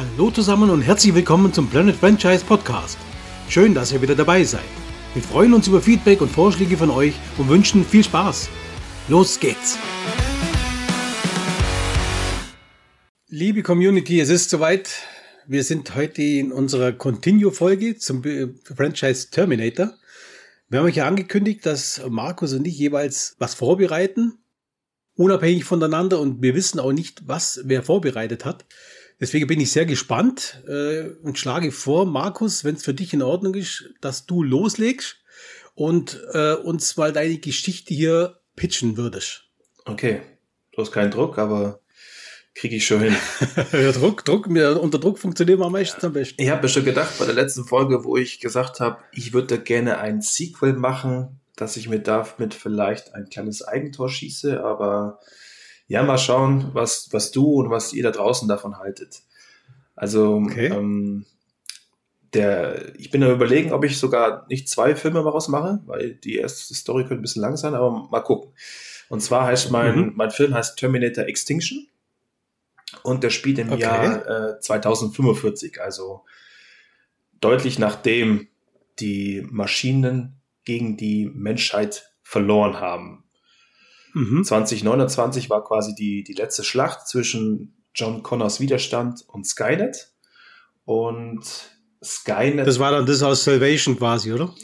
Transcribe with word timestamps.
Hallo 0.00 0.30
zusammen 0.30 0.70
und 0.70 0.80
herzlich 0.80 1.14
willkommen 1.14 1.52
zum 1.52 1.68
Planet 1.68 1.94
Franchise 1.94 2.42
Podcast. 2.42 2.96
Schön, 3.50 3.74
dass 3.74 3.92
ihr 3.92 4.00
wieder 4.00 4.14
dabei 4.14 4.44
seid. 4.44 4.64
Wir 5.12 5.22
freuen 5.22 5.52
uns 5.52 5.68
über 5.68 5.82
Feedback 5.82 6.22
und 6.22 6.30
Vorschläge 6.30 6.78
von 6.78 6.88
euch 6.88 7.12
und 7.36 7.50
wünschen 7.50 7.84
viel 7.84 8.02
Spaß. 8.02 8.48
Los 9.08 9.38
geht's! 9.38 9.76
Liebe 13.28 13.62
Community, 13.62 14.20
es 14.20 14.30
ist 14.30 14.48
soweit. 14.48 14.90
Wir 15.46 15.64
sind 15.64 15.94
heute 15.94 16.22
in 16.22 16.50
unserer 16.50 16.92
Continue-Folge 16.92 17.98
zum 17.98 18.22
Franchise 18.74 19.28
Terminator. 19.30 19.92
Wir 20.70 20.78
haben 20.78 20.86
euch 20.86 20.96
ja 20.96 21.06
angekündigt, 21.06 21.66
dass 21.66 22.00
Markus 22.08 22.54
und 22.54 22.66
ich 22.66 22.78
jeweils 22.78 23.36
was 23.38 23.52
vorbereiten, 23.52 24.38
unabhängig 25.14 25.64
voneinander 25.64 26.20
und 26.20 26.40
wir 26.40 26.54
wissen 26.54 26.80
auch 26.80 26.92
nicht, 26.92 27.28
was 27.28 27.60
wer 27.64 27.82
vorbereitet 27.82 28.46
hat. 28.46 28.64
Deswegen 29.20 29.46
bin 29.46 29.60
ich 29.60 29.70
sehr 29.70 29.84
gespannt 29.84 30.62
äh, 30.66 31.10
und 31.22 31.38
schlage 31.38 31.72
vor, 31.72 32.06
Markus, 32.06 32.64
wenn 32.64 32.76
es 32.76 32.84
für 32.84 32.94
dich 32.94 33.12
in 33.12 33.22
Ordnung 33.22 33.54
ist, 33.54 33.90
dass 34.00 34.24
du 34.24 34.42
loslegst 34.42 35.16
und 35.74 36.20
äh, 36.32 36.54
uns 36.54 36.96
mal 36.96 37.12
deine 37.12 37.36
Geschichte 37.38 37.92
hier 37.92 38.40
pitchen 38.56 38.96
würdest. 38.96 39.44
Okay, 39.84 40.22
du 40.72 40.80
hast 40.80 40.92
keinen 40.92 41.10
Druck, 41.10 41.38
aber 41.38 41.80
kriege 42.54 42.76
ich 42.76 42.86
schon 42.86 43.00
hin. 43.00 43.16
ja, 43.72 43.92
Druck, 43.92 44.24
Druck, 44.24 44.46
unter 44.46 44.98
Druck 44.98 45.18
funktioniert 45.18 45.58
man 45.58 45.72
meistens 45.72 46.02
am 46.02 46.14
besten. 46.14 46.40
Ich 46.40 46.48
habe 46.48 46.62
mir 46.62 46.68
schon 46.68 46.84
gedacht 46.84 47.18
bei 47.18 47.26
der 47.26 47.34
letzten 47.34 47.64
Folge, 47.64 48.04
wo 48.04 48.16
ich 48.16 48.40
gesagt 48.40 48.80
habe, 48.80 48.98
ich 49.12 49.32
würde 49.32 49.58
gerne 49.58 49.98
ein 49.98 50.22
Sequel 50.22 50.72
machen, 50.72 51.40
dass 51.56 51.76
ich 51.76 51.88
mir 51.88 52.00
damit 52.00 52.54
vielleicht 52.54 53.14
ein 53.14 53.28
kleines 53.28 53.62
Eigentor 53.62 54.08
schieße, 54.08 54.64
aber 54.64 55.20
ja, 55.90 56.04
mal 56.04 56.18
schauen, 56.18 56.70
was, 56.72 57.08
was 57.10 57.32
du 57.32 57.54
und 57.54 57.68
was 57.68 57.92
ihr 57.92 58.04
da 58.04 58.12
draußen 58.12 58.46
davon 58.46 58.78
haltet. 58.78 59.22
Also, 59.96 60.36
okay. 60.36 60.68
ähm, 60.68 61.26
der, 62.32 62.94
ich 62.96 63.10
bin 63.10 63.22
da 63.22 63.32
überlegen, 63.32 63.72
ob 63.72 63.84
ich 63.84 63.98
sogar 63.98 64.46
nicht 64.48 64.68
zwei 64.68 64.94
Filme 64.94 65.20
daraus 65.24 65.48
mache, 65.48 65.80
weil 65.86 66.14
die 66.14 66.36
erste 66.36 66.74
Story 66.74 67.02
könnte 67.02 67.16
ein 67.16 67.22
bisschen 67.22 67.42
lang 67.42 67.56
sein, 67.56 67.74
aber 67.74 67.90
mal 68.08 68.20
gucken. 68.20 68.52
Und 69.08 69.20
zwar 69.20 69.46
heißt 69.46 69.72
mein, 69.72 69.96
mhm. 69.96 70.12
mein 70.14 70.30
Film 70.30 70.54
heißt 70.54 70.78
Terminator 70.78 71.24
Extinction 71.24 71.88
und 73.02 73.24
der 73.24 73.30
spielt 73.30 73.58
im 73.58 73.72
okay. 73.72 73.82
Jahr 73.82 74.52
äh, 74.52 74.60
2045, 74.60 75.80
also 75.80 76.22
deutlich 77.40 77.80
nachdem 77.80 78.46
die 79.00 79.44
Maschinen 79.50 80.40
gegen 80.64 80.96
die 80.96 81.26
Menschheit 81.26 82.12
verloren 82.22 82.78
haben. 82.78 83.24
Mhm. 84.12 84.44
2029 84.44 85.50
war 85.50 85.64
quasi 85.64 85.94
die, 85.94 86.22
die 86.22 86.34
letzte 86.34 86.64
Schlacht 86.64 87.08
zwischen 87.08 87.74
John 87.94 88.22
Connors 88.22 88.60
Widerstand 88.60 89.24
und 89.28 89.46
Skynet. 89.46 90.12
Und 90.84 91.44
Skynet. 92.02 92.66
Das 92.66 92.78
war 92.78 92.92
dann 92.92 93.06
das 93.06 93.22
aus 93.22 93.44
Salvation 93.44 93.96
quasi, 93.96 94.32
oder? 94.32 94.54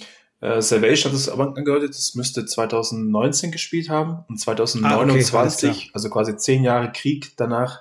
Äh, 0.41 0.61
Salvation 0.61 1.13
hat 1.13 1.19
es 1.19 1.29
aber 1.29 1.57
angehört, 1.57 1.89
das 1.89 2.15
müsste 2.15 2.45
2019 2.45 3.51
gespielt 3.51 3.89
haben. 3.89 4.25
Und 4.29 4.39
2029, 4.39 5.69
ah, 5.69 5.73
okay, 5.73 5.91
also 5.93 6.11
quasi 6.11 6.37
zehn 6.37 6.63
Jahre 6.63 6.93
Krieg 6.93 7.37
danach, 7.37 7.81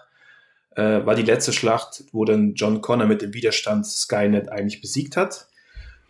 äh, 0.76 1.06
war 1.06 1.16
die 1.16 1.24
letzte 1.24 1.54
Schlacht, 1.54 2.04
wo 2.12 2.26
dann 2.26 2.54
John 2.56 2.82
Connor 2.82 3.08
mit 3.08 3.22
dem 3.22 3.34
Widerstand 3.34 3.86
Skynet 3.86 4.50
eigentlich 4.50 4.82
besiegt 4.82 5.18
hat. 5.18 5.48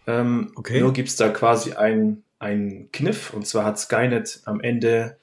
Ähm, 0.08 0.52
okay. 0.56 0.82
Nur 0.82 0.94
gibt's 0.94 1.16
da 1.16 1.30
quasi 1.30 1.74
einen 1.74 2.92
Kniff, 2.92 3.34
und 3.34 3.48
zwar 3.48 3.66
hat 3.66 3.80
Skynet 3.80 4.42
am 4.46 4.60
Ende 4.62 5.18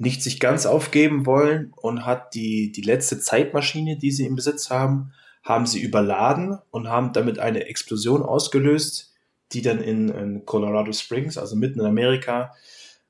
nicht 0.00 0.22
sich 0.22 0.40
ganz 0.40 0.64
aufgeben 0.64 1.26
wollen 1.26 1.74
und 1.76 2.06
hat 2.06 2.34
die, 2.34 2.72
die 2.72 2.80
letzte 2.80 3.20
Zeitmaschine, 3.20 3.98
die 3.98 4.10
sie 4.10 4.24
im 4.24 4.34
Besitz 4.34 4.70
haben, 4.70 5.12
haben 5.44 5.66
sie 5.66 5.80
überladen 5.80 6.58
und 6.70 6.88
haben 6.88 7.12
damit 7.12 7.38
eine 7.38 7.66
Explosion 7.66 8.22
ausgelöst, 8.22 9.12
die 9.52 9.60
dann 9.60 9.78
in, 9.78 10.08
in 10.08 10.46
Colorado 10.46 10.90
Springs, 10.92 11.36
also 11.36 11.54
mitten 11.54 11.80
in 11.80 11.86
Amerika, 11.86 12.54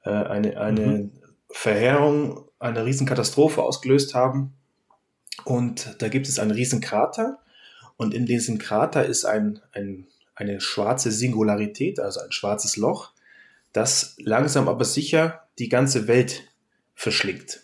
äh, 0.03 0.11
eine, 0.11 0.61
eine 0.61 0.87
mhm. 0.87 1.13
Verheerung, 1.49 2.49
eine 2.59 2.85
Riesenkatastrophe 2.85 3.63
ausgelöst 3.63 4.15
haben. 4.15 4.55
Und 5.45 5.95
da 6.01 6.09
gibt 6.09 6.29
es 6.29 6.41
einen 6.41 6.51
Riesenkrater 6.51 7.39
und 7.97 8.15
in 8.15 8.27
diesem 8.27 8.59
Krater 8.59 9.07
ist 9.07 9.25
ein, 9.25 9.61
ein, 9.73 10.09
eine 10.35 10.61
schwarze 10.61 11.13
Singularität, 11.13 12.01
also 12.01 12.19
ein 12.19 12.33
schwarzes 12.33 12.77
Loch, 12.77 13.13
das 13.73 14.17
langsam 14.19 14.69
aber 14.69 14.85
sicher 14.85 15.45
die 15.61 15.69
ganze 15.69 16.09
Welt 16.09 16.50
verschlingt. 17.01 17.61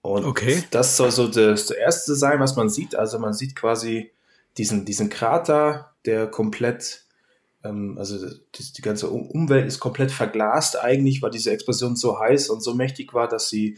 Und 0.00 0.24
okay. 0.24 0.62
das 0.70 0.96
soll 0.96 1.10
so 1.10 1.26
das, 1.26 1.66
das 1.66 1.76
erste 1.76 2.14
sein, 2.14 2.38
was 2.38 2.54
man 2.54 2.68
sieht. 2.68 2.94
Also 2.94 3.18
man 3.18 3.34
sieht 3.34 3.56
quasi 3.56 4.12
diesen, 4.56 4.84
diesen 4.84 5.10
Krater, 5.10 5.92
der 6.04 6.28
komplett, 6.28 7.04
ähm, 7.64 7.96
also 7.98 8.24
die, 8.54 8.72
die 8.76 8.82
ganze 8.82 9.10
Umwelt 9.10 9.66
ist 9.66 9.80
komplett 9.80 10.12
verglast 10.12 10.78
eigentlich, 10.78 11.20
weil 11.20 11.32
diese 11.32 11.50
Explosion 11.50 11.96
so 11.96 12.20
heiß 12.20 12.48
und 12.48 12.62
so 12.62 12.74
mächtig 12.74 13.12
war, 13.12 13.26
dass 13.26 13.48
sie 13.48 13.76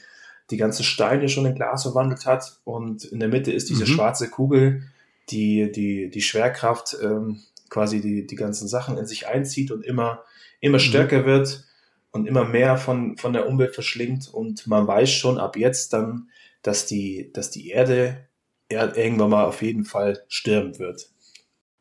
die 0.51 0.59
ganzen 0.59 0.85
Steine 0.85 1.31
schon 1.31 1.47
in 1.47 1.55
Glas 1.55 1.85
verwandelt 1.85 2.27
hat. 2.27 2.61
Und 2.65 3.07
in 3.07 3.21
der 3.21 3.31
Mitte 3.31 3.51
ist 3.51 3.71
diese 3.71 3.85
mhm. 3.85 3.95
schwarze 3.95 4.29
Kugel, 4.29 4.83
die 5.31 5.73
die, 5.73 6.11
die 6.11 6.23
Schwerkraft 6.23 6.99
ähm, 7.03 7.41
quasi 7.71 8.03
die, 8.03 8.27
die 8.27 8.37
ganzen 8.37 8.69
Sachen 8.69 8.99
in 8.99 9.07
sich 9.07 9.27
einzieht 9.27 9.71
und 9.71 9.87
immer, 9.87 10.23
immer 10.61 10.77
mhm. 10.77 10.83
stärker 10.83 11.21
mhm. 11.23 11.27
wird 11.27 11.68
und 12.11 12.27
immer 12.27 12.45
mehr 12.45 12.77
von, 12.77 13.17
von 13.17 13.33
der 13.33 13.49
Umwelt 13.49 13.75
verschlingt 13.75 14.29
und 14.33 14.67
man 14.67 14.87
weiß 14.87 15.11
schon 15.11 15.39
ab 15.39 15.57
jetzt 15.57 15.93
dann, 15.93 16.31
dass 16.63 16.87
die, 16.87 17.31
dass 17.33 17.51
die 17.51 17.69
Erde 17.69 18.29
irgendwann 18.71 19.31
mal 19.31 19.45
auf 19.45 19.63
jeden 19.63 19.85
Fall 19.85 20.25
sterben 20.29 20.79
wird. 20.79 21.11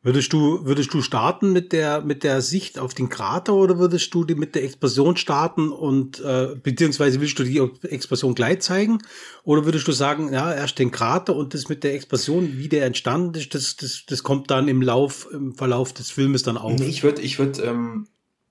Würdest 0.00 0.32
du, 0.32 0.64
würdest 0.64 0.94
du 0.94 1.02
starten 1.02 1.52
mit 1.52 1.72
der, 1.72 2.02
mit 2.02 2.22
der 2.22 2.40
Sicht 2.40 2.78
auf 2.78 2.94
den 2.94 3.08
Krater 3.08 3.54
oder 3.54 3.78
würdest 3.80 4.14
du 4.14 4.24
die 4.24 4.36
mit 4.36 4.54
der 4.54 4.62
Explosion 4.62 5.16
starten 5.16 5.72
und, 5.72 6.20
äh, 6.20 6.54
beziehungsweise 6.62 7.20
willst 7.20 7.38
du 7.40 7.42
die 7.42 7.58
Explosion 7.88 8.36
gleich 8.36 8.60
zeigen? 8.60 8.98
Oder 9.42 9.64
würdest 9.64 9.88
du 9.88 9.92
sagen, 9.92 10.32
ja, 10.32 10.54
erst 10.54 10.78
den 10.78 10.92
Krater 10.92 11.34
und 11.34 11.52
das 11.52 11.68
mit 11.68 11.82
der 11.82 11.94
Explosion, 11.94 12.58
wie 12.58 12.68
der 12.68 12.86
entstanden 12.86 13.34
ist, 13.34 13.54
das, 13.54 13.74
das, 13.74 14.04
das 14.06 14.22
kommt 14.22 14.52
dann 14.52 14.68
im 14.68 14.82
Lauf, 14.82 15.28
im 15.32 15.54
Verlauf 15.56 15.92
des 15.92 16.12
Filmes 16.12 16.44
dann 16.44 16.56
auf? 16.56 16.80
Ich 16.80 17.02
würde, 17.02 17.20
ich 17.20 17.40
würde, 17.40 17.62
ähm, 17.62 18.06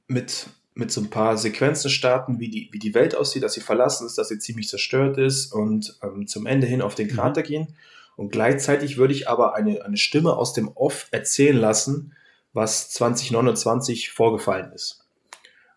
mit, 0.07 0.47
mit 0.77 0.91
so 0.91 1.01
ein 1.01 1.09
paar 1.09 1.37
Sequenzen 1.37 1.89
starten, 1.89 2.39
wie 2.39 2.49
die, 2.49 2.69
wie 2.71 2.79
die 2.79 2.93
Welt 2.93 3.15
aussieht, 3.15 3.43
dass 3.43 3.53
sie 3.53 3.61
verlassen 3.61 4.05
ist, 4.05 4.17
dass 4.17 4.29
sie 4.29 4.39
ziemlich 4.39 4.67
zerstört 4.67 5.17
ist 5.17 5.51
und 5.51 5.97
ähm, 6.03 6.27
zum 6.27 6.45
Ende 6.45 6.67
hin 6.67 6.81
auf 6.81 6.95
den 6.95 7.07
Krater 7.07 7.41
mhm. 7.41 7.45
gehen. 7.45 7.67
Und 8.15 8.31
gleichzeitig 8.31 8.97
würde 8.97 9.13
ich 9.13 9.29
aber 9.29 9.55
eine, 9.55 9.83
eine 9.83 9.97
Stimme 9.97 10.35
aus 10.35 10.53
dem 10.53 10.69
Off 10.69 11.07
erzählen 11.11 11.57
lassen, 11.57 12.13
was 12.53 12.89
2029 12.91 14.09
vorgefallen 14.09 14.71
ist. 14.71 15.05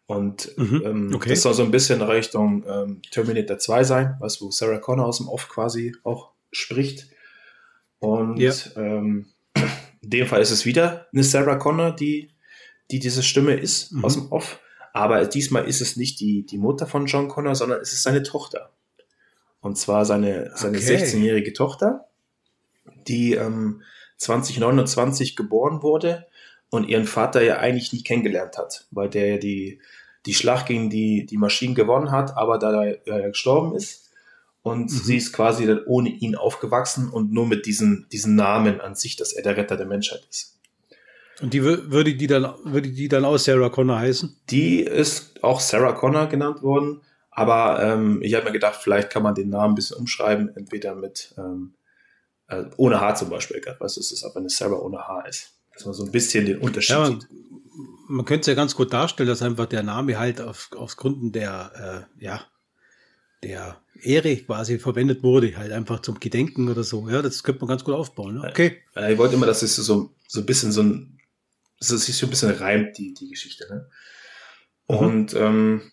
Und 0.06 0.56
mhm. 0.59 0.83
ähm, 0.84 1.15
okay. 1.15 1.31
das 1.31 1.43
soll 1.43 1.55
so 1.55 1.62
ein 1.62 1.71
bisschen 1.71 2.03
Richtung 2.03 2.65
ähm, 2.69 3.03
Terminator 3.10 3.59
2 3.59 3.84
sein, 3.84 4.16
was 4.19 4.41
wo 4.43 4.50
Sarah 4.50 4.78
Connor 4.78 5.06
aus 5.06 5.19
dem 5.19 5.28
Off 5.28 5.49
quasi 5.49 5.94
auch 6.03 6.31
spricht. 6.50 7.06
Und 8.00 8.39
ja. 8.39 8.53
ähm, 8.77 9.27
in 10.03 10.10
dem 10.10 10.27
Fall 10.27 10.41
ist 10.41 10.50
es 10.50 10.66
wieder 10.66 11.06
eine 11.12 11.22
Sarah 11.22 11.56
Connor, 11.56 11.93
die, 11.93 12.31
die 12.91 12.99
diese 12.99 13.22
Stimme 13.22 13.55
ist 13.55 13.93
mhm. 13.93 14.05
aus 14.05 14.15
dem 14.15 14.33
Off. 14.33 14.59
Aber 14.93 15.25
diesmal 15.25 15.67
ist 15.67 15.81
es 15.81 15.97
nicht 15.97 16.21
die, 16.21 16.45
die 16.45 16.59
Mutter 16.59 16.87
von 16.87 17.06
John 17.06 17.28
Connor, 17.28 17.55
sondern 17.55 17.81
es 17.81 17.93
ist 17.93 18.03
seine 18.03 18.23
Tochter. 18.23 18.71
Und 19.61 19.77
zwar 19.77 20.05
seine, 20.05 20.51
seine 20.55 20.78
okay. 20.78 20.97
16-jährige 20.97 21.53
Tochter, 21.53 22.06
die 23.06 23.34
ähm, 23.34 23.83
2029 24.17 25.37
geboren 25.37 25.83
wurde 25.83 26.27
und 26.71 26.89
ihren 26.89 27.06
Vater 27.06 27.43
ja 27.43 27.59
eigentlich 27.59 27.93
nie 27.93 28.03
kennengelernt 28.03 28.56
hat, 28.56 28.87
weil 28.91 29.11
der 29.11 29.28
ja 29.28 29.37
die, 29.39 29.81
die 30.27 30.34
Schlacht 30.34 30.67
gegen 30.67 30.91
die, 30.91 31.27
die 31.27 31.37
Maschinen 31.37 31.75
gewonnen 31.75 32.11
hat, 32.11 32.37
aber 32.37 32.59
da 32.59 32.84
er 32.84 33.31
gestorben 33.31 33.75
ist. 33.75 34.11
Und 34.62 34.84
mhm. 34.84 34.89
sie 34.89 35.17
ist 35.17 35.33
quasi 35.33 35.67
dann 35.67 35.84
ohne 35.87 36.11
ihn 36.11 36.37
aufgewachsen 36.37 37.09
und 37.09 37.33
nur 37.33 37.47
mit 37.47 37.67
diesen, 37.67 38.07
diesen 38.12 38.34
Namen 38.34 38.81
an 38.81 38.95
sich, 38.95 39.16
dass 39.16 39.33
er 39.33 39.43
der 39.43 39.57
Retter 39.57 39.77
der 39.77 39.86
Menschheit 39.86 40.27
ist. 40.28 40.59
Und 41.41 41.54
die 41.54 41.63
würde 41.63 42.15
die 42.15 42.27
dann 42.27 42.53
würde 42.65 42.89
die 42.89 43.09
dann 43.09 43.25
auch 43.25 43.39
Sarah 43.39 43.71
Connor 43.71 43.98
heißen? 43.98 44.37
Die 44.51 44.81
ist 44.81 45.42
auch 45.42 45.60
Sarah 45.60 45.92
Connor 45.92 46.27
genannt 46.27 46.63
worden, 46.63 47.01
aber 47.31 47.83
ähm, 47.83 48.21
ich 48.22 48.34
habe 48.34 48.47
mir 48.47 48.53
gedacht, 48.53 48.81
vielleicht 48.83 49.10
kann 49.10 49.22
man 49.22 49.34
den 49.34 49.48
Namen 49.48 49.72
ein 49.72 49.75
bisschen 49.75 49.97
umschreiben, 49.97 50.54
entweder 50.54 50.95
mit 50.95 51.34
ähm, 51.39 51.75
äh, 52.48 52.65
ohne 52.77 53.01
H 53.01 53.16
zum 53.16 53.31
Beispiel, 53.31 53.63
was 53.78 53.97
ist 53.97 54.13
es, 54.13 54.25
aber 54.25 54.37
eine 54.37 54.51
Sarah 54.51 54.78
ohne 54.78 54.98
H 54.98 55.22
ist, 55.22 55.53
dass 55.75 55.84
man 55.84 55.95
so 55.95 56.04
ein 56.04 56.13
bisschen 56.13 56.47
den 56.47 56.59
Unterschied 56.59 56.97
ja, 56.97 57.09
man. 57.09 57.25
Man 58.09 58.25
könnte 58.27 58.41
es 58.41 58.47
ja 58.48 58.54
ganz 58.54 58.75
gut 58.75 58.93
darstellen, 58.93 59.28
dass 59.28 59.41
einfach 59.41 59.66
der 59.66 59.83
Name 59.83 60.19
halt 60.19 60.41
auf, 60.41 60.69
Gründen 60.97 61.33
der 61.33 62.07
äh, 62.19 62.25
ja 62.25 62.43
der 63.43 63.81
Ehre 64.03 64.36
quasi 64.36 64.78
verwendet 64.78 65.22
wurde, 65.22 65.57
halt 65.57 65.72
einfach 65.72 66.01
zum 66.01 66.21
Gedenken 66.21 66.69
oder 66.69 66.84
so. 66.84 67.09
Ja, 67.09 67.22
das 67.22 67.43
könnte 67.43 67.60
man 67.60 67.69
ganz 67.69 67.84
gut 67.84 67.95
aufbauen. 67.95 68.34
Ne? 68.34 68.48
Okay. 68.48 68.78
Ich 69.10 69.19
wollte 69.19 69.34
immer, 69.34 69.47
dass 69.47 69.63
es 69.63 69.77
so, 69.77 70.10
so 70.27 70.41
ein 70.41 70.47
bisschen 70.47 70.72
so 70.72 70.83
ein 70.83 71.20
es 71.80 72.04
sich 72.04 72.16
so 72.16 72.27
ein 72.27 72.30
bisschen 72.30 72.50
reimt, 72.50 72.98
die, 72.98 73.15
die 73.15 73.30
Geschichte. 73.30 73.66
Ne? 73.71 73.88
Mhm. 74.88 74.97
Und 74.97 75.34
ähm, 75.34 75.92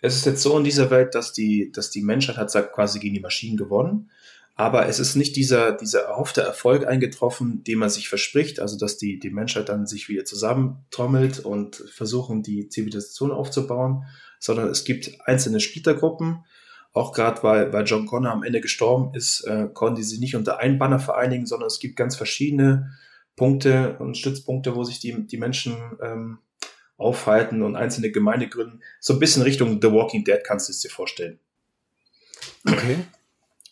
es 0.00 0.16
ist 0.16 0.26
jetzt 0.26 0.42
so 0.42 0.56
in 0.56 0.64
dieser 0.64 0.90
Welt, 0.90 1.14
dass 1.14 1.32
die, 1.32 1.72
dass 1.72 1.90
die 1.90 2.02
Menschheit 2.02 2.36
hat 2.36 2.72
quasi 2.72 2.98
gegen 2.98 3.14
die 3.14 3.20
Maschinen 3.20 3.56
gewonnen, 3.56 4.10
Aber 4.54 4.86
es 4.86 4.98
ist 4.98 5.16
nicht 5.16 5.36
dieser, 5.36 5.72
dieser 5.72 6.00
erhoffte 6.02 6.42
Erfolg 6.42 6.86
eingetroffen, 6.86 7.64
den 7.64 7.78
man 7.78 7.88
sich 7.88 8.08
verspricht, 8.08 8.60
also 8.60 8.78
dass 8.78 8.98
die, 8.98 9.18
die 9.18 9.30
Menschheit 9.30 9.68
dann 9.68 9.86
sich 9.86 10.08
wieder 10.08 10.24
zusammentrommelt 10.24 11.40
und 11.40 11.76
versuchen, 11.76 12.42
die 12.42 12.68
Zivilisation 12.68 13.32
aufzubauen, 13.32 14.04
sondern 14.38 14.68
es 14.68 14.84
gibt 14.84 15.10
einzelne 15.24 15.60
Splittergruppen. 15.60 16.44
Auch 16.92 17.12
gerade 17.12 17.42
weil, 17.42 17.72
weil 17.72 17.86
John 17.86 18.04
Connor 18.06 18.32
am 18.32 18.42
Ende 18.42 18.60
gestorben 18.60 19.14
ist, 19.14 19.40
äh, 19.46 19.68
konnten 19.72 19.96
die 19.96 20.02
sich 20.02 20.20
nicht 20.20 20.36
unter 20.36 20.58
einen 20.58 20.78
Banner 20.78 20.98
vereinigen, 20.98 21.46
sondern 21.46 21.68
es 21.68 21.78
gibt 21.78 21.96
ganz 21.96 22.16
verschiedene 22.16 22.92
Punkte 23.36 23.96
und 23.98 24.16
Stützpunkte, 24.16 24.74
wo 24.74 24.84
sich 24.84 25.00
die, 25.00 25.26
die 25.26 25.38
Menschen 25.38 25.76
ähm, 26.02 26.38
aufhalten 26.96 27.62
und 27.62 27.76
einzelne 27.76 28.10
Gemeinde 28.10 28.48
gründen. 28.48 28.80
So 29.00 29.14
ein 29.14 29.18
bisschen 29.18 29.42
Richtung 29.42 29.80
The 29.80 29.90
Walking 29.90 30.24
Dead 30.24 30.40
kannst 30.44 30.68
du 30.68 30.72
es 30.72 30.80
dir 30.80 30.90
vorstellen. 30.90 31.38
Okay. 32.66 32.98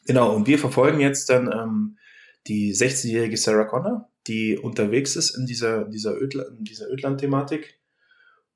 Genau, 0.07 0.35
und 0.35 0.47
wir 0.47 0.59
verfolgen 0.59 1.01
jetzt 1.01 1.31
dann 1.31 1.51
ähm, 1.53 1.99
die 2.47 2.75
16-jährige 2.75 3.37
Sarah 3.37 3.65
Connor, 3.65 4.09
die 4.27 4.59
unterwegs 4.59 5.17
ist 5.17 5.31
in 5.31 5.47
dieser, 5.47 5.85
dieser, 5.85 6.21
Ödla 6.21 6.47
dieser 6.59 6.91
Ödland-Thematik. 6.91 7.79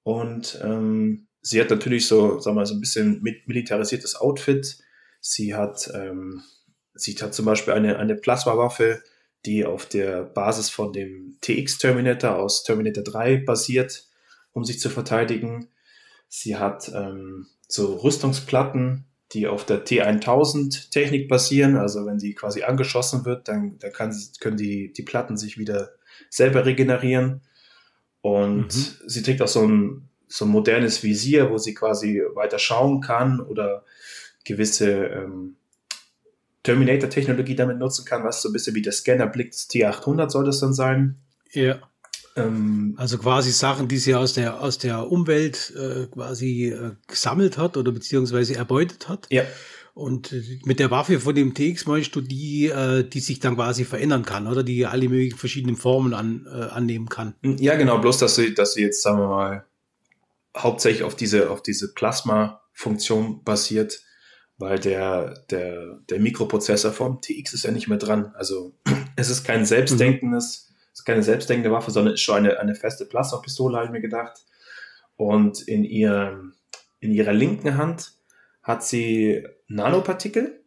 Und 0.02 0.58
ähm, 0.62 1.26
sie 1.42 1.60
hat 1.60 1.70
natürlich 1.70 2.06
so, 2.06 2.40
sagen 2.40 2.56
wir 2.56 2.60
mal, 2.60 2.66
so 2.66 2.74
ein 2.74 2.80
bisschen 2.80 3.22
militarisiertes 3.46 4.16
Outfit. 4.16 4.78
Sie 5.20 5.54
hat, 5.54 5.90
ähm, 5.94 6.42
sie 6.94 7.14
hat 7.14 7.34
zum 7.34 7.44
Beispiel 7.44 7.74
eine, 7.74 7.98
eine 7.98 8.16
Plasmawaffe, 8.16 9.02
die 9.46 9.64
auf 9.64 9.86
der 9.86 10.22
Basis 10.22 10.70
von 10.70 10.92
dem 10.92 11.36
TX 11.40 11.78
Terminator 11.78 12.36
aus 12.36 12.62
Terminator 12.62 13.04
3 13.04 13.38
basiert, 13.38 14.06
um 14.52 14.64
sich 14.64 14.80
zu 14.80 14.88
verteidigen. 14.88 15.68
Sie 16.28 16.56
hat 16.56 16.90
ähm, 16.94 17.46
so 17.68 17.96
Rüstungsplatten, 17.96 19.04
die 19.32 19.46
auf 19.46 19.66
der 19.66 19.84
T1000 19.84 20.90
Technik 20.90 21.28
basieren. 21.28 21.76
Also 21.76 22.06
wenn 22.06 22.18
sie 22.18 22.34
quasi 22.34 22.62
angeschossen 22.62 23.24
wird, 23.24 23.48
dann, 23.48 23.78
dann 23.78 23.92
kann, 23.92 24.16
können 24.40 24.56
die, 24.56 24.92
die 24.92 25.02
Platten 25.02 25.36
sich 25.36 25.58
wieder 25.58 25.90
selber 26.30 26.64
regenerieren. 26.64 27.42
Und 28.20 28.74
mhm. 28.74 28.98
sie 29.06 29.22
trägt 29.22 29.42
auch 29.42 29.48
so 29.48 29.66
ein, 29.66 30.08
so 30.28 30.46
ein 30.46 30.50
modernes 30.50 31.02
Visier, 31.02 31.50
wo 31.50 31.58
sie 31.58 31.74
quasi 31.74 32.22
weiter 32.34 32.58
schauen 32.58 33.00
kann 33.00 33.40
oder 33.40 33.84
gewisse 34.44 35.06
ähm, 35.06 35.56
Terminator-Technologie 36.64 37.54
damit 37.54 37.78
nutzen 37.78 38.04
kann, 38.04 38.24
was 38.24 38.42
so 38.42 38.48
ein 38.48 38.52
bisschen 38.52 38.74
wie 38.74 38.82
der 38.82 38.92
Scannerblick 38.92 39.52
des 39.52 39.70
T800 39.70 40.30
soll 40.30 40.44
das 40.44 40.60
dann 40.60 40.74
sein. 40.74 41.20
Ja. 41.52 41.78
Ähm, 42.36 42.94
also 42.96 43.18
quasi 43.18 43.52
Sachen, 43.52 43.86
die 43.86 43.98
sie 43.98 44.14
aus 44.14 44.34
der, 44.34 44.60
aus 44.60 44.78
der 44.78 45.10
Umwelt 45.10 45.72
äh, 45.76 46.06
quasi 46.06 46.68
äh, 46.70 46.92
gesammelt 47.06 47.58
hat 47.58 47.76
oder 47.76 47.92
beziehungsweise 47.92 48.56
erbeutet 48.56 49.08
hat. 49.08 49.26
Ja. 49.30 49.44
Und 49.92 50.34
mit 50.64 50.80
der 50.80 50.90
Waffe 50.90 51.20
von 51.20 51.36
dem 51.36 51.54
TX 51.54 51.86
meinst 51.86 52.16
du 52.16 52.20
die, 52.20 52.66
äh, 52.66 53.04
die 53.08 53.20
sich 53.20 53.38
dann 53.38 53.54
quasi 53.54 53.84
verändern 53.84 54.24
kann, 54.24 54.48
oder 54.48 54.64
die 54.64 54.86
alle 54.86 55.08
möglichen 55.08 55.38
verschiedenen 55.38 55.76
Formen 55.76 56.14
an, 56.14 56.48
äh, 56.52 56.64
annehmen 56.64 57.08
kann. 57.08 57.34
Ja, 57.42 57.76
genau, 57.76 57.98
bloß 57.98 58.18
dass 58.18 58.34
sie, 58.34 58.54
dass 58.54 58.74
sie 58.74 58.82
jetzt, 58.82 59.02
sagen 59.02 59.20
wir 59.20 59.28
mal, 59.28 59.66
hauptsächlich 60.56 61.04
auf 61.04 61.14
diese, 61.14 61.48
auf 61.48 61.62
diese 61.62 61.94
Plasma-Funktion 61.94 63.44
basiert, 63.44 64.00
weil 64.58 64.78
der, 64.78 65.34
der, 65.50 65.98
der 66.08 66.20
Mikroprozessor 66.20 66.92
vom 66.92 67.20
TX 67.20 67.54
ist 67.54 67.64
ja 67.64 67.70
nicht 67.70 67.88
mehr 67.88 67.98
dran. 67.98 68.32
Also 68.36 68.74
es 69.16 69.30
ist 69.30 69.44
kein 69.44 69.64
selbstdenkendes, 69.64 70.68
mhm. 70.70 70.76
es 70.92 71.00
ist 71.00 71.04
keine 71.04 71.22
selbstdenkende 71.22 71.72
Waffe, 71.72 71.90
sondern 71.90 72.14
ist 72.14 72.20
schon 72.20 72.36
eine, 72.36 72.58
eine 72.58 72.74
feste 72.74 73.06
Plasmapistole, 73.06 73.76
habe 73.76 73.86
ich 73.86 73.92
mir 73.92 74.00
gedacht. 74.00 74.44
Und 75.16 75.62
in, 75.62 75.84
ihr, 75.84 76.52
in 77.00 77.12
ihrer 77.12 77.32
linken 77.32 77.76
Hand 77.76 78.12
hat 78.62 78.84
sie 78.84 79.46
Nanopartikel 79.68 80.64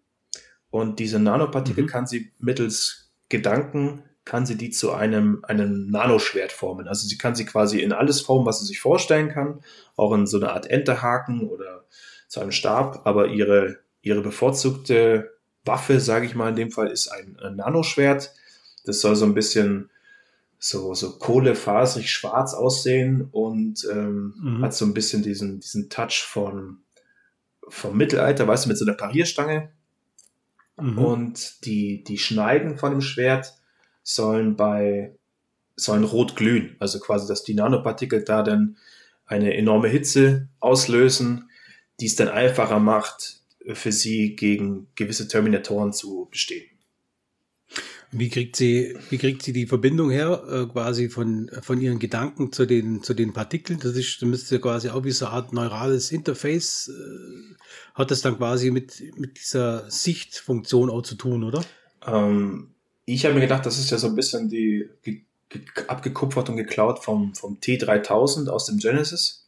und 0.70 1.00
diese 1.00 1.20
Nanopartikel 1.20 1.84
mhm. 1.84 1.88
kann 1.88 2.08
sie 2.08 2.32
mittels 2.40 3.12
Gedanken 3.30 4.04
kann 4.28 4.46
sie 4.46 4.58
die 4.58 4.70
zu 4.70 4.92
einem, 4.92 5.44
einem 5.44 5.90
Nanoschwert 5.90 6.52
formen. 6.52 6.88
Also 6.88 7.08
sie 7.08 7.18
kann 7.18 7.34
sie 7.34 7.46
quasi 7.46 7.80
in 7.80 7.94
alles 7.94 8.22
formen, 8.22 8.46
was 8.46 8.60
sie 8.60 8.66
sich 8.66 8.80
vorstellen 8.80 9.30
kann, 9.30 9.62
auch 9.96 10.14
in 10.14 10.28
so 10.28 10.38
eine 10.38 10.52
Art 10.52 10.70
Enterhaken 10.70 11.48
oder 11.48 11.86
zu 12.28 12.40
einem 12.40 12.52
Stab, 12.52 13.02
aber 13.06 13.28
ihre, 13.28 13.80
ihre 14.02 14.22
bevorzugte 14.22 15.32
Waffe, 15.66 16.00
sage 16.00 16.26
ich 16.26 16.36
mal 16.36 16.50
in 16.50 16.56
dem 16.56 16.72
Fall, 16.72 16.88
ist 16.88 17.08
ein, 17.10 17.38
ein 17.40 17.58
Nanoschwert. 17.58 18.34
Das 18.86 19.02
soll 19.02 19.16
so 19.16 19.26
ein 19.26 19.34
bisschen 19.34 19.90
so, 20.60 20.94
so 20.94 21.18
kohlefaserig 21.18 22.12
schwarz 22.12 22.54
aussehen 22.54 23.28
und 23.32 23.88
ähm, 23.92 24.34
mhm. 24.42 24.62
hat 24.64 24.74
so 24.74 24.86
ein 24.86 24.94
bisschen 24.94 25.24
diesen, 25.24 25.60
diesen 25.60 25.90
Touch 25.90 26.24
von, 26.24 26.80
vom 27.68 27.96
Mittelalter, 27.96 28.48
weißt 28.48 28.66
du, 28.66 28.70
mit 28.70 28.78
so 28.78 28.86
einer 28.86 28.96
Parierstange. 28.96 29.70
Mhm. 30.80 30.98
Und 30.98 31.66
die, 31.66 32.04
die 32.04 32.18
Schneiden 32.18 32.78
von 32.78 32.92
dem 32.92 33.02
Schwert 33.02 33.54
sollen 34.04 34.56
bei 34.56 35.14
sollen 35.80 36.04
rot 36.04 36.36
glühen, 36.36 36.76
also 36.80 37.00
quasi, 37.00 37.28
dass 37.28 37.44
die 37.44 37.54
Nanopartikel 37.54 38.24
da 38.24 38.42
dann 38.42 38.78
eine 39.28 39.56
enorme 39.56 39.90
Hitze 39.90 40.48
auslösen, 40.60 41.47
die 42.00 42.06
es 42.06 42.16
dann 42.16 42.30
einfacher 42.30 42.80
macht, 42.80 43.42
für 43.74 43.92
sie 43.92 44.36
gegen 44.36 44.88
gewisse 44.96 45.28
Terminatoren 45.28 45.94
zu 45.94 46.28
bestehen. 46.32 46.66
Wie 48.12 48.30
kriegt 48.30 48.56
sie, 48.56 48.98
wie 49.10 49.18
kriegt 49.18 49.44
sie 49.44 49.52
die 49.52 49.68
Verbindung 49.68 50.10
her, 50.10 50.42
äh, 50.50 50.72
quasi 50.72 51.10
von, 51.10 51.52
von 51.62 51.82
ihren 51.82 52.00
Gedanken 52.00 52.54
zu 52.54 52.66
den, 52.66 53.04
zu 53.04 53.14
den 53.14 53.34
Partikeln? 53.34 53.80
Das 53.80 53.98
ist, 53.98 54.22
das 54.22 54.30
müsste 54.30 54.62
quasi 54.62 54.90
auch 54.90 55.04
wie 55.04 55.12
so 55.12 55.26
eine 55.26 55.34
Art 55.34 55.52
neurales 55.52 56.14
Interface, 56.14 56.90
äh, 56.90 57.56
hat 57.96 58.12
das 58.12 58.22
dann 58.22 58.38
quasi 58.38 58.72
mit, 58.72 59.04
mit 59.18 59.38
dieser 59.38 59.90
Sichtfunktion 59.92 60.90
auch 60.90 61.02
zu 61.02 61.16
tun, 61.16 61.44
oder? 61.44 61.66
Ähm, 62.06 62.76
ich 63.04 63.26
habe 63.26 63.36
mir 63.36 63.42
gedacht, 63.42 63.66
das 63.66 63.78
ist 63.78 63.92
ja 63.92 63.98
so 63.98 64.08
ein 64.08 64.16
bisschen 64.16 64.48
die 64.50 64.90
abgekupfert 65.88 66.50
und 66.50 66.58
geklaut 66.58 67.04
vom, 67.04 67.34
vom 67.36 67.60
T3000 67.60 68.50
aus 68.50 68.66
dem 68.66 68.78
Genesis, 68.78 69.47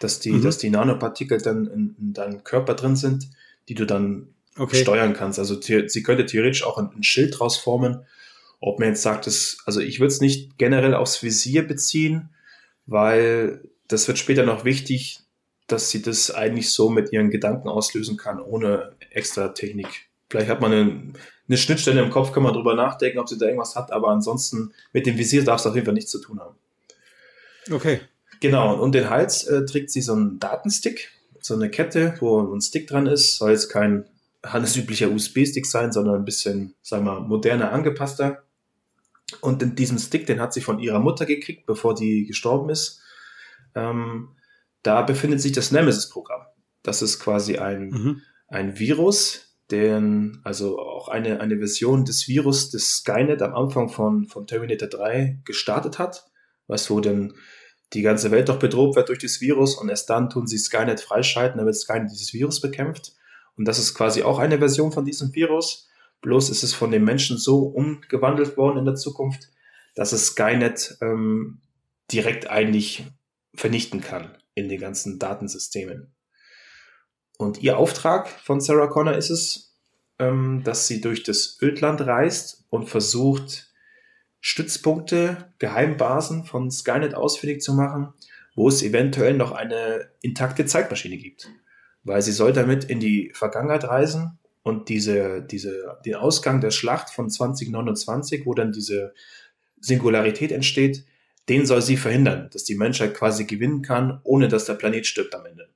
dass 0.00 0.20
die, 0.20 0.32
mhm. 0.32 0.42
dass 0.42 0.58
die 0.58 0.70
Nanopartikel 0.70 1.38
dann 1.40 1.66
in, 1.66 1.96
in 1.98 2.12
deinem 2.12 2.44
Körper 2.44 2.74
drin 2.74 2.96
sind, 2.96 3.28
die 3.68 3.74
du 3.74 3.84
dann 3.84 4.28
okay. 4.56 4.76
steuern 4.76 5.14
kannst. 5.14 5.38
Also 5.38 5.60
sie 5.60 6.02
könnte 6.02 6.26
theoretisch 6.26 6.64
auch 6.64 6.78
ein, 6.78 6.90
ein 6.94 7.02
Schild 7.02 7.38
draus 7.38 7.56
formen. 7.56 8.04
Ob 8.60 8.78
man 8.78 8.88
jetzt 8.88 9.02
sagt, 9.02 9.26
dass, 9.26 9.58
also 9.66 9.80
ich 9.80 10.00
würde 10.00 10.12
es 10.12 10.20
nicht 10.20 10.58
generell 10.58 10.94
aufs 10.94 11.22
Visier 11.22 11.66
beziehen, 11.66 12.30
weil 12.86 13.62
das 13.86 14.08
wird 14.08 14.18
später 14.18 14.44
noch 14.44 14.64
wichtig, 14.64 15.20
dass 15.66 15.90
sie 15.90 16.02
das 16.02 16.30
eigentlich 16.30 16.72
so 16.72 16.90
mit 16.90 17.12
ihren 17.12 17.30
Gedanken 17.30 17.68
auslösen 17.68 18.16
kann, 18.16 18.40
ohne 18.40 18.92
extra 19.10 19.48
Technik. 19.48 20.08
Vielleicht 20.30 20.48
hat 20.48 20.60
man 20.60 20.72
eine, 20.72 21.12
eine 21.46 21.56
Schnittstelle 21.56 22.02
im 22.02 22.10
Kopf, 22.10 22.32
kann 22.32 22.42
man 22.42 22.54
drüber 22.54 22.74
nachdenken, 22.74 23.18
ob 23.18 23.28
sie 23.28 23.38
da 23.38 23.46
irgendwas 23.46 23.76
hat, 23.76 23.92
aber 23.92 24.08
ansonsten 24.08 24.72
mit 24.92 25.06
dem 25.06 25.16
Visier 25.18 25.44
darf 25.44 25.60
es 25.60 25.66
auf 25.66 25.74
jeden 25.74 25.84
Fall 25.84 25.94
nichts 25.94 26.10
zu 26.10 26.20
tun 26.20 26.40
haben. 26.40 26.56
Okay. 27.70 28.00
Genau, 28.40 28.74
und 28.74 28.80
um 28.80 28.92
den 28.92 29.10
Hals 29.10 29.44
äh, 29.44 29.64
trägt 29.64 29.90
sie 29.90 30.00
so 30.00 30.12
einen 30.12 30.38
Datenstick, 30.38 31.10
so 31.40 31.54
eine 31.54 31.70
Kette, 31.70 32.14
wo 32.20 32.40
ein 32.40 32.60
Stick 32.60 32.86
dran 32.86 33.06
ist. 33.06 33.36
Soll 33.36 33.50
jetzt 33.50 33.68
kein 33.68 34.04
handelsüblicher 34.44 35.10
USB-Stick 35.10 35.66
sein, 35.66 35.92
sondern 35.92 36.16
ein 36.16 36.24
bisschen, 36.24 36.74
sagen 36.82 37.04
wir, 37.04 37.20
moderner 37.20 37.72
angepasster. 37.72 38.44
Und 39.40 39.62
in 39.62 39.74
diesem 39.74 39.98
Stick, 39.98 40.26
den 40.26 40.40
hat 40.40 40.52
sie 40.52 40.60
von 40.60 40.78
ihrer 40.78 41.00
Mutter 41.00 41.26
gekriegt, 41.26 41.66
bevor 41.66 41.94
die 41.94 42.26
gestorben 42.26 42.70
ist. 42.70 43.00
Ähm, 43.74 44.30
da 44.82 45.02
befindet 45.02 45.40
sich 45.40 45.52
das 45.52 45.70
Nemesis-Programm. 45.72 46.42
Das 46.82 47.02
ist 47.02 47.18
quasi 47.18 47.58
ein, 47.58 47.88
mhm. 47.90 48.22
ein 48.46 48.78
Virus, 48.78 49.56
den, 49.70 50.40
also 50.44 50.78
auch 50.78 51.08
eine, 51.08 51.40
eine 51.40 51.58
Version 51.58 52.04
des 52.04 52.26
Virus 52.28 52.70
des 52.70 52.98
Skynet 52.98 53.42
am 53.42 53.54
Anfang 53.54 53.90
von, 53.90 54.26
von 54.26 54.46
Terminator 54.46 54.88
3 54.88 55.40
gestartet 55.44 55.98
hat, 55.98 56.24
was 56.66 56.88
wo 56.90 57.00
denn 57.00 57.34
die 57.92 58.02
ganze 58.02 58.30
Welt 58.30 58.48
doch 58.48 58.58
bedroht 58.58 58.96
wird 58.96 59.08
durch 59.08 59.18
das 59.18 59.40
Virus 59.40 59.76
und 59.76 59.88
erst 59.88 60.10
dann 60.10 60.28
tun 60.28 60.46
sie 60.46 60.58
Skynet 60.58 61.00
freischalten, 61.00 61.58
damit 61.58 61.76
Skynet 61.76 62.10
dieses 62.10 62.32
Virus 62.32 62.60
bekämpft. 62.60 63.12
Und 63.56 63.66
das 63.66 63.78
ist 63.78 63.94
quasi 63.94 64.22
auch 64.22 64.38
eine 64.38 64.58
Version 64.58 64.92
von 64.92 65.04
diesem 65.04 65.34
Virus. 65.34 65.88
Bloß 66.20 66.50
ist 66.50 66.62
es 66.62 66.74
von 66.74 66.90
den 66.90 67.04
Menschen 67.04 67.38
so 67.38 67.62
umgewandelt 67.62 68.56
worden 68.56 68.78
in 68.78 68.84
der 68.84 68.94
Zukunft, 68.96 69.48
dass 69.94 70.12
es 70.12 70.26
Skynet 70.26 70.98
ähm, 71.00 71.60
direkt 72.12 72.50
eigentlich 72.50 73.06
vernichten 73.54 74.00
kann 74.00 74.36
in 74.54 74.68
den 74.68 74.80
ganzen 74.80 75.18
Datensystemen. 75.18 76.12
Und 77.38 77.62
ihr 77.62 77.78
Auftrag 77.78 78.28
von 78.28 78.60
Sarah 78.60 78.88
Connor 78.88 79.14
ist 79.14 79.30
es, 79.30 79.76
ähm, 80.18 80.62
dass 80.64 80.86
sie 80.86 81.00
durch 81.00 81.22
das 81.22 81.58
Ödland 81.62 82.00
reist 82.00 82.64
und 82.68 82.88
versucht, 82.88 83.67
Stützpunkte, 84.40 85.52
Geheimbasen 85.58 86.44
von 86.44 86.70
Skynet 86.70 87.14
ausfindig 87.14 87.60
zu 87.60 87.74
machen, 87.74 88.12
wo 88.54 88.68
es 88.68 88.82
eventuell 88.82 89.34
noch 89.34 89.52
eine 89.52 90.10
intakte 90.20 90.66
Zeitmaschine 90.66 91.16
gibt. 91.16 91.48
Weil 92.04 92.22
sie 92.22 92.32
soll 92.32 92.52
damit 92.52 92.84
in 92.84 93.00
die 93.00 93.30
Vergangenheit 93.34 93.84
reisen 93.84 94.38
und 94.62 94.88
diese, 94.88 95.42
diese, 95.42 95.98
den 96.04 96.14
Ausgang 96.14 96.60
der 96.60 96.70
Schlacht 96.70 97.10
von 97.10 97.30
2029, 97.30 98.46
wo 98.46 98.54
dann 98.54 98.72
diese 98.72 99.14
Singularität 99.80 100.52
entsteht, 100.52 101.04
den 101.48 101.66
soll 101.66 101.82
sie 101.82 101.96
verhindern, 101.96 102.50
dass 102.52 102.64
die 102.64 102.74
Menschheit 102.74 103.14
quasi 103.14 103.44
gewinnen 103.44 103.82
kann, 103.82 104.20
ohne 104.22 104.48
dass 104.48 104.66
der 104.66 104.74
Planet 104.74 105.06
stirbt 105.06 105.34
am 105.34 105.46
Ende. 105.46 105.68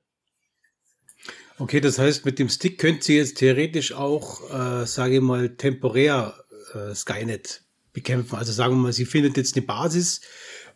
Okay, 1.57 1.79
das 1.79 1.99
heißt, 1.99 2.25
mit 2.25 2.39
dem 2.39 2.49
Stick 2.49 2.79
könnt 2.79 3.07
ihr 3.09 3.17
jetzt 3.17 3.37
theoretisch 3.37 3.93
auch, 3.93 4.49
äh, 4.51 4.85
sage 4.85 5.15
ich 5.15 5.21
mal, 5.21 5.55
temporär 5.55 6.33
äh, 6.73 6.93
Skynet 6.95 7.63
bekämpfen. 7.93 8.35
Also 8.35 8.51
sagen 8.51 8.75
wir 8.75 8.81
mal, 8.81 8.93
sie 8.93 9.05
findet 9.05 9.37
jetzt 9.37 9.55
eine 9.55 9.65
Basis, 9.65 10.21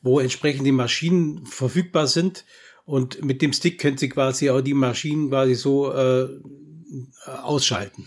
wo 0.01 0.19
entsprechend 0.19 0.65
die 0.65 0.71
Maschinen 0.71 1.45
verfügbar 1.45 2.07
sind 2.07 2.45
und 2.85 3.23
mit 3.23 3.41
dem 3.41 3.51
Stick 3.53 3.79
können 3.79 3.97
sie 3.97 4.09
quasi 4.09 4.49
auch 4.49 4.61
die 4.61 4.73
Maschinen 4.73 5.29
quasi 5.29 5.55
so 5.55 5.93
äh, 5.93 6.29
ausschalten. 7.25 8.05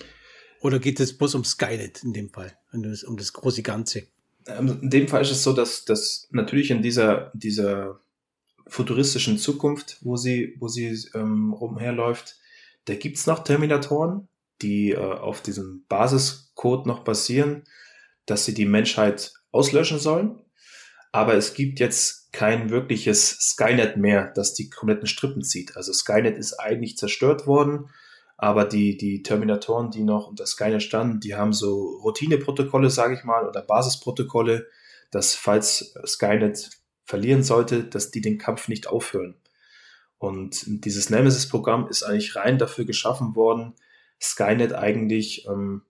Oder 0.62 0.78
geht 0.78 1.00
es 1.00 1.16
bloß 1.16 1.34
um 1.34 1.44
Skynet 1.44 2.02
in 2.02 2.12
dem 2.12 2.30
Fall, 2.30 2.56
um 2.72 3.16
das, 3.16 3.32
große 3.32 3.62
Ganze? 3.62 4.04
Ähm, 4.46 4.78
in 4.82 4.90
dem 4.90 5.08
Fall 5.08 5.22
ist 5.22 5.30
es 5.30 5.42
so, 5.42 5.52
dass, 5.52 5.84
dass 5.84 6.28
natürlich 6.30 6.70
in 6.70 6.82
dieser, 6.82 7.30
dieser 7.34 8.00
futuristischen 8.66 9.38
Zukunft, 9.38 9.98
wo 10.02 10.16
sie, 10.16 10.56
wo 10.58 10.68
sie 10.68 10.96
ähm, 11.14 11.52
rumherläuft, 11.52 12.36
da 12.84 12.94
gibt's 12.94 13.26
noch 13.26 13.44
Terminatoren, 13.44 14.28
die 14.62 14.92
äh, 14.92 14.98
auf 14.98 15.42
diesem 15.42 15.84
Basiscode 15.88 16.86
noch 16.86 17.04
basieren, 17.04 17.64
dass 18.26 18.44
sie 18.44 18.54
die 18.54 18.66
Menschheit 18.66 19.32
auslöschen 19.50 19.98
sollen. 19.98 20.42
Aber 21.12 21.34
es 21.34 21.54
gibt 21.54 21.80
jetzt 21.80 22.32
kein 22.32 22.70
wirkliches 22.70 23.30
Skynet 23.30 23.96
mehr, 23.96 24.32
das 24.34 24.54
die 24.54 24.70
kompletten 24.70 25.08
Strippen 25.08 25.42
zieht. 25.42 25.76
Also 25.76 25.92
Skynet 25.92 26.36
ist 26.36 26.54
eigentlich 26.54 26.96
zerstört 26.96 27.46
worden, 27.46 27.90
aber 28.36 28.64
die, 28.64 28.96
die 28.96 29.22
Terminatoren, 29.22 29.90
die 29.90 30.04
noch 30.04 30.28
unter 30.28 30.46
Skynet 30.46 30.82
standen, 30.82 31.20
die 31.20 31.34
haben 31.34 31.52
so 31.52 31.98
Routineprotokolle, 32.04 32.88
sage 32.88 33.14
ich 33.14 33.24
mal, 33.24 33.48
oder 33.48 33.62
Basisprotokolle, 33.62 34.68
dass 35.10 35.34
falls 35.34 35.94
Skynet 36.06 36.70
verlieren 37.04 37.42
sollte, 37.42 37.84
dass 37.84 38.12
die 38.12 38.20
den 38.20 38.38
Kampf 38.38 38.68
nicht 38.68 38.86
aufhören. 38.86 39.34
Und 40.18 40.84
dieses 40.84 41.10
Nemesis-Programm 41.10 41.88
ist 41.88 42.02
eigentlich 42.02 42.36
rein 42.36 42.58
dafür 42.58 42.84
geschaffen 42.84 43.34
worden, 43.34 43.74
Skynet 44.20 44.74
eigentlich 44.74 45.46
ähm, 45.46 45.82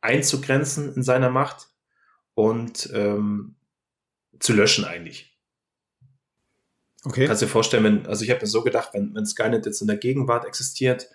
einzugrenzen 0.00 0.94
in 0.94 1.02
seiner 1.02 1.30
Macht 1.30 1.68
und 2.36 2.90
ähm, 2.92 3.56
zu 4.38 4.52
löschen 4.52 4.84
eigentlich. 4.84 5.34
Okay. 7.04 7.26
Kannst 7.26 7.40
du 7.40 7.46
dir 7.46 7.52
vorstellen, 7.52 7.84
wenn, 7.84 8.06
also 8.06 8.24
ich 8.24 8.30
habe 8.30 8.40
mir 8.42 8.46
so 8.46 8.62
gedacht, 8.62 8.90
wenn, 8.92 9.14
wenn 9.14 9.24
Skynet 9.24 9.64
jetzt 9.64 9.80
in 9.80 9.86
der 9.86 9.96
Gegenwart 9.96 10.44
existiert, 10.44 11.08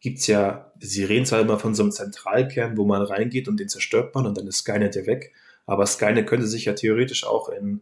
gibt's 0.00 0.26
ja, 0.26 0.72
sie 0.78 1.04
reden 1.04 1.24
zwar 1.24 1.40
immer 1.40 1.58
von 1.58 1.74
so 1.74 1.82
einem 1.82 1.92
Zentralkern, 1.92 2.76
wo 2.76 2.84
man 2.84 3.02
reingeht 3.02 3.48
und 3.48 3.58
den 3.58 3.70
zerstört 3.70 4.14
man 4.14 4.26
und 4.26 4.36
dann 4.36 4.46
ist 4.46 4.58
Skynet 4.58 4.94
ja 4.94 5.06
weg, 5.06 5.32
aber 5.64 5.86
Skynet 5.86 6.26
könnte 6.26 6.46
sich 6.46 6.66
ja 6.66 6.74
theoretisch 6.74 7.24
auch 7.24 7.48
in, 7.48 7.80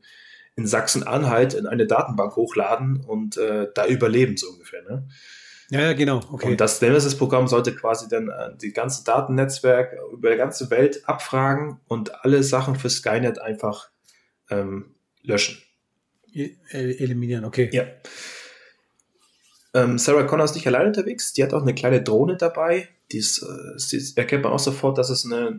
in 0.55 0.67
Sachsen-Anhalt 0.67 1.55
in 1.55 1.67
eine 1.67 1.87
Datenbank 1.87 2.37
hochladen 2.37 3.01
und 3.01 3.37
äh, 3.39 3.67
da 3.75 3.87
überleben, 3.87 4.37
so 4.37 4.51
ungefähr. 4.51 4.83
Ne? 4.83 5.09
Ja, 5.75 5.81
ja, 5.81 5.93
genau. 5.93 6.21
Okay. 6.31 6.53
Und 6.53 6.61
das 6.61 6.81
Nemesis-Programm 6.81 7.49
sollte 7.49 7.75
quasi 7.75 8.09
dann 8.09 8.29
äh, 8.29 8.57
die 8.57 8.73
ganze 8.73 9.03
Datennetzwerk 9.03 9.97
über 10.13 10.31
die 10.31 10.37
ganze 10.37 10.71
Welt 10.71 11.03
abfragen 11.09 11.81
und 11.89 12.25
alle 12.25 12.45
Sachen 12.45 12.77
für 12.77 12.89
Skynet 12.89 13.41
einfach 13.41 13.91
ähm, 14.51 14.95
löschen. 15.23 15.61
E 16.33 16.53
eliminieren, 16.71 17.45
okay. 17.45 17.71
Ja. 17.73 17.87
Ähm, 19.75 19.99
Sarah 19.99 20.23
Connor 20.23 20.45
ist 20.45 20.55
nicht 20.55 20.69
allein 20.69 20.87
unterwegs, 20.87 21.33
die 21.33 21.43
hat 21.43 21.53
auch 21.53 21.63
eine 21.63 21.75
kleine 21.75 22.03
Drohne 22.03 22.37
dabei. 22.37 22.89
Die 23.11 23.19
ist, 23.19 23.43
äh, 23.43 24.21
erkennt 24.21 24.45
man 24.45 24.53
auch 24.53 24.61
sofort, 24.61 24.97
dass 24.97 25.11
es 25.11 25.25
eine, 25.25 25.59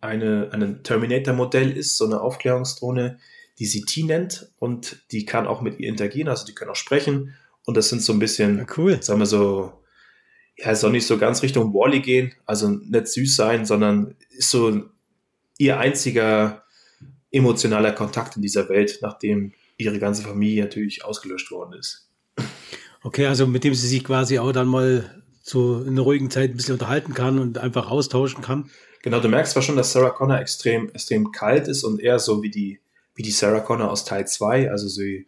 eine, 0.00 0.48
ein 0.50 0.82
Terminator-Modell 0.82 1.70
ist, 1.70 1.96
so 1.96 2.06
eine 2.06 2.20
Aufklärungsdrohne, 2.20 3.20
die 3.60 3.66
sie 3.66 3.84
T 3.84 4.02
nennt 4.02 4.50
und 4.58 5.04
die 5.12 5.24
kann 5.24 5.46
auch 5.46 5.60
mit 5.60 5.78
ihr 5.78 5.88
interagieren, 5.88 6.28
also 6.28 6.46
die 6.46 6.54
können 6.54 6.72
auch 6.72 6.76
sprechen 6.76 7.36
und 7.64 7.76
das 7.76 7.88
sind 7.88 8.02
so 8.02 8.12
ein 8.12 8.18
bisschen, 8.18 8.58
ja, 8.58 8.66
cool. 8.76 9.02
sagen 9.02 9.20
wir 9.20 9.26
so, 9.26 9.72
ja, 10.56 10.74
soll 10.74 10.92
nicht 10.92 11.06
so 11.06 11.18
ganz 11.18 11.42
Richtung 11.42 11.72
Wally 11.72 12.00
gehen, 12.00 12.34
also 12.44 12.68
nicht 12.68 13.08
süß 13.08 13.36
sein, 13.36 13.64
sondern 13.64 14.14
ist 14.30 14.50
so 14.50 14.82
ihr 15.58 15.78
einziger 15.78 16.64
emotionaler 17.30 17.92
Kontakt 17.92 18.36
in 18.36 18.42
dieser 18.42 18.68
Welt, 18.68 18.98
nachdem 19.00 19.52
ihre 19.78 19.98
ganze 19.98 20.22
Familie 20.22 20.64
natürlich 20.64 21.04
ausgelöscht 21.04 21.50
worden 21.50 21.78
ist. 21.78 22.10
Okay, 23.02 23.26
also 23.26 23.46
mit 23.46 23.64
dem 23.64 23.74
sie 23.74 23.88
sich 23.88 24.04
quasi 24.04 24.38
auch 24.38 24.52
dann 24.52 24.68
mal 24.68 25.22
in 25.54 25.88
einer 25.88 26.02
ruhigen 26.02 26.30
Zeit 26.30 26.50
ein 26.50 26.56
bisschen 26.56 26.74
unterhalten 26.74 27.14
kann 27.14 27.38
und 27.38 27.58
einfach 27.58 27.90
austauschen 27.90 28.42
kann. 28.42 28.70
Genau, 29.02 29.18
du 29.18 29.28
merkst 29.28 29.52
zwar 29.52 29.62
schon, 29.62 29.76
dass 29.76 29.92
Sarah 29.92 30.10
Connor 30.10 30.38
extrem, 30.38 30.88
extrem 30.90 31.32
kalt 31.32 31.66
ist 31.66 31.82
und 31.82 32.00
eher 32.00 32.20
so 32.20 32.42
wie 32.42 32.50
die, 32.50 32.80
wie 33.16 33.22
die 33.22 33.32
Sarah 33.32 33.60
Connor 33.60 33.90
aus 33.90 34.04
Teil 34.04 34.28
2. 34.28 34.70
Also 34.70 34.86
sie, 34.86 35.26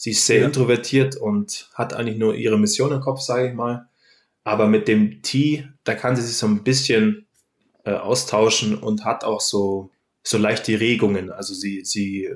sie 0.00 0.12
ist 0.12 0.24
sehr 0.24 0.40
ja. 0.40 0.46
introvertiert 0.46 1.16
und 1.16 1.68
hat 1.74 1.92
eigentlich 1.92 2.16
nur 2.16 2.34
ihre 2.34 2.58
Mission 2.58 2.90
im 2.90 3.02
Kopf, 3.02 3.20
sage 3.20 3.48
ich 3.48 3.54
mal. 3.54 3.86
Aber 4.44 4.66
mit 4.66 4.88
dem 4.88 5.20
T, 5.20 5.68
da 5.84 5.94
kann 5.94 6.16
sie 6.16 6.22
sich 6.22 6.38
so 6.38 6.46
ein 6.46 6.64
bisschen 6.64 7.26
äh, 7.84 7.92
austauschen 7.92 8.78
und 8.78 9.04
hat 9.04 9.24
auch 9.24 9.42
so, 9.42 9.90
so 10.22 10.38
leichte 10.38 10.80
Regungen. 10.80 11.30
Also 11.30 11.52
sie, 11.52 11.84
sie, 11.84 12.30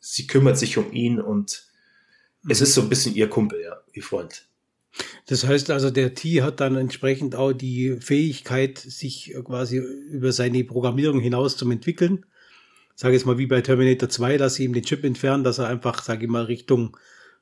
sie 0.00 0.26
kümmert 0.26 0.56
sich 0.56 0.78
um 0.78 0.94
ihn 0.94 1.20
und 1.20 1.66
mhm. 2.40 2.50
es 2.50 2.62
ist 2.62 2.72
so 2.72 2.80
ein 2.80 2.88
bisschen 2.88 3.14
ihr 3.14 3.28
Kumpel, 3.28 3.60
ja, 3.62 3.76
ihr 3.92 4.02
Freund. 4.02 4.48
Das 5.26 5.44
heißt 5.44 5.70
also, 5.70 5.90
der 5.90 6.14
T 6.14 6.40
hat 6.40 6.60
dann 6.60 6.74
entsprechend 6.76 7.34
auch 7.34 7.52
die 7.52 7.98
Fähigkeit, 8.00 8.78
sich 8.78 9.34
quasi 9.44 9.76
über 9.76 10.32
seine 10.32 10.64
Programmierung 10.64 11.20
hinaus 11.20 11.58
zum 11.58 11.70
entwickeln. 11.70 12.24
Sage 12.94 13.14
jetzt 13.14 13.26
mal 13.26 13.38
wie 13.38 13.46
bei 13.46 13.60
Terminator 13.60 14.08
2, 14.08 14.38
dass 14.38 14.54
sie 14.54 14.64
ihm 14.64 14.72
den 14.72 14.84
Chip 14.84 15.04
entfernen, 15.04 15.44
dass 15.44 15.58
er 15.58 15.68
einfach, 15.68 16.02
sage 16.02 16.24
ich 16.24 16.30
mal, 16.30 16.44
Richtung, 16.44 16.96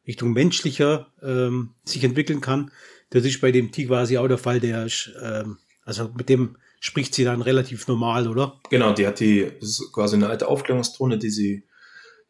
Richtung 0.07 0.33
menschlicher 0.33 1.09
ähm, 1.23 1.71
sich 1.85 2.03
entwickeln 2.05 2.41
kann. 2.41 2.71
Das 3.11 3.25
ist 3.25 3.41
bei 3.41 3.53
dem 3.53 3.71
T 3.71 3.87
quasi 3.87 4.17
auch 4.17 4.29
der 4.29 4.39
Fall, 4.39 4.61
der 4.61 4.87
ähm, 5.23 5.59
also 5.85 6.11
mit 6.17 6.29
dem 6.29 6.57
spricht 6.81 7.15
sie 7.15 7.25
dann 7.25 7.43
relativ 7.43 7.87
normal, 7.87 8.27
oder? 8.29 8.61
Genau, 8.71 8.93
die 8.93 9.07
hat 9.07 9.21
die, 9.21 9.53
quasi 9.93 10.17
eine 10.17 10.29
alte 10.29 10.49
Aufklärungsdrohne, 10.49 11.19
die 11.19 11.31
sie, 11.31 11.65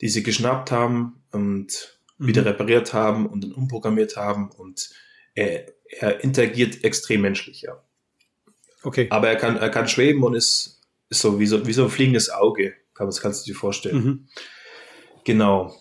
die 0.00 0.08
sie 0.08 0.22
geschnappt 0.22 0.70
haben 0.70 1.22
und 1.30 1.98
mhm. 2.18 2.26
wieder 2.26 2.44
repariert 2.44 2.92
haben 2.92 3.26
und 3.26 3.44
dann 3.44 3.52
umprogrammiert 3.52 4.16
haben 4.16 4.50
und 4.50 4.90
er, 5.34 5.72
er 5.88 6.22
interagiert 6.22 6.84
extrem 6.84 7.22
menschlich, 7.22 7.62
ja. 7.62 7.82
Okay. 8.82 9.06
Aber 9.10 9.28
er 9.28 9.36
kann, 9.36 9.56
er 9.56 9.70
kann 9.70 9.88
schweben 9.88 10.22
und 10.24 10.34
ist, 10.34 10.82
ist 11.08 11.20
so 11.20 11.38
wie 11.38 11.46
so, 11.46 11.66
wie 11.66 11.72
so 11.72 11.84
ein 11.84 11.90
fliegendes 11.90 12.28
Auge, 12.28 12.74
kann, 13.02 13.08
das 13.08 13.20
kannst 13.20 13.46
du 13.46 13.52
dir 13.52 13.58
vorstellen. 13.58 14.04
Mhm. 14.04 14.28
Genau. 15.24 15.74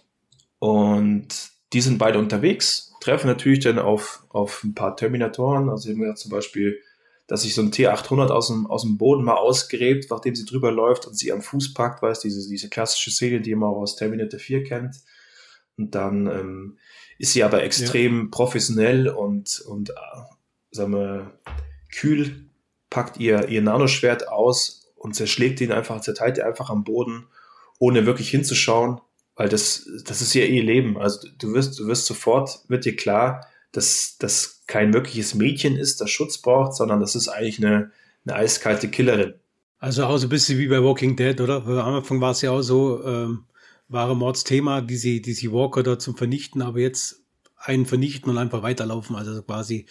Und 0.59 1.27
die 1.73 1.81
sind 1.81 1.97
beide 1.97 2.19
unterwegs, 2.19 2.93
treffen 3.01 3.27
natürlich 3.27 3.61
dann 3.61 3.79
auf, 3.79 4.23
auf 4.29 4.63
ein 4.63 4.75
paar 4.75 4.95
Terminatoren, 4.95 5.69
also 5.69 5.89
haben 5.89 6.01
wir 6.01 6.15
zum 6.15 6.31
Beispiel 6.31 6.79
dass 7.31 7.43
sich 7.43 7.55
so 7.55 7.61
ein 7.61 7.71
T800 7.71 8.27
aus 8.27 8.47
dem, 8.47 8.67
aus 8.67 8.81
dem 8.81 8.97
Boden 8.97 9.23
mal 9.23 9.37
ausgräbt, 9.37 10.07
nachdem 10.09 10.35
sie 10.35 10.43
drüber 10.43 10.69
läuft 10.69 11.07
und 11.07 11.17
sie 11.17 11.31
am 11.31 11.41
Fuß 11.41 11.73
packt, 11.73 12.01
weißt 12.01 12.25
diese, 12.25 12.45
diese 12.49 12.67
klassische 12.67 13.09
Szene, 13.09 13.39
die 13.39 13.55
man 13.55 13.69
auch 13.69 13.77
aus 13.77 13.95
Terminator 13.95 14.37
4 14.37 14.65
kennt. 14.65 14.97
Und 15.77 15.95
dann 15.95 16.27
ähm, 16.27 16.77
ist 17.19 17.31
sie 17.31 17.45
aber 17.45 17.63
extrem 17.63 18.23
ja. 18.23 18.27
professionell 18.31 19.07
und, 19.07 19.63
und 19.65 19.91
äh, 19.91 19.93
sagen 20.71 20.91
wir, 20.91 21.39
kühl, 21.95 22.49
packt 22.89 23.17
ihr, 23.17 23.47
ihr 23.47 23.61
Nanoschwert 23.61 24.27
aus 24.27 24.80
und 25.01 25.15
zerschlägt 25.15 25.61
ihn 25.61 25.71
einfach, 25.71 26.01
zerteilt 26.01 26.37
ihn 26.37 26.43
einfach 26.43 26.69
am 26.69 26.83
Boden, 26.83 27.27
ohne 27.79 28.05
wirklich 28.05 28.29
hinzuschauen, 28.29 29.01
weil 29.35 29.49
das, 29.49 29.87
das 30.05 30.21
ist 30.21 30.33
ja 30.33 30.45
ihr 30.45 30.63
Leben. 30.63 30.97
Also 30.97 31.27
du 31.39 31.53
wirst, 31.53 31.79
du 31.79 31.87
wirst 31.87 32.05
sofort, 32.05 32.59
wird 32.67 32.85
dir 32.85 32.95
klar, 32.95 33.47
dass 33.71 34.17
das 34.19 34.63
kein 34.67 34.93
wirkliches 34.93 35.33
Mädchen 35.33 35.75
ist, 35.75 36.01
das 36.01 36.11
Schutz 36.11 36.37
braucht, 36.37 36.75
sondern 36.75 36.99
das 36.99 37.15
ist 37.15 37.29
eigentlich 37.29 37.57
eine, 37.57 37.91
eine 38.25 38.35
eiskalte 38.35 38.89
Killerin. 38.89 39.33
Also 39.79 40.05
auch 40.05 40.17
so 40.17 40.27
ein 40.27 40.29
bisschen 40.29 40.59
wie 40.59 40.67
bei 40.67 40.83
Walking 40.83 41.15
Dead, 41.15 41.41
oder? 41.41 41.65
Am 41.65 41.95
Anfang 41.95 42.21
war 42.21 42.31
es 42.31 42.41
ja 42.41 42.51
auch 42.51 42.61
so, 42.61 43.03
ähm, 43.03 43.45
wahre 43.87 44.15
Mordsthema, 44.15 44.81
die 44.81 44.95
sie, 44.95 45.21
die 45.21 45.33
sie 45.33 45.51
Walker 45.51 45.83
da 45.83 45.99
zum 45.99 46.15
Vernichten, 46.15 46.61
aber 46.61 46.79
jetzt 46.79 47.20
einen 47.63 47.85
vernichten 47.85 48.29
und 48.29 48.37
einfach 48.37 48.63
weiterlaufen. 48.63 49.15
Also 49.15 49.41
quasi, 49.43 49.85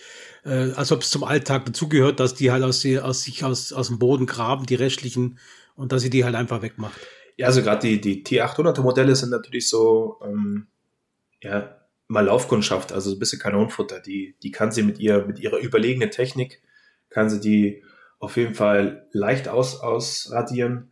äh, 0.45 0.73
als 0.73 0.93
ob 0.93 1.03
es 1.03 1.11
zum 1.11 1.25
Alltag 1.25 1.67
dazugehört, 1.67 2.21
dass 2.21 2.35
die 2.35 2.51
halt 2.51 2.65
aus, 2.65 2.85
aus 2.87 3.23
sich 3.23 3.45
aus, 3.45 3.73
aus 3.73 3.89
dem 3.89 3.99
Boden 3.99 4.27
graben, 4.27 4.67
die 4.67 4.75
restlichen, 4.75 5.39
und 5.77 5.93
dass 5.93 6.03
sie 6.03 6.11
die 6.11 6.25
halt 6.25 6.35
einfach 6.35 6.63
wegmacht. 6.63 7.01
Ja, 7.37 7.47
also 7.47 7.63
gerade 7.63 7.87
die, 7.87 8.01
die 8.01 8.23
T800er 8.23 8.83
Modelle 8.83 9.17
sind 9.17 9.31
natürlich 9.31 9.69
so, 9.69 10.21
ähm, 10.23 10.67
ja, 11.43 11.77
mal 12.07 12.27
Laufkundschaft, 12.27 12.93
also 12.93 13.13
ein 13.13 13.19
bisschen 13.19 13.39
Kanonenfutter. 13.39 14.01
Die, 14.01 14.37
die 14.43 14.51
kann 14.51 14.73
sie 14.73 14.83
mit 14.83 14.99
ihr, 14.99 15.25
mit 15.27 15.39
ihrer 15.39 15.59
überlegenen 15.59 16.11
Technik, 16.11 16.61
kann 17.09 17.31
sie 17.31 17.41
die 17.41 17.83
auf 18.19 18.37
jeden 18.37 18.55
Fall 18.55 19.07
leicht 19.13 19.49
aus, 19.49 19.81
ausradieren. 19.81 20.91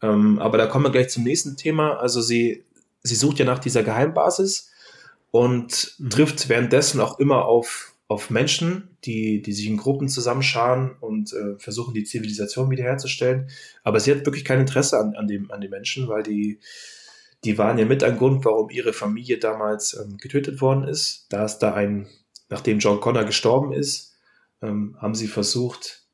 Ähm, 0.00 0.38
aber 0.38 0.58
da 0.58 0.66
kommen 0.66 0.84
wir 0.84 0.92
gleich 0.92 1.08
zum 1.08 1.24
nächsten 1.24 1.56
Thema. 1.56 1.96
Also 1.98 2.20
sie, 2.20 2.64
sie 3.02 3.16
sucht 3.16 3.38
ja 3.38 3.44
nach 3.44 3.58
dieser 3.58 3.82
Geheimbasis 3.82 4.70
und 5.30 5.94
mhm. 5.98 6.10
trifft 6.10 6.48
währenddessen 6.48 7.00
auch 7.00 7.18
immer 7.18 7.46
auf, 7.46 7.94
auf 8.08 8.30
Menschen, 8.30 8.96
die, 9.04 9.42
die 9.42 9.52
sich 9.52 9.66
in 9.66 9.76
Gruppen 9.76 10.08
zusammenscharen 10.08 10.96
und 11.00 11.32
äh, 11.32 11.58
versuchen, 11.58 11.94
die 11.94 12.04
Zivilisation 12.04 12.70
wiederherzustellen. 12.70 13.48
Aber 13.84 14.00
sie 14.00 14.10
hat 14.10 14.26
wirklich 14.26 14.44
kein 14.44 14.60
Interesse 14.60 14.98
an, 14.98 15.14
an, 15.14 15.28
dem, 15.28 15.50
an 15.50 15.60
den 15.60 15.70
Menschen, 15.70 16.08
weil 16.08 16.22
die, 16.22 16.58
die 17.44 17.56
waren 17.56 17.78
ja 17.78 17.84
mit 17.84 18.02
ein 18.02 18.18
Grund, 18.18 18.44
warum 18.44 18.70
ihre 18.70 18.92
Familie 18.92 19.38
damals 19.38 19.94
ähm, 19.94 20.18
getötet 20.18 20.60
worden 20.60 20.84
ist. 20.84 21.26
Da 21.30 21.44
ist 21.44 21.58
da 21.58 21.74
ein, 21.74 22.08
nachdem 22.48 22.78
John 22.78 23.00
Connor 23.00 23.24
gestorben 23.24 23.72
ist, 23.72 24.16
ähm, 24.60 24.96
haben 25.00 25.14
sie 25.14 25.28
versucht, 25.28 26.04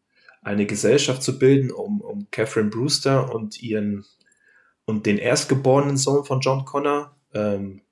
eine 0.43 0.67
Gesellschaft 0.67 1.23
zu 1.23 1.39
bilden, 1.39 1.73
um, 1.73 2.01
um 2.01 2.29
Catherine 2.31 2.71
Brewster 2.71 3.35
und 3.35 3.61
ihren 3.63 4.05
und 4.85 5.05
den 5.05 5.19
erstgeborenen 5.19 5.97
Sohn 5.97 6.25
von 6.25 6.41
John 6.41 6.65
Connor, 6.65 7.17
ähm, 7.35 7.83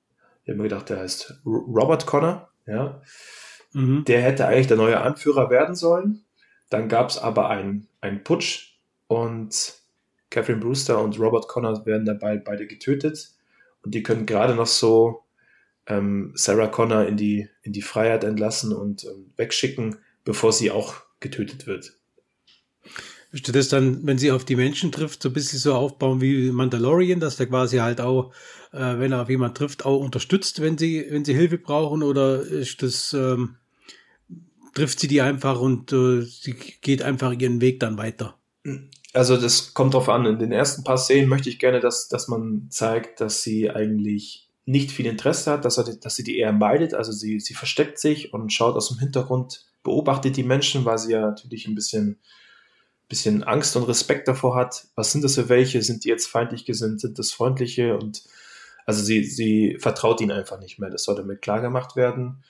ich 0.45 0.49
habe 0.51 0.57
mir 0.57 0.69
gedacht, 0.69 0.89
der 0.89 0.99
heißt 0.99 1.41
Robert 1.45 2.05
Connor, 2.05 2.49
ja. 2.67 3.01
Mhm. 3.73 4.05
Der 4.05 4.21
hätte 4.21 4.47
eigentlich 4.47 4.67
der 4.67 4.77
neue 4.77 5.01
Anführer 5.01 5.49
werden 5.49 5.75
sollen. 5.75 6.23
Dann 6.69 6.87
gab 6.87 7.09
es 7.09 7.17
aber 7.17 7.49
einen, 7.49 7.87
einen 7.99 8.23
Putsch 8.23 8.77
und 9.07 9.73
Catherine 10.29 10.59
Brewster 10.59 11.01
und 11.01 11.19
Robert 11.19 11.47
Connor 11.47 11.85
werden 11.85 12.05
dabei 12.05 12.37
beide 12.37 12.67
getötet. 12.67 13.31
Und 13.83 13.95
die 13.95 14.03
können 14.03 14.25
gerade 14.25 14.55
noch 14.55 14.67
so 14.67 15.23
ähm, 15.87 16.31
Sarah 16.35 16.67
Connor 16.67 17.05
in 17.05 17.17
die, 17.17 17.49
in 17.63 17.73
die 17.73 17.81
Freiheit 17.81 18.23
entlassen 18.23 18.71
und 18.71 19.03
ähm, 19.05 19.33
wegschicken, 19.37 19.97
bevor 20.23 20.53
sie 20.53 20.71
auch 20.71 20.95
getötet 21.19 21.67
wird. 21.67 21.93
Du 23.43 23.51
das 23.51 23.67
dann, 23.67 24.05
wenn 24.07 24.17
sie 24.17 24.31
auf 24.31 24.45
die 24.45 24.55
Menschen 24.55 24.91
trifft, 24.91 25.21
so 25.21 25.29
ein 25.29 25.33
bisschen 25.33 25.59
so 25.59 25.73
aufbauen 25.73 26.21
wie 26.21 26.51
Mandalorian, 26.51 27.19
dass 27.19 27.35
der 27.35 27.47
quasi 27.47 27.77
halt 27.77 27.99
auch, 27.99 28.33
äh, 28.75 28.99
wenn 28.99 29.11
er 29.11 29.21
auf 29.21 29.29
jemanden 29.29 29.55
trifft, 29.55 29.85
auch 29.85 29.99
unterstützt, 29.99 30.61
wenn 30.61 30.77
sie, 30.77 31.05
wenn 31.09 31.25
sie 31.25 31.33
Hilfe 31.33 31.57
brauchen? 31.57 32.03
Oder 32.03 32.41
ist 32.41 32.83
das, 32.83 33.13
ähm, 33.13 33.55
trifft 34.73 34.99
sie 34.99 35.07
die 35.07 35.21
einfach 35.21 35.59
und 35.59 35.91
äh, 35.93 36.21
sie 36.21 36.53
geht 36.81 37.01
einfach 37.01 37.31
ihren 37.33 37.61
Weg 37.61 37.79
dann 37.79 37.97
weiter? 37.97 38.37
Also 39.13 39.37
das 39.37 39.73
kommt 39.73 39.93
drauf 39.93 40.09
an. 40.09 40.25
In 40.25 40.39
den 40.39 40.51
ersten 40.51 40.83
paar 40.83 40.97
Szenen 40.97 41.29
möchte 41.29 41.49
ich 41.49 41.59
gerne, 41.59 41.79
dass, 41.79 42.09
dass 42.09 42.27
man 42.27 42.67
zeigt, 42.69 43.21
dass 43.21 43.41
sie 43.41 43.69
eigentlich 43.69 44.49
nicht 44.65 44.91
viel 44.91 45.05
Interesse 45.05 45.51
hat, 45.51 45.65
dass, 45.65 45.77
er, 45.77 45.95
dass 45.95 46.15
sie 46.15 46.23
die 46.23 46.37
eher 46.37 46.51
meidet. 46.51 46.93
Also 46.93 47.11
sie, 47.11 47.39
sie 47.39 47.53
versteckt 47.53 47.99
sich 47.99 48.33
und 48.33 48.51
schaut 48.51 48.75
aus 48.75 48.89
dem 48.89 48.99
Hintergrund, 48.99 49.65
beobachtet 49.83 50.35
die 50.35 50.43
Menschen, 50.43 50.83
weil 50.83 50.97
sie 50.97 51.13
ja 51.13 51.21
natürlich 51.21 51.67
ein 51.67 51.75
bisschen, 51.75 52.19
bisschen 53.07 53.43
Angst 53.43 53.75
und 53.77 53.83
Respekt 53.83 54.27
davor 54.27 54.55
hat. 54.55 54.87
Was 54.95 55.11
sind 55.11 55.23
das 55.23 55.35
für 55.35 55.47
welche? 55.47 55.81
Sind 55.81 56.03
die 56.03 56.09
jetzt 56.09 56.27
feindlich 56.27 56.65
gesinnt? 56.65 56.99
Sind 56.99 57.19
das 57.19 57.31
freundliche? 57.31 57.95
Und 57.95 58.23
also 58.85 59.03
sie, 59.03 59.23
sie 59.23 59.77
vertraut 59.79 60.21
ihnen 60.21 60.31
einfach 60.31 60.59
nicht 60.59 60.79
mehr. 60.79 60.89
Das 60.89 61.03
sollte 61.03 61.23
mit 61.23 61.41
klar 61.41 61.61
gemacht 61.61 61.95
werden. 61.95 62.43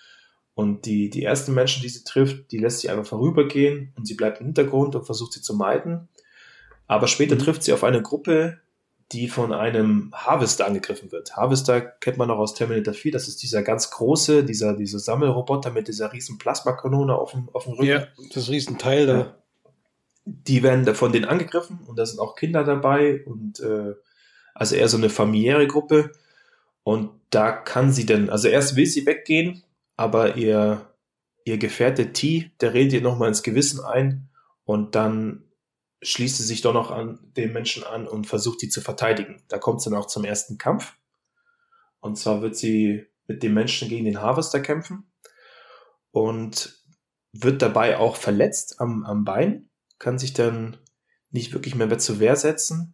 Und 0.54 0.86
die, 0.86 1.10
die 1.10 1.24
ersten 1.24 1.54
Menschen, 1.54 1.82
die 1.82 1.89
sie 1.89 2.04
trifft, 2.04 2.51
die 2.51 2.58
lässt 2.58 2.80
sie 2.80 2.89
einfach 2.89 3.06
vorübergehen 3.06 3.94
und 3.98 4.08
sie 4.08 4.15
bleibt 4.15 4.39
im 4.39 4.48
Hintergrund 4.48 4.96
und 4.96 5.06
versucht 5.06 5.34
sie 5.34 5.42
zu 5.42 5.54
meiden. 5.54 6.08
Aber 6.88 7.08
später 7.08 7.36
mhm. 7.36 7.39
trifft 7.39 7.63
sie 7.63 7.74
auf 7.74 7.84
eine 7.84 8.01
Gruppe, 8.01 8.60
die 9.12 9.27
von 9.27 9.54
einem 9.54 10.12
Harvester 10.13 10.65
angegriffen 10.65 11.12
wird. 11.12 11.36
Harvester 11.36 11.82
kennt 11.82 12.18
man 12.18 12.27
noch 12.27 12.38
aus 12.38 12.56
Terminator 12.56 12.94
4, 12.94 13.12
das 13.12 13.27
ist 13.27 13.44
dieser 13.44 13.62
ganz 13.62 13.92
große, 13.92 14.44
dieser, 14.44 14.75
dieser 14.75 15.00
Sammelroboter 15.00 15.72
mit 15.72 15.88
dieser 15.88 16.12
riesen 16.12 16.38
Plasmakanone 16.38 17.15
auf 17.15 17.32
dem, 17.32 17.50
auf 17.54 17.65
dem 17.65 17.74
Rücken. 17.74 17.86
Ja, 17.86 18.08
das 18.34 18.50
Riesenteil 18.50 19.06
da. 19.06 19.36
Die 20.25 20.63
werden 20.63 20.96
von 20.96 21.12
denen 21.12 21.25
angegriffen 21.25 21.82
und 21.86 22.00
da 22.00 22.06
sind 22.06 22.20
auch 22.20 22.36
Kinder 22.36 22.63
dabei 22.63 23.24
und 23.25 23.60
äh, 23.60 23.94
also 24.56 24.75
eher 24.75 24.88
so 24.88 24.98
eine 24.98 25.10
familiäre 25.10 25.68
Gruppe. 25.68 26.12
Und 26.86 27.10
da 27.32 27.51
kann 27.51 27.92
sie 27.92 28.06
denn, 28.06 28.30
also 28.30 28.48
erst 28.48 28.75
will 28.75 28.86
sie 28.86 29.08
weggehen, 29.08 29.63
aber 29.98 30.38
ihr, 30.38 30.94
ihr 31.44 31.58
Gefährte 31.58 32.13
T, 32.13 32.51
der 32.62 32.75
redet 32.75 32.94
ihr 32.94 33.01
nochmal 33.01 33.30
ins 33.30 33.42
Gewissen 33.42 33.84
ein 33.84 34.30
und 34.65 34.94
dann 34.94 35.46
schließt 36.04 36.38
sie 36.38 36.44
sich 36.44 36.62
doch 36.62 36.75
noch 36.75 36.92
an 36.92 37.18
den 37.36 37.54
Menschen 37.54 37.84
an 37.84 38.08
und 38.08 38.27
versucht 38.27 38.62
die 38.62 38.70
zu 38.70 38.82
verteidigen. 38.82 39.42
Da 39.48 39.58
kommt 39.58 39.80
es 39.80 39.86
dann 39.86 39.96
auch 39.96 40.06
zum 40.06 40.25
ersten 40.25 40.60
Kampf. 40.60 40.94
Und 42.01 42.20
zwar 42.20 42.44
wird 42.44 42.56
sie 42.56 43.08
mit 43.25 43.42
dem 43.42 43.56
Menschen 43.56 43.89
gegen 43.89 44.06
den 44.06 44.22
Harvester 44.22 44.60
kämpfen 44.60 45.12
und 46.12 46.84
wird 47.34 47.63
dabei 47.63 47.98
auch 47.98 48.15
verletzt 48.15 48.80
am, 48.80 49.04
am 49.06 49.25
Bein, 49.25 49.72
kann 49.98 50.20
sich 50.20 50.34
dann 50.34 50.77
nicht 51.32 51.51
wirklich 51.51 51.74
mehr 51.74 51.98
zur 51.98 52.20
Wehr 52.20 52.36
setzen 52.36 52.94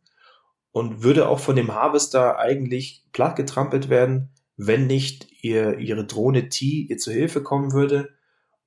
und 0.72 1.04
würde 1.04 1.28
auch 1.28 1.40
von 1.40 1.56
dem 1.56 1.74
Harvester 1.74 2.40
eigentlich 2.40 3.06
platt 3.12 3.36
getrampelt 3.36 3.90
werden, 3.90 4.30
wenn 4.58 4.88
nicht 4.88 5.44
ihr, 5.44 5.80
ihre 5.80 6.06
Drohne 6.06 6.50
T 6.50 6.88
ihr 6.90 6.98
zu 6.98 7.12
Hilfe 7.12 7.44
kommen 7.44 7.74
würde 7.74 8.10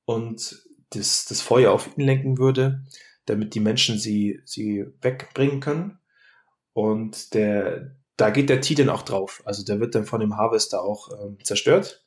und 0.04 0.66
das, 0.90 1.24
das 1.24 1.40
Feuer 1.40 1.72
auf 1.72 1.96
ihn 1.96 2.04
lenken 2.04 2.38
würde 2.38 2.84
damit 3.26 3.54
die 3.54 3.60
Menschen 3.60 3.98
sie, 3.98 4.40
sie 4.44 4.86
wegbringen 5.00 5.60
können. 5.60 5.98
Und 6.72 7.34
der, 7.34 7.96
da 8.16 8.30
geht 8.30 8.50
der 8.50 8.60
T 8.60 8.74
dann 8.74 8.90
auch 8.90 9.02
drauf. 9.02 9.42
Also 9.44 9.64
der 9.64 9.80
wird 9.80 9.94
dann 9.94 10.04
von 10.04 10.20
dem 10.20 10.36
Harvester 10.36 10.82
auch 10.82 11.08
ähm, 11.12 11.38
zerstört. 11.42 12.04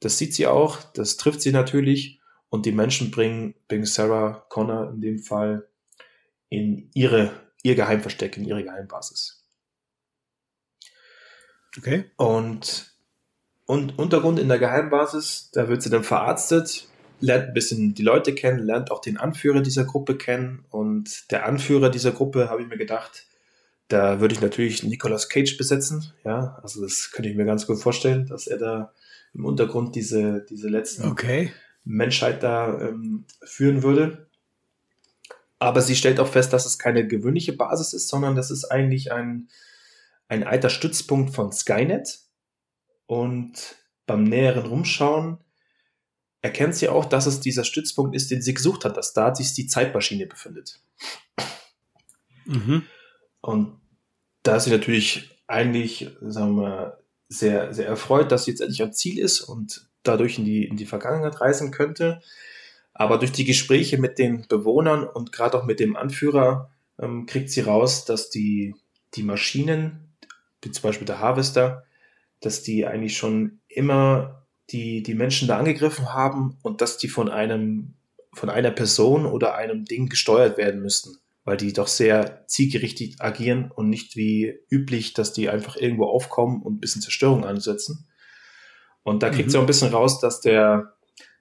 Das 0.00 0.18
sieht 0.18 0.34
sie 0.34 0.46
auch, 0.46 0.82
das 0.94 1.16
trifft 1.16 1.42
sie 1.42 1.52
natürlich. 1.52 2.20
Und 2.48 2.66
die 2.66 2.72
Menschen 2.72 3.10
bringen, 3.10 3.54
bringen 3.68 3.84
Sarah 3.84 4.44
Connor 4.48 4.90
in 4.90 5.00
dem 5.00 5.18
Fall 5.20 5.68
in 6.48 6.90
ihre, 6.94 7.30
ihr 7.62 7.74
Geheimversteck, 7.74 8.36
in 8.36 8.44
ihre 8.44 8.64
Geheimbasis. 8.64 9.44
Okay. 11.76 12.10
Und, 12.16 12.92
und 13.66 13.98
Untergrund 13.98 14.38
in 14.38 14.48
der 14.48 14.58
Geheimbasis, 14.58 15.50
da 15.52 15.68
wird 15.68 15.82
sie 15.82 15.90
dann 15.90 16.04
verarztet 16.04 16.90
lernt 17.20 17.48
ein 17.48 17.54
bisschen 17.54 17.94
die 17.94 18.02
Leute 18.02 18.34
kennen, 18.34 18.64
lernt 18.64 18.90
auch 18.90 19.00
den 19.00 19.18
Anführer 19.18 19.60
dieser 19.60 19.84
Gruppe 19.84 20.16
kennen. 20.16 20.64
Und 20.70 21.30
der 21.30 21.46
Anführer 21.46 21.90
dieser 21.90 22.12
Gruppe, 22.12 22.48
habe 22.48 22.62
ich 22.62 22.68
mir 22.68 22.78
gedacht, 22.78 23.26
da 23.88 24.20
würde 24.20 24.34
ich 24.34 24.40
natürlich 24.40 24.82
Nicolas 24.82 25.28
Cage 25.28 25.56
besetzen. 25.56 26.12
Ja, 26.24 26.58
also 26.62 26.82
das 26.82 27.10
könnte 27.12 27.28
ich 27.28 27.36
mir 27.36 27.44
ganz 27.44 27.66
gut 27.66 27.80
vorstellen, 27.80 28.26
dass 28.26 28.46
er 28.46 28.58
da 28.58 28.92
im 29.34 29.44
Untergrund 29.44 29.94
diese, 29.94 30.44
diese 30.48 30.68
letzten 30.68 31.08
okay. 31.08 31.52
Menschheit 31.84 32.42
da 32.42 32.80
ähm, 32.80 33.24
führen 33.42 33.82
würde. 33.82 34.26
Aber 35.60 35.82
sie 35.82 35.94
stellt 35.94 36.18
auch 36.18 36.26
fest, 36.26 36.52
dass 36.52 36.66
es 36.66 36.78
keine 36.78 37.06
gewöhnliche 37.06 37.52
Basis 37.52 37.92
ist, 37.92 38.08
sondern 38.08 38.34
das 38.34 38.50
ist 38.50 38.64
eigentlich 38.64 39.12
ein, 39.12 39.48
ein 40.26 40.42
alter 40.42 40.70
Stützpunkt 40.70 41.34
von 41.34 41.52
Skynet. 41.52 42.20
Und 43.06 43.76
beim 44.06 44.24
näheren 44.24 44.66
Rumschauen 44.66 45.38
erkennt 46.42 46.74
sie 46.74 46.88
auch, 46.88 47.04
dass 47.04 47.26
es 47.26 47.40
dieser 47.40 47.64
Stützpunkt 47.64 48.16
ist, 48.16 48.30
den 48.30 48.40
sie 48.40 48.54
gesucht 48.54 48.84
hat, 48.84 48.96
dass 48.96 49.12
da 49.12 49.34
sich 49.34 49.52
die 49.52 49.66
Zeitmaschine 49.66 50.26
befindet. 50.26 50.80
Mhm. 52.46 52.86
Und 53.42 53.80
da 54.42 54.56
ist 54.56 54.64
sie 54.64 54.70
natürlich 54.70 55.42
eigentlich, 55.46 56.10
sagen 56.22 56.56
wir, 56.56 56.98
sehr, 57.28 57.72
sehr 57.74 57.86
erfreut, 57.86 58.32
dass 58.32 58.44
sie 58.44 58.52
jetzt 58.52 58.60
endlich 58.60 58.82
am 58.82 58.92
Ziel 58.92 59.18
ist 59.18 59.40
und 59.40 59.86
dadurch 60.02 60.38
in 60.38 60.44
die, 60.44 60.64
in 60.64 60.76
die 60.76 60.86
Vergangenheit 60.86 61.40
reisen 61.40 61.70
könnte. 61.70 62.22
Aber 63.00 63.16
durch 63.16 63.32
die 63.32 63.46
Gespräche 63.46 63.96
mit 63.96 64.18
den 64.18 64.44
Bewohnern 64.46 65.04
und 65.04 65.32
gerade 65.32 65.56
auch 65.56 65.64
mit 65.64 65.80
dem 65.80 65.96
Anführer 65.96 66.70
ähm, 67.00 67.24
kriegt 67.24 67.48
sie 67.48 67.62
raus, 67.62 68.04
dass 68.04 68.28
die, 68.28 68.74
die 69.14 69.22
Maschinen, 69.22 70.12
wie 70.60 70.70
zum 70.70 70.82
Beispiel 70.82 71.06
der 71.06 71.18
Harvester, 71.18 71.84
dass 72.40 72.62
die 72.62 72.86
eigentlich 72.86 73.16
schon 73.16 73.60
immer 73.68 74.44
die 74.68 75.02
die 75.02 75.14
Menschen 75.14 75.48
da 75.48 75.56
angegriffen 75.56 76.12
haben 76.12 76.58
und 76.60 76.82
dass 76.82 76.98
die 76.98 77.08
von 77.08 77.30
einem 77.30 77.94
von 78.34 78.50
einer 78.50 78.70
Person 78.70 79.24
oder 79.24 79.54
einem 79.54 79.86
Ding 79.86 80.10
gesteuert 80.10 80.58
werden 80.58 80.82
müssten, 80.82 81.16
weil 81.44 81.56
die 81.56 81.72
doch 81.72 81.88
sehr 81.88 82.44
zielgerichtet 82.48 83.14
agieren 83.22 83.70
und 83.74 83.88
nicht 83.88 84.14
wie 84.14 84.58
üblich, 84.68 85.14
dass 85.14 85.32
die 85.32 85.48
einfach 85.48 85.76
irgendwo 85.76 86.04
aufkommen 86.04 86.60
und 86.60 86.74
ein 86.74 86.80
bisschen 86.80 87.00
Zerstörung 87.00 87.46
ansetzen. 87.46 88.06
Und 89.04 89.22
da 89.22 89.30
kriegt 89.30 89.46
mhm. 89.46 89.52
sie 89.52 89.56
auch 89.56 89.62
ein 89.62 89.66
bisschen 89.66 89.94
raus, 89.94 90.20
dass 90.20 90.42
der, 90.42 90.92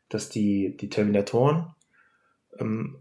dass 0.09 0.29
die, 0.29 0.75
die 0.75 0.89
Terminatoren 0.89 1.67
ähm, 2.59 2.97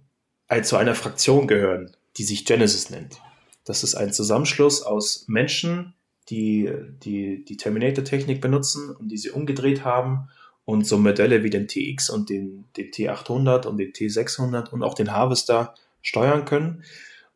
zu 0.62 0.76
einer 0.76 0.94
Fraktion 0.94 1.46
gehören, 1.46 1.96
die 2.16 2.24
sich 2.24 2.44
Genesis 2.44 2.90
nennt. 2.90 3.20
Das 3.64 3.84
ist 3.84 3.94
ein 3.94 4.12
Zusammenschluss 4.12 4.82
aus 4.82 5.24
Menschen, 5.28 5.94
die 6.30 6.70
die, 7.02 7.44
die 7.44 7.56
Terminator-Technik 7.56 8.40
benutzen 8.40 8.94
und 8.94 9.08
die 9.08 9.18
sie 9.18 9.30
umgedreht 9.30 9.84
haben 9.84 10.28
und 10.64 10.86
so 10.86 10.98
Modelle 10.98 11.44
wie 11.44 11.50
den 11.50 11.68
TX 11.68 12.10
und 12.10 12.28
den, 12.30 12.66
den 12.76 12.90
T800 12.90 13.66
und 13.66 13.78
den 13.78 13.92
T600 13.92 14.70
und 14.70 14.82
auch 14.82 14.94
den 14.94 15.12
Harvester 15.12 15.74
steuern 16.02 16.44
können. 16.44 16.84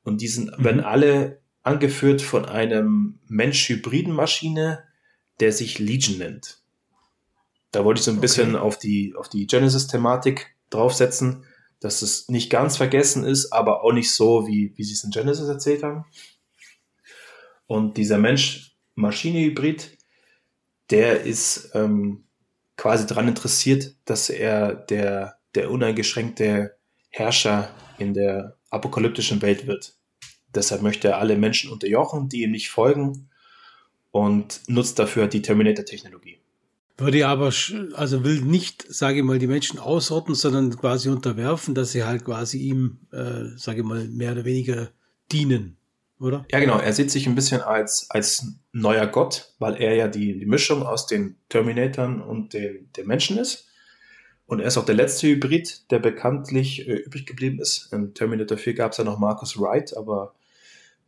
Und 0.04 0.20
die 0.20 0.28
sind, 0.28 0.58
mhm. 0.58 0.64
werden 0.64 0.80
alle 0.80 1.40
angeführt 1.62 2.20
von 2.20 2.44
einem 2.44 3.18
Mensch-hybriden 3.28 4.12
Maschine, 4.12 4.84
der 5.40 5.52
sich 5.52 5.78
Legion 5.78 6.18
nennt. 6.18 6.61
Da 7.72 7.84
wollte 7.84 7.98
ich 7.98 8.04
so 8.04 8.10
ein 8.10 8.18
okay. 8.18 8.22
bisschen 8.22 8.56
auf 8.56 8.78
die, 8.78 9.14
auf 9.16 9.28
die 9.28 9.46
Genesis-Thematik 9.46 10.54
draufsetzen, 10.70 11.44
dass 11.80 12.02
es 12.02 12.28
nicht 12.28 12.50
ganz 12.50 12.76
vergessen 12.76 13.24
ist, 13.24 13.52
aber 13.52 13.82
auch 13.82 13.92
nicht 13.92 14.12
so, 14.12 14.46
wie, 14.46 14.72
wie 14.76 14.84
sie 14.84 14.92
es 14.92 15.04
in 15.04 15.10
Genesis 15.10 15.48
erzählt 15.48 15.82
haben. 15.82 16.04
Und 17.66 17.96
dieser 17.96 18.18
Mensch 18.18 18.76
Maschine-Hybrid, 18.94 19.96
der 20.90 21.22
ist 21.22 21.70
ähm, 21.74 22.24
quasi 22.76 23.06
daran 23.06 23.28
interessiert, 23.28 23.94
dass 24.04 24.28
er 24.28 24.74
der, 24.74 25.38
der 25.54 25.70
uneingeschränkte 25.70 26.76
Herrscher 27.08 27.70
in 27.98 28.14
der 28.14 28.58
apokalyptischen 28.70 29.40
Welt 29.42 29.66
wird. 29.66 29.94
Deshalb 30.54 30.82
möchte 30.82 31.08
er 31.08 31.18
alle 31.18 31.36
Menschen 31.36 31.70
unterjochen, 31.70 32.28
die 32.28 32.42
ihm 32.42 32.50
nicht 32.50 32.68
folgen 32.68 33.30
und 34.10 34.60
nutzt 34.68 34.98
dafür 34.98 35.26
die 35.26 35.42
Terminator-Technologie. 35.42 36.41
Würde 36.98 37.26
aber, 37.26 37.52
also 37.94 38.24
will 38.24 38.42
nicht, 38.42 38.84
sage 38.88 39.18
ich 39.18 39.24
mal, 39.24 39.38
die 39.38 39.46
Menschen 39.46 39.78
ausrotten, 39.78 40.34
sondern 40.34 40.76
quasi 40.76 41.08
unterwerfen, 41.08 41.74
dass 41.74 41.92
sie 41.92 42.04
halt 42.04 42.24
quasi 42.24 42.58
ihm, 42.58 42.98
äh, 43.12 43.56
sage 43.56 43.80
ich 43.80 43.84
mal, 43.84 44.06
mehr 44.08 44.32
oder 44.32 44.44
weniger 44.44 44.90
dienen, 45.32 45.78
oder? 46.20 46.44
Ja, 46.50 46.60
genau. 46.60 46.78
Er 46.78 46.92
sieht 46.92 47.10
sich 47.10 47.26
ein 47.26 47.34
bisschen 47.34 47.62
als, 47.62 48.10
als 48.10 48.46
neuer 48.72 49.06
Gott, 49.06 49.54
weil 49.58 49.76
er 49.76 49.94
ja 49.94 50.08
die, 50.08 50.38
die 50.38 50.46
Mischung 50.46 50.82
aus 50.82 51.06
den 51.06 51.36
Terminatoren 51.48 52.20
und 52.20 52.52
den, 52.52 52.90
den 52.96 53.06
Menschen 53.06 53.38
ist. 53.38 53.68
Und 54.46 54.60
er 54.60 54.66
ist 54.66 54.76
auch 54.76 54.84
der 54.84 54.94
letzte 54.94 55.28
Hybrid, 55.28 55.90
der 55.90 55.98
bekanntlich 55.98 56.86
äh, 56.86 56.96
übrig 56.96 57.26
geblieben 57.26 57.58
ist. 57.58 57.92
In 57.92 58.12
Terminator 58.12 58.58
4 58.58 58.74
gab 58.74 58.92
es 58.92 58.98
ja 58.98 59.04
noch 59.04 59.18
Marcus 59.18 59.58
Wright, 59.58 59.96
aber 59.96 60.34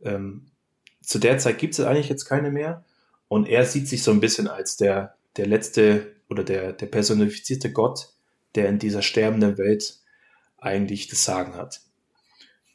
ähm, 0.03 0.47
zu 1.01 1.19
der 1.19 1.37
Zeit 1.37 1.59
gibt 1.59 1.73
es 1.73 1.79
eigentlich 1.79 2.09
jetzt 2.09 2.25
keine 2.25 2.51
mehr. 2.51 2.83
Und 3.27 3.47
er 3.47 3.65
sieht 3.65 3.87
sich 3.87 4.03
so 4.03 4.11
ein 4.11 4.19
bisschen 4.19 4.47
als 4.47 4.77
der, 4.77 5.14
der 5.37 5.47
letzte 5.47 6.15
oder 6.29 6.43
der, 6.43 6.73
der 6.73 6.87
personifizierte 6.87 7.71
Gott, 7.71 8.09
der 8.55 8.69
in 8.69 8.79
dieser 8.79 9.01
sterbenden 9.01 9.57
Welt 9.57 9.99
eigentlich 10.57 11.07
das 11.07 11.23
Sagen 11.23 11.55
hat. 11.55 11.81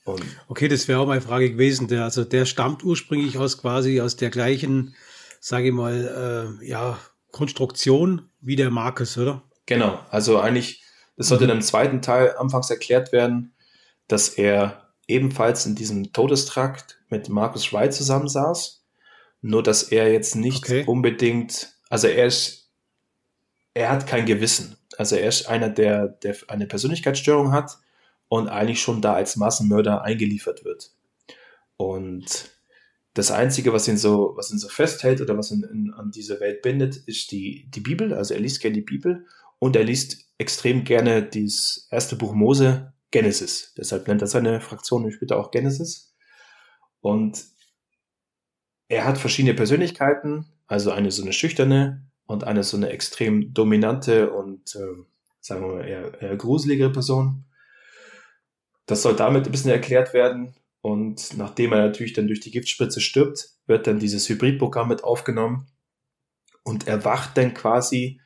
Und 0.04 0.22
okay, 0.48 0.68
das 0.68 0.88
wäre 0.88 1.00
auch 1.00 1.06
meine 1.06 1.20
Frage 1.20 1.50
gewesen. 1.50 1.88
Der, 1.88 2.04
also 2.04 2.24
der 2.24 2.46
stammt 2.46 2.84
ursprünglich 2.84 3.38
aus 3.38 3.58
quasi 3.58 4.00
aus 4.00 4.16
der 4.16 4.30
gleichen, 4.30 4.94
sage 5.40 5.68
ich 5.68 5.74
mal, 5.74 6.58
äh, 6.60 6.66
ja, 6.66 6.98
Konstruktion 7.30 8.28
wie 8.40 8.56
der 8.56 8.70
Marcus, 8.70 9.16
oder? 9.18 9.42
Genau, 9.66 10.00
also 10.10 10.40
eigentlich, 10.40 10.82
das 11.16 11.28
sollte 11.28 11.44
mhm. 11.44 11.50
im 11.50 11.62
zweiten 11.62 12.02
Teil 12.02 12.36
anfangs 12.36 12.70
erklärt 12.70 13.12
werden, 13.12 13.54
dass 14.08 14.30
er 14.30 14.88
ebenfalls 15.06 15.66
in 15.66 15.74
diesem 15.74 16.12
Todestrakt 16.12 16.98
mit 17.08 17.28
Marcus 17.28 17.72
Wright 17.72 17.94
zusammensaß. 17.94 18.84
Nur, 19.42 19.62
dass 19.62 19.84
er 19.84 20.12
jetzt 20.12 20.34
nicht 20.36 20.64
okay. 20.64 20.84
unbedingt, 20.86 21.72
also 21.90 22.06
er 22.06 22.26
ist, 22.26 22.70
er 23.74 23.90
hat 23.90 24.06
kein 24.06 24.24
Gewissen. 24.24 24.76
Also 24.96 25.16
er 25.16 25.28
ist 25.28 25.46
einer, 25.46 25.68
der, 25.68 26.08
der 26.08 26.36
eine 26.48 26.66
Persönlichkeitsstörung 26.66 27.52
hat 27.52 27.78
und 28.28 28.48
eigentlich 28.48 28.80
schon 28.80 29.02
da 29.02 29.14
als 29.14 29.36
Massenmörder 29.36 30.02
eingeliefert 30.02 30.64
wird. 30.64 30.92
Und 31.76 32.50
das 33.14 33.30
Einzige, 33.30 33.72
was 33.72 33.88
ihn 33.88 33.98
so, 33.98 34.34
was 34.36 34.52
ihn 34.52 34.58
so 34.58 34.68
festhält 34.68 35.20
oder 35.20 35.36
was 35.36 35.50
ihn 35.50 35.64
in, 35.64 35.92
an 35.92 36.12
diese 36.12 36.38
Welt 36.40 36.62
bindet, 36.62 36.96
ist 36.96 37.32
die, 37.32 37.68
die 37.70 37.80
Bibel. 37.80 38.14
Also 38.14 38.34
er 38.34 38.40
liest 38.40 38.60
gerne 38.60 38.76
die 38.76 38.82
Bibel 38.82 39.26
und 39.58 39.74
er 39.74 39.84
liest 39.84 40.26
extrem 40.38 40.84
gerne 40.84 41.24
das 41.24 41.88
erste 41.90 42.14
Buch 42.16 42.32
Mose, 42.32 42.92
Genesis. 43.10 43.74
Deshalb 43.76 44.06
nennt 44.06 44.22
er 44.22 44.28
seine 44.28 44.60
Fraktion 44.60 45.10
später 45.10 45.38
auch 45.38 45.50
Genesis. 45.50 46.14
Und 47.00 47.44
er 48.88 49.04
hat 49.04 49.18
verschiedene 49.18 49.54
Persönlichkeiten, 49.54 50.46
also 50.70 50.92
eine 50.92 51.10
so 51.10 51.22
eine 51.22 51.32
schüchterne 51.32 52.06
und 52.26 52.44
eine 52.44 52.62
so 52.62 52.76
eine 52.76 52.90
extrem 52.90 53.52
dominante 53.52 54.30
und 54.30 54.76
äh, 54.76 55.02
sagen 55.40 55.62
wir 55.62 55.74
mal 55.74 55.84
eher, 55.84 56.22
eher 56.22 56.36
gruselige 56.36 56.90
Person. 56.90 57.44
Das 58.86 59.02
soll 59.02 59.16
damit 59.16 59.46
ein 59.46 59.50
bisschen 59.50 59.72
erklärt 59.72 60.14
werden. 60.14 60.54
Und 60.80 61.36
nachdem 61.36 61.72
er 61.72 61.80
natürlich 61.80 62.12
dann 62.12 62.28
durch 62.28 62.38
die 62.38 62.52
Giftspritze 62.52 63.00
stirbt, 63.00 63.50
wird 63.66 63.88
dann 63.88 63.98
dieses 63.98 64.28
Hybridprogramm 64.28 64.88
mit 64.88 65.02
aufgenommen 65.02 65.66
und 66.62 66.86
erwacht 66.86 67.36
dann 67.36 67.52
quasi 67.52 68.20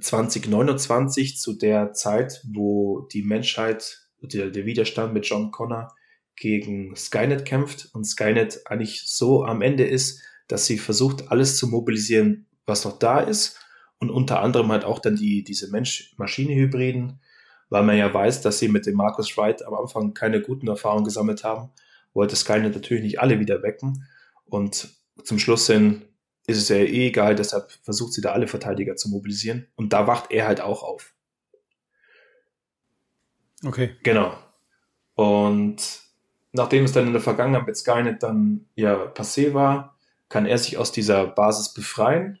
2029 0.00 1.38
zu 1.38 1.52
der 1.52 1.92
Zeit, 1.92 2.42
wo 2.52 3.06
die 3.12 3.22
Menschheit, 3.22 4.08
der, 4.20 4.50
der 4.50 4.66
Widerstand 4.66 5.14
mit 5.14 5.26
John 5.26 5.52
Connor 5.52 5.94
gegen 6.34 6.96
Skynet 6.96 7.44
kämpft 7.44 7.88
und 7.94 8.04
Skynet 8.04 8.62
eigentlich 8.66 9.02
so 9.06 9.44
am 9.44 9.62
Ende 9.62 9.84
ist, 9.84 10.20
dass 10.48 10.66
sie 10.66 10.78
versucht, 10.78 11.30
alles 11.30 11.56
zu 11.56 11.68
mobilisieren, 11.68 12.46
was 12.66 12.84
noch 12.84 12.98
da 12.98 13.20
ist 13.20 13.58
und 13.98 14.10
unter 14.10 14.40
anderem 14.40 14.70
halt 14.72 14.84
auch 14.84 14.98
dann 14.98 15.16
die, 15.16 15.44
diese 15.44 15.70
Mensch-Maschine-Hybriden, 15.70 17.20
weil 17.68 17.82
man 17.82 17.96
ja 17.96 18.12
weiß, 18.12 18.42
dass 18.42 18.58
sie 18.58 18.68
mit 18.68 18.86
dem 18.86 18.96
Marcus 18.96 19.36
Wright 19.36 19.64
am 19.64 19.74
Anfang 19.74 20.14
keine 20.14 20.40
guten 20.40 20.68
Erfahrungen 20.68 21.04
gesammelt 21.04 21.44
haben, 21.44 21.70
wollte 22.14 22.36
Skynet 22.36 22.74
natürlich 22.74 23.02
nicht 23.02 23.20
alle 23.20 23.40
wieder 23.40 23.62
wecken 23.62 24.06
und 24.44 24.88
zum 25.24 25.38
Schluss 25.38 25.66
hin 25.66 26.02
ist 26.46 26.58
es 26.58 26.68
ja 26.68 26.76
eh 26.76 27.08
egal, 27.08 27.34
deshalb 27.34 27.72
versucht 27.82 28.12
sie 28.12 28.20
da 28.20 28.32
alle 28.32 28.46
Verteidiger 28.46 28.96
zu 28.96 29.08
mobilisieren. 29.08 29.66
Und 29.74 29.92
da 29.92 30.06
wacht 30.06 30.30
er 30.30 30.46
halt 30.46 30.60
auch 30.60 30.82
auf. 30.82 31.14
Okay. 33.64 33.96
Genau. 34.02 34.38
Und 35.14 35.76
nachdem 36.52 36.84
es 36.84 36.92
dann 36.92 37.06
in 37.06 37.12
der 37.12 37.22
Vergangenheit 37.22 37.66
mit 37.66 37.76
Skynet 37.76 38.22
dann 38.22 38.66
ja 38.76 39.06
passé 39.12 39.54
war, 39.54 39.95
kann 40.28 40.46
er 40.46 40.58
sich 40.58 40.78
aus 40.78 40.92
dieser 40.92 41.26
Basis 41.26 41.72
befreien 41.72 42.38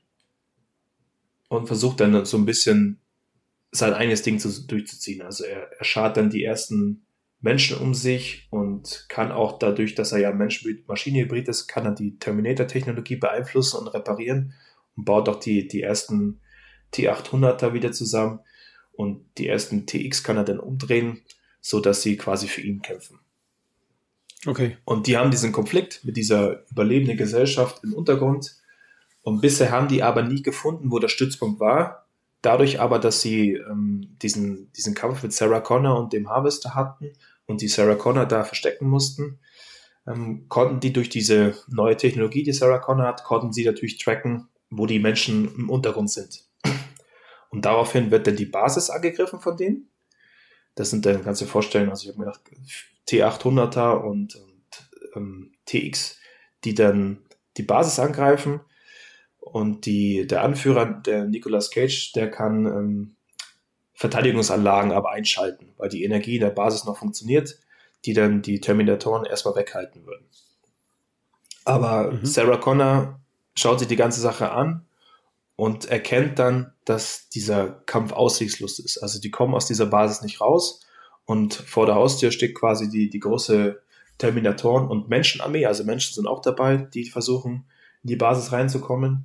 und 1.48 1.66
versucht 1.66 2.00
dann 2.00 2.24
so 2.24 2.36
ein 2.36 2.46
bisschen 2.46 3.00
sein 3.70 3.94
eigenes 3.94 4.22
Ding 4.22 4.38
zu, 4.38 4.66
durchzuziehen. 4.66 5.22
Also 5.22 5.44
er, 5.44 5.70
er 5.72 5.84
schart 5.84 6.16
dann 6.16 6.30
die 6.30 6.44
ersten 6.44 7.06
Menschen 7.40 7.78
um 7.78 7.94
sich 7.94 8.48
und 8.50 9.06
kann 9.08 9.30
auch 9.30 9.58
dadurch, 9.58 9.94
dass 9.94 10.12
er 10.12 10.18
ja 10.18 10.32
Mensch-Maschine-Hybrid 10.32 11.48
ist, 11.48 11.68
kann 11.68 11.84
er 11.84 11.92
die 11.92 12.18
Terminator-Technologie 12.18 13.16
beeinflussen 13.16 13.78
und 13.78 13.88
reparieren 13.88 14.54
und 14.96 15.04
baut 15.04 15.28
auch 15.28 15.38
die, 15.38 15.68
die 15.68 15.82
ersten 15.82 16.40
T800er 16.94 17.72
wieder 17.72 17.92
zusammen 17.92 18.40
und 18.92 19.24
die 19.38 19.46
ersten 19.46 19.86
TX 19.86 20.24
kann 20.24 20.38
er 20.38 20.44
dann 20.44 20.58
umdrehen, 20.58 21.22
so 21.60 21.80
dass 21.80 22.02
sie 22.02 22.16
quasi 22.16 22.48
für 22.48 22.62
ihn 22.62 22.80
kämpfen. 22.80 23.20
Okay. 24.44 24.76
Und 24.84 25.06
die 25.06 25.16
haben 25.16 25.30
diesen 25.30 25.52
Konflikt 25.52 26.04
mit 26.04 26.16
dieser 26.16 26.68
überlebenden 26.70 27.16
Gesellschaft 27.16 27.82
im 27.82 27.94
Untergrund 27.94 28.56
und 29.22 29.40
bisher 29.40 29.72
haben 29.72 29.88
die 29.88 30.04
aber 30.04 30.22
nie 30.22 30.42
gefunden, 30.42 30.92
wo 30.92 31.00
der 31.00 31.08
Stützpunkt 31.08 31.58
war. 31.58 32.06
Dadurch 32.42 32.80
aber, 32.80 33.00
dass 33.00 33.22
sie 33.22 33.54
ähm, 33.54 34.16
diesen, 34.22 34.70
diesen 34.72 34.94
Kampf 34.94 35.24
mit 35.24 35.32
Sarah 35.32 35.58
Connor 35.60 35.98
und 35.98 36.12
dem 36.12 36.28
Harvester 36.28 36.76
hatten 36.76 37.12
und 37.46 37.60
die 37.60 37.66
Sarah 37.66 37.96
Connor 37.96 38.26
da 38.26 38.44
verstecken 38.44 38.86
mussten, 38.88 39.40
ähm, 40.06 40.46
konnten 40.48 40.78
die 40.78 40.92
durch 40.92 41.08
diese 41.08 41.56
neue 41.66 41.96
Technologie, 41.96 42.44
die 42.44 42.52
Sarah 42.52 42.78
Connor 42.78 43.08
hat, 43.08 43.24
konnten 43.24 43.52
sie 43.52 43.64
natürlich 43.64 43.98
tracken, 43.98 44.48
wo 44.70 44.86
die 44.86 45.00
Menschen 45.00 45.52
im 45.56 45.70
Untergrund 45.70 46.10
sind. 46.10 46.44
Und 47.48 47.64
daraufhin 47.64 48.12
wird 48.12 48.28
dann 48.28 48.36
die 48.36 48.46
Basis 48.46 48.90
angegriffen 48.90 49.40
von 49.40 49.56
denen. 49.56 49.88
Das 50.76 50.90
sind 50.90 51.04
dann, 51.04 51.24
du 51.24 51.32
dir 51.32 51.46
vorstellen, 51.46 51.90
also 51.90 52.04
ich 52.04 52.10
habe 52.10 52.20
mir 52.20 52.26
gedacht, 52.26 52.42
T800er 53.08 53.96
und, 53.96 54.36
und 54.36 54.62
ähm, 55.16 55.52
TX, 55.64 56.18
die 56.64 56.74
dann 56.74 57.18
die 57.56 57.62
Basis 57.62 57.98
angreifen 57.98 58.60
und 59.40 59.86
die, 59.86 60.26
der 60.26 60.42
Anführer, 60.42 60.84
der 60.84 61.24
Nicolas 61.24 61.70
Cage, 61.70 62.12
der 62.12 62.30
kann 62.30 62.66
ähm, 62.66 63.16
Verteidigungsanlagen 63.94 64.92
aber 64.92 65.10
einschalten, 65.10 65.72
weil 65.78 65.88
die 65.88 66.04
Energie 66.04 66.38
der 66.38 66.50
Basis 66.50 66.84
noch 66.84 66.98
funktioniert, 66.98 67.58
die 68.04 68.12
dann 68.12 68.42
die 68.42 68.60
Terminatoren 68.60 69.24
erstmal 69.24 69.56
weghalten 69.56 70.04
würden. 70.04 70.26
Aber 71.64 72.12
mhm. 72.12 72.26
Sarah 72.26 72.58
Connor 72.58 73.18
schaut 73.54 73.78
sich 73.78 73.88
die 73.88 73.96
ganze 73.96 74.20
Sache 74.20 74.52
an 74.52 74.84
und 75.56 75.86
erkennt 75.86 76.38
dann, 76.38 76.72
dass 76.84 77.28
dieser 77.30 77.68
Kampf 77.86 78.12
aussichtslos 78.12 78.78
ist. 78.78 78.98
Also 78.98 79.20
die 79.20 79.30
kommen 79.30 79.54
aus 79.54 79.66
dieser 79.66 79.86
Basis 79.86 80.22
nicht 80.22 80.40
raus 80.40 80.86
und 81.24 81.54
vor 81.54 81.86
der 81.86 81.94
Haustür 81.96 82.30
steht 82.30 82.54
quasi 82.54 82.90
die, 82.90 83.08
die 83.08 83.20
große 83.20 83.80
Terminatoren- 84.18 84.88
und 84.88 85.08
Menschenarmee. 85.08 85.66
Also 85.66 85.84
Menschen 85.84 86.14
sind 86.14 86.26
auch 86.26 86.42
dabei, 86.42 86.76
die 86.76 87.08
versuchen, 87.08 87.64
in 88.02 88.08
die 88.08 88.16
Basis 88.16 88.52
reinzukommen 88.52 89.24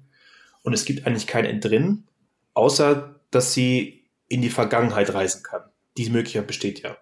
und 0.63 0.73
es 0.73 0.85
gibt 0.85 1.05
eigentlich 1.05 1.27
kein 1.27 1.45
Entrinnen, 1.45 2.07
außer 2.53 3.19
dass 3.29 3.53
sie 3.53 4.05
in 4.29 4.41
die 4.41 4.49
Vergangenheit 4.49 5.13
reisen 5.13 5.43
kann. 5.43 5.63
Diese 5.97 6.11
Möglichkeit 6.11 6.47
besteht 6.47 6.81
ja. 6.81 6.97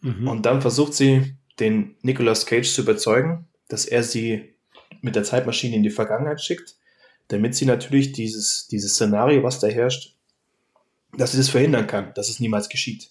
Mhm. 0.00 0.26
Und 0.28 0.46
dann 0.46 0.60
versucht 0.60 0.94
sie, 0.94 1.36
den 1.60 1.96
Nicolas 2.02 2.44
Cage 2.44 2.70
zu 2.70 2.82
überzeugen, 2.82 3.48
dass 3.68 3.86
er 3.86 4.02
sie 4.02 4.54
mit 5.00 5.16
der 5.16 5.24
Zeitmaschine 5.24 5.76
in 5.76 5.82
die 5.82 5.90
Vergangenheit 5.90 6.42
schickt, 6.42 6.76
damit 7.28 7.54
sie 7.54 7.66
natürlich 7.66 8.12
dieses, 8.12 8.68
dieses 8.68 8.94
Szenario, 8.94 9.42
was 9.42 9.58
da 9.58 9.66
herrscht, 9.66 10.14
dass 11.16 11.32
sie 11.32 11.38
das 11.38 11.48
verhindern 11.48 11.86
kann, 11.86 12.12
dass 12.14 12.28
es 12.28 12.40
niemals 12.40 12.68
geschieht. 12.68 13.10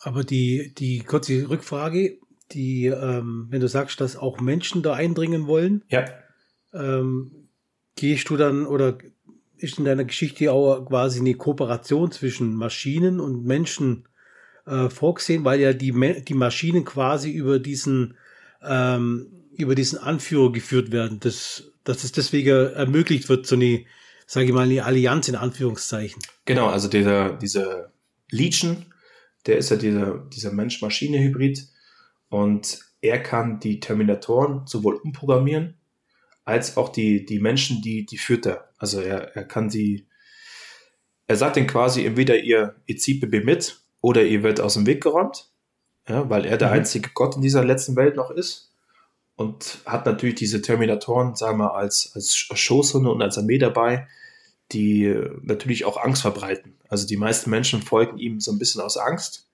Aber 0.00 0.24
die, 0.24 0.74
die 0.74 1.00
kurze 1.00 1.48
Rückfrage, 1.48 2.18
die, 2.50 2.86
ähm, 2.86 3.46
wenn 3.50 3.60
du 3.60 3.68
sagst, 3.68 4.00
dass 4.00 4.16
auch 4.16 4.40
Menschen 4.40 4.82
da 4.82 4.94
eindringen 4.94 5.46
wollen, 5.46 5.84
ja. 5.88 6.04
ähm, 6.74 7.48
gehst 7.94 8.28
du 8.28 8.36
dann 8.36 8.66
oder 8.66 8.98
ist 9.56 9.78
in 9.78 9.84
deiner 9.84 10.04
Geschichte 10.04 10.52
auch 10.52 10.84
quasi 10.84 11.20
eine 11.20 11.34
Kooperation 11.34 12.10
zwischen 12.10 12.54
Maschinen 12.54 13.20
und 13.20 13.44
Menschen 13.44 14.08
äh, 14.66 14.88
vorgesehen, 14.88 15.44
weil 15.44 15.60
ja 15.60 15.72
die, 15.72 15.92
die 16.22 16.34
Maschinen 16.34 16.84
quasi 16.84 17.30
über 17.30 17.60
diesen, 17.60 18.16
ähm, 18.62 19.41
über 19.56 19.74
diesen 19.74 19.98
Anführer 19.98 20.52
geführt 20.52 20.92
werden, 20.92 21.20
dass, 21.20 21.72
dass 21.84 22.04
es 22.04 22.12
deswegen 22.12 22.72
ermöglicht 22.72 23.28
wird, 23.28 23.46
so 23.46 23.54
eine, 23.54 23.84
sage 24.26 24.46
ich 24.46 24.52
mal, 24.52 24.62
eine 24.62 24.84
Allianz 24.84 25.28
in 25.28 25.36
Anführungszeichen. 25.36 26.22
Genau, 26.44 26.68
also 26.68 26.88
dieser, 26.88 27.34
dieser 27.34 27.92
Legion, 28.30 28.86
der 29.46 29.58
ist 29.58 29.70
ja 29.70 29.76
dieser, 29.76 30.18
dieser 30.32 30.52
Mensch-Maschine-Hybrid 30.52 31.66
und 32.28 32.80
er 33.00 33.22
kann 33.22 33.60
die 33.60 33.80
Terminatoren 33.80 34.66
sowohl 34.66 34.94
umprogrammieren 34.96 35.74
als 36.44 36.76
auch 36.76 36.88
die, 36.88 37.24
die 37.24 37.40
Menschen, 37.40 37.82
die, 37.82 38.06
die 38.06 38.18
führt 38.18 38.46
er. 38.46 38.70
Also 38.78 39.00
er, 39.00 39.36
er 39.36 39.44
kann 39.44 39.70
sie, 39.70 40.08
er 41.26 41.36
sagt 41.36 41.56
ihnen 41.56 41.66
quasi, 41.66 42.04
entweder 42.04 42.38
ihr, 42.38 42.76
ihr 42.86 42.96
zieht 42.96 43.20
BB 43.20 43.44
mit 43.44 43.80
oder 44.00 44.24
ihr 44.24 44.42
wird 44.42 44.60
aus 44.60 44.74
dem 44.74 44.86
Weg 44.86 45.02
geräumt, 45.02 45.50
ja, 46.08 46.28
weil 46.30 46.44
er 46.46 46.56
der 46.56 46.68
mhm. 46.68 46.74
einzige 46.74 47.10
Gott 47.14 47.36
in 47.36 47.42
dieser 47.42 47.64
letzten 47.64 47.96
Welt 47.96 48.16
noch 48.16 48.30
ist 48.30 48.71
und 49.42 49.78
hat 49.84 50.06
natürlich 50.06 50.36
diese 50.36 50.62
Terminatoren, 50.62 51.34
sagen 51.34 51.58
wir, 51.58 51.74
als, 51.74 52.12
als 52.14 52.34
Schoßhunde 52.34 53.10
und 53.10 53.20
als 53.22 53.38
Armee 53.38 53.58
dabei, 53.58 54.06
die 54.70 55.14
natürlich 55.42 55.84
auch 55.84 55.96
Angst 56.02 56.22
verbreiten. 56.22 56.76
Also 56.88 57.06
die 57.06 57.16
meisten 57.16 57.50
Menschen 57.50 57.82
folgen 57.82 58.18
ihm 58.18 58.40
so 58.40 58.52
ein 58.52 58.58
bisschen 58.58 58.80
aus 58.80 58.96
Angst. 58.96 59.48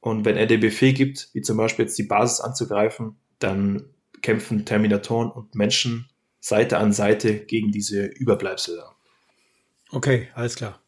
Und 0.00 0.24
wenn 0.24 0.36
er 0.36 0.46
den 0.46 0.60
Befehl 0.60 0.92
gibt, 0.92 1.30
wie 1.32 1.42
zum 1.42 1.56
Beispiel 1.56 1.84
jetzt 1.84 1.98
die 1.98 2.04
Basis 2.04 2.40
anzugreifen, 2.40 3.16
dann 3.40 3.84
kämpfen 4.22 4.64
Terminatoren 4.64 5.30
und 5.30 5.54
Menschen 5.54 6.08
Seite 6.40 6.78
an 6.78 6.92
Seite 6.92 7.34
gegen 7.40 7.72
diese 7.72 8.06
Überbleibsel 8.06 8.76
da. 8.76 8.94
Okay, 9.90 10.28
alles 10.34 10.54
klar. 10.54 10.80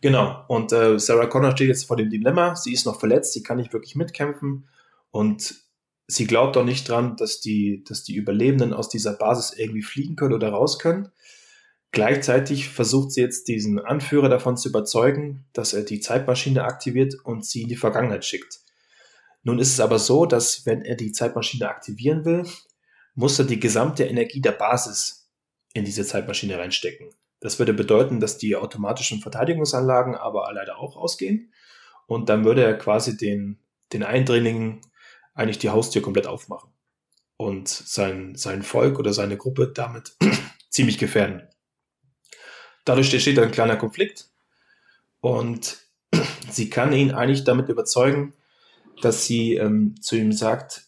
Genau. 0.00 0.44
Und 0.48 0.72
äh, 0.72 0.98
Sarah 0.98 1.26
Connor 1.26 1.52
steht 1.52 1.68
jetzt 1.68 1.86
vor 1.86 1.96
dem 1.96 2.10
Dilemma. 2.10 2.56
Sie 2.56 2.72
ist 2.72 2.86
noch 2.86 2.98
verletzt, 2.98 3.32
sie 3.32 3.42
kann 3.42 3.56
nicht 3.58 3.72
wirklich 3.72 3.94
mitkämpfen 3.94 4.68
und 5.10 5.67
sie 6.08 6.26
glaubt 6.26 6.56
auch 6.56 6.64
nicht 6.64 6.88
dran, 6.88 7.16
dass 7.16 7.40
die, 7.40 7.84
dass 7.84 8.02
die 8.02 8.16
Überlebenden 8.16 8.72
aus 8.72 8.88
dieser 8.88 9.12
Basis 9.12 9.52
irgendwie 9.56 9.82
fliegen 9.82 10.16
können 10.16 10.34
oder 10.34 10.48
raus 10.48 10.78
können. 10.78 11.12
Gleichzeitig 11.92 12.68
versucht 12.68 13.12
sie 13.12 13.20
jetzt 13.20 13.48
diesen 13.48 13.78
Anführer 13.78 14.28
davon 14.28 14.56
zu 14.56 14.68
überzeugen, 14.70 15.46
dass 15.52 15.72
er 15.72 15.82
die 15.82 16.00
Zeitmaschine 16.00 16.64
aktiviert 16.64 17.14
und 17.24 17.44
sie 17.44 17.62
in 17.62 17.68
die 17.68 17.76
Vergangenheit 17.76 18.24
schickt. 18.24 18.60
Nun 19.42 19.58
ist 19.58 19.72
es 19.72 19.80
aber 19.80 19.98
so, 19.98 20.26
dass 20.26 20.66
wenn 20.66 20.82
er 20.82 20.96
die 20.96 21.12
Zeitmaschine 21.12 21.68
aktivieren 21.68 22.24
will, 22.24 22.44
muss 23.14 23.38
er 23.38 23.44
die 23.44 23.60
gesamte 23.60 24.04
Energie 24.04 24.40
der 24.40 24.52
Basis 24.52 25.30
in 25.72 25.84
diese 25.84 26.04
Zeitmaschine 26.04 26.58
reinstecken. 26.58 27.10
Das 27.40 27.58
würde 27.58 27.72
bedeuten, 27.72 28.20
dass 28.20 28.38
die 28.38 28.56
automatischen 28.56 29.20
Verteidigungsanlagen 29.20 30.14
aber 30.14 30.50
leider 30.52 30.78
auch 30.78 30.96
ausgehen. 30.96 31.52
Und 32.06 32.28
dann 32.28 32.44
würde 32.44 32.64
er 32.64 32.76
quasi 32.76 33.16
den, 33.16 33.58
den 33.92 34.02
Eindringlingen 34.02 34.80
eigentlich 35.38 35.58
die 35.58 35.70
Haustür 35.70 36.02
komplett 36.02 36.26
aufmachen 36.26 36.70
und 37.36 37.68
sein, 37.68 38.34
sein 38.34 38.62
Volk 38.62 38.98
oder 38.98 39.12
seine 39.12 39.36
Gruppe 39.36 39.72
damit 39.72 40.16
ziemlich 40.70 40.98
gefährden. 40.98 41.48
Dadurch 42.84 43.12
entsteht 43.12 43.38
ein 43.38 43.52
kleiner 43.52 43.76
Konflikt 43.76 44.28
und 45.20 45.78
sie 46.50 46.68
kann 46.70 46.92
ihn 46.92 47.12
eigentlich 47.12 47.44
damit 47.44 47.68
überzeugen, 47.68 48.34
dass 49.00 49.24
sie 49.24 49.54
ähm, 49.54 49.94
zu 50.00 50.16
ihm 50.16 50.32
sagt, 50.32 50.86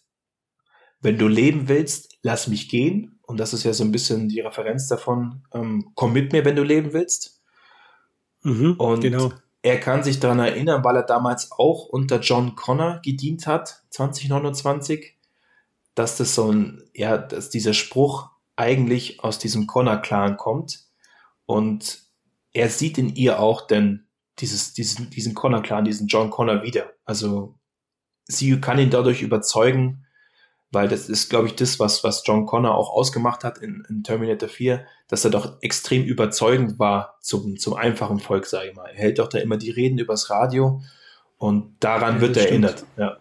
wenn 1.00 1.18
du 1.18 1.28
leben 1.28 1.68
willst, 1.68 2.18
lass 2.22 2.48
mich 2.48 2.68
gehen. 2.68 3.18
Und 3.22 3.38
das 3.38 3.54
ist 3.54 3.64
ja 3.64 3.72
so 3.72 3.84
ein 3.84 3.92
bisschen 3.92 4.28
die 4.28 4.40
Referenz 4.40 4.88
davon, 4.88 5.44
ähm, 5.54 5.92
komm 5.94 6.12
mit 6.12 6.32
mir, 6.32 6.44
wenn 6.44 6.56
du 6.56 6.64
leben 6.64 6.92
willst. 6.92 7.40
Mhm, 8.42 8.74
und 8.78 9.00
genau. 9.00 9.32
Er 9.62 9.78
kann 9.78 10.02
sich 10.02 10.20
daran 10.20 10.38
erinnern, 10.38 10.84
weil 10.84 10.96
er 10.96 11.02
damals 11.02 11.52
auch 11.52 11.86
unter 11.86 12.20
John 12.20 12.56
Connor 12.56 13.00
gedient 13.02 13.46
hat, 13.46 13.82
2029, 13.90 15.16
dass 15.94 16.16
das 16.16 16.34
so 16.34 16.50
ein, 16.50 16.82
ja, 16.94 17.18
dass 17.18 17.50
dieser 17.50 17.74
Spruch 17.74 18.30
eigentlich 18.56 19.22
aus 19.22 19.38
diesem 19.38 19.66
Connor-Clan 19.66 20.36
kommt. 20.36 20.86
Und 21.46 22.02
er 22.52 22.70
sieht 22.70 22.96
in 22.98 23.14
ihr 23.14 23.40
auch 23.40 23.66
denn 23.66 24.06
dieses, 24.38 24.72
diesen, 24.72 25.10
diesen 25.10 25.34
Connor-Clan, 25.34 25.84
diesen 25.84 26.06
John 26.06 26.30
Connor 26.30 26.62
wieder. 26.62 26.92
Also 27.04 27.54
sie 28.24 28.60
kann 28.60 28.78
ihn 28.78 28.90
dadurch 28.90 29.20
überzeugen, 29.22 30.06
weil 30.72 30.88
das 30.88 31.08
ist, 31.08 31.28
glaube 31.28 31.48
ich, 31.48 31.56
das, 31.56 31.80
was, 31.80 32.04
was 32.04 32.22
John 32.24 32.46
Connor 32.46 32.76
auch 32.76 32.90
ausgemacht 32.90 33.42
hat 33.42 33.58
in, 33.58 33.84
in 33.88 34.04
Terminator 34.04 34.48
4, 34.48 34.86
dass 35.08 35.24
er 35.24 35.30
doch 35.30 35.60
extrem 35.62 36.04
überzeugend 36.04 36.78
war 36.78 37.18
zum, 37.20 37.56
zum 37.56 37.74
einfachen 37.74 38.20
Volk, 38.20 38.46
sage 38.46 38.70
ich 38.70 38.76
mal. 38.76 38.88
Er 38.88 38.96
hält 38.96 39.18
doch 39.18 39.28
da 39.28 39.38
immer 39.38 39.56
die 39.56 39.70
Reden 39.70 39.98
übers 39.98 40.30
Radio 40.30 40.80
und 41.38 41.74
daran 41.80 42.16
ja, 42.16 42.20
wird 42.20 42.36
er 42.36 42.42
stimmt. 42.42 42.64
erinnert. 42.64 42.84
Ja. 42.96 43.16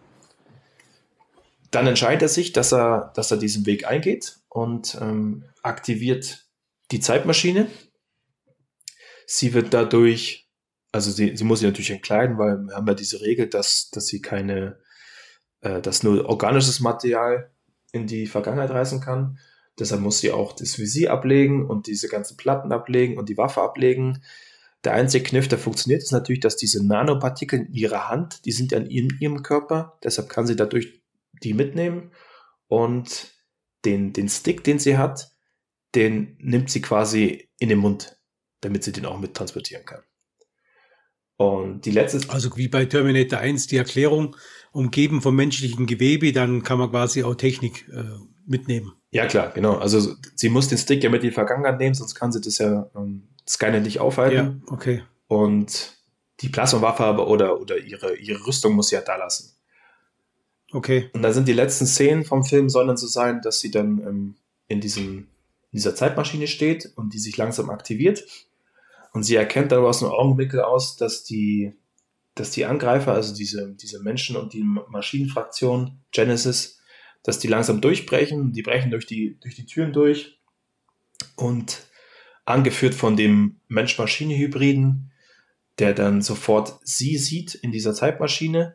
Dann 1.72 1.86
entscheidet 1.86 2.22
er 2.22 2.28
sich, 2.28 2.52
dass 2.52 2.72
er, 2.72 3.12
dass 3.14 3.30
er 3.30 3.36
diesen 3.36 3.66
Weg 3.66 3.86
eingeht 3.86 4.36
und 4.48 4.96
ähm, 5.00 5.44
aktiviert 5.62 6.46
die 6.92 7.00
Zeitmaschine. 7.00 7.66
Sie 9.26 9.54
wird 9.54 9.74
dadurch, 9.74 10.48
also 10.92 11.10
sie, 11.10 11.36
sie 11.36 11.44
muss 11.44 11.60
sich 11.60 11.68
natürlich 11.68 11.90
entkleiden, 11.90 12.38
weil 12.38 12.58
wir 12.58 12.74
haben 12.74 12.86
ja 12.86 12.94
diese 12.94 13.20
Regel, 13.20 13.48
dass, 13.48 13.90
dass 13.90 14.06
sie 14.06 14.20
keine 14.20 14.78
äh, 15.60 15.80
dass 15.80 16.02
nur 16.02 16.26
organisches 16.26 16.80
Material 16.80 17.50
in 17.92 18.06
die 18.06 18.26
Vergangenheit 18.26 18.70
reisen 18.70 19.00
kann. 19.00 19.38
Deshalb 19.78 20.00
muss 20.00 20.20
sie 20.20 20.30
auch 20.30 20.52
das 20.52 20.78
Visier 20.78 21.12
ablegen 21.12 21.66
und 21.68 21.86
diese 21.86 22.08
ganzen 22.08 22.36
Platten 22.36 22.72
ablegen 22.72 23.18
und 23.18 23.28
die 23.28 23.36
Waffe 23.36 23.62
ablegen. 23.62 24.22
Der 24.84 24.92
einzige 24.92 25.24
Kniff, 25.24 25.48
der 25.48 25.58
funktioniert, 25.58 26.02
ist 26.02 26.12
natürlich, 26.12 26.40
dass 26.40 26.56
diese 26.56 26.86
Nanopartikel 26.86 27.60
in 27.60 27.72
ihrer 27.72 28.08
Hand, 28.08 28.44
die 28.44 28.52
sind 28.52 28.72
ja 28.72 28.78
in 28.78 29.10
ihrem 29.20 29.42
Körper, 29.42 29.98
deshalb 30.02 30.28
kann 30.28 30.46
sie 30.46 30.56
dadurch 30.56 31.02
die 31.42 31.54
mitnehmen 31.54 32.12
und 32.68 33.32
den, 33.84 34.12
den 34.12 34.28
Stick, 34.28 34.64
den 34.64 34.78
sie 34.78 34.96
hat, 34.96 35.30
den 35.94 36.36
nimmt 36.38 36.70
sie 36.70 36.80
quasi 36.80 37.50
in 37.58 37.68
den 37.68 37.78
Mund, 37.78 38.16
damit 38.60 38.84
sie 38.84 38.92
den 38.92 39.06
auch 39.06 39.18
mittransportieren 39.18 39.84
kann. 39.84 40.02
Und 41.36 41.86
die 41.86 41.90
letzte. 41.90 42.20
Also 42.28 42.54
wie 42.56 42.68
bei 42.68 42.84
Terminator 42.84 43.38
1 43.38 43.66
die 43.66 43.78
Erklärung, 43.78 44.36
umgeben 44.72 45.20
vom 45.20 45.34
menschlichen 45.36 45.86
Gewebe, 45.86 46.32
dann 46.32 46.62
kann 46.62 46.78
man 46.78 46.90
quasi 46.90 47.24
auch 47.24 47.34
Technik 47.34 47.88
äh, 47.88 48.04
mitnehmen. 48.46 48.92
Ja, 49.10 49.26
klar, 49.26 49.50
genau. 49.52 49.76
Also 49.76 50.14
sie 50.36 50.48
muss 50.48 50.68
den 50.68 50.78
Stick 50.78 51.02
ja 51.02 51.10
mit 51.10 51.22
in 51.22 51.30
die 51.30 51.34
Vergangenheit 51.34 51.78
nehmen, 51.78 51.94
sonst 51.94 52.14
kann 52.14 52.32
sie 52.32 52.40
das 52.40 52.58
ja 52.58 52.88
ähm, 52.94 53.28
Skynet 53.48 53.82
nicht 53.82 54.00
aufhalten. 54.00 54.62
Ja, 54.66 54.72
okay. 54.72 55.02
Und 55.26 55.96
die 56.40 56.48
Plasmawaffe 56.48 57.04
aber 57.04 57.28
oder, 57.28 57.60
oder 57.60 57.78
ihre, 57.78 58.16
ihre 58.16 58.46
Rüstung 58.46 58.74
muss 58.74 58.88
sie 58.88 58.94
ja 58.96 59.02
da 59.02 59.16
lassen. 59.16 59.52
Okay. 60.72 61.10
Und 61.12 61.22
da 61.22 61.32
sind 61.32 61.48
die 61.48 61.52
letzten 61.52 61.86
Szenen 61.86 62.24
vom 62.24 62.44
Film, 62.44 62.68
sollen 62.68 62.88
dann 62.88 62.96
so 62.96 63.08
sein, 63.08 63.40
dass 63.42 63.60
sie 63.60 63.70
dann 63.70 63.98
ähm, 63.98 64.34
in, 64.68 64.80
diesem, 64.80 65.18
in 65.18 65.26
dieser 65.72 65.94
Zeitmaschine 65.96 66.46
steht 66.46 66.92
und 66.94 67.12
die 67.12 67.18
sich 67.18 67.36
langsam 67.36 67.70
aktiviert. 67.70 68.24
Und 69.12 69.24
sie 69.24 69.34
erkennt 69.34 69.72
dann 69.72 69.84
aus 69.84 70.02
einem 70.02 70.12
Augenblickel 70.12 70.60
aus, 70.60 70.96
dass 70.96 71.24
die 71.24 71.74
dass 72.40 72.50
die 72.50 72.64
Angreifer, 72.64 73.12
also 73.12 73.34
diese, 73.34 73.74
diese 73.74 74.02
Menschen 74.02 74.36
und 74.36 74.54
die 74.54 74.62
Maschinenfraktion 74.62 76.00
Genesis, 76.10 76.80
dass 77.22 77.38
die 77.38 77.48
langsam 77.48 77.82
durchbrechen, 77.82 78.52
die 78.52 78.62
brechen 78.62 78.90
durch 78.90 79.06
die, 79.06 79.38
durch 79.40 79.54
die 79.54 79.66
Türen 79.66 79.92
durch 79.92 80.40
und 81.36 81.86
angeführt 82.46 82.94
von 82.94 83.16
dem 83.16 83.60
Mensch-Maschine-Hybriden, 83.68 85.12
der 85.78 85.92
dann 85.92 86.22
sofort 86.22 86.78
sie 86.82 87.18
sieht 87.18 87.54
in 87.54 87.72
dieser 87.72 87.92
Zeitmaschine 87.92 88.74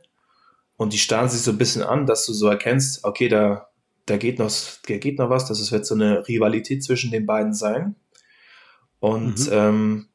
und 0.78 0.94
die 0.94 1.00
starren 1.00 1.30
sich 1.30 1.42
so 1.42 1.52
ein 1.52 1.58
bisschen 1.58 1.82
an, 1.82 2.06
dass 2.06 2.28
du 2.28 2.34
so 2.34 2.48
erkennst, 2.48 3.04
okay, 3.04 3.30
da, 3.30 3.70
da 4.06 4.18
geht 4.18 4.38
noch, 4.38 4.52
da 4.88 4.98
geht 4.98 5.18
noch 5.18 5.32
was, 5.32 5.48
das 5.48 5.72
wird 5.72 5.88
so 5.88 5.96
eine 5.96 6.28
Rivalität 6.28 6.84
zwischen 6.84 7.10
den 7.10 7.26
beiden 7.26 7.56
sein. 7.56 7.96
Und 9.00 9.48
mhm. 9.48 9.52
ähm, 9.52 10.08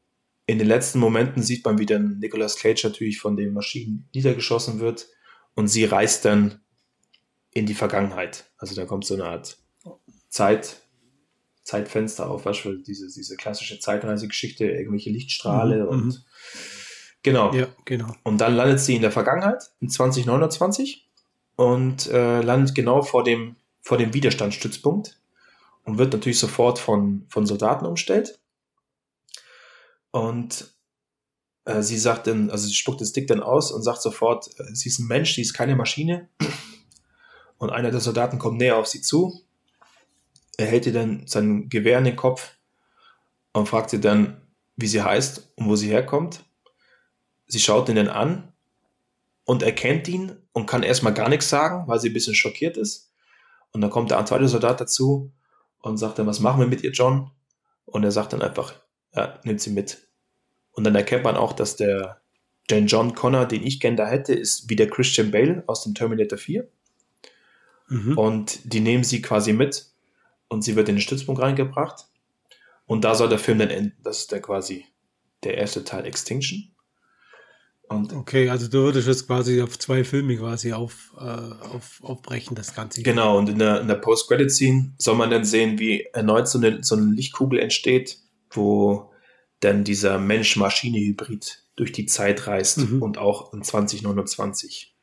in 0.51 0.57
den 0.57 0.67
letzten 0.67 0.99
Momenten 0.99 1.41
sieht 1.41 1.63
man, 1.63 1.77
wie 1.77 1.85
dann 1.85 2.19
Nicolas 2.19 2.57
Cage 2.57 2.83
natürlich 2.83 3.19
von 3.19 3.37
den 3.37 3.53
Maschinen 3.53 4.09
niedergeschossen 4.13 4.81
wird 4.81 5.07
und 5.55 5.69
sie 5.69 5.85
reist 5.85 6.25
dann 6.25 6.59
in 7.53 7.65
die 7.65 7.73
Vergangenheit. 7.73 8.51
Also 8.57 8.75
da 8.75 8.85
kommt 8.85 9.05
so 9.05 9.13
eine 9.13 9.23
Art 9.23 9.57
Zeit, 10.27 10.81
Zeitfenster 11.63 12.29
auf, 12.29 12.45
weißt 12.45 12.65
du, 12.65 12.73
diese, 12.75 13.07
diese 13.07 13.37
klassische 13.37 13.79
Zeitreisegeschichte, 13.79 14.65
irgendwelche 14.65 15.09
Lichtstrahle 15.09 15.83
mhm, 15.83 15.89
und 15.89 16.05
mhm. 16.05 16.17
genau. 17.23 17.53
Ja, 17.53 17.67
genau. 17.85 18.13
Und 18.23 18.39
dann 18.41 18.53
landet 18.53 18.81
sie 18.81 18.97
in 18.97 19.01
der 19.01 19.11
Vergangenheit, 19.11 19.71
in 19.79 19.89
2029 19.89 21.09
und 21.55 22.07
äh, 22.07 22.41
landet 22.41 22.75
genau 22.75 23.03
vor 23.03 23.23
dem, 23.23 23.55
vor 23.79 23.97
dem 23.97 24.13
Widerstandsstützpunkt 24.13 25.17
und 25.85 25.97
wird 25.97 26.11
natürlich 26.11 26.39
sofort 26.39 26.77
von, 26.77 27.25
von 27.29 27.45
Soldaten 27.45 27.85
umstellt. 27.85 28.40
Und 30.11 30.73
äh, 31.65 31.81
sie 31.81 31.97
sagt 31.97 32.27
dann, 32.27 32.49
also 32.49 32.67
sie 32.67 32.73
spuckt 32.73 32.99
den 32.99 33.07
Stick 33.07 33.27
dann 33.27 33.41
aus 33.41 33.71
und 33.71 33.83
sagt 33.83 34.01
sofort, 34.01 34.47
äh, 34.59 34.73
sie 34.73 34.89
ist 34.89 34.99
ein 34.99 35.07
Mensch, 35.07 35.35
sie 35.35 35.41
ist 35.41 35.53
keine 35.53 35.75
Maschine. 35.75 36.29
Und 37.57 37.69
einer 37.69 37.91
der 37.91 37.99
Soldaten 37.99 38.39
kommt 38.39 38.57
näher 38.57 38.77
auf 38.77 38.87
sie 38.87 39.01
zu. 39.01 39.41
Er 40.57 40.65
hält 40.65 40.85
ihr 40.85 40.93
dann 40.93 41.27
sein 41.27 41.69
Gewehr 41.69 41.99
in 41.99 42.05
den 42.05 42.15
Kopf 42.15 42.55
und 43.53 43.67
fragt 43.69 43.91
sie 43.91 44.01
dann, 44.01 44.41
wie 44.75 44.87
sie 44.87 45.01
heißt 45.01 45.53
und 45.55 45.67
wo 45.67 45.75
sie 45.75 45.89
herkommt. 45.89 46.43
Sie 47.47 47.59
schaut 47.59 47.89
ihn 47.89 47.95
dann 47.95 48.07
an 48.07 48.51
und 49.45 49.63
erkennt 49.63 50.07
ihn 50.07 50.35
und 50.53 50.65
kann 50.65 50.83
erstmal 50.83 51.13
gar 51.13 51.29
nichts 51.29 51.49
sagen, 51.49 51.87
weil 51.87 51.99
sie 51.99 52.09
ein 52.09 52.13
bisschen 52.13 52.35
schockiert 52.35 52.77
ist. 52.77 53.11
Und 53.71 53.81
dann 53.81 53.89
kommt 53.89 54.11
der 54.11 54.25
zweite 54.25 54.47
Soldat 54.47 54.81
dazu 54.81 55.31
und 55.79 55.97
sagt 55.97 56.19
dann, 56.19 56.27
was 56.27 56.39
machen 56.39 56.59
wir 56.59 56.67
mit 56.67 56.83
ihr, 56.83 56.91
John? 56.91 57.31
Und 57.85 58.03
er 58.03 58.11
sagt 58.11 58.33
dann 58.33 58.41
einfach, 58.41 58.73
ja, 59.15 59.39
nimmt 59.43 59.61
sie 59.61 59.71
mit. 59.71 60.07
Und 60.71 60.83
dann 60.85 60.95
erkennt 60.95 61.23
man 61.23 61.35
auch, 61.35 61.53
dass 61.53 61.75
der, 61.75 62.21
den 62.69 62.87
John 62.87 63.13
Connor, 63.13 63.45
den 63.45 63.63
ich 63.63 63.79
gerne 63.79 63.97
da 63.97 64.07
hätte, 64.07 64.33
ist 64.33 64.69
wie 64.69 64.75
der 64.75 64.89
Christian 64.89 65.31
Bale 65.31 65.63
aus 65.67 65.83
dem 65.83 65.93
Terminator 65.93 66.37
4. 66.37 66.67
Mhm. 67.89 68.17
Und 68.17 68.73
die 68.73 68.79
nehmen 68.79 69.03
sie 69.03 69.21
quasi 69.21 69.53
mit. 69.53 69.87
und 70.47 70.63
sie 70.63 70.75
wird 70.75 70.89
in 70.89 70.95
den 70.95 71.01
Stützpunkt 71.01 71.41
reingebracht. 71.41 72.07
Und 72.85 73.05
da 73.05 73.15
soll 73.15 73.29
der 73.29 73.39
Film 73.39 73.59
dann 73.59 73.69
enden. 73.69 73.95
Das 74.03 74.19
ist 74.19 74.31
der 74.33 74.41
quasi 74.41 74.85
der 75.43 75.57
erste 75.57 75.83
Teil 75.83 76.05
Extinction. 76.05 76.71
Und 77.87 78.13
okay, 78.13 78.49
also 78.49 78.67
du 78.67 78.79
würdest 78.79 79.07
jetzt 79.07 79.27
quasi 79.27 79.61
auf 79.61 79.77
zwei 79.77 80.03
Filme 80.03 80.37
quasi 80.37 80.71
auf, 80.71 81.13
äh, 81.17 81.23
auf, 81.23 81.99
aufbrechen, 82.01 82.55
das 82.55 82.73
Ganze. 82.73 83.03
Genau, 83.03 83.37
und 83.37 83.49
in 83.49 83.59
der, 83.59 83.81
in 83.81 83.87
der 83.87 83.95
Post-Credit-Scene 83.95 84.93
soll 84.97 85.15
man 85.15 85.29
dann 85.29 85.43
sehen, 85.43 85.77
wie 85.77 86.03
erneut 86.13 86.47
so 86.47 86.57
eine, 86.57 86.83
so 86.83 86.95
eine 86.95 87.11
Lichtkugel 87.11 87.59
entsteht, 87.59 88.17
wo 88.51 89.11
dann 89.59 89.83
dieser 89.83 90.19
Mensch-Maschine-Hybrid 90.19 91.63
durch 91.75 91.91
die 91.91 92.05
Zeit 92.05 92.47
reist 92.47 92.79
mhm. 92.79 93.01
und 93.01 93.17
auch 93.17 93.53
in 93.53 93.63
2029 93.63 94.95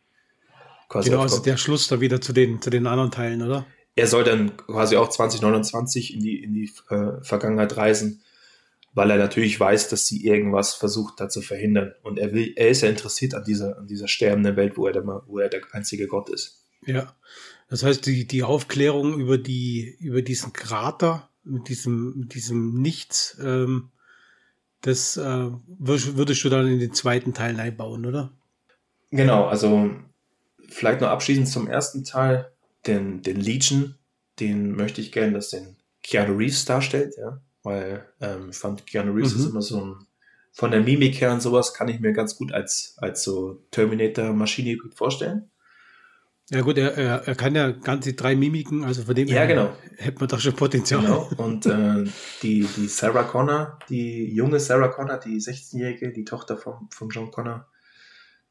quasi. 0.88 1.10
Genau, 1.10 1.22
also 1.22 1.40
der 1.40 1.56
Schluss 1.56 1.88
da 1.88 2.00
wieder 2.00 2.20
zu 2.20 2.32
den, 2.32 2.60
zu 2.60 2.70
den 2.70 2.86
anderen 2.86 3.10
Teilen, 3.10 3.42
oder? 3.42 3.66
Er 3.94 4.06
soll 4.06 4.24
dann 4.24 4.56
quasi 4.56 4.96
auch 4.96 5.08
2029 5.08 6.14
in 6.14 6.20
die, 6.20 6.42
in 6.42 6.54
die 6.54 6.70
äh, 6.90 7.22
Vergangenheit 7.22 7.76
reisen 7.76 8.22
weil 8.98 9.12
er 9.12 9.16
natürlich 9.18 9.58
weiß, 9.58 9.88
dass 9.88 10.06
sie 10.06 10.26
irgendwas 10.26 10.74
versucht 10.74 11.20
da 11.20 11.28
zu 11.28 11.40
verhindern. 11.40 11.94
Und 12.02 12.18
er 12.18 12.32
will, 12.32 12.52
er 12.56 12.68
ist 12.68 12.82
ja 12.82 12.88
interessiert 12.88 13.32
an 13.34 13.44
dieser, 13.44 13.78
an 13.78 13.86
dieser 13.86 14.08
sterbenden 14.08 14.56
Welt, 14.56 14.76
wo 14.76 14.88
er, 14.88 14.92
der, 14.92 15.04
wo 15.06 15.38
er 15.38 15.48
der 15.48 15.62
einzige 15.70 16.08
Gott 16.08 16.28
ist. 16.30 16.64
Ja. 16.84 17.14
Das 17.68 17.84
heißt, 17.84 18.04
die, 18.06 18.26
die 18.26 18.42
Aufklärung 18.42 19.20
über 19.20 19.38
die, 19.38 19.96
über 20.00 20.20
diesen 20.20 20.52
Krater, 20.52 21.28
mit 21.48 21.68
diesem, 21.68 22.18
mit 22.18 22.34
diesem 22.34 22.80
Nichts, 22.80 23.36
ähm, 23.42 23.90
das 24.82 25.16
äh, 25.16 25.50
würdest 25.66 26.44
du 26.44 26.48
dann 26.48 26.68
in 26.68 26.78
den 26.78 26.94
zweiten 26.94 27.34
Teil 27.34 27.58
einbauen, 27.58 28.06
oder? 28.06 28.30
Genau, 29.10 29.46
also 29.46 29.90
vielleicht 30.68 31.00
noch 31.00 31.08
abschließend 31.08 31.48
zum 31.48 31.66
ersten 31.68 32.04
Teil, 32.04 32.52
den, 32.86 33.22
den 33.22 33.40
Legion, 33.40 33.96
den 34.38 34.76
möchte 34.76 35.00
ich 35.00 35.10
gerne, 35.10 35.32
dass 35.32 35.50
den 35.50 35.76
Keanu 36.02 36.36
Reeves 36.36 36.64
darstellt, 36.64 37.14
ja 37.18 37.40
weil 37.62 38.06
ähm, 38.20 38.48
ich 38.50 38.56
fand 38.56 38.86
Keanu 38.86 39.12
Reeves 39.12 39.34
mhm. 39.34 39.40
ist 39.40 39.50
immer 39.50 39.62
so 39.62 39.84
ein, 39.84 40.06
von 40.52 40.70
der 40.70 40.80
Mimik 40.80 41.20
her 41.20 41.32
und 41.32 41.42
sowas 41.42 41.74
kann 41.74 41.88
ich 41.88 42.00
mir 42.00 42.12
ganz 42.12 42.36
gut 42.36 42.52
als, 42.52 42.94
als 42.98 43.22
so 43.22 43.62
Terminator-Maschine 43.70 44.78
vorstellen. 44.94 45.50
Ja 46.50 46.62
gut, 46.62 46.78
er, 46.78 46.96
er, 46.96 47.34
kann 47.34 47.54
ja 47.54 47.72
ganze 47.72 48.14
drei 48.14 48.34
Mimiken, 48.34 48.82
also 48.82 49.02
von 49.02 49.14
dem 49.14 49.28
ja, 49.28 49.34
her 49.34 49.46
genau. 49.46 49.72
hätte 49.96 50.18
man 50.18 50.28
doch 50.28 50.40
schon 50.40 50.54
Potenzial. 50.54 51.02
Genau. 51.02 51.28
Und 51.36 51.66
äh, 51.66 52.04
die, 52.42 52.66
die 52.76 52.88
Sarah 52.88 53.24
Connor, 53.24 53.78
die 53.90 54.32
junge 54.32 54.58
Sarah 54.58 54.88
Connor, 54.88 55.18
die 55.18 55.36
16-Jährige, 55.36 56.10
die 56.10 56.24
Tochter 56.24 56.56
von, 56.56 56.88
von 56.90 57.10
John 57.10 57.30
Connor, 57.30 57.66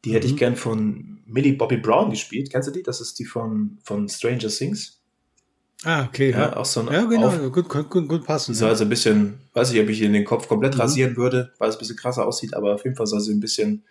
die 0.06 0.10
mhm. 0.10 0.14
hätte 0.14 0.28
ich 0.28 0.34
mhm. 0.34 0.38
gern 0.38 0.56
von 0.56 1.22
Millie 1.26 1.54
Bobby 1.54 1.78
Brown 1.78 2.12
gespielt. 2.12 2.52
Kennst 2.52 2.68
du 2.68 2.72
die? 2.72 2.84
Das 2.84 3.02
ist 3.02 3.18
die 3.18 3.26
von, 3.26 3.80
von 3.84 4.08
Stranger 4.08 4.50
Things. 4.50 5.02
Ah, 5.84 6.06
okay. 6.06 6.32
Ja, 6.32 6.40
ja. 6.40 6.58
auch 6.58 6.66
so 6.66 6.82
ein 6.82 6.94
Ja, 6.94 7.04
genau, 7.06 7.28
auf, 7.28 7.52
gut, 7.52 7.68
gut, 7.68 7.90
gut 8.08 8.26
passen. 8.26 8.54
Soll 8.54 8.70
also 8.70 8.84
ein 8.84 8.90
bisschen, 8.90 9.40
weiß 9.54 9.72
ich, 9.72 9.82
ob 9.82 9.90
ich 9.90 10.02
in 10.04 10.14
den 10.14 10.26
Kopf 10.26 10.48
komplett 10.48 10.76
mhm. 10.76 10.82
rasieren 10.82 11.18
würde, 11.18 11.52
weil 11.58 11.70
es 11.70 11.76
ein 11.76 11.80
bisschen 11.80 11.98
krasser 11.98 12.28
aussieht, 12.28 12.54
aber 12.54 12.76
auf 12.76 12.84
jeden 12.84 12.96
Fall 12.96 13.08
soll 13.08 13.22
sie 13.22 13.34
ein 13.34 13.40
bisschen 13.40 13.84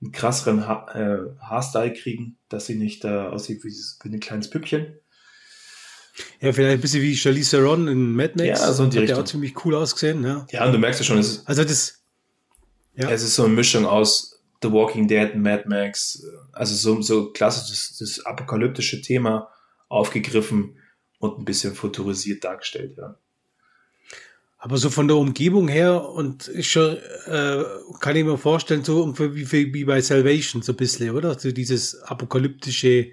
einen 0.00 0.12
krasseren 0.12 0.66
ha 0.66 0.86
äh, 0.94 1.40
Haarstyle 1.40 1.92
kriegen, 1.92 2.38
dass 2.48 2.66
sie 2.66 2.76
nicht 2.76 3.04
äh, 3.04 3.08
aussieht 3.08 3.64
wie, 3.64 3.70
wie 3.70 4.14
ein 4.14 4.20
kleines 4.20 4.50
Püppchen. 4.50 4.98
Ja, 6.40 6.52
vielleicht 6.52 6.78
ein 6.78 6.80
bisschen 6.80 7.02
wie 7.02 7.16
Charlize 7.16 7.56
Theron 7.56 7.88
in 7.88 8.14
Mad 8.14 8.34
Max. 8.36 8.60
Ja, 8.60 8.72
so 8.72 8.84
in 8.84 8.90
die 8.90 8.96
Hat 8.96 9.02
Richtung. 9.02 9.16
der 9.16 9.24
auch 9.24 9.28
ziemlich 9.28 9.64
cool 9.64 9.74
ausgesehen, 9.74 10.24
ja. 10.24 10.46
Ja, 10.50 10.66
und 10.66 10.72
du 10.72 10.78
merkst 10.78 11.00
ja 11.00 11.06
schon, 11.06 11.18
es 11.18 11.28
ist, 11.28 11.48
also 11.48 11.64
das, 11.64 12.02
ja. 12.94 13.10
es 13.10 13.22
ist 13.22 13.34
so 13.34 13.44
eine 13.44 13.54
Mischung 13.54 13.86
aus 13.86 14.42
The 14.62 14.72
Walking 14.72 15.06
Dead, 15.06 15.34
Mad 15.36 15.64
Max, 15.66 16.24
also 16.52 16.74
so, 16.74 17.00
so 17.02 17.32
klassisches 17.32 17.98
das 17.98 18.26
apokalyptische 18.26 19.00
Thema 19.00 19.48
aufgegriffen 19.88 20.78
und 21.18 21.38
ein 21.38 21.44
bisschen 21.44 21.74
futurisiert 21.74 22.44
dargestellt, 22.44 22.96
ja. 22.96 23.16
Aber 24.60 24.76
so 24.76 24.90
von 24.90 25.06
der 25.06 25.16
Umgebung 25.16 25.68
her 25.68 26.08
und 26.08 26.48
ich 26.48 26.74
äh, 26.74 27.64
kann 28.00 28.16
ich 28.16 28.24
mir 28.24 28.36
vorstellen, 28.36 28.82
so 28.82 29.16
wie, 29.16 29.72
wie 29.72 29.84
bei 29.84 30.00
Salvation, 30.00 30.62
so 30.62 30.72
ein 30.72 30.76
bisschen, 30.76 31.14
oder? 31.14 31.38
So 31.38 31.52
dieses 31.52 32.02
apokalyptische 32.02 33.12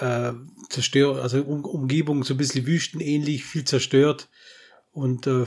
äh, 0.00 0.32
Zerstör, 0.68 1.22
also 1.22 1.42
um, 1.42 1.64
Umgebung 1.64 2.24
so 2.24 2.34
ein 2.34 2.36
bisschen 2.36 2.66
wüstenähnlich, 2.66 3.44
viel 3.44 3.64
zerstört. 3.64 4.28
Und 4.92 5.26
äh, 5.26 5.46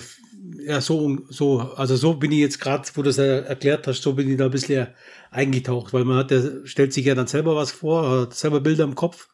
ja, 0.66 0.82
so, 0.82 1.20
so, 1.30 1.60
also 1.60 1.96
so 1.96 2.16
bin 2.16 2.32
ich 2.32 2.40
jetzt 2.40 2.60
gerade, 2.60 2.90
wo 2.96 3.04
du 3.04 3.12
es 3.12 3.20
erklärt 3.20 3.86
hast, 3.86 4.02
so 4.02 4.14
bin 4.14 4.30
ich 4.32 4.38
da 4.38 4.46
ein 4.46 4.52
bisschen 4.52 4.88
eingetaucht, 5.30 5.94
weil 5.94 6.06
man 6.06 6.18
hat, 6.18 6.32
der 6.32 6.66
stellt 6.66 6.92
sich 6.92 7.06
ja 7.06 7.14
dann 7.14 7.28
selber 7.28 7.56
was 7.56 7.72
vor, 7.72 8.22
hat 8.22 8.34
selber 8.34 8.62
Bilder 8.62 8.84
im 8.84 8.96
Kopf 8.96 9.30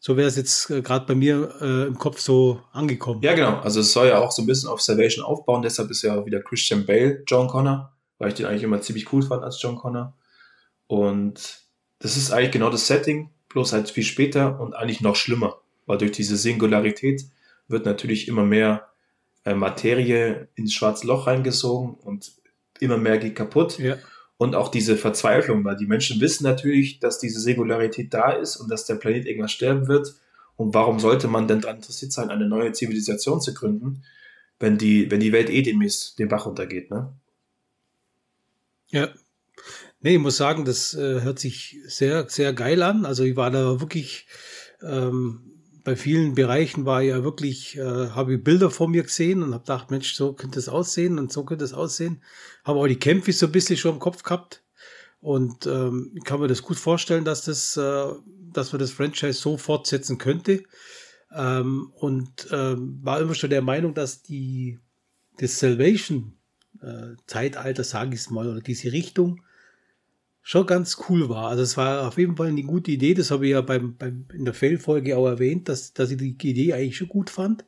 so 0.00 0.16
wäre 0.16 0.28
es 0.28 0.36
jetzt 0.36 0.70
äh, 0.70 0.80
gerade 0.82 1.06
bei 1.06 1.14
mir 1.14 1.54
äh, 1.60 1.86
im 1.86 1.98
Kopf 1.98 2.20
so 2.20 2.60
angekommen. 2.72 3.20
Ja, 3.22 3.34
genau. 3.34 3.58
Also 3.58 3.80
es 3.80 3.92
soll 3.92 4.08
ja 4.08 4.18
auch 4.18 4.30
so 4.30 4.42
ein 4.42 4.46
bisschen 4.46 4.68
auf 4.68 4.80
Salvation 4.80 5.24
aufbauen. 5.24 5.62
Deshalb 5.62 5.90
ist 5.90 6.02
ja 6.02 6.18
auch 6.18 6.26
wieder 6.26 6.40
Christian 6.40 6.86
Bale 6.86 7.22
John 7.26 7.48
Connor, 7.48 7.92
weil 8.18 8.28
ich 8.28 8.34
den 8.34 8.46
eigentlich 8.46 8.62
immer 8.62 8.80
ziemlich 8.80 9.12
cool 9.12 9.22
fand 9.22 9.42
als 9.42 9.60
John 9.60 9.76
Connor. 9.76 10.14
Und 10.86 11.62
das 11.98 12.16
ist 12.16 12.30
eigentlich 12.30 12.52
genau 12.52 12.70
das 12.70 12.86
Setting, 12.86 13.30
bloß 13.48 13.72
halt 13.72 13.90
viel 13.90 14.04
später 14.04 14.60
und 14.60 14.74
eigentlich 14.74 15.00
noch 15.00 15.16
schlimmer, 15.16 15.60
weil 15.86 15.98
durch 15.98 16.12
diese 16.12 16.36
Singularität 16.36 17.24
wird 17.66 17.84
natürlich 17.84 18.28
immer 18.28 18.44
mehr 18.44 18.88
äh, 19.44 19.54
Materie 19.54 20.48
ins 20.54 20.72
schwarze 20.72 21.06
Loch 21.06 21.26
reingesogen 21.26 21.94
und 21.94 22.32
immer 22.78 22.96
mehr 22.96 23.18
geht 23.18 23.34
kaputt. 23.34 23.78
Ja 23.78 23.96
und 24.38 24.54
auch 24.54 24.68
diese 24.68 24.96
Verzweiflung, 24.96 25.64
weil 25.64 25.76
die 25.76 25.86
Menschen 25.86 26.20
wissen 26.20 26.44
natürlich, 26.44 27.00
dass 27.00 27.18
diese 27.18 27.40
Singularität 27.40 28.14
da 28.14 28.30
ist 28.30 28.56
und 28.56 28.70
dass 28.70 28.86
der 28.86 28.94
Planet 28.94 29.26
irgendwann 29.26 29.48
sterben 29.48 29.88
wird. 29.88 30.14
Und 30.56 30.74
warum 30.74 31.00
sollte 31.00 31.28
man 31.28 31.48
denn 31.48 31.60
daran 31.60 31.76
interessiert 31.76 32.12
sein, 32.12 32.30
eine 32.30 32.48
neue 32.48 32.72
Zivilisation 32.72 33.40
zu 33.40 33.52
gründen, 33.52 34.04
wenn 34.60 34.78
die, 34.78 35.10
wenn 35.10 35.20
die 35.20 35.32
Welt 35.32 35.50
eh 35.50 35.62
demnächst 35.62 36.18
den 36.18 36.28
Bach 36.28 36.46
runtergeht, 36.46 36.90
ne? 36.90 37.12
Ja. 38.90 39.08
Nee, 40.00 40.14
ich 40.14 40.20
muss 40.20 40.36
sagen, 40.36 40.64
das 40.64 40.94
äh, 40.94 41.20
hört 41.20 41.40
sich 41.40 41.78
sehr, 41.86 42.28
sehr 42.28 42.52
geil 42.52 42.82
an. 42.82 43.04
Also 43.04 43.24
ich 43.24 43.36
war 43.36 43.50
da 43.50 43.80
wirklich 43.80 44.26
ähm, 44.80 45.57
bei 45.88 45.96
vielen 45.96 46.34
Bereichen 46.34 46.84
war 46.84 47.00
ja 47.00 47.24
wirklich, 47.24 47.78
äh, 47.78 48.10
habe 48.10 48.34
ich 48.34 48.44
Bilder 48.44 48.70
vor 48.70 48.88
mir 48.88 49.04
gesehen 49.04 49.42
und 49.42 49.54
habe 49.54 49.62
gedacht, 49.62 49.90
Mensch, 49.90 50.12
so 50.12 50.34
könnte 50.34 50.58
es 50.58 50.68
aussehen 50.68 51.18
und 51.18 51.32
so 51.32 51.46
könnte 51.46 51.64
es 51.64 51.72
aussehen. 51.72 52.22
Habe 52.62 52.78
auch 52.80 52.86
die 52.86 52.98
Kämpfe 52.98 53.32
so 53.32 53.46
ein 53.46 53.52
bisschen 53.52 53.78
schon 53.78 53.94
im 53.94 53.98
Kopf 53.98 54.22
gehabt 54.22 54.62
und 55.20 55.66
ähm, 55.66 56.12
kann 56.24 56.40
mir 56.40 56.46
das 56.46 56.60
gut 56.60 56.76
vorstellen, 56.76 57.24
dass 57.24 57.46
das, 57.46 57.78
äh, 57.78 58.04
dass 58.52 58.70
man 58.70 58.80
das 58.80 58.90
Franchise 58.90 59.40
so 59.40 59.56
fortsetzen 59.56 60.18
könnte. 60.18 60.62
Ähm, 61.34 61.90
und 61.94 62.48
ähm, 62.52 62.98
war 63.02 63.22
immer 63.22 63.34
schon 63.34 63.48
der 63.48 63.62
Meinung, 63.62 63.94
dass 63.94 64.20
die 64.20 64.78
das 65.38 65.58
Salvation 65.58 66.34
äh, 66.82 67.14
Zeitalter, 67.26 67.82
sage 67.82 68.12
ich 68.12 68.20
es 68.20 68.28
mal, 68.28 68.46
oder 68.46 68.60
diese 68.60 68.92
Richtung 68.92 69.40
schon 70.48 70.66
ganz 70.66 70.96
cool 71.08 71.28
war. 71.28 71.50
Also 71.50 71.62
es 71.62 71.76
war 71.76 72.08
auf 72.08 72.16
jeden 72.16 72.34
Fall 72.34 72.46
eine 72.46 72.62
gute 72.62 72.90
Idee. 72.90 73.12
Das 73.12 73.30
habe 73.30 73.44
ich 73.44 73.52
ja 73.52 73.60
beim, 73.60 73.98
beim 73.98 74.24
in 74.32 74.46
der 74.46 74.54
Fail-Folge 74.54 75.14
auch 75.14 75.26
erwähnt, 75.26 75.68
dass, 75.68 75.92
dass 75.92 76.10
ich 76.10 76.16
die 76.16 76.48
Idee 76.48 76.72
eigentlich 76.72 76.96
schon 76.96 77.08
gut 77.08 77.28
fand. 77.28 77.66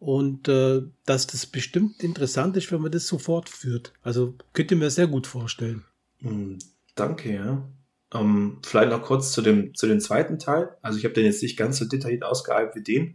Und 0.00 0.48
äh, 0.48 0.82
dass 1.06 1.28
das 1.28 1.46
bestimmt 1.46 2.02
interessant 2.02 2.56
ist, 2.56 2.72
wenn 2.72 2.80
man 2.80 2.90
das 2.90 3.06
so 3.06 3.18
fortführt. 3.18 3.92
Also 4.02 4.34
könnte 4.54 4.74
mir 4.74 4.90
sehr 4.90 5.06
gut 5.06 5.28
vorstellen. 5.28 5.84
Hm, 6.18 6.58
danke, 6.96 7.32
ja. 7.32 7.64
Ähm, 8.12 8.58
vielleicht 8.64 8.90
noch 8.90 9.02
kurz 9.02 9.30
zu 9.30 9.40
dem, 9.40 9.72
zu 9.76 9.86
dem 9.86 10.00
zweiten 10.00 10.40
Teil. 10.40 10.76
Also 10.82 10.98
ich 10.98 11.04
habe 11.04 11.14
den 11.14 11.26
jetzt 11.26 11.44
nicht 11.44 11.56
ganz 11.56 11.78
so 11.78 11.84
detailliert 11.84 12.24
ausgearbeitet 12.24 12.74
wie 12.74 12.82
den, 12.82 13.14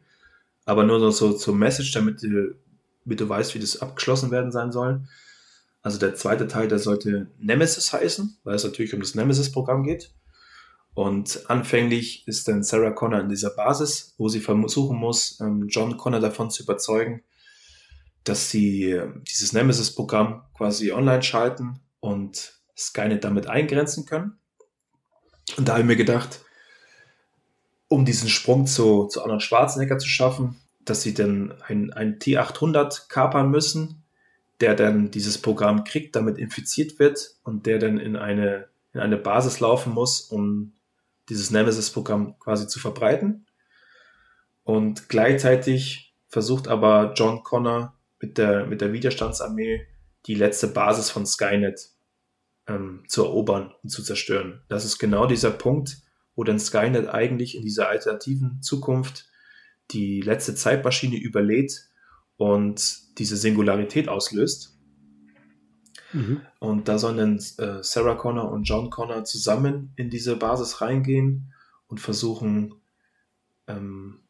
aber 0.64 0.86
nur 0.86 1.00
noch 1.00 1.12
so 1.12 1.34
zur 1.34 1.54
Message, 1.54 1.92
damit 1.92 2.24
du, 2.24 2.56
damit 3.04 3.20
du 3.20 3.28
weißt, 3.28 3.56
wie 3.56 3.60
das 3.60 3.82
abgeschlossen 3.82 4.32
werden 4.32 4.54
sein 4.54 4.72
soll. 4.72 5.02
Also 5.82 5.98
der 5.98 6.16
zweite 6.16 6.48
Teil, 6.48 6.68
der 6.68 6.80
sollte 6.80 7.32
Nemesis 7.38 7.94
heißen, 7.94 8.40
weil 8.44 8.56
es 8.56 8.64
natürlich 8.64 8.94
um 8.94 9.00
das 9.00 9.16
Nemesis-Programm 9.16 9.84
geht. 9.84 10.14
Und 10.94 11.50
anfänglich 11.50 12.28
ist 12.28 12.48
dann 12.48 12.64
Sarah 12.64 12.92
Connor 12.92 13.22
in 13.22 13.30
dieser 13.30 13.52
Basis, 13.52 14.16
wo 14.18 14.28
sie 14.28 14.42
versuchen 14.42 14.98
muss, 14.98 15.40
ähm, 15.40 15.68
John 15.70 15.96
Connor 15.98 16.20
davon 16.20 16.50
zu 16.50 16.64
überzeugen, 16.64 17.24
dass 18.26 18.50
sie 18.50 18.92
ähm, 18.92 19.24
dieses 19.30 19.54
Nemesis-Programm 19.54 20.44
quasi 20.58 20.92
online 20.92 21.24
schalten 21.24 21.80
und 22.02 22.60
Skynet 22.76 23.24
damit 23.24 23.48
eingrenzen 23.48 24.06
können. 24.06 24.38
Und 25.58 25.68
da 25.68 25.74
habe 25.74 25.82
ich 25.82 25.88
mir 25.88 25.96
gedacht, 25.96 26.42
um 27.88 28.04
diesen 28.04 28.30
Sprung 28.30 28.68
zu, 28.68 29.06
zu 29.06 29.24
Arnold 29.24 29.42
Schwarzenegger 29.42 29.98
zu 29.98 30.08
schaffen, 30.08 30.60
dass 30.84 31.02
sie 31.02 31.14
dann 31.14 31.54
ein, 31.66 31.94
ein 31.94 32.20
T800 32.20 33.08
kapern 33.08 33.50
müssen 33.50 34.04
der 34.62 34.76
dann 34.76 35.12
dieses 35.12 35.38
Programm 35.38 35.84
kriegt, 35.84 36.16
damit 36.16 36.38
infiziert 36.38 37.00
wird 37.00 37.36
und 37.44 37.66
der 37.66 37.80
dann 37.80 37.98
in 37.98 38.16
eine, 38.16 38.68
in 38.94 39.00
eine 39.00 39.18
Basis 39.18 39.60
laufen 39.60 39.94
muss, 39.94 40.22
um 40.22 40.74
dieses 41.30 41.52
Nemesis-Programm 41.52 42.38
quasi 42.40 42.68
zu 42.68 42.80
verbreiten. 42.80 43.46
Und 44.64 45.10
gleichzeitig 45.10 46.14
versucht 46.28 46.68
aber 46.68 47.14
John 47.16 47.44
Connor 47.44 47.96
mit 48.20 48.38
der, 48.38 48.66
mit 48.66 48.82
der 48.82 48.94
Widerstandsarmee 48.94 49.88
die 50.26 50.36
letzte 50.36 50.68
Basis 50.68 51.10
von 51.10 51.26
Skynet 51.26 51.90
ähm, 52.68 53.04
zu 53.08 53.24
erobern 53.24 53.74
und 53.82 53.90
zu 53.90 54.04
zerstören. 54.04 54.62
Das 54.68 54.86
ist 54.86 55.00
genau 55.00 55.26
dieser 55.26 55.52
Punkt, 55.52 56.02
wo 56.36 56.44
dann 56.44 56.60
Skynet 56.60 57.08
eigentlich 57.08 57.56
in 57.56 57.64
dieser 57.64 57.90
alternativen 57.90 58.62
Zukunft 58.62 59.28
die 59.92 60.22
letzte 60.22 60.56
Zeitmaschine 60.56 61.18
überlädt 61.18 61.89
und 62.40 63.20
diese 63.20 63.36
Singularität 63.36 64.08
auslöst. 64.08 64.80
Mhm. 66.14 66.42
Und 66.60 66.88
da 66.88 66.98
sollen 66.98 67.38
äh, 67.38 67.84
Sarah 67.84 68.16
Connor 68.16 68.50
und 68.50 68.64
John 68.64 68.90
Connor 68.90 69.26
zusammen 69.26 69.92
in 69.98 70.10
diese 70.10 70.38
Basis 70.38 70.80
reingehen 70.80 71.54
und 71.88 72.00
versuchen, 72.00 72.76
ähm, 73.68 74.22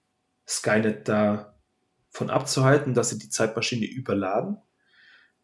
Skynet 0.47 1.07
davon 1.07 2.31
abzuhalten, 2.31 2.95
dass 2.95 3.11
sie 3.11 3.19
die 3.19 3.29
Zeitmaschine 3.29 3.85
überladen. 3.85 4.57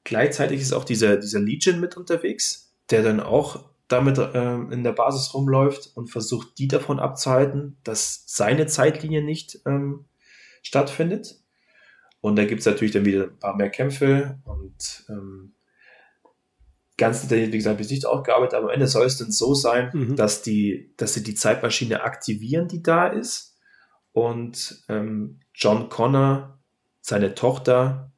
Gleichzeitig 0.04 0.60
ist 0.60 0.74
auch 0.74 0.86
dieser, 0.86 1.18
dieser 1.18 1.42
Legion 1.42 1.80
mit 1.80 1.96
unterwegs, 1.96 2.76
der 2.90 3.04
dann 3.04 3.20
auch 3.20 3.70
damit 3.88 4.18
ähm, 4.34 4.72
in 4.72 4.84
der 4.84 4.94
Basis 4.94 5.36
rumläuft 5.36 5.92
und 5.94 6.08
versucht, 6.08 6.58
die 6.58 6.68
davon 6.68 7.00
abzuhalten, 7.00 7.78
dass 7.84 8.24
seine 8.26 8.66
Zeitlinie 8.66 9.24
nicht 9.24 9.60
ähm, 9.68 10.06
stattfindet. 10.64 11.45
Und 12.26 12.38
da 12.38 12.46
gibt 12.46 12.62
es 12.62 12.66
natürlich 12.66 12.92
dann 12.92 13.06
wieder 13.06 13.26
ein 13.26 13.38
paar 13.38 13.56
mehr 13.56 13.70
Kämpfe 13.70 14.40
und 14.46 15.06
ähm, 15.10 15.54
ganz 16.98 17.22
detailliert, 17.22 17.54
wie 17.54 17.58
gesagt, 17.58 17.78
bis 17.78 17.92
nicht 17.92 18.08
aufgearbeitet, 18.08 18.56
aber 18.56 18.70
am 18.70 18.74
Ende 18.74 18.88
soll 18.88 19.06
es 19.06 19.20
dann 19.20 19.32
so 19.32 19.54
sein, 19.54 19.92
mhm. 19.94 20.16
dass, 20.16 20.42
die, 20.42 20.92
dass 20.98 21.14
sie 21.14 21.22
die 21.22 21.36
Zeitmaschine 21.36 22.02
aktivieren, 22.02 22.68
die 22.68 22.82
da 22.82 23.06
ist. 23.06 23.60
Und 24.12 24.84
ähm, 24.90 25.42
John 25.54 25.90
Connor, 25.90 26.58
seine 27.00 27.36
Tochter, 27.36 28.12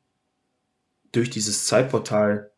durch 1.11 1.29
dieses 1.29 1.65
Zeitportal 1.65 2.51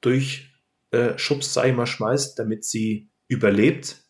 durch 0.00 0.50
äh, 0.90 1.16
Schubs, 1.16 1.54
sag 1.54 1.66
ich 1.66 1.76
mal, 1.76 1.86
schmeißt, 1.86 2.36
damit 2.40 2.64
sie 2.64 3.08
überlebt. 3.28 4.02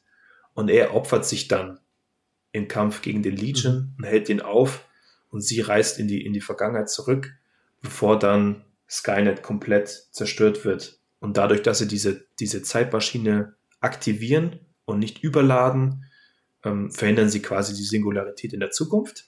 Und 0.54 0.70
er 0.70 0.94
opfert 0.94 1.26
sich 1.26 1.48
dann 1.48 1.80
im 2.52 2.66
Kampf 2.66 3.02
gegen 3.02 3.22
den 3.22 3.36
Legion 3.36 3.74
mhm. 3.74 3.94
und 3.98 4.04
hält 4.04 4.30
ihn 4.30 4.40
auf. 4.40 4.87
Und 5.30 5.42
sie 5.42 5.60
reist 5.60 5.98
in 5.98 6.08
die, 6.08 6.24
in 6.24 6.32
die 6.32 6.40
Vergangenheit 6.40 6.90
zurück, 6.90 7.34
bevor 7.82 8.18
dann 8.18 8.64
Skynet 8.88 9.42
komplett 9.42 9.88
zerstört 10.10 10.64
wird. 10.64 10.98
Und 11.20 11.36
dadurch, 11.36 11.62
dass 11.62 11.78
sie 11.78 11.88
diese, 11.88 12.26
diese 12.40 12.62
Zeitmaschine 12.62 13.54
aktivieren 13.80 14.60
und 14.84 14.98
nicht 14.98 15.22
überladen, 15.22 16.04
ähm, 16.64 16.90
verhindern 16.90 17.28
sie 17.28 17.42
quasi 17.42 17.74
die 17.74 17.84
Singularität 17.84 18.52
in 18.52 18.60
der 18.60 18.70
Zukunft. 18.70 19.26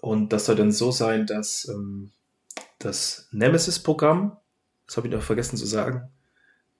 Und 0.00 0.32
das 0.32 0.46
soll 0.46 0.56
dann 0.56 0.72
so 0.72 0.90
sein, 0.90 1.26
dass 1.26 1.68
ähm, 1.68 2.10
das 2.78 3.28
Nemesis-Programm 3.32 4.36
das 4.86 4.96
habe 4.96 5.08
ich 5.08 5.14
noch 5.14 5.22
vergessen 5.22 5.56
zu 5.56 5.66
sagen, 5.66 6.10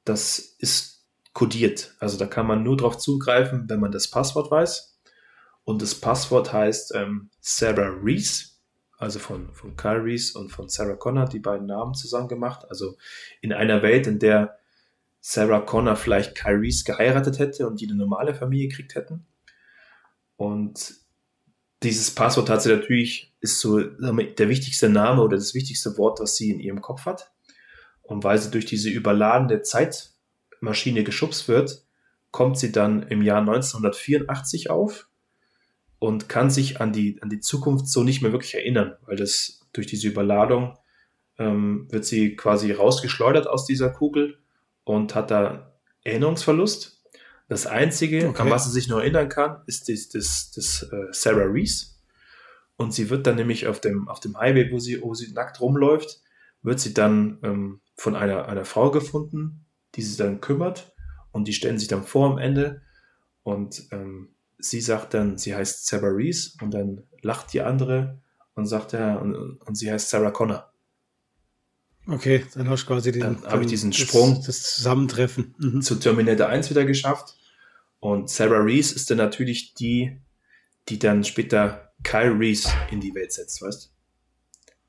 das 0.05 0.39
ist 0.39 1.05
kodiert. 1.33 1.95
Also 1.99 2.19
da 2.19 2.27
kann 2.27 2.47
man 2.47 2.63
nur 2.63 2.77
darauf 2.77 2.99
zugreifen, 2.99 3.69
wenn 3.69 3.81
man 3.81 3.93
das 3.93 4.11
Passwort 4.11 4.51
weiß. 4.51 4.94
Und 5.65 5.81
das 5.81 5.95
Passwort 5.95 6.53
heißt 6.53 6.95
ähm, 6.95 7.31
Sarah 7.41 7.97
Reese, 8.03 8.51
also 8.99 9.19
von, 9.19 9.53
von 9.53 9.77
Kyle 9.77 10.05
Reese 10.05 10.39
und 10.39 10.51
von 10.51 10.69
Sarah 10.69 10.97
Connor, 10.97 11.27
die 11.27 11.39
beiden 11.39 11.67
Namen 11.67 11.95
zusammen 11.95 12.29
gemacht. 12.29 12.67
Also 12.69 12.97
in 13.41 13.53
einer 13.53 13.83
Welt, 13.83 14.07
in 14.07 14.19
der 14.19 14.59
Sarah 15.21 15.61
Connor 15.61 15.97
vielleicht 15.97 16.35
Kyle 16.35 16.61
Reese 16.61 16.85
geheiratet 16.85 17.39
hätte 17.39 17.67
und 17.67 17.81
die 17.81 17.87
eine 17.87 17.97
normale 17.97 18.35
Familie 18.35 18.69
gekriegt 18.69 18.95
hätten. 18.95 19.27
Und 20.37 20.95
dieses 21.83 22.15
Passwort 22.15 22.51
hat 22.51 22.63
sie 22.63 22.71
natürlich, 22.71 23.35
ist 23.41 23.61
so 23.61 23.81
der 23.81 24.49
wichtigste 24.49 24.89
Name 24.89 25.23
oder 25.23 25.37
das 25.37 25.55
wichtigste 25.55 25.97
Wort, 25.97 26.21
was 26.21 26.37
sie 26.37 26.51
in 26.51 26.61
ihrem 26.61 26.83
Kopf 26.83 27.07
hat. 27.07 27.33
Und 28.03 28.23
weil 28.23 28.39
sie 28.39 28.51
durch 28.51 28.67
diese 28.67 28.91
überladene 28.91 29.63
Zeitmaschine 29.63 31.05
geschubst 31.05 31.49
wird, 31.49 31.87
kommt 32.31 32.59
sie 32.59 32.73
dann 32.73 33.03
im 33.05 33.23
Jahr 33.23 33.41
1984 33.41 34.69
auf 34.69 35.09
und 36.05 36.29
kann 36.29 36.51
sich 36.51 36.83
an 36.83 36.93
die, 36.93 37.17
an 37.23 37.31
die 37.31 37.41
Zukunft 37.41 37.89
so 37.89 38.03
nicht 38.03 38.21
mehr 38.21 38.31
wirklich 38.31 38.55
erinnern, 38.55 38.95
weil 39.07 39.17
das 39.17 39.63
durch 39.73 39.87
diese 39.87 40.07
Überladung 40.07 40.77
ähm, 41.39 41.87
wird 41.91 42.05
sie 42.05 42.37
quasi 42.37 42.73
rausgeschleudert 42.73 43.47
aus 43.47 43.65
dieser 43.65 43.89
Kugel 43.89 44.39
und 44.85 45.15
hat 45.15 45.31
da 45.31 45.73
Erinnerungsverlust. 46.03 47.03
Das 47.49 47.67
Einzige, 47.67 48.29
okay. 48.29 48.43
an 48.43 48.51
was 48.51 48.67
sie 48.67 48.71
sich 48.73 48.87
nur 48.87 49.01
erinnern 49.01 49.31
kann, 49.31 49.63
ist 49.67 49.89
das, 49.89 50.11
das, 50.11 50.53
das 50.55 50.87
äh, 50.93 51.07
Sarah 51.13 51.51
Reese. 51.51 51.87
Und 52.77 52.93
sie 52.93 53.09
wird 53.09 53.27
dann 53.27 53.37
nämlich 53.37 53.67
auf 53.67 53.81
dem, 53.81 54.07
auf 54.07 54.21
dem 54.21 54.37
Highway, 54.37 54.71
wo 54.71 54.79
sie, 54.79 55.01
wo 55.01 55.15
sie 55.15 55.33
nackt 55.33 55.63
rumläuft, 55.63 56.21
wird 56.61 56.81
sie 56.81 56.93
dann 56.93 57.39
ähm, 57.43 57.81
von 57.97 58.15
einer, 58.15 58.47
einer 58.47 58.67
Frau 58.67 58.91
gefunden, 58.91 59.65
die 59.95 60.03
sich 60.03 60.19
dann 60.19 60.43
kümmert 60.43 60.93
und 61.33 61.49
die 61.49 61.55
stellen 61.55 61.79
sich 61.79 61.89
dann 61.89 62.05
vor 62.05 62.31
am 62.31 62.37
Ende 62.37 62.83
und 63.43 63.89
ähm, 63.91 64.34
sie 64.65 64.81
sagt 64.81 65.15
dann, 65.15 65.37
sie 65.39 65.55
heißt 65.55 65.87
Sarah 65.87 66.09
Reese 66.09 66.53
und 66.61 66.73
dann 66.73 67.03
lacht 67.23 67.53
die 67.53 67.61
andere 67.61 68.19
und 68.55 68.67
sagt 68.67 68.93
ja, 68.93 69.17
und, 69.17 69.35
und 69.35 69.75
sie 69.77 69.91
heißt 69.91 70.09
Sarah 70.09 70.31
Connor. 70.31 70.73
Okay, 72.07 72.45
dann 72.55 72.69
hast 72.69 72.83
du 72.83 72.87
quasi 72.89 73.13
den, 73.13 73.21
dann 73.21 73.47
habe 73.47 73.63
ich 73.63 73.69
diesen 73.69 73.91
das, 73.91 74.01
Sprung 74.01 74.43
das 74.45 74.75
Zusammentreffen 74.75 75.55
mhm. 75.59 75.83
zu 75.83 75.97
Terminator 75.97 76.49
1 76.49 76.71
wieder 76.71 76.85
geschafft 76.85 77.37
und 78.01 78.29
Sarah 78.29 78.61
Reese 78.61 78.95
ist 78.95 79.11
dann 79.11 79.19
natürlich 79.19 79.75
die, 79.75 80.19
die 80.89 80.99
dann 80.99 81.25
später 81.25 81.93
Kyle 82.03 82.39
Reese 82.39 82.69
in 82.91 83.01
die 83.01 83.15
Welt 83.15 83.33
setzt, 83.33 83.63
weißt 83.63 83.91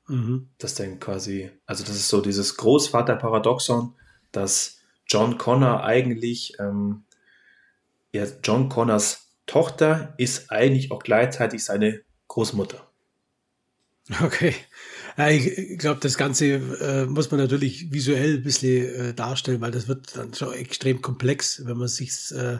du? 0.08 0.14
Mhm. 0.14 0.48
Das 0.58 0.74
dann 0.74 1.00
quasi, 1.00 1.50
also 1.64 1.84
das 1.84 1.96
ist 1.96 2.08
so 2.08 2.20
dieses 2.20 2.56
Großvaterparadoxon, 2.56 3.94
dass 4.32 4.78
John 5.06 5.38
Connor 5.38 5.84
eigentlich, 5.84 6.54
ähm, 6.58 7.04
ja, 8.12 8.26
John 8.42 8.68
Connors 8.68 9.25
Tochter 9.46 10.14
ist 10.18 10.50
eigentlich 10.50 10.90
auch 10.90 11.02
gleichzeitig 11.02 11.64
seine 11.64 12.02
Großmutter. 12.28 12.86
Okay. 14.22 14.54
Ja, 15.16 15.30
ich 15.30 15.78
glaube, 15.78 15.98
das 16.00 16.16
Ganze 16.16 16.46
äh, 16.46 17.06
muss 17.06 17.30
man 17.30 17.40
natürlich 17.40 17.90
visuell 17.90 18.34
ein 18.36 18.42
bisschen 18.42 18.94
äh, 18.94 19.14
darstellen, 19.14 19.60
weil 19.60 19.72
das 19.72 19.88
wird 19.88 20.16
dann 20.16 20.32
schon 20.32 20.52
extrem 20.52 21.02
komplex, 21.02 21.64
wenn 21.64 21.76
man 21.76 21.88
sich 21.88 22.30
äh, 22.32 22.58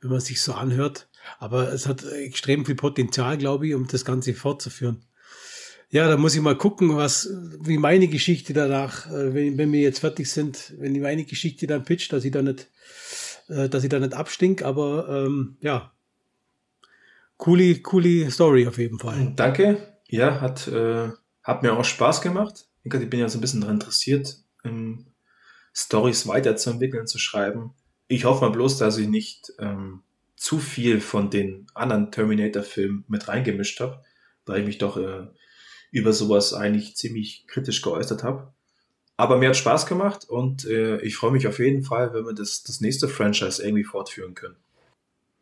wenn 0.00 0.10
man 0.10 0.20
sich 0.20 0.40
so 0.40 0.54
anhört. 0.54 1.08
Aber 1.38 1.72
es 1.72 1.86
hat 1.86 2.04
extrem 2.04 2.64
viel 2.64 2.74
Potenzial, 2.74 3.36
glaube 3.38 3.68
ich, 3.68 3.74
um 3.74 3.86
das 3.86 4.04
Ganze 4.04 4.34
fortzuführen. 4.34 5.04
Ja, 5.90 6.08
da 6.08 6.16
muss 6.16 6.34
ich 6.34 6.40
mal 6.40 6.56
gucken, 6.56 6.96
was, 6.96 7.28
wie 7.60 7.76
meine 7.76 8.06
Geschichte 8.08 8.52
danach, 8.52 9.10
äh, 9.10 9.34
wenn, 9.34 9.58
wenn 9.58 9.72
wir 9.72 9.80
jetzt 9.80 9.98
fertig 9.98 10.30
sind, 10.30 10.72
wenn 10.78 10.94
die 10.94 11.00
meine 11.00 11.24
Geschichte 11.24 11.66
dann 11.66 11.84
pitcht, 11.84 12.12
dass 12.12 12.24
ich 12.24 12.30
da 12.30 12.42
nicht, 12.42 12.68
äh, 13.48 13.68
dass 13.68 13.82
ich 13.82 13.90
da 13.90 13.98
nicht 13.98 14.14
abstink, 14.14 14.62
aber 14.62 15.24
ähm, 15.26 15.56
ja, 15.60 15.92
coole, 17.40 17.80
coole 17.80 18.30
Story 18.30 18.68
auf 18.68 18.78
jeden 18.78 18.98
Fall. 18.98 19.32
Danke. 19.34 19.98
Ja, 20.08 20.40
hat, 20.40 20.68
äh, 20.68 21.08
hat 21.42 21.62
mir 21.62 21.72
auch 21.72 21.84
Spaß 21.84 22.20
gemacht. 22.20 22.66
Ich 22.84 23.10
bin 23.10 23.18
ja 23.20 23.28
so 23.28 23.38
ein 23.38 23.40
bisschen 23.40 23.60
daran 23.60 23.76
interessiert, 23.76 24.36
ähm, 24.64 25.06
Stories 25.74 26.26
weiterzuentwickeln, 26.26 27.06
zu 27.06 27.18
schreiben. 27.18 27.72
Ich 28.08 28.24
hoffe 28.24 28.44
mal 28.44 28.50
bloß, 28.50 28.78
dass 28.78 28.98
ich 28.98 29.08
nicht 29.08 29.52
ähm, 29.58 30.02
zu 30.36 30.58
viel 30.58 31.00
von 31.00 31.30
den 31.30 31.66
anderen 31.74 32.10
Terminator-Filmen 32.10 33.04
mit 33.08 33.28
reingemischt 33.28 33.80
habe, 33.80 34.02
weil 34.46 34.60
ich 34.60 34.66
mich 34.66 34.78
doch 34.78 34.96
äh, 34.96 35.26
über 35.90 36.12
sowas 36.12 36.54
eigentlich 36.54 36.96
ziemlich 36.96 37.44
kritisch 37.46 37.82
geäußert 37.82 38.22
habe. 38.22 38.52
Aber 39.16 39.36
mir 39.36 39.50
hat 39.50 39.56
Spaß 39.56 39.86
gemacht 39.86 40.24
und 40.28 40.64
äh, 40.64 41.00
ich 41.02 41.16
freue 41.16 41.32
mich 41.32 41.46
auf 41.46 41.58
jeden 41.58 41.82
Fall, 41.82 42.14
wenn 42.14 42.24
wir 42.24 42.32
das, 42.32 42.62
das 42.62 42.80
nächste 42.80 43.06
Franchise 43.06 43.62
irgendwie 43.62 43.84
fortführen 43.84 44.34
können. 44.34 44.56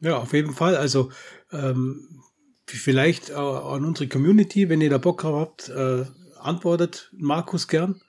Ja, 0.00 0.18
auf 0.18 0.32
jeden 0.32 0.52
Fall. 0.52 0.76
Also 0.76 1.10
ähm, 1.52 2.22
vielleicht 2.66 3.30
an 3.32 3.84
unsere 3.84 4.08
Community, 4.08 4.68
wenn 4.68 4.80
ihr 4.80 4.90
da 4.90 4.98
Bock 4.98 5.22
drauf 5.22 5.40
habt, 5.40 5.68
äh, 5.68 6.04
antwortet 6.40 7.10
Markus 7.16 7.68
gern. 7.68 8.00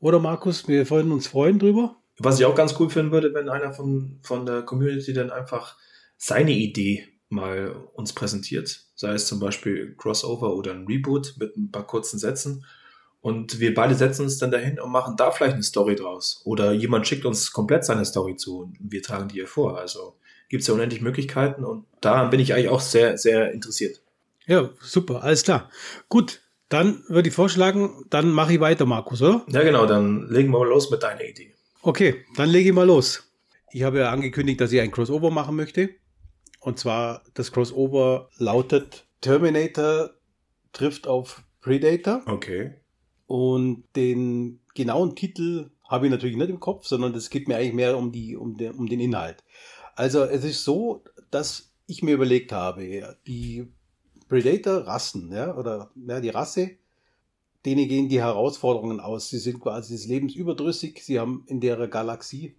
Oder 0.00 0.18
Markus, 0.20 0.68
wir 0.68 0.88
wollen 0.90 1.12
uns 1.12 1.28
freuen 1.28 1.58
drüber. 1.58 1.96
Was 2.18 2.38
ich 2.38 2.46
auch 2.46 2.54
ganz 2.54 2.74
cool 2.78 2.90
finden 2.90 3.12
würde, 3.12 3.32
wenn 3.34 3.48
einer 3.48 3.72
von, 3.72 4.18
von 4.22 4.46
der 4.46 4.62
Community 4.62 5.12
dann 5.12 5.30
einfach 5.30 5.76
seine 6.16 6.52
Idee 6.52 7.06
mal 7.28 7.70
uns 7.94 8.12
präsentiert. 8.12 8.86
Sei 8.94 9.12
es 9.12 9.26
zum 9.26 9.38
Beispiel 9.38 9.94
Crossover 9.96 10.54
oder 10.54 10.72
ein 10.72 10.86
Reboot 10.86 11.34
mit 11.38 11.56
ein 11.56 11.70
paar 11.70 11.86
kurzen 11.86 12.18
Sätzen. 12.18 12.64
Und 13.20 13.60
wir 13.60 13.74
beide 13.74 13.94
setzen 13.94 14.22
uns 14.22 14.38
dann 14.38 14.50
dahin 14.50 14.80
und 14.80 14.90
machen 14.90 15.16
da 15.16 15.30
vielleicht 15.30 15.54
eine 15.54 15.62
Story 15.62 15.96
draus. 15.96 16.40
Oder 16.44 16.72
jemand 16.72 17.06
schickt 17.06 17.24
uns 17.24 17.52
komplett 17.52 17.84
seine 17.84 18.04
Story 18.04 18.36
zu 18.36 18.60
und 18.62 18.76
wir 18.80 19.02
tragen 19.02 19.28
die 19.28 19.34
hier 19.34 19.46
vor. 19.46 19.78
Also 19.78 20.16
gibt 20.48 20.62
es 20.62 20.66
ja 20.66 20.74
unendlich 20.74 21.00
Möglichkeiten 21.00 21.64
und 21.64 21.84
daran 22.00 22.30
bin 22.30 22.40
ich 22.40 22.54
eigentlich 22.54 22.68
auch 22.68 22.80
sehr, 22.80 23.18
sehr 23.18 23.52
interessiert. 23.52 24.00
Ja, 24.46 24.70
super, 24.80 25.22
alles 25.22 25.42
klar. 25.42 25.70
Gut, 26.08 26.40
dann 26.68 27.02
würde 27.08 27.28
ich 27.28 27.34
vorschlagen, 27.34 28.04
dann 28.10 28.30
mache 28.30 28.54
ich 28.54 28.60
weiter, 28.60 28.86
Markus, 28.86 29.22
oder? 29.22 29.44
Ja, 29.48 29.62
genau, 29.62 29.86
dann 29.86 30.28
legen 30.28 30.50
wir 30.50 30.58
mal 30.58 30.68
los 30.68 30.90
mit 30.90 31.02
deiner 31.02 31.24
Idee. 31.24 31.54
Okay, 31.82 32.24
dann 32.36 32.48
lege 32.48 32.70
ich 32.70 32.74
mal 32.74 32.86
los. 32.86 33.24
Ich 33.72 33.82
habe 33.82 33.98
ja 33.98 34.10
angekündigt, 34.10 34.60
dass 34.60 34.72
ich 34.72 34.80
ein 34.80 34.90
Crossover 34.90 35.30
machen 35.30 35.56
möchte. 35.56 35.90
Und 36.60 36.78
zwar 36.78 37.22
das 37.34 37.52
Crossover 37.52 38.30
lautet 38.38 39.06
Terminator 39.20 40.10
trifft 40.72 41.06
auf 41.06 41.42
Predator. 41.60 42.22
Okay. 42.26 42.74
Und 43.26 43.84
den 43.96 44.60
genauen 44.74 45.16
Titel 45.16 45.70
habe 45.88 46.06
ich 46.06 46.10
natürlich 46.10 46.36
nicht 46.36 46.50
im 46.50 46.60
Kopf, 46.60 46.86
sondern 46.86 47.14
es 47.14 47.30
geht 47.30 47.48
mir 47.48 47.56
eigentlich 47.56 47.74
mehr 47.74 47.96
um, 47.96 48.12
die, 48.12 48.36
um, 48.36 48.56
den, 48.56 48.72
um 48.72 48.86
den 48.86 49.00
Inhalt. 49.00 49.42
Also 49.98 50.22
es 50.22 50.44
ist 50.44 50.62
so, 50.62 51.02
dass 51.32 51.72
ich 51.88 52.04
mir 52.04 52.14
überlegt 52.14 52.52
habe, 52.52 53.16
die 53.26 53.66
Predator-Rassen, 54.28 55.32
ja, 55.32 55.56
oder 55.56 55.90
ja, 56.06 56.20
die 56.20 56.28
Rasse, 56.28 56.70
denen 57.66 57.88
gehen 57.88 58.08
die 58.08 58.20
Herausforderungen 58.20 59.00
aus. 59.00 59.28
Sie 59.28 59.40
sind 59.40 59.58
quasi 59.58 59.94
des 59.94 60.06
Lebens 60.06 60.36
überdrüssig. 60.36 61.04
Sie 61.04 61.18
haben 61.18 61.42
in 61.48 61.60
der 61.60 61.88
Galaxie 61.88 62.54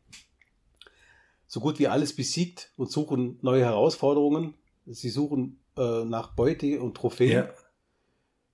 so 1.48 1.62
gut 1.62 1.80
wie 1.80 1.88
alles 1.88 2.14
besiegt 2.14 2.74
und 2.76 2.92
suchen 2.92 3.40
neue 3.42 3.64
Herausforderungen. 3.64 4.56
Sie 4.86 5.10
suchen 5.10 5.62
äh, 5.78 6.04
nach 6.04 6.36
Beute 6.36 6.82
und 6.82 6.98
Trophäen. 6.98 7.32
Ja. 7.32 7.54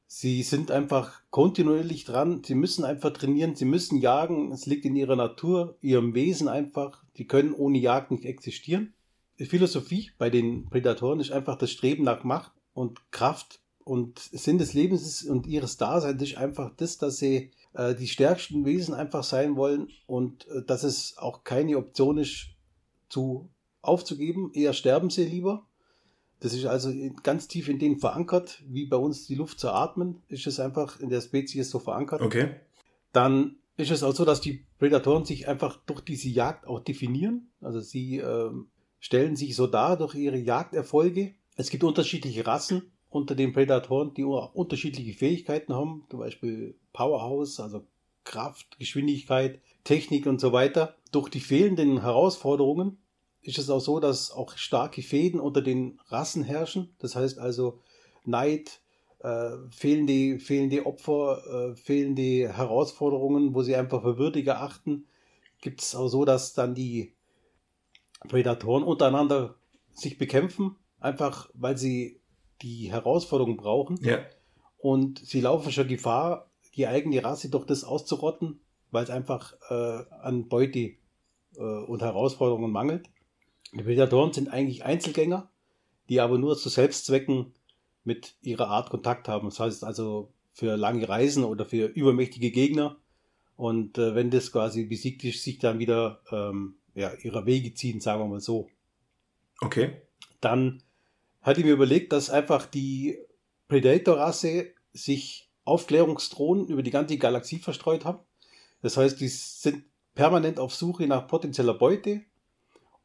Sie 0.08 0.44
sind 0.44 0.72
einfach 0.72 1.22
kontinuierlich 1.32 2.06
dran. 2.06 2.44
Sie 2.44 2.56
müssen 2.56 2.86
einfach 2.86 3.12
trainieren. 3.12 3.56
Sie 3.56 3.66
müssen 3.66 4.00
jagen. 4.00 4.52
Es 4.52 4.66
liegt 4.66 4.86
in 4.86 4.96
ihrer 4.96 5.16
Natur, 5.16 5.78
ihrem 5.82 6.14
Wesen 6.14 6.48
einfach. 6.48 7.04
Die 7.18 7.26
können 7.26 7.54
ohne 7.54 7.80
Jagd 7.80 8.12
nicht 8.12 8.26
existieren. 8.26 8.94
Die 9.40 9.46
Philosophie 9.46 10.12
bei 10.18 10.30
den 10.30 10.70
Prädatoren 10.70 11.20
ist 11.20 11.32
einfach 11.32 11.58
das 11.58 11.72
Streben 11.72 12.04
nach 12.04 12.24
Macht 12.24 12.52
und 12.74 13.12
Kraft 13.12 13.60
und 13.84 14.20
Sinn 14.20 14.58
des 14.58 14.74
Lebens 14.74 15.24
und 15.24 15.46
ihres 15.46 15.78
Daseins 15.78 16.22
ist 16.22 16.38
einfach 16.38 16.72
das, 16.76 16.98
dass 16.98 17.18
sie 17.18 17.52
äh, 17.74 17.94
die 17.94 18.08
stärksten 18.08 18.66
Wesen 18.66 18.94
einfach 18.94 19.24
sein 19.24 19.56
wollen 19.56 19.90
und 20.08 20.48
äh, 20.48 20.64
dass 20.64 20.84
es 20.84 21.18
auch 21.18 21.44
keine 21.44 21.78
Option 21.78 22.18
ist, 22.18 22.48
zu 23.10 23.50
aufzugeben. 23.82 24.52
Eher 24.54 24.74
sterben 24.74 25.10
sie 25.10 25.26
lieber. 25.26 25.68
Das 26.40 26.54
ist 26.54 26.66
also 26.66 26.92
ganz 27.24 27.48
tief 27.48 27.70
in 27.70 27.80
denen 27.80 28.00
verankert, 28.00 28.62
wie 28.68 28.86
bei 28.86 28.98
uns 28.98 29.26
die 29.26 29.36
Luft 29.36 29.60
zu 29.60 29.70
atmen, 29.70 30.22
ist 30.28 30.48
es 30.48 30.60
einfach 30.60 31.00
in 31.00 31.10
der 31.10 31.22
Spezies 31.22 31.70
so 31.70 31.80
verankert. 31.80 32.22
Okay. 32.22 32.56
Dann 33.14 33.56
ist 33.78 33.92
es 33.92 34.04
auch 34.04 34.14
so, 34.14 34.26
dass 34.26 34.42
die 34.42 34.66
Predatoren 34.80 35.26
sich 35.26 35.48
einfach 35.48 35.78
durch 35.86 36.02
diese 36.02 36.30
Jagd 36.30 36.68
auch 36.68 36.80
definieren. 36.82 37.52
Also 37.62 37.80
sie 37.80 38.18
äh, 38.18 38.52
stellen 39.00 39.36
sich 39.36 39.56
so 39.56 39.68
dar 39.68 39.98
durch 39.98 40.16
ihre 40.16 40.38
Jagderfolge. 40.38 41.36
Es 41.56 41.70
gibt 41.70 41.84
unterschiedliche 41.84 42.46
Rassen 42.46 42.92
unter 43.10 43.36
den 43.36 43.54
Predatoren, 43.54 44.14
die 44.14 44.24
unterschiedliche 44.24 45.14
Fähigkeiten 45.14 45.74
haben, 45.74 46.04
zum 46.10 46.20
Beispiel 46.20 46.76
Powerhouse, 46.92 47.60
also 47.60 47.86
Kraft, 48.26 48.78
Geschwindigkeit, 48.78 49.62
Technik 49.84 50.26
und 50.26 50.42
so 50.42 50.52
weiter. 50.52 50.96
Durch 51.12 51.30
die 51.30 51.40
fehlenden 51.40 52.02
Herausforderungen 52.02 52.98
ist 53.46 53.60
es 53.60 53.70
auch 53.70 53.80
so, 53.80 54.00
dass 54.00 54.32
auch 54.32 54.58
starke 54.58 55.02
Fäden 55.02 55.40
unter 55.40 55.62
den 55.62 56.00
Rassen 56.08 56.44
herrschen. 56.44 56.96
Das 57.00 57.16
heißt 57.16 57.38
also 57.38 57.80
Neid, 58.24 58.82
äh, 59.20 59.52
fehlende, 59.70 60.40
fehlende 60.40 60.86
Opfer, 60.86 61.72
äh, 61.72 61.76
fehlende 61.76 62.52
Herausforderungen, 62.52 63.54
wo 63.54 63.62
sie 63.62 63.76
einfach 63.76 64.02
für 64.02 64.18
würdiger 64.18 64.62
achten. 64.62 65.06
Gibt 65.62 65.82
es 65.82 65.96
auch 65.96 66.08
so, 66.08 66.26
dass 66.26 66.54
dann 66.54 66.74
die 66.74 67.14
Predatoren 68.28 68.84
untereinander 68.84 69.56
sich 69.94 70.18
bekämpfen, 70.18 70.76
einfach 71.00 71.50
weil 71.54 71.78
sie 71.78 72.22
die 72.62 72.92
Herausforderung 72.92 73.58
brauchen. 73.58 73.98
Ja. 74.02 74.26
Und 74.78 75.20
sie 75.20 75.42
laufen 75.42 75.72
schon 75.72 75.88
Gefahr, 75.88 76.52
die 76.76 76.88
eigene 76.88 77.24
Rasse 77.24 77.50
durch 77.50 77.66
das 77.66 77.84
auszurotten, 77.84 78.60
weil 78.92 79.04
es 79.04 79.10
einfach 79.10 79.54
äh, 79.70 80.04
an 80.22 80.48
Beute 80.48 80.80
äh, 81.58 81.60
und 81.88 82.02
Herausforderungen 82.02 82.72
mangelt. 82.72 83.10
Die 83.76 83.84
Predatoren 83.84 84.34
sind 84.34 84.50
eigentlich 84.50 84.86
Einzelgänger, 84.86 85.50
die 86.10 86.22
aber 86.22 86.38
nur 86.38 86.58
zu 86.58 86.70
Selbstzwecken 86.70 87.54
mit 88.04 88.36
ihrer 88.42 88.70
Art 88.70 88.90
Kontakt 88.90 89.28
haben. 89.28 89.50
Das 89.50 89.60
heißt 89.60 89.84
also 89.84 90.32
für 90.54 90.78
lange 90.78 91.08
Reisen 91.08 91.44
oder 91.44 91.66
für 91.66 91.88
übermächtige 91.88 92.52
Gegner. 92.52 92.98
Und 93.58 93.98
äh, 93.98 94.16
wenn 94.16 94.32
das 94.32 94.52
quasi 94.52 94.86
besiegt 94.86 95.24
ist, 95.24 95.44
sich 95.44 95.60
dann 95.60 95.80
wieder 95.80 96.22
ähm, 96.32 96.76
ja, 96.94 97.14
ihrer 97.22 97.46
Wege 97.46 97.74
ziehen, 97.74 98.00
sagen 98.00 98.22
wir 98.22 98.28
mal 98.28 98.40
so. 98.40 98.70
Okay. 99.62 100.02
Dann 100.40 100.82
hatte 101.42 101.60
ich 101.60 101.66
mir 101.66 101.74
überlegt, 101.74 102.14
dass 102.14 102.30
einfach 102.30 102.66
die 102.66 103.18
Predator-Rasse 103.68 104.72
sich 104.94 105.50
Aufklärungsdrohnen 105.66 106.68
über 106.68 106.84
die 106.84 106.92
ganze 106.92 107.18
Galaxie 107.18 107.60
verstreut 107.60 108.06
haben. 108.06 108.20
Das 108.82 108.98
heißt, 108.98 109.20
die 109.20 109.28
sind 109.28 109.84
permanent 110.14 110.60
auf 110.60 110.74
Suche 110.74 111.08
nach 111.08 111.28
potenzieller 111.28 111.74
Beute. 111.74 112.22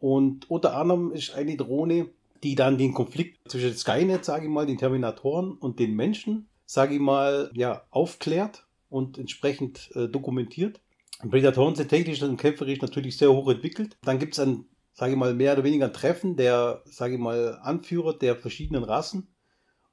Und 0.01 0.51
unter 0.51 0.77
anderem 0.77 1.13
ist 1.13 1.35
eine 1.35 1.57
Drohne, 1.57 2.09
die 2.43 2.55
dann 2.55 2.79
den 2.79 2.95
Konflikt 2.95 3.51
zwischen 3.51 3.77
Skynet, 3.77 4.25
sage 4.25 4.47
ich 4.47 4.51
mal, 4.51 4.67
den 4.67 4.79
Terminatoren 4.79 5.53
und 5.53 5.79
den 5.79 5.95
Menschen, 5.95 6.49
sage 6.65 6.95
ich 6.95 7.01
mal, 7.01 7.51
ja, 7.55 7.83
aufklärt 7.91 8.67
und 8.89 9.19
entsprechend 9.19 9.91
äh, 9.95 10.09
dokumentiert. 10.09 10.81
Predatoren 11.29 11.75
sind 11.75 11.89
technisch 11.89 12.23
und 12.23 12.39
kämpferisch 12.39 12.81
natürlich 12.81 13.19
sehr 13.19 13.31
hoch 13.31 13.49
entwickelt. 13.51 13.99
Dann 14.03 14.19
gibt 14.19 14.33
es 14.33 14.41
ein, 14.41 14.65
sage 14.95 15.13
ich 15.13 15.19
mal, 15.19 15.35
mehr 15.35 15.53
oder 15.53 15.65
weniger 15.65 15.87
ein 15.87 15.93
Treffen 15.93 16.37
der, 16.37 16.83
sage 16.87 17.15
ich 17.15 17.21
mal, 17.21 17.59
Anführer 17.63 18.15
der 18.15 18.37
verschiedenen 18.37 18.85
Rassen 18.85 19.29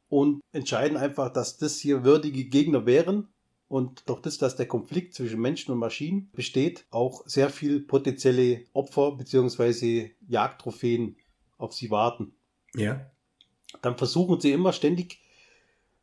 und 0.08 0.40
entscheiden 0.54 0.96
einfach, 0.96 1.34
dass 1.34 1.58
das 1.58 1.80
hier 1.80 2.06
würdige 2.06 2.46
Gegner 2.46 2.86
wären 2.86 3.28
und 3.68 4.08
durch 4.08 4.22
das, 4.22 4.38
dass 4.38 4.56
der 4.56 4.68
Konflikt 4.68 5.14
zwischen 5.14 5.42
Menschen 5.42 5.72
und 5.72 5.80
Maschinen 5.80 6.30
besteht, 6.34 6.86
auch 6.90 7.24
sehr 7.26 7.50
viel 7.50 7.82
potenzielle 7.82 8.64
Opfer 8.74 9.12
bzw. 9.18 10.12
Jagdtrophäen 10.28 11.18
auf 11.58 11.74
sie 11.74 11.92
warten. 11.92 12.34
Ja. 12.76 13.12
Dann 13.82 13.98
versuchen 13.98 14.40
sie 14.40 14.54
immer 14.54 14.72
ständig, 14.72 15.22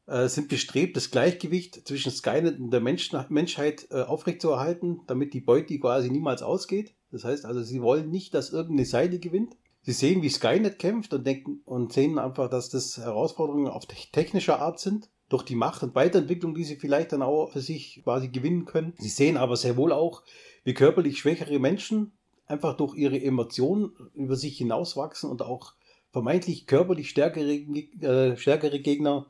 äh, 0.06 0.28
sind 0.28 0.48
bestrebt, 0.48 0.96
das 0.96 1.10
Gleichgewicht 1.10 1.88
zwischen 1.88 2.12
Skynet 2.12 2.58
und 2.58 2.70
der 2.70 2.80
Mensch 2.80 3.12
Menschheit 3.30 3.88
äh, 3.90 4.02
aufrechtzuerhalten, 4.02 5.00
damit 5.06 5.32
die 5.32 5.40
Beute 5.40 5.78
quasi 5.78 6.10
niemals 6.10 6.42
ausgeht. 6.42 6.94
Das 7.10 7.24
heißt 7.24 7.46
also, 7.46 7.62
sie 7.62 7.80
wollen 7.80 8.10
nicht, 8.10 8.34
dass 8.34 8.52
irgendeine 8.52 8.86
Seite 8.86 9.18
gewinnt. 9.18 9.56
Sie 9.80 9.92
sehen, 9.92 10.22
wie 10.22 10.28
Skynet 10.28 10.78
kämpft 10.78 11.14
und 11.14 11.26
denken 11.26 11.60
und 11.64 11.92
sehen 11.92 12.18
einfach, 12.18 12.50
dass 12.50 12.68
das 12.68 12.98
Herausforderungen 12.98 13.68
auf 13.68 13.86
technischer 13.86 14.60
Art 14.60 14.80
sind 14.80 15.08
durch 15.28 15.42
die 15.42 15.54
Macht 15.54 15.82
und 15.82 15.94
Weiterentwicklung, 15.94 16.54
die 16.54 16.64
sie 16.64 16.76
vielleicht 16.76 17.12
dann 17.12 17.22
auch 17.22 17.52
für 17.52 17.60
sich 17.60 18.02
quasi 18.04 18.28
gewinnen 18.28 18.64
können. 18.66 18.94
Sie 18.98 19.08
sehen 19.08 19.36
aber 19.36 19.56
sehr 19.56 19.76
wohl 19.76 19.92
auch, 19.92 20.22
wie 20.64 20.74
körperlich 20.74 21.18
schwächere 21.18 21.58
Menschen 21.58 22.12
einfach 22.46 22.76
durch 22.76 22.94
ihre 22.94 23.20
Emotionen 23.20 23.92
über 24.14 24.36
sich 24.36 24.58
hinauswachsen 24.58 25.30
und 25.30 25.42
auch 25.42 25.74
vermeintlich 26.12 26.66
körperlich 26.66 27.10
stärkere, 27.10 27.52
äh, 27.52 28.36
stärkere 28.36 28.80
Gegner 28.80 29.26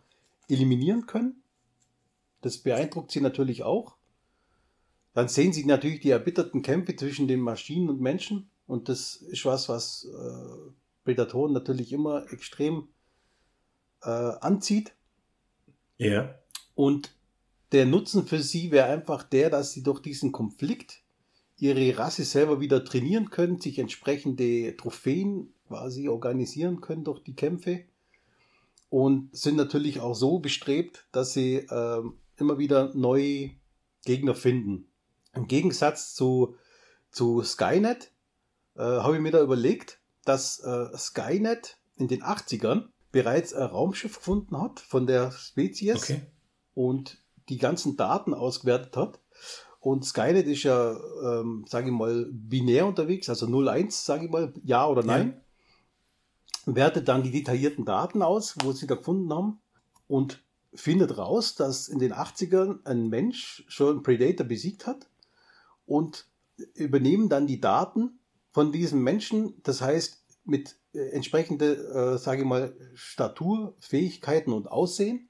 eliminieren 0.48 1.06
können. 1.06 1.42
Das 2.42 2.58
beeindruckt 2.58 3.10
sie 3.10 3.20
natürlich 3.20 3.62
auch. 3.62 3.96
Dann 5.14 5.28
sehen 5.28 5.52
sie 5.52 5.64
natürlich 5.64 6.00
die 6.00 6.10
erbitterten 6.10 6.62
Kämpfe 6.62 6.96
zwischen 6.96 7.28
den 7.28 7.40
Maschinen 7.40 7.88
und 7.88 8.00
Menschen. 8.00 8.50
Und 8.66 8.88
das 8.88 9.16
ist 9.16 9.44
was, 9.44 9.68
was 9.68 10.04
äh, 10.04 10.70
Predatoren 11.04 11.52
natürlich 11.52 11.92
immer 11.92 12.30
extrem 12.32 12.88
äh, 14.02 14.08
anzieht. 14.08 14.92
Ja. 15.98 16.34
Und 16.74 17.14
der 17.72 17.86
Nutzen 17.86 18.26
für 18.26 18.40
sie 18.40 18.70
wäre 18.70 18.86
einfach 18.86 19.22
der, 19.22 19.50
dass 19.50 19.72
sie 19.72 19.82
durch 19.82 20.00
diesen 20.00 20.32
Konflikt 20.32 21.02
ihre 21.56 21.98
Rasse 21.98 22.24
selber 22.24 22.60
wieder 22.60 22.84
trainieren 22.84 23.30
können, 23.30 23.60
sich 23.60 23.78
entsprechende 23.78 24.76
Trophäen 24.76 25.54
quasi 25.68 26.08
organisieren 26.08 26.80
können 26.80 27.04
durch 27.04 27.22
die 27.22 27.34
Kämpfe 27.34 27.84
und 28.90 29.34
sind 29.36 29.56
natürlich 29.56 30.00
auch 30.00 30.14
so 30.14 30.38
bestrebt, 30.38 31.06
dass 31.10 31.32
sie 31.32 31.56
äh, 31.56 32.02
immer 32.36 32.58
wieder 32.58 32.94
neue 32.94 33.50
Gegner 34.04 34.34
finden. 34.34 34.86
Im 35.34 35.48
Gegensatz 35.48 36.14
zu, 36.14 36.54
zu 37.10 37.42
Skynet 37.42 38.12
äh, 38.76 38.82
habe 38.82 39.16
ich 39.16 39.22
mir 39.22 39.32
da 39.32 39.42
überlegt, 39.42 40.00
dass 40.24 40.60
äh, 40.60 40.96
Skynet 40.96 41.78
in 41.96 42.08
den 42.08 42.22
80ern 42.22 42.88
bereits 43.14 43.54
ein 43.54 43.68
Raumschiff 43.68 44.16
gefunden 44.16 44.60
hat 44.60 44.80
von 44.80 45.06
der 45.06 45.30
Spezies 45.30 46.02
okay. 46.02 46.22
und 46.74 47.22
die 47.48 47.58
ganzen 47.58 47.96
Daten 47.96 48.34
ausgewertet 48.34 48.96
hat. 48.96 49.20
Und 49.78 50.04
Skynet 50.04 50.48
ist 50.48 50.64
ja, 50.64 50.96
ähm, 51.22 51.64
sage 51.68 51.86
ich 51.86 51.92
mal, 51.92 52.26
binär 52.32 52.86
unterwegs, 52.86 53.28
also 53.28 53.46
01, 53.46 54.04
sage 54.04 54.24
ich 54.24 54.30
mal, 54.32 54.52
ja 54.64 54.84
oder 54.88 55.04
nein. 55.04 55.40
Ja. 56.66 56.74
Wertet 56.74 57.06
dann 57.06 57.22
die 57.22 57.30
detaillierten 57.30 57.84
Daten 57.84 58.20
aus, 58.20 58.56
wo 58.64 58.72
sie 58.72 58.88
da 58.88 58.96
gefunden 58.96 59.32
haben 59.32 59.60
und 60.08 60.42
findet 60.74 61.16
raus, 61.16 61.54
dass 61.54 61.86
in 61.86 62.00
den 62.00 62.12
80ern 62.12 62.84
ein 62.84 63.08
Mensch 63.08 63.64
schon 63.68 64.02
Predator 64.02 64.44
besiegt 64.44 64.88
hat 64.88 65.08
und 65.86 66.26
übernehmen 66.74 67.28
dann 67.28 67.46
die 67.46 67.60
Daten 67.60 68.18
von 68.50 68.72
diesem 68.72 69.04
Menschen. 69.04 69.62
Das 69.62 69.82
heißt, 69.82 70.24
mit 70.44 70.76
entsprechende, 70.94 72.14
äh, 72.14 72.18
sage 72.18 72.42
ich 72.42 72.46
mal, 72.46 72.74
Statur, 72.94 73.74
Fähigkeiten 73.80 74.52
und 74.52 74.68
Aussehen 74.68 75.28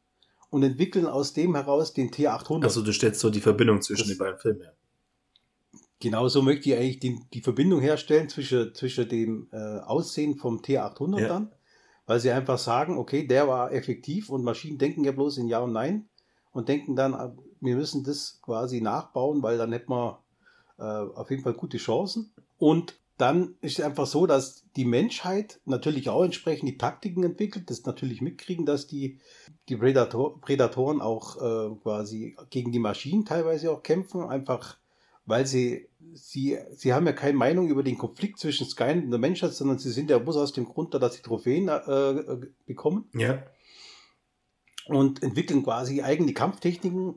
und 0.51 0.63
entwickeln 0.63 1.07
aus 1.07 1.33
dem 1.33 1.55
heraus 1.55 1.93
den 1.93 2.11
T800. 2.11 2.63
Also 2.63 2.83
du 2.83 2.93
stellst 2.93 3.21
so 3.21 3.31
die 3.31 3.41
Verbindung 3.41 3.83
zwischen 3.83 4.03
das, 4.03 4.09
den 4.09 4.19
beiden 4.19 4.39
Filmen 4.39 4.63
her. 4.63 4.75
Genau 6.01 6.29
so 6.29 6.43
möchte 6.43 6.69
ich 6.69 6.77
eigentlich 6.77 7.01
die, 7.01 7.19
die 7.33 7.41
Verbindung 7.41 7.81
herstellen 7.81 8.29
zwischen, 8.29 8.75
zwischen 8.75 9.09
dem 9.09 9.49
äh, 9.53 9.57
Aussehen 9.57 10.37
vom 10.37 10.61
T800 10.61 11.21
ja. 11.21 11.29
dann, 11.29 11.53
weil 12.07 12.21
sie 12.21 12.31
einfach 12.31 12.59
sagen, 12.59 12.99
okay, 12.99 13.27
der 13.27 13.49
war 13.49 13.73
effektiv 13.73 14.29
und 14.29 14.45
Maschinen 14.45 14.79
denken 14.79 15.05
ja 15.05 15.13
bloß 15.13 15.39
in 15.39 15.49
Ja 15.49 15.61
und 15.61 15.73
Nein 15.73 16.09
und 16.53 16.69
denken 16.69 16.95
dann, 16.95 17.15
äh, 17.15 17.31
wir 17.61 17.77
müssen 17.77 18.05
das 18.05 18.41
quasi 18.43 18.81
nachbauen, 18.81 19.43
weil 19.43 19.57
dann 19.57 19.73
hätten 19.73 19.91
wir 19.91 20.23
äh, 20.79 20.83
auf 20.83 21.31
jeden 21.31 21.43
Fall 21.43 21.55
gute 21.55 21.79
Chancen. 21.79 22.33
Und 22.59 22.95
dann 23.17 23.55
ist 23.61 23.79
es 23.79 23.85
einfach 23.85 24.07
so, 24.07 24.27
dass 24.27 24.65
die 24.75 24.85
Menschheit 24.85 25.61
natürlich 25.67 26.09
auch 26.09 26.25
entsprechend 26.25 26.69
die 26.69 26.79
Taktiken 26.79 27.23
entwickelt, 27.23 27.71
das 27.71 27.85
natürlich 27.85 28.21
mitkriegen, 28.21 28.67
dass 28.67 28.87
die, 28.87 29.21
die 29.69 29.77
Predator, 29.77 30.41
Prädatoren 30.41 31.01
auch 31.01 31.37
äh, 31.37 31.75
quasi 31.83 32.37
gegen 32.51 32.73
die 32.73 32.81
Maschinen 32.81 33.25
teilweise 33.25 33.71
auch 33.71 33.83
kämpfen, 33.83 34.25
einfach 34.25 34.79
weil 35.27 35.47
sie, 35.47 35.89
sie, 36.13 36.59
sie 36.73 36.93
haben 36.93 37.07
ja 37.07 37.13
keine 37.13 37.39
Meinung 37.39 37.69
über 37.69 37.83
den 37.83 37.99
Konflikt 37.99 38.39
zwischen 38.39 38.67
Skynet 38.67 39.05
und 39.05 39.11
der 39.11 39.21
Menschheit, 39.21 39.55
sondern 39.55 39.79
sie 39.79 39.91
sind 39.91 40.11
ja 40.11 40.19
bloß 40.19 40.37
aus 40.37 40.53
dem 40.53 40.67
Grund 40.67 40.93
da, 40.93 40.99
dass 40.99 41.15
sie 41.15 41.23
Trophäen 41.23 41.69
äh, 41.69 42.47
bekommen. 42.67 43.09
Ja. 43.15 43.43
Und 44.87 45.23
entwickeln 45.23 45.63
quasi 45.63 46.03
eigene 46.03 46.35
Kampftechniken, 46.35 47.15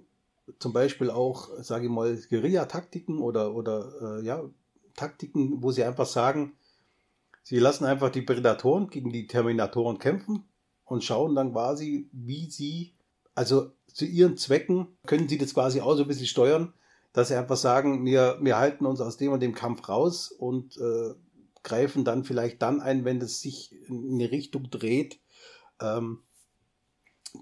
zum 0.60 0.72
Beispiel 0.72 1.10
auch, 1.10 1.50
sage 1.60 1.86
ich 1.86 1.92
mal, 1.92 2.18
Guerilla-Taktiken 2.30 3.20
oder, 3.20 3.54
oder 3.54 4.20
äh, 4.20 4.26
ja, 4.26 4.42
Taktiken, 4.98 5.64
wo 5.64 5.72
sie 5.72 5.86
einfach 5.86 6.06
sagen, 6.06 6.58
sie 7.44 7.60
lassen 7.60 7.86
einfach 7.86 8.10
die 8.10 8.22
Predatoren 8.22 8.90
gegen 8.90 9.14
die 9.14 9.28
Terminatoren 9.28 10.00
kämpfen 10.00 10.44
und 10.84 11.06
schauen 11.06 11.36
dann 11.36 11.54
quasi, 11.54 12.10
wie 12.12 12.50
sie, 12.50 12.94
also 13.36 13.72
zu 13.88 14.06
ihren 14.06 14.36
Zwecken 14.36 14.88
können 15.06 15.30
sie 15.30 15.38
das 15.38 15.54
quasi 15.54 15.80
auch 15.80 15.96
so 15.96 16.02
ein 16.02 16.08
bisschen 16.10 16.28
steuern, 16.28 16.74
dass 17.14 17.30
sie 17.30 17.36
einfach 17.36 17.58
sagen, 17.58 18.06
wir, 18.06 18.38
wir 18.42 18.58
halten 18.58 18.86
uns 18.86 19.00
aus 19.00 19.18
dem 19.18 19.32
und 19.32 19.40
dem 19.40 19.56
Kampf 19.56 19.88
raus 19.88 20.30
und 20.32 20.78
äh, 20.78 21.16
greifen 21.64 22.06
dann 22.06 22.24
vielleicht 22.24 22.62
dann 22.62 22.80
ein, 22.80 23.06
wenn 23.06 23.22
es 23.22 23.42
sich 23.42 23.74
in 23.90 24.14
eine 24.14 24.32
Richtung 24.32 24.70
dreht, 24.70 25.20
ähm, 25.82 26.24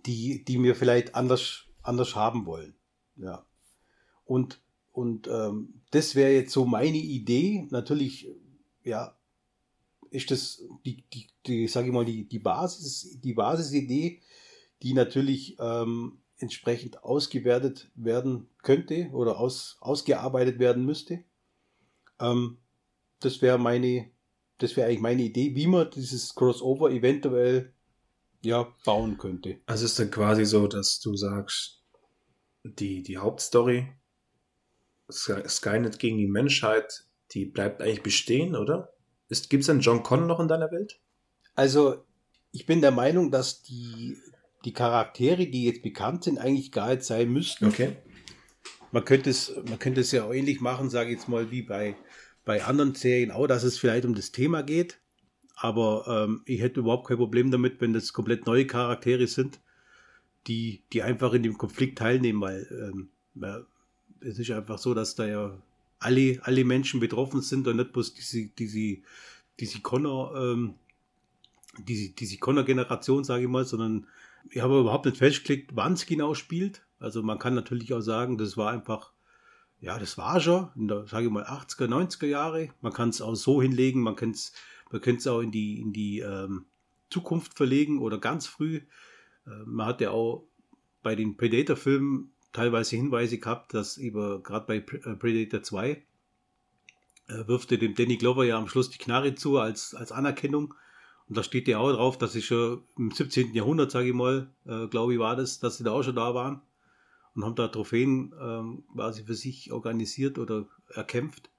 die, 0.05 0.43
die 0.43 0.61
wir 0.61 0.75
vielleicht 0.75 1.15
anders, 1.15 1.65
anders 1.83 2.15
haben 2.15 2.45
wollen. 2.45 2.75
Ja. 3.17 3.45
Und, 4.25 4.61
und 4.95 5.27
ähm, 5.27 5.81
das 5.91 6.15
wäre 6.15 6.31
jetzt 6.31 6.53
so 6.53 6.65
meine 6.65 6.97
Idee. 6.97 7.67
Natürlich, 7.69 8.29
ja, 8.83 9.17
ist 10.09 10.31
das 10.31 10.63
die, 10.85 11.03
die, 11.13 11.27
die 11.45 11.67
sage 11.67 11.87
ich 11.87 11.93
mal, 11.93 12.05
die, 12.05 12.29
die 12.29 12.39
Basis, 12.39 13.19
die 13.19 13.33
Basisidee, 13.33 14.21
die 14.81 14.93
natürlich 14.93 15.57
ähm, 15.59 16.19
entsprechend 16.37 17.03
ausgewertet 17.03 17.91
werden 17.95 18.47
könnte 18.63 19.09
oder 19.11 19.37
aus, 19.37 19.77
ausgearbeitet 19.81 20.59
werden 20.59 20.85
müsste. 20.85 21.25
Ähm, 22.21 22.57
das 23.19 23.41
wäre 23.41 23.57
meine, 23.57 24.09
das 24.59 24.77
wäre 24.77 24.87
eigentlich 24.87 25.01
meine 25.01 25.23
Idee, 25.23 25.55
wie 25.55 25.67
man 25.67 25.91
dieses 25.91 26.35
Crossover 26.35 26.89
eventuell 26.89 27.73
ja, 28.41 28.73
bauen 28.85 29.17
könnte. 29.17 29.59
Also 29.65 29.83
ist 29.83 29.99
dann 29.99 30.11
quasi 30.11 30.45
so, 30.45 30.67
dass 30.67 31.01
du 31.01 31.17
sagst, 31.17 31.83
die, 32.63 33.03
die 33.03 33.17
Hauptstory, 33.17 33.89
Skynet 35.11 35.99
gegen 35.99 36.17
die 36.17 36.27
Menschheit, 36.27 37.05
die 37.31 37.45
bleibt 37.45 37.81
eigentlich 37.81 38.03
bestehen, 38.03 38.55
oder? 38.55 38.93
Gibt 39.29 39.61
es 39.61 39.67
denn 39.67 39.79
John 39.79 40.03
Connor 40.03 40.27
noch 40.27 40.39
in 40.39 40.47
deiner 40.47 40.71
Welt? 40.71 40.99
Also, 41.55 42.05
ich 42.51 42.65
bin 42.65 42.81
der 42.81 42.91
Meinung, 42.91 43.31
dass 43.31 43.63
die, 43.63 44.17
die 44.63 44.73
Charaktere, 44.73 45.47
die 45.47 45.65
jetzt 45.65 45.81
bekannt 45.81 46.23
sind, 46.23 46.37
eigentlich 46.37 46.71
gar 46.71 46.89
nicht 46.89 47.03
sein 47.03 47.31
müssten. 47.31 47.65
Okay. 47.65 47.97
Man 48.91 49.03
könnte 49.03 49.29
es, 49.29 49.53
man 49.67 49.79
könnte 49.79 50.01
es 50.01 50.11
ja 50.11 50.25
auch 50.25 50.33
ähnlich 50.33 50.61
machen, 50.61 50.89
sage 50.89 51.11
ich 51.11 51.17
jetzt 51.17 51.27
mal, 51.27 51.51
wie 51.51 51.63
bei, 51.63 51.95
bei 52.45 52.63
anderen 52.63 52.95
Serien 52.95 53.31
auch, 53.31 53.47
dass 53.47 53.63
es 53.63 53.77
vielleicht 53.77 54.05
um 54.05 54.15
das 54.15 54.31
Thema 54.31 54.63
geht. 54.63 54.99
Aber 55.55 56.05
ähm, 56.07 56.41
ich 56.45 56.61
hätte 56.61 56.81
überhaupt 56.81 57.07
kein 57.07 57.17
Problem 57.17 57.51
damit, 57.51 57.81
wenn 57.81 57.93
das 57.93 58.13
komplett 58.13 58.45
neue 58.45 58.67
Charaktere 58.67 59.27
sind, 59.27 59.59
die, 60.47 60.83
die 60.93 61.01
einfach 61.01 61.33
in 61.33 61.43
dem 61.43 61.57
Konflikt 61.57 61.97
teilnehmen, 61.97 62.41
weil 62.41 62.67
ähm, 62.71 63.09
es 64.25 64.39
ist 64.39 64.51
einfach 64.51 64.77
so, 64.77 64.93
dass 64.93 65.15
da 65.15 65.27
ja 65.27 65.57
alle, 65.99 66.39
alle 66.43 66.65
Menschen 66.65 66.99
betroffen 66.99 67.41
sind 67.41 67.67
und 67.67 67.77
nicht 67.77 67.93
bloß 67.93 68.13
diese, 68.13 68.47
diese, 68.47 68.97
diese 69.59 69.81
Connor, 69.81 70.35
ähm, 70.35 70.75
diese, 71.77 72.09
diese 72.13 72.37
Connor-Generation, 72.37 73.23
sage 73.23 73.43
ich 73.43 73.49
mal, 73.49 73.65
sondern 73.65 74.07
ich 74.49 74.61
habe 74.61 74.79
überhaupt 74.79 75.05
nicht 75.05 75.17
festgelegt, 75.17 75.71
wann 75.75 75.93
es 75.93 76.05
genau 76.05 76.33
spielt. 76.33 76.81
Also 76.99 77.23
man 77.23 77.39
kann 77.39 77.55
natürlich 77.55 77.93
auch 77.93 78.01
sagen, 78.01 78.37
das 78.37 78.57
war 78.57 78.71
einfach, 78.71 79.11
ja, 79.81 79.97
das 79.99 80.17
war 80.17 80.39
schon 80.39 80.69
in 80.75 80.87
der, 80.87 81.07
sage 81.07 81.25
ich 81.25 81.31
mal, 81.31 81.43
80er, 81.43 81.87
90er 81.87 82.27
Jahre. 82.27 82.69
Man 82.81 82.93
kann 82.93 83.09
es 83.09 83.21
auch 83.21 83.35
so 83.35 83.61
hinlegen, 83.61 84.01
man 84.01 84.15
kann 84.15 84.31
es 84.31 84.53
man 84.91 85.27
auch 85.27 85.41
in 85.41 85.51
die, 85.51 85.81
in 85.81 85.93
die 85.93 86.19
ähm, 86.19 86.65
Zukunft 87.09 87.55
verlegen 87.55 87.99
oder 87.99 88.17
ganz 88.19 88.47
früh. 88.47 88.81
Äh, 89.45 89.49
man 89.65 89.87
hat 89.87 90.01
ja 90.01 90.11
auch 90.11 90.47
bei 91.03 91.15
den 91.15 91.37
Predator-Filmen 91.37 92.31
teilweise 92.55 92.95
Hinweise 92.95 93.37
gehabt, 93.37 93.73
dass 93.73 93.97
über, 93.97 94.41
gerade 94.41 94.65
bei 94.65 94.77
äh, 94.77 95.15
Predator 95.15 95.61
2, 95.61 95.89
äh, 95.91 97.47
wirft 97.47 97.71
er 97.71 97.77
dem 97.77 97.95
Danny 97.95 98.17
Glover 98.17 98.45
ja 98.45 98.57
am 98.57 98.67
Schluss 98.67 98.89
die 98.89 98.97
Knarre 98.97 99.35
zu 99.35 99.57
als, 99.57 99.93
als 99.93 100.11
Anerkennung. 100.11 100.73
Und 101.27 101.37
da 101.37 101.43
steht 101.43 101.67
ja 101.67 101.79
auch 101.79 101.91
drauf, 101.91 102.17
dass 102.17 102.33
sie 102.33 102.41
schon 102.41 102.83
im 102.97 103.11
17. 103.11 103.53
Jahrhundert, 103.53 103.91
sage 103.91 104.09
ich 104.09 104.13
mal, 104.13 104.49
äh, 104.65 104.87
glaube 104.87 105.13
ich, 105.13 105.19
war 105.19 105.35
das, 105.35 105.59
dass 105.59 105.77
sie 105.77 105.83
da 105.83 105.91
auch 105.91 106.03
schon 106.03 106.15
da 106.15 106.33
waren 106.33 106.61
und 107.33 107.43
haben 107.43 107.55
da 107.55 107.67
Trophäen 107.67 108.33
ähm, 108.39 108.83
quasi 108.93 109.23
für 109.23 109.33
sich 109.33 109.71
organisiert 109.71 110.37
oder 110.37 110.65
erkämpft. 110.89 111.49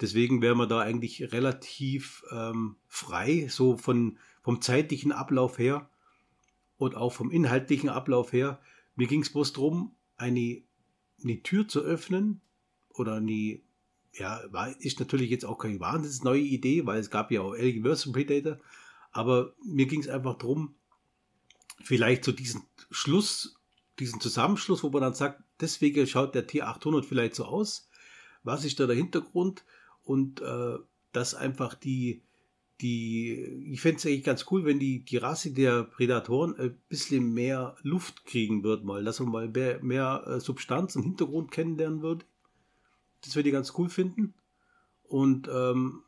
Deswegen 0.00 0.42
wären 0.42 0.58
wir 0.58 0.66
da 0.66 0.80
eigentlich 0.80 1.32
relativ 1.32 2.24
ähm, 2.30 2.76
frei, 2.86 3.46
so 3.48 3.76
von, 3.76 4.18
vom 4.42 4.60
zeitlichen 4.60 5.12
Ablauf 5.12 5.58
her 5.58 5.88
und 6.76 6.94
auch 6.94 7.12
vom 7.12 7.30
inhaltlichen 7.30 7.88
Ablauf 7.88 8.32
her. 8.32 8.60
Mir 8.94 9.06
ging 9.06 9.22
es 9.22 9.32
bloß 9.32 9.54
darum, 9.54 9.94
eine, 10.18 10.62
eine 11.22 11.42
Tür 11.42 11.66
zu 11.66 11.80
öffnen 11.80 12.40
oder 12.90 13.14
eine, 13.14 13.60
ja, 14.12 14.42
war, 14.50 14.78
ist 14.80 15.00
natürlich 15.00 15.30
jetzt 15.30 15.44
auch 15.44 15.58
keine 15.58 15.80
wahnsinnig 15.80 16.22
neue 16.22 16.42
Idee, 16.42 16.84
weil 16.86 17.00
es 17.00 17.10
gab 17.10 17.30
ja 17.30 17.40
auch 17.40 17.52
Alien 17.52 17.84
vs. 17.84 18.12
Predator, 18.12 18.58
aber 19.12 19.54
mir 19.64 19.86
ging 19.86 20.00
es 20.00 20.08
einfach 20.08 20.36
darum, 20.36 20.74
vielleicht 21.82 22.24
so 22.24 22.32
diesen 22.32 22.62
Schluss, 22.90 23.56
diesen 23.98 24.20
Zusammenschluss, 24.20 24.82
wo 24.82 24.90
man 24.90 25.02
dann 25.02 25.14
sagt, 25.14 25.42
deswegen 25.60 26.06
schaut 26.06 26.34
der 26.34 26.46
T800 26.46 27.04
vielleicht 27.04 27.34
so 27.34 27.44
aus, 27.44 27.88
was 28.42 28.64
ist 28.64 28.78
da 28.80 28.86
der 28.86 28.96
Hintergrund 28.96 29.64
und 30.02 30.40
äh, 30.40 30.78
dass 31.12 31.34
einfach 31.34 31.74
die, 31.74 32.22
die, 32.80 33.34
ich 33.72 33.80
fände 33.80 33.96
es 33.96 34.06
eigentlich 34.06 34.24
ganz 34.24 34.46
cool, 34.50 34.64
wenn 34.64 34.78
die, 34.78 35.04
die 35.04 35.16
Rasse 35.16 35.52
der 35.52 35.82
Prädatoren 35.84 36.56
ein 36.58 36.78
bisschen 36.88 37.32
mehr 37.34 37.76
Luft 37.82 38.24
kriegen 38.24 38.62
wird, 38.62 38.84
mal, 38.84 39.02
dass 39.02 39.20
man 39.20 39.30
mal 39.30 39.48
mehr, 39.48 39.82
mehr 39.82 40.24
äh, 40.26 40.40
Substanz 40.40 40.94
im 40.94 41.02
Hintergrund 41.02 41.50
kennenlernen 41.50 42.02
würde. 42.02 42.24
Das 43.22 43.34
würde 43.34 43.48
ich 43.48 43.52
ganz 43.52 43.72
cool 43.76 43.88
finden. 43.88 44.34
Und 45.02 45.48
ähm, 45.52 46.02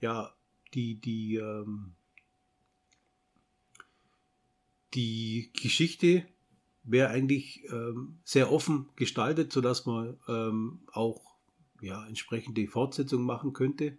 ja, 0.00 0.34
die, 0.72 1.00
die, 1.00 1.36
ähm, 1.36 1.92
die 4.94 5.50
Geschichte 5.60 6.24
wäre 6.84 7.08
eigentlich 7.10 7.64
ähm, 7.70 8.18
sehr 8.24 8.50
offen 8.50 8.88
gestaltet, 8.96 9.52
sodass 9.52 9.84
man 9.84 10.18
ähm, 10.28 10.80
auch 10.92 11.36
ja, 11.82 12.06
entsprechende 12.06 12.66
Fortsetzung 12.66 13.24
machen 13.24 13.52
könnte 13.52 13.98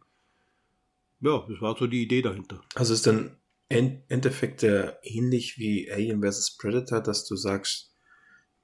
ja, 1.25 1.45
das 1.49 1.61
war 1.61 1.75
so 1.77 1.87
die 1.87 2.03
Idee 2.03 2.21
dahinter. 2.21 2.61
Also 2.75 2.93
ist 2.93 3.07
dann 3.07 3.37
im 3.67 4.03
Endeffekt 4.07 4.61
der 4.61 4.99
ähnlich 5.03 5.57
wie 5.57 5.91
Alien 5.91 6.21
vs. 6.21 6.57
Predator, 6.57 7.01
dass 7.01 7.25
du 7.25 7.35
sagst, 7.35 7.91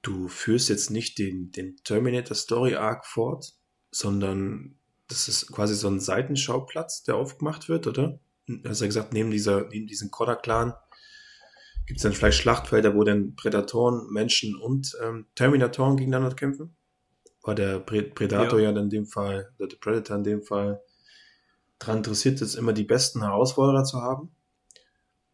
du 0.02 0.28
führst 0.28 0.68
jetzt 0.68 0.90
nicht 0.90 1.18
den, 1.18 1.50
den 1.50 1.76
Terminator 1.84 2.36
Story 2.36 2.76
Arc 2.76 3.06
fort, 3.06 3.52
sondern 3.90 4.78
das 5.08 5.28
ist 5.28 5.48
quasi 5.52 5.74
so 5.74 5.88
ein 5.88 6.00
Seitenschauplatz, 6.00 7.02
der 7.02 7.16
aufgemacht 7.16 7.68
wird, 7.68 7.86
oder? 7.86 8.20
Ja 8.46 8.70
gesagt, 8.70 9.12
neben, 9.12 9.30
dieser, 9.30 9.68
neben 9.68 9.86
diesem 9.86 10.10
Kodder-Clan 10.10 10.74
gibt 11.86 11.98
es 11.98 12.02
dann 12.02 12.12
vielleicht 12.12 12.38
Schlachtfelder, 12.38 12.94
wo 12.94 13.04
dann 13.04 13.34
Prädatoren, 13.34 14.08
Menschen 14.10 14.56
und 14.56 14.96
ähm, 15.02 15.26
Terminatoren 15.34 15.96
gegeneinander 15.96 16.34
kämpfen. 16.34 16.76
War 17.42 17.54
der 17.54 17.80
Predator 17.80 18.60
ja. 18.60 18.70
ja 18.70 18.80
in 18.80 18.88
dem 18.88 19.06
Fall, 19.06 19.52
oder 19.58 19.68
der 19.68 19.76
Predator 19.76 20.16
in 20.16 20.24
dem 20.24 20.42
Fall 20.42 20.80
daran 21.82 21.98
interessiert 21.98 22.40
ist, 22.40 22.54
immer 22.54 22.72
die 22.72 22.84
besten 22.84 23.22
Herausforderer 23.22 23.84
zu 23.84 24.00
haben. 24.00 24.30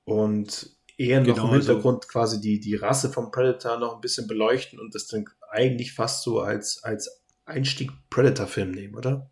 Und 0.04 0.76
eher 0.96 1.20
noch 1.20 1.34
genau, 1.34 1.48
im 1.48 1.54
also 1.54 1.66
Hintergrund 1.68 2.04
also, 2.04 2.08
quasi 2.08 2.40
die, 2.40 2.60
die 2.60 2.74
Rasse 2.74 3.10
vom 3.10 3.30
Predator 3.30 3.78
noch 3.78 3.94
ein 3.94 4.00
bisschen 4.00 4.26
beleuchten 4.26 4.80
und 4.80 4.94
das 4.94 5.06
dann 5.06 5.26
eigentlich 5.50 5.92
fast 5.92 6.22
so 6.22 6.40
als, 6.40 6.82
als 6.82 7.22
Einstieg 7.44 7.90
Predator-Film 8.10 8.72
nehmen, 8.72 8.96
oder? 8.96 9.30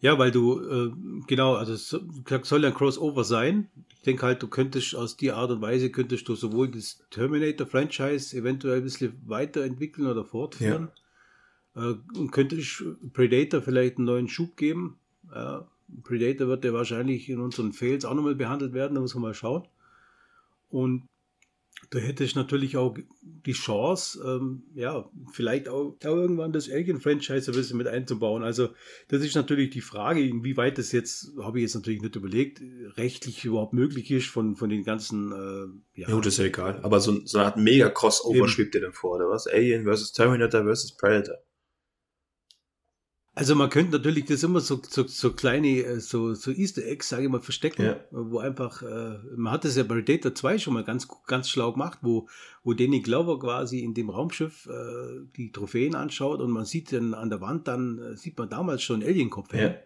Ja, 0.00 0.18
weil 0.18 0.32
du, 0.32 0.60
äh, 0.60 0.92
genau, 1.28 1.54
also 1.54 1.74
es 1.74 1.88
soll 1.88 2.62
ja 2.62 2.68
ein 2.68 2.74
Crossover 2.74 3.22
sein. 3.22 3.70
Ich 3.94 4.02
denke 4.02 4.26
halt, 4.26 4.42
du 4.42 4.48
könntest 4.48 4.96
aus 4.96 5.16
die 5.16 5.30
Art 5.30 5.50
und 5.50 5.62
Weise 5.62 5.90
könntest 5.90 6.28
du 6.28 6.34
sowohl 6.34 6.70
das 6.70 7.04
Terminator-Franchise 7.10 8.36
eventuell 8.36 8.78
ein 8.78 8.82
bisschen 8.82 9.22
weiterentwickeln 9.26 10.08
oder 10.08 10.24
fortführen. 10.24 10.90
Ja. 11.76 11.90
Äh, 11.90 11.94
und 12.18 12.32
könntest 12.32 12.82
Predator 13.12 13.62
vielleicht 13.62 13.98
einen 13.98 14.06
neuen 14.06 14.28
Schub 14.28 14.56
geben. 14.56 14.98
Äh, 15.32 15.58
Predator 16.02 16.48
wird 16.48 16.64
ja 16.64 16.72
wahrscheinlich 16.72 17.28
in 17.28 17.40
unseren 17.40 17.72
Fails 17.72 18.04
auch 18.04 18.14
nochmal 18.14 18.34
behandelt 18.34 18.72
werden, 18.72 18.94
da 18.94 19.00
muss 19.00 19.14
man 19.14 19.22
mal 19.22 19.34
schauen. 19.34 19.66
Und 20.68 21.08
da 21.90 21.98
hätte 21.98 22.24
ich 22.24 22.34
natürlich 22.34 22.76
auch 22.76 22.96
die 23.22 23.52
Chance, 23.52 24.22
ähm, 24.24 24.62
ja, 24.74 25.10
vielleicht 25.32 25.68
auch, 25.68 25.96
auch 25.96 26.04
irgendwann 26.04 26.52
das 26.52 26.70
Alien-Franchise 26.70 27.50
ein 27.50 27.56
bisschen 27.56 27.76
mit 27.76 27.86
einzubauen. 27.86 28.42
Also 28.42 28.70
das 29.08 29.22
ist 29.22 29.34
natürlich 29.34 29.70
die 29.70 29.80
Frage, 29.80 30.26
inwieweit 30.26 30.78
das 30.78 30.92
jetzt, 30.92 31.32
habe 31.38 31.58
ich 31.58 31.62
jetzt 31.62 31.74
natürlich 31.74 32.00
nicht 32.00 32.16
überlegt, 32.16 32.62
rechtlich 32.96 33.44
überhaupt 33.44 33.72
möglich 33.72 34.10
ist 34.10 34.28
von, 34.28 34.56
von 34.56 34.70
den 34.70 34.84
ganzen, 34.84 35.32
äh, 35.32 36.00
ja. 36.00 36.08
Ja, 36.08 36.16
das 36.16 36.28
ist 36.28 36.38
ja 36.38 36.44
egal. 36.44 36.80
Aber 36.82 37.00
so, 37.00 37.20
so 37.26 37.38
eine 37.38 37.48
Art 37.48 37.56
Mega-Crossover 37.58 38.48
schwebt 38.48 38.74
dir 38.74 38.80
dann 38.80 38.92
vor, 38.92 39.16
oder 39.16 39.28
was? 39.28 39.46
Alien 39.46 39.84
versus 39.84 40.12
Terminator 40.12 40.62
versus 40.62 40.96
Predator. 40.96 41.36
Also 43.34 43.54
man 43.54 43.70
könnte 43.70 43.92
natürlich 43.92 44.26
das 44.26 44.42
immer 44.42 44.60
so, 44.60 44.82
so, 44.86 45.06
so 45.06 45.32
kleine, 45.32 45.82
äh, 45.82 46.00
so, 46.00 46.34
so 46.34 46.50
Easter 46.50 46.84
Eggs, 46.84 47.08
sage 47.08 47.24
ich 47.24 47.30
mal, 47.30 47.40
verstecken, 47.40 47.86
ja. 47.86 48.00
wo 48.10 48.38
einfach, 48.38 48.82
äh, 48.82 49.18
man 49.36 49.54
hat 49.54 49.64
das 49.64 49.76
ja 49.76 49.84
bei 49.84 49.94
Predator 49.94 50.34
2 50.34 50.58
schon 50.58 50.74
mal 50.74 50.84
ganz, 50.84 51.08
ganz 51.26 51.48
schlau 51.48 51.72
gemacht, 51.72 52.00
wo, 52.02 52.28
wo 52.62 52.74
Danny 52.74 53.00
Glover 53.00 53.38
quasi 53.38 53.80
in 53.80 53.94
dem 53.94 54.10
Raumschiff 54.10 54.66
äh, 54.66 55.26
die 55.36 55.50
Trophäen 55.50 55.94
anschaut 55.94 56.40
und 56.40 56.50
man 56.50 56.66
sieht 56.66 56.92
dann 56.92 57.14
an 57.14 57.30
der 57.30 57.40
Wand, 57.40 57.68
dann 57.68 57.98
äh, 57.98 58.16
sieht 58.18 58.36
man 58.36 58.50
damals 58.50 58.82
schon 58.82 59.02
Alienkopf. 59.02 59.54
Ja. 59.54 59.76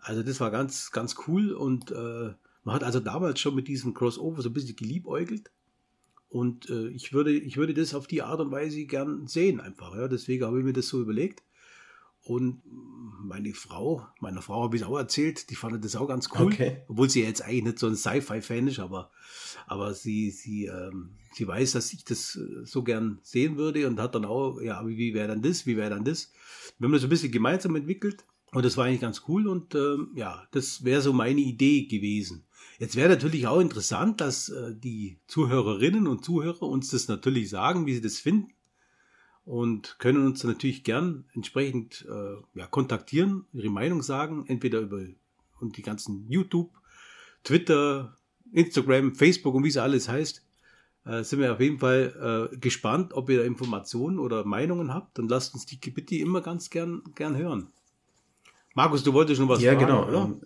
Also 0.00 0.22
das 0.22 0.38
war 0.40 0.50
ganz, 0.50 0.90
ganz 0.90 1.16
cool 1.26 1.52
und 1.52 1.90
äh, 1.92 2.34
man 2.64 2.74
hat 2.74 2.84
also 2.84 3.00
damals 3.00 3.40
schon 3.40 3.54
mit 3.54 3.68
diesem 3.68 3.94
Crossover 3.94 4.42
so 4.42 4.50
ein 4.50 4.52
bisschen 4.52 4.76
geliebäugelt. 4.76 5.50
Und 6.28 6.68
äh, 6.70 6.88
ich 6.88 7.12
würde, 7.12 7.32
ich 7.32 7.56
würde 7.56 7.74
das 7.74 7.94
auf 7.94 8.06
die 8.06 8.22
Art 8.22 8.40
und 8.40 8.50
Weise 8.52 8.84
gern 8.84 9.26
sehen 9.26 9.60
einfach. 9.60 9.96
Ja, 9.96 10.08
deswegen 10.08 10.44
habe 10.44 10.58
ich 10.58 10.64
mir 10.64 10.72
das 10.72 10.88
so 10.88 11.00
überlegt. 11.00 11.42
Und 12.30 12.62
meine 13.24 13.52
Frau, 13.54 14.06
meiner 14.20 14.40
Frau 14.40 14.62
habe 14.62 14.76
ich 14.76 14.82
es 14.82 14.88
auch 14.88 14.96
erzählt, 14.96 15.50
die 15.50 15.56
fand 15.56 15.84
das 15.84 15.96
auch 15.96 16.06
ganz 16.06 16.28
cool. 16.38 16.46
Okay. 16.46 16.82
Obwohl 16.86 17.10
sie 17.10 17.24
jetzt 17.24 17.42
eigentlich 17.42 17.64
nicht 17.64 17.78
so 17.80 17.88
ein 17.88 17.96
Sci-Fi-Fan 17.96 18.68
ist, 18.68 18.78
aber, 18.78 19.10
aber 19.66 19.94
sie, 19.94 20.30
sie, 20.30 20.66
ähm, 20.66 21.16
sie 21.32 21.48
weiß, 21.48 21.72
dass 21.72 21.92
ich 21.92 22.04
das 22.04 22.36
äh, 22.36 22.64
so 22.64 22.84
gern 22.84 23.18
sehen 23.24 23.56
würde 23.56 23.84
und 23.88 23.98
hat 23.98 24.14
dann 24.14 24.24
auch, 24.24 24.60
ja, 24.60 24.86
wie 24.86 25.12
wäre 25.12 25.26
dann 25.26 25.42
das, 25.42 25.66
wie 25.66 25.76
wäre 25.76 25.90
dann 25.90 26.04
das? 26.04 26.30
Wir 26.78 26.86
haben 26.86 26.92
das 26.92 27.02
ein 27.02 27.08
bisschen 27.08 27.32
gemeinsam 27.32 27.74
entwickelt 27.74 28.24
und 28.52 28.64
das 28.64 28.76
war 28.76 28.84
eigentlich 28.84 29.00
ganz 29.00 29.22
cool 29.26 29.48
und 29.48 29.74
ähm, 29.74 30.12
ja, 30.14 30.46
das 30.52 30.84
wäre 30.84 31.00
so 31.00 31.12
meine 31.12 31.40
Idee 31.40 31.86
gewesen. 31.86 32.44
Jetzt 32.78 32.94
wäre 32.94 33.08
natürlich 33.08 33.48
auch 33.48 33.58
interessant, 33.58 34.20
dass 34.20 34.50
äh, 34.50 34.72
die 34.72 35.18
Zuhörerinnen 35.26 36.06
und 36.06 36.24
Zuhörer 36.24 36.62
uns 36.62 36.90
das 36.90 37.08
natürlich 37.08 37.50
sagen, 37.50 37.86
wie 37.86 37.94
sie 37.94 38.00
das 38.00 38.18
finden 38.20 38.52
und 39.50 39.98
können 39.98 40.24
uns 40.24 40.44
natürlich 40.44 40.84
gern 40.84 41.24
entsprechend 41.34 42.06
äh, 42.08 42.36
ja, 42.56 42.68
kontaktieren, 42.68 43.46
ihre 43.52 43.68
Meinung 43.68 44.00
sagen, 44.00 44.44
entweder 44.46 44.78
über 44.78 45.00
und 45.58 45.76
die 45.76 45.82
ganzen 45.82 46.30
YouTube, 46.30 46.70
Twitter, 47.42 48.16
Instagram, 48.52 49.16
Facebook 49.16 49.56
und 49.56 49.64
wie 49.64 49.68
es 49.68 49.76
alles 49.76 50.08
heißt. 50.08 50.46
Äh, 51.04 51.24
sind 51.24 51.40
wir 51.40 51.52
auf 51.52 51.58
jeden 51.58 51.80
Fall 51.80 52.48
äh, 52.52 52.56
gespannt, 52.58 53.12
ob 53.12 53.28
ihr 53.28 53.38
da 53.38 53.44
Informationen 53.44 54.20
oder 54.20 54.44
Meinungen 54.44 54.94
habt. 54.94 55.18
Dann 55.18 55.26
lasst 55.26 55.52
uns 55.52 55.66
die 55.66 55.78
bitte 55.90 56.14
immer 56.14 56.42
ganz 56.42 56.70
gern, 56.70 57.02
gern 57.16 57.36
hören. 57.36 57.72
Markus, 58.74 59.02
du 59.02 59.12
wolltest 59.12 59.40
schon 59.40 59.48
was 59.48 59.60
ja, 59.60 59.72
fragen, 59.72 59.86
genau. 59.86 60.06
oder? 60.06 60.26
Ähm, 60.26 60.42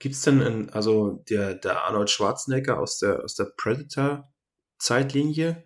Gibt 0.00 0.16
es 0.16 0.22
denn, 0.22 0.42
ein, 0.42 0.68
also 0.70 1.22
der, 1.30 1.54
der 1.54 1.84
Arnold 1.84 2.10
Schwarzenegger 2.10 2.80
aus 2.80 2.98
der, 2.98 3.22
aus 3.22 3.36
der 3.36 3.52
Predator-Zeitlinie, 3.56 5.62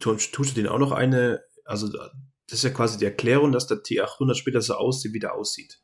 tust 0.00 0.34
du 0.34 0.44
den 0.44 0.66
auch 0.68 0.78
noch 0.78 0.92
eine, 0.92 1.42
also 1.64 1.88
das 1.88 2.58
ist 2.58 2.64
ja 2.64 2.70
quasi 2.70 2.98
die 2.98 3.04
Erklärung, 3.04 3.52
dass 3.52 3.66
der 3.66 3.78
T800 3.78 4.34
später 4.34 4.62
so 4.62 4.74
aussieht, 4.74 5.12
wie 5.12 5.18
der 5.18 5.34
aussieht. 5.34 5.80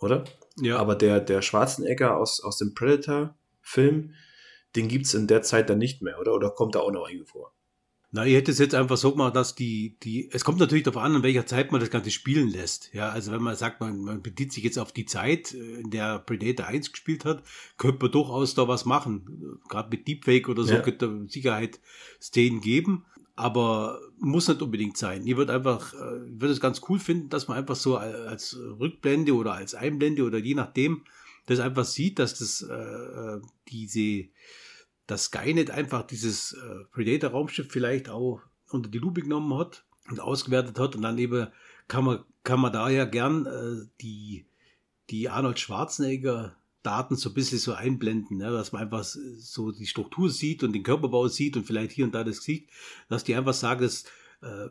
Oder? 0.00 0.24
Ja. 0.60 0.78
Aber 0.78 0.94
der, 0.94 1.20
der 1.20 1.42
Schwarzenegger 1.42 2.16
aus, 2.16 2.40
aus 2.42 2.58
dem 2.58 2.74
Predator-Film, 2.74 4.14
den 4.76 4.88
gibt 4.88 5.06
es 5.06 5.14
in 5.14 5.26
der 5.26 5.42
Zeit 5.42 5.68
dann 5.70 5.78
nicht 5.78 6.02
mehr, 6.02 6.18
oder? 6.20 6.34
Oder 6.34 6.50
kommt 6.50 6.74
da 6.74 6.80
auch 6.80 6.92
noch 6.92 7.08
irgendwie 7.08 7.26
vor? 7.26 7.52
Na, 8.10 8.24
ihr 8.24 8.38
hättet 8.38 8.54
es 8.54 8.58
jetzt 8.58 8.74
einfach 8.74 8.96
so 8.96 9.12
gemacht, 9.12 9.36
dass 9.36 9.54
die, 9.54 9.98
die, 10.02 10.30
es 10.32 10.42
kommt 10.42 10.58
natürlich 10.58 10.84
darauf 10.84 11.02
an, 11.02 11.16
in 11.16 11.22
welcher 11.22 11.44
Zeit 11.44 11.72
man 11.72 11.80
das 11.80 11.90
Ganze 11.90 12.10
spielen 12.10 12.48
lässt. 12.48 12.88
Ja, 12.94 13.10
also 13.10 13.32
wenn 13.32 13.42
man 13.42 13.54
sagt, 13.54 13.82
man, 13.82 14.00
man 14.00 14.22
bedient 14.22 14.50
sich 14.50 14.64
jetzt 14.64 14.78
auf 14.78 14.92
die 14.92 15.04
Zeit, 15.04 15.52
äh, 15.52 15.80
in 15.80 15.90
der 15.90 16.18
Predator 16.18 16.66
1 16.66 16.90
gespielt 16.90 17.26
hat, 17.26 17.42
könnte 17.76 17.98
man 18.04 18.12
durchaus 18.12 18.54
da 18.54 18.66
was 18.66 18.86
machen. 18.86 19.60
Gerade 19.68 19.90
mit 19.90 20.08
Deepfake 20.08 20.48
oder 20.48 20.62
so 20.62 20.74
ja. 20.74 20.80
könnte 20.80 21.06
da 21.06 21.28
Sicherheit 21.28 21.80
Szenen 22.20 22.62
geben. 22.62 23.04
Aber 23.36 24.00
muss 24.18 24.48
nicht 24.48 24.62
unbedingt 24.62 24.96
sein. 24.96 25.26
Ich 25.26 25.36
würde 25.36 25.52
einfach, 25.52 25.92
äh, 25.92 26.26
ich 26.28 26.40
würde 26.40 26.52
es 26.52 26.60
ganz 26.60 26.80
cool 26.88 26.98
finden, 26.98 27.28
dass 27.28 27.46
man 27.46 27.58
einfach 27.58 27.76
so 27.76 27.98
als 27.98 28.56
Rückblende 28.80 29.34
oder 29.34 29.52
als 29.52 29.74
Einblende 29.74 30.24
oder 30.24 30.38
je 30.38 30.54
nachdem, 30.54 31.02
das 31.44 31.60
einfach 31.60 31.84
sieht, 31.84 32.18
dass 32.18 32.38
das, 32.38 32.62
äh, 32.62 32.74
äh 32.74 33.40
diese, 33.68 34.28
dass 35.08 35.24
Skynet 35.24 35.70
einfach 35.70 36.06
dieses 36.06 36.52
äh, 36.52 36.84
Predator-Raumschiff 36.92 37.68
vielleicht 37.70 38.08
auch 38.08 38.42
unter 38.70 38.90
die 38.90 38.98
Lupe 38.98 39.22
genommen 39.22 39.58
hat 39.58 39.84
und 40.08 40.20
ausgewertet 40.20 40.78
hat 40.78 40.94
und 40.94 41.02
dann 41.02 41.18
eben 41.18 41.48
kann 41.88 42.04
man, 42.04 42.24
kann 42.44 42.60
man 42.60 42.72
da 42.72 42.88
ja 42.90 43.06
gern 43.06 43.46
äh, 43.46 43.88
die, 44.00 44.46
die 45.10 45.30
Arnold 45.30 45.58
Schwarzenegger 45.58 46.54
Daten 46.82 47.16
so 47.16 47.30
ein 47.30 47.34
bisschen 47.34 47.58
so 47.58 47.72
einblenden, 47.72 48.36
ne? 48.36 48.50
dass 48.50 48.72
man 48.72 48.82
einfach 48.82 49.02
so 49.02 49.72
die 49.72 49.86
Struktur 49.86 50.30
sieht 50.30 50.62
und 50.62 50.74
den 50.74 50.82
Körperbau 50.82 51.26
sieht 51.28 51.56
und 51.56 51.66
vielleicht 51.66 51.92
hier 51.92 52.04
und 52.04 52.14
da 52.14 52.22
das 52.22 52.38
Gesicht, 52.38 52.70
dass 53.08 53.24
die 53.24 53.34
einfach 53.34 53.54
sagen, 53.54 53.80
dass 53.80 54.04
äh, 54.42 54.68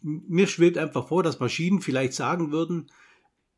mir 0.00 0.46
schwebt 0.46 0.78
einfach 0.78 1.08
vor, 1.08 1.22
dass 1.22 1.40
Maschinen 1.40 1.82
vielleicht 1.82 2.14
sagen 2.14 2.50
würden, 2.50 2.90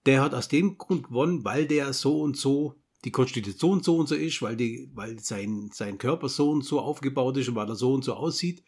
der 0.07 0.23
hat 0.23 0.35
aus 0.35 0.49
dem 0.49 0.77
Grund 0.77 1.05
gewonnen, 1.05 1.45
weil 1.45 1.67
der 1.67 1.93
so 1.93 2.21
und 2.21 2.37
so 2.37 2.75
die 3.05 3.11
Konstitution 3.11 3.83
so 3.83 3.99
und 3.99 4.09
so 4.09 4.15
ist, 4.15 4.41
weil, 4.41 4.57
die, 4.57 4.91
weil 4.95 5.19
sein, 5.21 5.71
sein 5.73 5.99
Körper 5.99 6.29
so 6.29 6.51
und 6.51 6.65
so 6.65 6.81
aufgebaut 6.81 7.37
ist 7.37 7.49
und 7.49 7.55
weil 7.55 7.69
er 7.69 7.77
so 7.77 7.93
und 7.93 8.05
so 8.05 8.15
aussieht. 8.15 8.63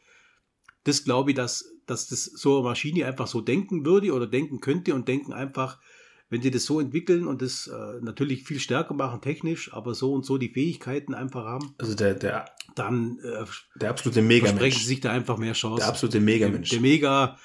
Das 0.84 1.04
glaube 1.04 1.30
ich, 1.30 1.36
dass, 1.36 1.72
dass 1.86 2.08
das 2.08 2.24
so 2.24 2.58
eine 2.58 2.68
Maschine 2.68 3.06
einfach 3.06 3.26
so 3.26 3.40
denken 3.40 3.84
würde 3.84 4.12
oder 4.12 4.26
denken 4.26 4.60
könnte 4.60 4.94
und 4.94 5.08
denken 5.08 5.32
einfach, 5.32 5.80
wenn 6.28 6.42
sie 6.42 6.50
das 6.50 6.64
so 6.64 6.80
entwickeln 6.80 7.26
und 7.26 7.40
das 7.40 7.66
äh, 7.68 8.00
natürlich 8.02 8.44
viel 8.44 8.60
stärker 8.60 8.94
machen 8.94 9.20
technisch, 9.20 9.72
aber 9.72 9.94
so 9.94 10.12
und 10.12 10.24
so 10.24 10.38
die 10.38 10.48
Fähigkeiten 10.48 11.14
einfach 11.14 11.44
haben, 11.44 11.74
also 11.78 11.94
der, 11.94 12.14
der, 12.14 12.46
dann 12.74 13.18
äh, 13.20 13.44
der 13.80 13.90
absolute 13.90 14.22
Megamensch. 14.22 14.58
Versprechen 14.58 14.86
sich 14.86 15.00
da 15.00 15.12
einfach 15.12 15.38
mehr 15.38 15.52
Chancen. 15.52 15.78
Der 15.78 15.88
absolute 15.88 16.20
Megamensch. 16.20 16.70
Der, 16.70 16.80
der 16.80 16.82
Mega, 16.82 17.38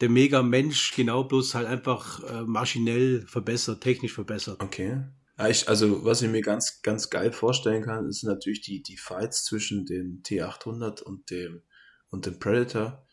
der 0.00 0.10
Mega-Mensch, 0.10 0.94
genau 0.94 1.24
bloß 1.24 1.54
halt 1.54 1.68
einfach 1.68 2.22
äh, 2.24 2.42
maschinell 2.42 3.24
verbessert, 3.26 3.80
technisch 3.80 4.12
verbessert. 4.12 4.60
Okay. 4.62 5.04
Ich, 5.48 5.68
also, 5.68 6.04
was 6.04 6.22
ich 6.22 6.30
mir 6.30 6.42
ganz, 6.42 6.80
ganz 6.82 7.10
geil 7.10 7.32
vorstellen 7.32 7.82
kann, 7.82 8.08
ist 8.08 8.22
natürlich 8.22 8.60
die, 8.60 8.82
die 8.82 8.96
Fights 8.96 9.44
zwischen 9.44 9.84
dem 9.84 10.22
T800 10.22 11.02
und 11.02 11.30
dem, 11.30 11.62
und 12.10 12.26
dem 12.26 12.38
Predator. 12.38 13.04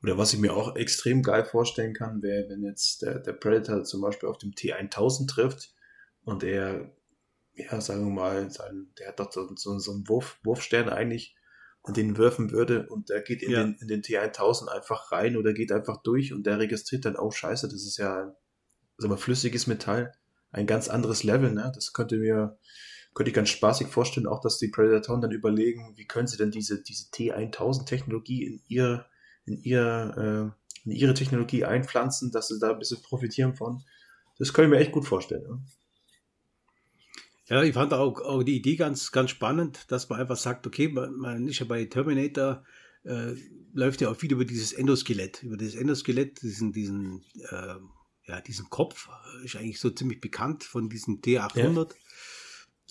Oder 0.00 0.16
was 0.16 0.32
ich 0.32 0.38
mir 0.38 0.54
auch 0.54 0.76
extrem 0.76 1.24
geil 1.24 1.44
vorstellen 1.44 1.94
kann, 1.94 2.22
wäre, 2.22 2.48
wenn 2.48 2.62
jetzt 2.62 3.02
der, 3.02 3.18
der 3.18 3.32
Predator 3.32 3.82
zum 3.82 4.00
Beispiel 4.00 4.28
auf 4.28 4.38
dem 4.38 4.52
T1000 4.52 5.28
trifft 5.28 5.74
und 6.22 6.44
er, 6.44 6.92
ja, 7.54 7.80
sagen 7.80 8.04
wir 8.04 8.12
mal, 8.12 8.48
sein, 8.52 8.92
der 8.96 9.08
hat 9.08 9.18
doch 9.18 9.32
so, 9.32 9.50
so, 9.56 9.76
so 9.80 9.90
einen 9.90 10.08
Wurf, 10.08 10.38
Wurfstern 10.44 10.88
eigentlich 10.88 11.34
und 11.82 11.96
den 11.96 12.16
werfen 12.16 12.52
würde 12.52 12.86
und 12.88 13.08
der 13.08 13.22
geht 13.22 13.42
in, 13.42 13.50
ja. 13.50 13.64
den, 13.64 13.74
in 13.80 13.88
den 13.88 14.02
T1000 14.02 14.68
einfach 14.68 15.10
rein 15.10 15.36
oder 15.36 15.52
geht 15.52 15.72
einfach 15.72 16.00
durch 16.04 16.32
und 16.32 16.46
der 16.46 16.60
registriert 16.60 17.04
dann, 17.04 17.16
oh 17.16 17.32
scheiße, 17.32 17.66
das 17.66 17.82
ist 17.84 17.96
ja, 17.96 18.36
sagen 18.98 19.12
wir, 19.12 19.18
flüssiges 19.18 19.66
Metall 19.66 20.12
ein 20.50 20.66
ganz 20.66 20.88
anderes 20.88 21.22
Level. 21.22 21.52
Ne? 21.52 21.70
Das 21.74 21.92
könnte 21.92 22.16
mir, 22.16 22.58
könnte 23.14 23.30
ich 23.30 23.34
ganz 23.34 23.48
spaßig 23.50 23.88
vorstellen, 23.88 24.26
auch 24.26 24.40
dass 24.40 24.58
die 24.58 24.68
Predatoren 24.68 25.20
dann 25.20 25.32
überlegen, 25.32 25.94
wie 25.96 26.06
können 26.06 26.28
sie 26.28 26.36
denn 26.36 26.50
diese, 26.50 26.82
diese 26.82 27.10
T1000-Technologie 27.10 28.44
in 28.44 28.62
ihr, 28.68 29.06
in 29.44 29.58
ihr, 29.62 30.54
äh, 30.56 30.88
in 30.88 30.92
ihre 30.92 31.14
Technologie 31.14 31.64
einpflanzen, 31.64 32.30
dass 32.30 32.48
sie 32.48 32.58
da 32.58 32.72
ein 32.72 32.78
bisschen 32.78 33.02
profitieren 33.02 33.54
von. 33.54 33.82
Das 34.38 34.52
könnte 34.52 34.68
ich 34.68 34.78
mir 34.78 34.84
echt 34.84 34.92
gut 34.92 35.06
vorstellen. 35.06 35.42
Ne? 35.42 35.62
Ja, 37.48 37.62
ich 37.62 37.72
fand 37.72 37.94
auch, 37.94 38.20
auch 38.20 38.42
die 38.42 38.56
Idee 38.56 38.76
ganz, 38.76 39.10
ganz 39.10 39.30
spannend, 39.30 39.90
dass 39.90 40.08
man 40.10 40.20
einfach 40.20 40.36
sagt, 40.36 40.66
okay, 40.66 40.88
man, 40.88 41.14
man 41.16 41.48
ist 41.48 41.58
ja 41.58 41.66
bei 41.66 41.84
Terminator, 41.86 42.62
äh, 43.04 43.32
läuft 43.72 44.02
ja 44.02 44.10
auch 44.10 44.16
viel 44.16 44.32
über 44.32 44.44
dieses 44.44 44.72
Endoskelett, 44.72 45.42
über 45.42 45.56
das 45.56 45.74
Endoskelett, 45.74 46.42
diesen, 46.42 46.72
diesen 46.72 47.22
äh, 47.50 47.76
ja, 48.28 48.40
diesen 48.40 48.68
Kopf 48.70 49.08
äh, 49.08 49.44
ist 49.44 49.56
eigentlich 49.56 49.80
so 49.80 49.90
ziemlich 49.90 50.20
bekannt 50.20 50.62
von 50.62 50.88
diesem 50.88 51.20
T800. 51.20 51.76
Ja. 51.76 51.94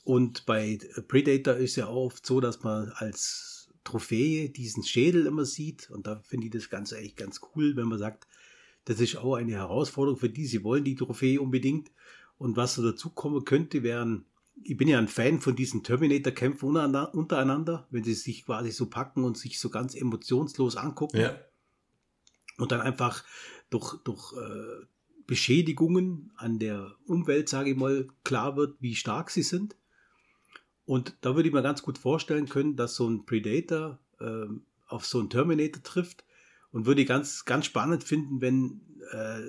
Und 0.04 0.46
bei 0.46 0.80
Predator 1.08 1.56
ist 1.56 1.76
ja 1.76 1.88
auch 1.88 2.08
oft 2.08 2.26
so, 2.26 2.40
dass 2.40 2.64
man 2.64 2.92
als 2.96 3.70
Trophäe 3.84 4.50
diesen 4.50 4.84
Schädel 4.84 5.26
immer 5.26 5.46
sieht. 5.46 5.90
Und 5.90 6.08
da 6.08 6.22
finde 6.26 6.48
ich 6.48 6.52
das 6.52 6.70
Ganze 6.70 6.98
eigentlich 6.98 7.16
ganz 7.16 7.42
cool, 7.56 7.76
wenn 7.76 7.88
man 7.88 8.00
sagt, 8.00 8.28
das 8.86 9.00
ist 9.00 9.18
auch 9.18 9.36
eine 9.36 9.52
Herausforderung 9.52 10.20
für 10.20 10.30
die. 10.30 10.46
Sie 10.46 10.64
wollen 10.64 10.84
die 10.84 10.96
Trophäe 10.96 11.42
unbedingt. 11.42 11.92
Und 12.38 12.56
was 12.56 12.76
so 12.76 12.84
dazu 12.84 13.10
kommen 13.10 13.44
könnte, 13.44 13.84
wären, 13.84 14.26
ich 14.64 14.78
bin 14.78 14.88
ja 14.88 14.98
ein 14.98 15.08
Fan 15.08 15.40
von 15.40 15.56
diesen 15.56 15.84
Terminator-Kämpfen 15.84 16.68
untereinander, 16.68 17.88
wenn 17.92 18.04
sie 18.04 18.14
sich 18.14 18.46
quasi 18.46 18.72
so 18.72 18.90
packen 18.90 19.24
und 19.24 19.38
sich 19.38 19.60
so 19.60 19.70
ganz 19.70 19.94
emotionslos 19.94 20.78
angucken. 20.78 21.18
Ja. 21.18 21.38
Und 22.58 22.72
dann 22.72 22.82
einfach 22.82 23.24
durch, 23.70 23.96
durch 24.04 24.34
äh, 24.34 24.86
Beschädigungen 25.28 26.32
an 26.38 26.57
der 26.57 26.95
Umwelt, 27.05 27.49
sage 27.49 27.71
ich 27.71 27.78
mal, 27.78 28.07
klar 28.23 28.55
wird, 28.55 28.78
wie 28.80 28.95
stark 28.95 29.30
sie 29.30 29.43
sind. 29.43 29.75
Und 30.86 31.17
da 31.21 31.36
würde 31.36 31.49
ich 31.49 31.53
mir 31.53 31.61
ganz 31.61 31.84
gut 31.84 31.97
vorstellen 31.97 32.47
können, 32.47 32.78
dass 32.78 32.95
so 32.95 33.07
ein 33.09 33.25
Predator 33.25 33.99
äh, 34.19 34.45
auf 34.88 35.05
so 35.05 35.19
einen 35.19 35.30
Terminator 35.30 35.84
trifft 35.84 36.23
und 36.71 36.86
würde 36.86 37.03
ganz, 37.03 37.43
ganz 37.43 37.65
spannend 37.65 38.05
finden, 38.05 38.39
wenn, 38.39 38.82
äh, 39.11 39.41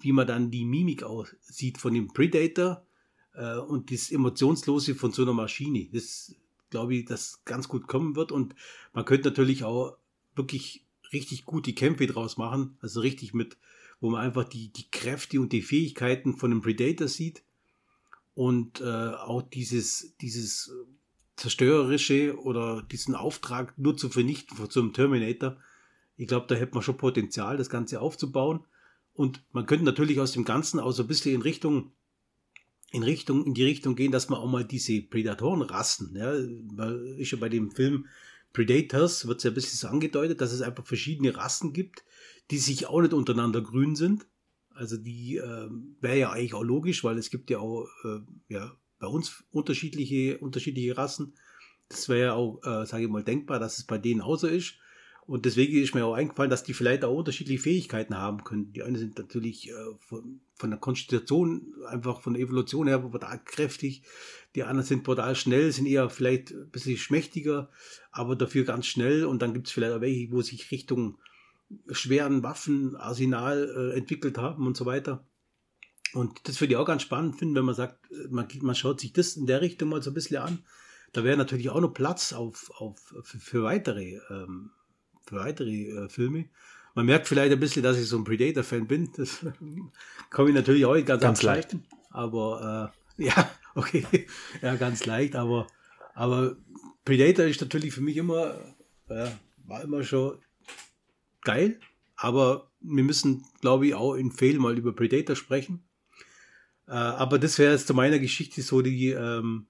wie 0.00 0.12
man 0.12 0.26
dann 0.26 0.50
die 0.50 0.64
Mimik 0.64 1.02
aussieht 1.02 1.76
von 1.76 1.92
dem 1.92 2.08
Predator 2.08 2.86
äh, 3.34 3.56
und 3.58 3.92
das 3.92 4.10
Emotionslose 4.10 4.94
von 4.94 5.12
so 5.12 5.22
einer 5.22 5.34
Maschine. 5.34 5.88
Das 5.92 6.34
glaube 6.70 6.96
ich, 6.96 7.04
das 7.04 7.44
ganz 7.44 7.68
gut 7.68 7.86
kommen 7.86 8.16
wird 8.16 8.32
und 8.32 8.54
man 8.94 9.04
könnte 9.04 9.28
natürlich 9.28 9.64
auch 9.64 9.98
wirklich 10.34 10.86
richtig 11.12 11.44
gut 11.44 11.66
die 11.66 11.74
Kämpfe 11.74 12.06
draus 12.06 12.36
machen, 12.36 12.76
also 12.80 13.00
richtig 13.00 13.34
mit, 13.34 13.56
wo 14.00 14.10
man 14.10 14.20
einfach 14.20 14.44
die, 14.44 14.72
die 14.72 14.90
Kräfte 14.90 15.40
und 15.40 15.52
die 15.52 15.62
Fähigkeiten 15.62 16.36
von 16.36 16.52
einem 16.52 16.62
Predator 16.62 17.08
sieht 17.08 17.42
und 18.34 18.80
äh, 18.80 18.84
auch 18.84 19.42
dieses, 19.42 20.16
dieses 20.20 20.72
zerstörerische 21.38 22.38
oder 22.38 22.82
diesen 22.82 23.14
Auftrag 23.14 23.76
nur 23.78 23.96
zu 23.96 24.08
vernichten 24.08 24.56
von 24.56 24.70
so 24.70 24.80
einem 24.80 24.92
Terminator. 24.92 25.56
Ich 26.16 26.26
glaube, 26.26 26.46
da 26.48 26.54
hätte 26.56 26.74
man 26.74 26.82
schon 26.82 26.96
Potenzial, 26.96 27.56
das 27.56 27.70
Ganze 27.70 28.00
aufzubauen. 28.00 28.64
Und 29.14 29.42
man 29.52 29.66
könnte 29.66 29.84
natürlich 29.84 30.20
aus 30.20 30.32
dem 30.32 30.44
Ganzen 30.44 30.80
auch 30.80 30.90
so 30.92 31.02
ein 31.02 31.08
bisschen 31.08 31.34
in 31.34 31.42
Richtung, 31.42 31.92
in 32.90 33.02
Richtung, 33.02 33.44
in 33.44 33.54
die 33.54 33.64
Richtung 33.64 33.96
gehen, 33.96 34.12
dass 34.12 34.28
man 34.28 34.38
auch 34.40 34.50
mal 34.50 34.64
diese 34.64 35.00
Predatorenrassen, 35.02 36.14
ja, 36.16 36.32
ist 37.16 37.32
ja 37.32 37.38
bei 37.38 37.48
dem 37.48 37.70
Film 37.70 38.06
Predators, 38.52 39.26
wird 39.26 39.38
es 39.38 39.44
ja 39.44 39.50
ein 39.50 39.54
bisschen 39.54 39.78
so 39.78 39.88
angedeutet, 39.88 40.40
dass 40.40 40.52
es 40.52 40.62
einfach 40.62 40.86
verschiedene 40.86 41.36
Rassen 41.36 41.72
gibt, 41.72 42.04
die 42.50 42.58
sich 42.58 42.86
auch 42.86 43.00
nicht 43.00 43.12
untereinander 43.12 43.60
grün 43.60 43.94
sind. 43.94 44.26
Also 44.70 44.96
die 44.96 45.36
äh, 45.36 45.68
wäre 46.00 46.18
ja 46.18 46.30
eigentlich 46.30 46.54
auch 46.54 46.62
logisch, 46.62 47.02
weil 47.04 47.18
es 47.18 47.30
gibt 47.30 47.50
ja 47.50 47.58
auch 47.58 47.88
äh, 48.04 48.20
ja, 48.48 48.72
bei 48.98 49.06
uns 49.06 49.44
unterschiedliche, 49.50 50.38
unterschiedliche 50.38 50.96
Rassen. 50.96 51.34
Das 51.88 52.08
wäre 52.08 52.26
ja 52.26 52.32
auch, 52.34 52.60
äh, 52.64 52.86
sage 52.86 53.04
ich 53.04 53.10
mal, 53.10 53.24
denkbar, 53.24 53.58
dass 53.58 53.78
es 53.78 53.84
bei 53.84 53.98
denen 53.98 54.20
auch 54.20 54.36
so 54.36 54.46
ist. 54.46 54.74
Und 55.28 55.44
deswegen 55.44 55.76
ist 55.76 55.94
mir 55.94 56.06
auch 56.06 56.14
eingefallen, 56.14 56.48
dass 56.48 56.62
die 56.62 56.72
vielleicht 56.72 57.04
auch 57.04 57.14
unterschiedliche 57.14 57.62
Fähigkeiten 57.62 58.16
haben 58.16 58.44
können. 58.44 58.72
Die 58.72 58.82
einen 58.82 58.96
sind 58.96 59.18
natürlich 59.18 59.68
äh, 59.68 59.72
von, 59.98 60.40
von 60.54 60.70
der 60.70 60.78
Konstitution, 60.78 61.74
einfach 61.86 62.22
von 62.22 62.32
der 62.32 62.42
Evolution 62.42 62.86
her 62.86 62.98
brutal 63.00 63.38
kräftig. 63.44 64.04
Die 64.54 64.62
anderen 64.62 64.86
sind 64.86 65.04
brutal 65.04 65.34
schnell, 65.34 65.70
sind 65.70 65.84
eher 65.84 66.08
vielleicht 66.08 66.52
ein 66.52 66.70
bisschen 66.70 66.96
schmächtiger, 66.96 67.68
aber 68.10 68.36
dafür 68.36 68.64
ganz 68.64 68.86
schnell. 68.86 69.26
Und 69.26 69.42
dann 69.42 69.52
gibt 69.52 69.66
es 69.66 69.72
vielleicht 69.74 69.92
auch 69.92 70.00
welche, 70.00 70.32
wo 70.32 70.40
sich 70.40 70.70
Richtung 70.70 71.18
schweren 71.90 72.42
Waffenarsenal 72.42 73.92
äh, 73.94 73.98
entwickelt 73.98 74.38
haben 74.38 74.66
und 74.66 74.76
so 74.76 74.86
weiter. 74.86 75.26
Und 76.14 76.48
das 76.48 76.60
würde 76.60 76.72
ich 76.72 76.76
auch 76.78 76.86
ganz 76.86 77.02
spannend 77.02 77.38
finden, 77.38 77.54
wenn 77.54 77.64
man 77.64 77.74
sagt, 77.74 77.98
man, 78.30 78.48
man 78.62 78.74
schaut 78.74 79.00
sich 79.00 79.12
das 79.12 79.36
in 79.36 79.46
der 79.46 79.60
Richtung 79.60 79.90
mal 79.90 80.02
so 80.02 80.10
ein 80.10 80.14
bisschen 80.14 80.38
an. 80.38 80.64
Da 81.12 81.24
wäre 81.24 81.36
natürlich 81.36 81.70
auch 81.70 81.80
noch 81.80 81.92
Platz 81.92 82.32
auf, 82.32 82.70
auf, 82.76 82.98
für, 83.22 83.38
für 83.38 83.62
weitere, 83.62 84.20
ähm, 84.30 84.70
für 85.26 85.36
weitere 85.36 85.88
äh, 85.90 86.08
Filme. 86.08 86.48
Man 86.94 87.06
merkt 87.06 87.28
vielleicht 87.28 87.52
ein 87.52 87.60
bisschen, 87.60 87.82
dass 87.82 87.98
ich 87.98 88.08
so 88.08 88.16
ein 88.16 88.24
Predator-Fan 88.24 88.86
bin. 88.86 89.10
Das 89.16 89.44
komme 90.30 90.48
ich 90.48 90.54
natürlich 90.54 90.84
auch 90.84 90.94
ganz, 91.04 91.22
ganz 91.22 91.42
leicht. 91.42 91.76
Aber 92.10 92.92
äh, 93.18 93.24
ja, 93.24 93.50
okay, 93.74 94.04
ja, 94.62 94.76
ganz 94.76 95.04
leicht. 95.06 95.36
Aber, 95.36 95.66
aber 96.14 96.56
Predator 97.04 97.46
ist 97.46 97.60
natürlich 97.60 97.92
für 97.92 98.00
mich 98.00 98.16
immer, 98.16 98.54
äh, 99.08 99.28
war 99.66 99.82
immer 99.82 100.02
schon 100.02 100.38
geil. 101.48 101.80
Aber 102.16 102.70
wir 102.80 103.04
müssen, 103.04 103.44
glaube 103.60 103.86
ich, 103.86 103.94
auch 103.94 104.14
in 104.14 104.30
Fail 104.30 104.58
mal 104.58 104.76
über 104.76 104.94
Predator 104.94 105.34
sprechen. 105.34 105.88
Äh, 106.86 106.92
aber 106.92 107.38
das 107.38 107.58
wäre 107.58 107.72
jetzt 107.72 107.86
zu 107.86 107.94
meiner 107.94 108.18
Geschichte 108.18 108.60
so 108.60 108.82
die, 108.82 109.10
ähm, 109.10 109.68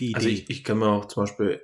die 0.00 0.10
Idee. 0.10 0.16
Also 0.16 0.28
ich, 0.28 0.50
ich 0.50 0.64
kann 0.64 0.78
mir 0.78 0.88
auch 0.88 1.06
zum 1.06 1.24
Beispiel 1.24 1.60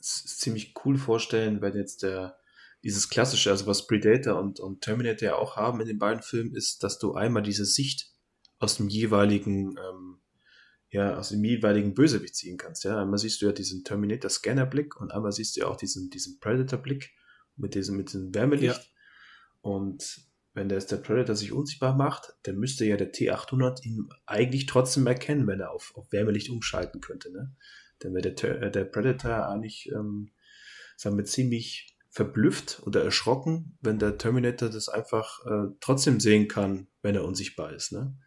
ziemlich 0.00 0.74
cool 0.84 0.96
vorstellen, 0.96 1.60
wenn 1.60 1.74
jetzt 1.76 2.02
der 2.02 2.36
dieses 2.82 3.10
klassische, 3.10 3.50
also 3.50 3.66
was 3.66 3.86
Predator 3.86 4.40
und, 4.40 4.58
und 4.58 4.80
Terminator 4.80 5.28
ja 5.28 5.34
auch 5.34 5.56
haben 5.56 5.80
in 5.80 5.86
den 5.86 5.98
beiden 5.98 6.22
Filmen, 6.22 6.54
ist, 6.54 6.82
dass 6.82 6.98
du 6.98 7.12
einmal 7.12 7.42
diese 7.42 7.66
Sicht 7.66 8.10
aus 8.58 8.76
dem 8.78 8.88
jeweiligen, 8.88 9.76
ähm, 9.76 10.20
ja, 10.88 11.18
aus 11.18 11.28
dem 11.28 11.44
jeweiligen 11.44 11.92
Bösewicht 11.92 12.34
ziehen 12.36 12.56
kannst. 12.56 12.84
Ja, 12.84 12.98
einmal 12.98 13.18
siehst 13.18 13.42
du 13.42 13.46
ja 13.46 13.52
diesen 13.52 13.84
Terminator-Scanner-Blick 13.84 14.98
und 14.98 15.12
einmal 15.12 15.32
siehst 15.32 15.56
du 15.56 15.60
ja 15.60 15.66
auch 15.66 15.76
diesen, 15.76 16.08
diesen 16.08 16.40
Predator-Blick 16.40 17.10
mit 17.56 17.74
diesem, 17.74 17.98
mit 17.98 18.08
diesem 18.08 18.34
Wärmelicht. 18.34 18.76
Ja. 18.76 18.90
Und 19.60 20.22
wenn 20.52 20.68
der, 20.68 20.80
der 20.80 20.96
Predator 20.96 21.36
sich 21.36 21.52
unsichtbar 21.52 21.94
macht, 21.94 22.34
dann 22.42 22.56
müsste 22.56 22.84
ja 22.84 22.96
der 22.96 23.12
T800 23.12 23.84
ihn 23.84 24.08
eigentlich 24.26 24.66
trotzdem 24.66 25.06
erkennen, 25.06 25.46
wenn 25.46 25.60
er 25.60 25.70
auf, 25.70 25.92
auf 25.94 26.10
Wärmelicht 26.12 26.50
umschalten 26.50 27.00
könnte. 27.00 27.32
Ne? 27.32 27.54
Dann 28.00 28.14
wäre 28.14 28.32
der, 28.32 28.62
äh, 28.62 28.70
der 28.70 28.84
Predator 28.84 29.48
eigentlich 29.48 29.90
ähm, 29.92 30.32
sagen 30.96 31.16
wir, 31.16 31.24
ziemlich 31.24 31.96
verblüfft 32.10 32.82
oder 32.84 33.04
erschrocken, 33.04 33.78
wenn 33.80 33.98
der 33.98 34.18
Terminator 34.18 34.68
das 34.68 34.88
einfach 34.88 35.46
äh, 35.46 35.68
trotzdem 35.80 36.18
sehen 36.20 36.48
kann, 36.48 36.88
wenn 37.02 37.14
er 37.14 37.24
unsichtbar 37.24 37.72
ist. 37.72 37.92
Ne? 37.92 38.18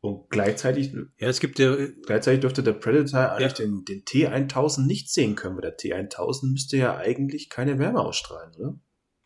Und 0.00 0.28
gleichzeitig, 0.30 0.92
ja, 0.92 1.28
es 1.28 1.38
gibt 1.38 1.60
ja, 1.60 1.76
gleichzeitig 2.04 2.40
dürfte 2.40 2.64
der 2.64 2.72
Predator 2.72 3.32
eigentlich 3.32 3.58
ja. 3.58 3.64
den, 3.64 3.84
den 3.84 4.04
T1000 4.04 4.84
nicht 4.86 5.10
sehen 5.10 5.36
können, 5.36 5.54
weil 5.54 5.62
der 5.62 5.78
T1000 5.78 6.50
müsste 6.50 6.76
ja 6.76 6.96
eigentlich 6.96 7.48
keine 7.48 7.78
Wärme 7.78 8.00
ausstrahlen, 8.00 8.52
oder? 8.56 8.80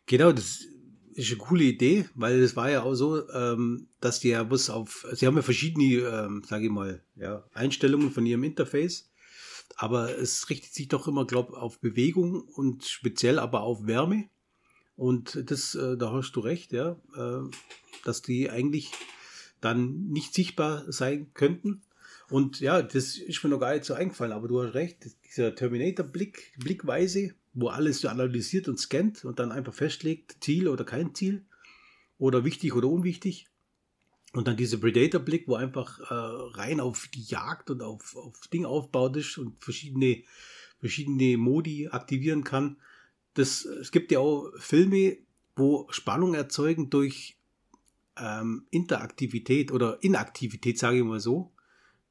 Genau, 0.04 0.32
das 0.32 0.60
ist 1.16 1.30
eine 1.30 1.38
coole 1.38 1.64
Idee, 1.64 2.08
weil 2.14 2.40
es 2.42 2.56
war 2.56 2.70
ja 2.70 2.82
auch 2.82 2.94
so, 2.94 3.28
ähm, 3.30 3.88
dass 4.00 4.20
die 4.20 4.32
bloß 4.34 4.70
auf, 4.70 5.06
sie 5.12 5.26
haben 5.26 5.36
ja 5.36 5.42
verschiedene, 5.42 6.06
ähm, 6.06 6.42
sage 6.46 6.66
ich 6.66 6.70
mal, 6.70 7.02
ja, 7.16 7.44
Einstellungen 7.52 8.10
von 8.10 8.26
ihrem 8.26 8.44
Interface, 8.44 9.10
aber 9.76 10.18
es 10.18 10.48
richtet 10.50 10.74
sich 10.74 10.88
doch 10.88 11.08
immer, 11.08 11.26
glaube 11.26 11.56
auf 11.56 11.80
Bewegung 11.80 12.42
und 12.42 12.84
speziell 12.84 13.38
aber 13.38 13.62
auf 13.62 13.86
Wärme. 13.86 14.28
Und 14.94 15.50
das, 15.50 15.74
äh, 15.74 15.96
da 15.96 16.12
hast 16.12 16.32
du 16.32 16.40
recht, 16.40 16.72
ja, 16.72 16.96
äh, 17.16 17.50
dass 18.04 18.22
die 18.22 18.50
eigentlich 18.50 18.92
dann 19.60 20.08
nicht 20.08 20.34
sichtbar 20.34 20.90
sein 20.90 21.32
könnten. 21.34 21.82
Und 22.28 22.60
ja, 22.60 22.82
das 22.82 23.18
ist 23.18 23.42
mir 23.42 23.50
noch 23.50 23.60
gar 23.60 23.74
nicht 23.74 23.84
so 23.84 23.94
eingefallen, 23.94 24.32
aber 24.32 24.48
du 24.48 24.62
hast 24.62 24.74
recht, 24.74 24.98
dieser 25.24 25.54
Terminator-Blick, 25.54 26.54
Blickweise, 26.58 27.34
wo 27.56 27.68
alles 27.68 28.00
so 28.00 28.08
analysiert 28.08 28.68
und 28.68 28.78
scannt 28.78 29.24
und 29.24 29.38
dann 29.38 29.50
einfach 29.50 29.72
festlegt, 29.72 30.36
Ziel 30.40 30.68
oder 30.68 30.84
kein 30.84 31.14
Ziel 31.14 31.46
oder 32.18 32.44
wichtig 32.44 32.74
oder 32.74 32.88
unwichtig. 32.88 33.48
Und 34.34 34.46
dann 34.46 34.58
dieser 34.58 34.76
Predator-Blick, 34.76 35.48
wo 35.48 35.54
einfach 35.54 35.98
äh, 35.98 36.58
rein 36.58 36.80
auf 36.80 37.08
die 37.14 37.22
Jagd 37.22 37.70
und 37.70 37.80
auf, 37.80 38.14
auf 38.14 38.46
Ding 38.52 38.66
aufbaut 38.66 39.16
ist 39.16 39.38
und 39.38 39.58
verschiedene, 39.64 40.22
verschiedene 40.78 41.38
Modi 41.38 41.88
aktivieren 41.88 42.44
kann. 42.44 42.76
Das, 43.32 43.64
es 43.64 43.90
gibt 43.90 44.12
ja 44.12 44.18
auch 44.18 44.52
Filme, 44.58 45.16
wo 45.56 45.86
Spannung 45.90 46.34
erzeugen 46.34 46.90
durch 46.90 47.38
ähm, 48.18 48.66
Interaktivität 48.70 49.72
oder 49.72 50.02
Inaktivität, 50.02 50.78
sage 50.78 50.98
ich 50.98 51.04
mal 51.04 51.20
so, 51.20 51.52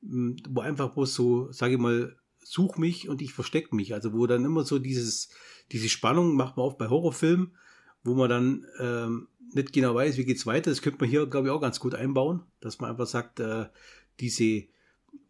wo 0.01 0.61
einfach 0.61 0.95
wo 0.95 1.05
so, 1.05 1.51
sage 1.51 1.73
ich 1.75 1.79
mal, 1.79 2.17
such 2.45 2.77
mich 2.77 3.09
und 3.09 3.21
ich 3.21 3.33
verstecke 3.33 3.75
mich. 3.75 3.93
Also 3.93 4.13
wo 4.13 4.27
dann 4.27 4.45
immer 4.45 4.63
so 4.63 4.79
dieses, 4.79 5.29
diese 5.71 5.89
Spannung 5.89 6.35
macht 6.35 6.57
man 6.57 6.65
oft 6.65 6.77
bei 6.77 6.89
Horrorfilmen, 6.89 7.55
wo 8.03 8.13
man 8.13 8.29
dann 8.29 8.65
ähm, 8.79 9.27
nicht 9.53 9.73
genau 9.73 9.95
weiß, 9.95 10.17
wie 10.17 10.25
geht's 10.25 10.45
weiter. 10.45 10.69
Das 10.69 10.81
könnte 10.81 10.99
man 10.99 11.09
hier, 11.09 11.25
glaube 11.25 11.47
ich, 11.47 11.53
auch 11.53 11.61
ganz 11.61 11.79
gut 11.79 11.95
einbauen, 11.95 12.43
dass 12.59 12.79
man 12.79 12.91
einfach 12.91 13.07
sagt, 13.07 13.39
äh, 13.39 13.65
diese 14.19 14.63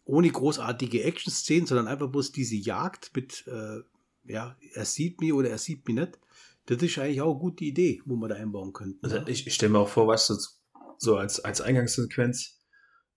ohne 0.04 0.30
großartige 0.30 1.04
Action-Szenen, 1.04 1.66
sondern 1.66 1.88
einfach 1.88 2.10
bloß 2.10 2.32
diese 2.32 2.56
Jagd 2.56 3.12
mit, 3.16 3.46
äh, 3.48 3.82
ja, 4.26 4.56
er 4.74 4.86
sieht 4.86 5.20
mich 5.22 5.34
oder 5.34 5.50
er 5.50 5.58
sieht 5.58 5.88
mich 5.88 5.96
nicht. 5.96 6.20
Das 6.68 6.82
ist 6.82 6.98
eigentlich 6.98 7.22
auch 7.22 7.32
eine 7.32 7.40
gute 7.40 7.64
Idee, 7.64 8.02
wo 8.06 8.16
man 8.16 8.30
da 8.30 8.36
einbauen 8.36 8.74
könnte. 8.74 9.00
Also 9.04 9.18
ich, 9.28 9.48
ich 9.48 9.54
stelle 9.54 9.72
mir 9.72 9.80
auch 9.80 9.90
vor, 9.90 10.08
weißt 10.08 10.32
du, 10.32 10.36
so 10.98 11.18
als, 11.18 11.40
als 11.40 11.62
Eingangssequenz, 11.62 12.60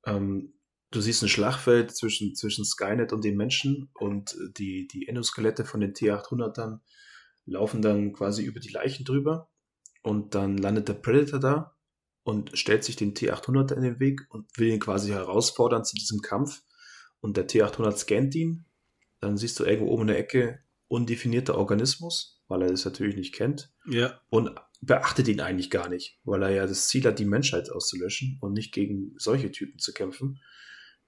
ähm, 0.06 0.52
du 0.90 1.00
siehst 1.00 1.22
ein 1.22 1.28
Schlachtfeld 1.28 1.94
zwischen, 1.94 2.34
zwischen 2.34 2.64
Skynet 2.64 3.12
und 3.12 3.24
den 3.24 3.36
Menschen 3.36 3.90
und 3.94 4.36
die, 4.56 4.88
die 4.88 5.08
Endoskelette 5.08 5.64
von 5.64 5.80
den 5.80 5.94
T-800ern 5.94 6.80
laufen 7.46 7.82
dann 7.82 8.12
quasi 8.12 8.42
über 8.44 8.60
die 8.60 8.70
Leichen 8.70 9.04
drüber 9.04 9.48
und 10.02 10.34
dann 10.34 10.58
landet 10.58 10.88
der 10.88 10.94
Predator 10.94 11.40
da 11.40 11.76
und 12.22 12.56
stellt 12.58 12.84
sich 12.84 12.96
dem 12.96 13.14
T-800 13.14 13.74
in 13.74 13.82
den 13.82 14.00
Weg 14.00 14.26
und 14.30 14.46
will 14.56 14.68
ihn 14.68 14.80
quasi 14.80 15.10
herausfordern 15.10 15.84
zu 15.84 15.96
diesem 15.96 16.20
Kampf 16.20 16.62
und 17.20 17.36
der 17.36 17.46
T-800 17.46 17.96
scannt 17.96 18.34
ihn, 18.34 18.66
dann 19.20 19.36
siehst 19.36 19.58
du 19.58 19.64
irgendwo 19.64 19.92
oben 19.92 20.02
in 20.02 20.08
der 20.08 20.18
Ecke 20.18 20.60
undefinierter 20.88 21.56
Organismus, 21.56 22.40
weil 22.48 22.62
er 22.62 22.68
das 22.68 22.84
natürlich 22.84 23.16
nicht 23.16 23.34
kennt. 23.34 23.70
Ja. 23.86 24.20
Und 24.30 24.50
beachtet 24.80 25.28
ihn 25.28 25.40
eigentlich 25.40 25.70
gar 25.70 25.88
nicht, 25.88 26.18
weil 26.24 26.42
er 26.42 26.50
ja 26.50 26.66
das 26.66 26.88
Ziel 26.88 27.04
hat, 27.04 27.18
die 27.18 27.24
Menschheit 27.24 27.70
auszulöschen 27.70 28.38
und 28.40 28.52
nicht 28.52 28.72
gegen 28.72 29.14
solche 29.16 29.50
Typen 29.50 29.78
zu 29.78 29.92
kämpfen. 29.92 30.40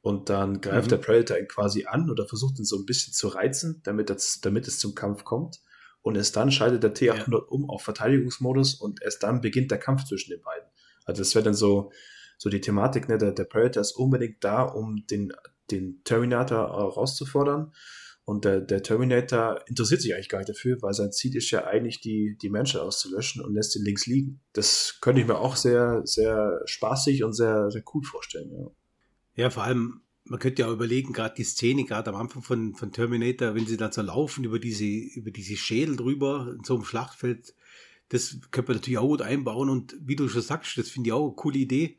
Und 0.03 0.31
dann 0.31 0.61
greift 0.61 0.87
mhm. 0.87 0.91
der 0.91 0.97
Predator 0.97 1.39
ihn 1.39 1.49
quasi 1.49 1.85
an 1.85 2.11
oder 2.11 2.27
versucht 2.27 2.59
ihn 2.59 2.65
so 2.65 2.79
ein 2.79 2.87
bisschen 2.87 3.13
zu 3.13 3.29
reizen, 3.29 3.83
damit, 3.85 4.09
das, 4.09 4.41
damit 4.41 4.67
es 4.67 4.79
zum 4.79 4.95
Kampf 4.95 5.25
kommt. 5.25 5.61
Und 6.03 6.17
erst 6.17 6.37
dann 6.37 6.51
schaltet 6.51 6.83
der 6.83 6.95
T800 6.95 7.33
ja. 7.33 7.39
um 7.49 7.69
auf 7.69 7.83
Verteidigungsmodus 7.83 8.75
und 8.75 9.03
erst 9.03 9.23
dann 9.23 9.43
beginnt 9.43 9.71
der 9.71 9.79
Kampf 9.79 10.05
zwischen 10.05 10.31
den 10.31 10.41
beiden. 10.41 10.69
Also 11.05 11.21
das 11.21 11.35
wäre 11.35 11.45
dann 11.45 11.55
so, 11.55 11.93
so 12.39 12.49
die 12.49 12.63
Thematik, 12.63 13.09
ne? 13.09 13.19
der, 13.19 13.33
der 13.33 13.45
Predator 13.45 13.83
ist 13.83 13.93
unbedingt 13.93 14.43
da, 14.43 14.63
um 14.63 15.07
den, 15.11 15.33
den 15.71 16.03
Terminator 16.05 16.59
äh, 16.59 16.83
rauszufordern. 16.95 17.73
Und 18.25 18.45
der, 18.45 18.61
der 18.61 18.83
Terminator 18.83 19.61
interessiert 19.67 20.01
sich 20.01 20.15
eigentlich 20.15 20.29
gar 20.29 20.39
nicht 20.39 20.51
dafür, 20.51 20.81
weil 20.81 20.95
sein 20.95 21.13
Ziel 21.13 21.37
ist 21.37 21.51
ja 21.51 21.67
eigentlich, 21.67 22.01
die, 22.01 22.39
die 22.41 22.49
Menschen 22.49 22.81
auszulöschen 22.81 23.43
und 23.43 23.55
lässt 23.55 23.75
ihn 23.77 23.85
links 23.85 24.07
liegen. 24.07 24.41
Das 24.53 24.99
könnte 25.01 25.21
ich 25.21 25.27
mir 25.27 25.39
auch 25.39 25.57
sehr, 25.57 26.03
sehr 26.05 26.61
spaßig 26.65 27.25
und 27.25 27.33
sehr, 27.33 27.71
sehr 27.71 27.83
cool 27.93 28.05
vorstellen. 28.05 28.53
Ja, 28.53 28.71
ja 29.41 29.51
vor 29.51 29.65
allem, 29.65 30.01
man 30.25 30.39
könnte 30.39 30.63
ja 30.63 30.71
überlegen, 30.71 31.13
gerade 31.13 31.35
die 31.35 31.45
Szene, 31.45 31.85
gerade 31.85 32.11
am 32.11 32.17
Anfang 32.17 32.43
von, 32.43 32.75
von 32.75 32.93
Terminator, 32.93 33.55
wenn 33.55 33.67
sie 33.67 33.77
dann 33.77 33.93
so 33.93 34.03
laufen 34.03 34.45
über 34.45 34.59
diese, 34.59 34.85
über 34.85 35.31
diese 35.31 35.57
Schädel 35.57 35.97
drüber 35.97 36.55
in 36.57 36.65
so 36.65 36.75
einem 36.75 36.85
Schlachtfeld, 36.85 37.55
das 38.11 38.39
könnte 38.51 38.73
man 38.73 38.77
natürlich 38.79 38.99
auch 38.99 39.09
gut 39.09 39.23
einbauen. 39.23 39.69
Und 39.71 39.97
wie 40.01 40.17
du 40.17 40.29
schon 40.29 40.43
sagst, 40.43 40.77
das 40.79 40.91
finde 40.91 41.09
ich 41.09 41.13
auch 41.13 41.27
eine 41.27 41.37
coole 41.37 41.59
Idee. 41.59 41.99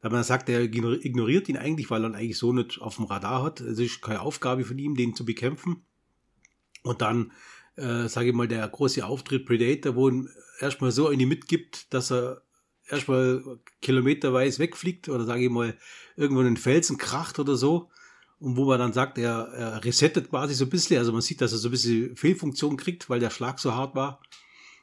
Weil 0.00 0.12
man 0.12 0.24
sagt, 0.24 0.48
er 0.48 0.62
ignoriert 0.62 1.48
ihn 1.48 1.58
eigentlich, 1.58 1.90
weil 1.90 2.04
er 2.04 2.08
ihn 2.08 2.14
eigentlich 2.14 2.38
so 2.38 2.52
nicht 2.52 2.80
auf 2.80 2.96
dem 2.96 3.04
Radar 3.04 3.42
hat. 3.42 3.60
Es 3.60 3.78
ist 3.78 4.00
keine 4.00 4.22
Aufgabe 4.22 4.64
von 4.64 4.78
ihm, 4.78 4.94
den 4.94 5.14
zu 5.14 5.26
bekämpfen. 5.26 5.82
Und 6.82 7.02
dann, 7.02 7.32
äh, 7.76 8.08
sage 8.08 8.28
ich 8.28 8.34
mal, 8.34 8.48
der 8.48 8.66
große 8.66 9.04
Auftritt 9.04 9.44
Predator, 9.44 9.96
wo 9.96 10.08
ihm 10.08 10.28
erstmal 10.60 10.92
so 10.92 11.08
eine 11.08 11.26
mitgibt, 11.26 11.92
dass 11.92 12.10
er 12.10 12.42
erstmal 12.90 13.42
kilometerweise 13.80 14.58
wegfliegt 14.58 15.08
oder 15.08 15.24
sage 15.24 15.44
ich 15.44 15.50
mal, 15.50 15.76
irgendwo 16.16 16.40
in 16.40 16.46
den 16.46 16.56
Felsen 16.56 16.98
kracht 16.98 17.38
oder 17.38 17.56
so. 17.56 17.90
Und 18.38 18.56
wo 18.56 18.64
man 18.64 18.78
dann 18.78 18.92
sagt, 18.92 19.18
er, 19.18 19.48
er 19.52 19.84
resettet 19.84 20.30
quasi 20.30 20.54
so 20.54 20.64
ein 20.64 20.70
bisschen. 20.70 20.98
Also 20.98 21.12
man 21.12 21.20
sieht, 21.20 21.40
dass 21.40 21.52
er 21.52 21.58
so 21.58 21.68
ein 21.68 21.72
bisschen 21.72 22.16
Fehlfunktion 22.16 22.76
kriegt, 22.76 23.10
weil 23.10 23.20
der 23.20 23.30
Schlag 23.30 23.58
so 23.58 23.74
hart 23.74 23.94
war 23.94 24.20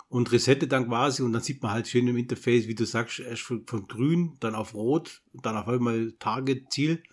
und 0.10 0.32
resettet 0.32 0.72
dann 0.72 0.88
quasi 0.88 1.22
und 1.22 1.34
dann 1.34 1.42
sieht 1.42 1.62
man 1.62 1.72
halt 1.72 1.88
schön 1.88 2.08
im 2.08 2.18
Interface, 2.18 2.68
wie 2.68 2.76
du 2.76 2.86
sagst, 2.86 3.20
erst 3.20 3.42
von, 3.42 3.66
von 3.66 3.88
grün, 3.88 4.38
dann 4.40 4.56
auf 4.56 4.74
rot, 4.74 5.22
dann 5.34 5.58
auf 5.58 5.68
einmal 5.68 6.14
Target, 6.20 6.72
Ziel 6.72 7.04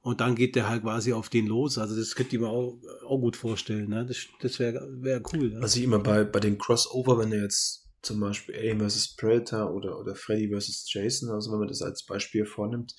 und 0.00 0.20
dann 0.20 0.34
geht 0.34 0.56
der 0.56 0.68
halt 0.68 0.82
quasi 0.82 1.12
auf 1.12 1.28
den 1.28 1.46
los. 1.46 1.78
Also 1.78 1.96
das 1.96 2.14
könnte 2.14 2.34
ich 2.34 2.42
mir 2.42 2.48
auch, 2.48 2.76
auch 3.06 3.18
gut 3.18 3.36
vorstellen. 3.36 3.88
Ne? 3.88 4.04
Das, 4.04 4.26
das 4.40 4.58
wäre 4.58 4.88
wär 4.90 5.22
cool. 5.32 5.50
Ne? 5.50 5.60
Also 5.60 5.80
immer 5.80 6.00
bei, 6.00 6.24
bei 6.24 6.40
den 6.40 6.58
Crossover, 6.58 7.18
wenn 7.18 7.30
du 7.30 7.40
jetzt 7.40 7.88
zum 8.02 8.20
Beispiel 8.20 8.56
Alien 8.56 8.80
vs. 8.80 9.16
Predator 9.16 9.72
oder, 9.72 9.98
oder 9.98 10.14
Freddy 10.14 10.48
vs. 10.54 10.92
Jason, 10.92 11.30
also 11.30 11.52
wenn 11.52 11.60
man 11.60 11.68
das 11.68 11.82
als 11.82 12.04
Beispiel 12.04 12.44
vornimmt, 12.44 12.94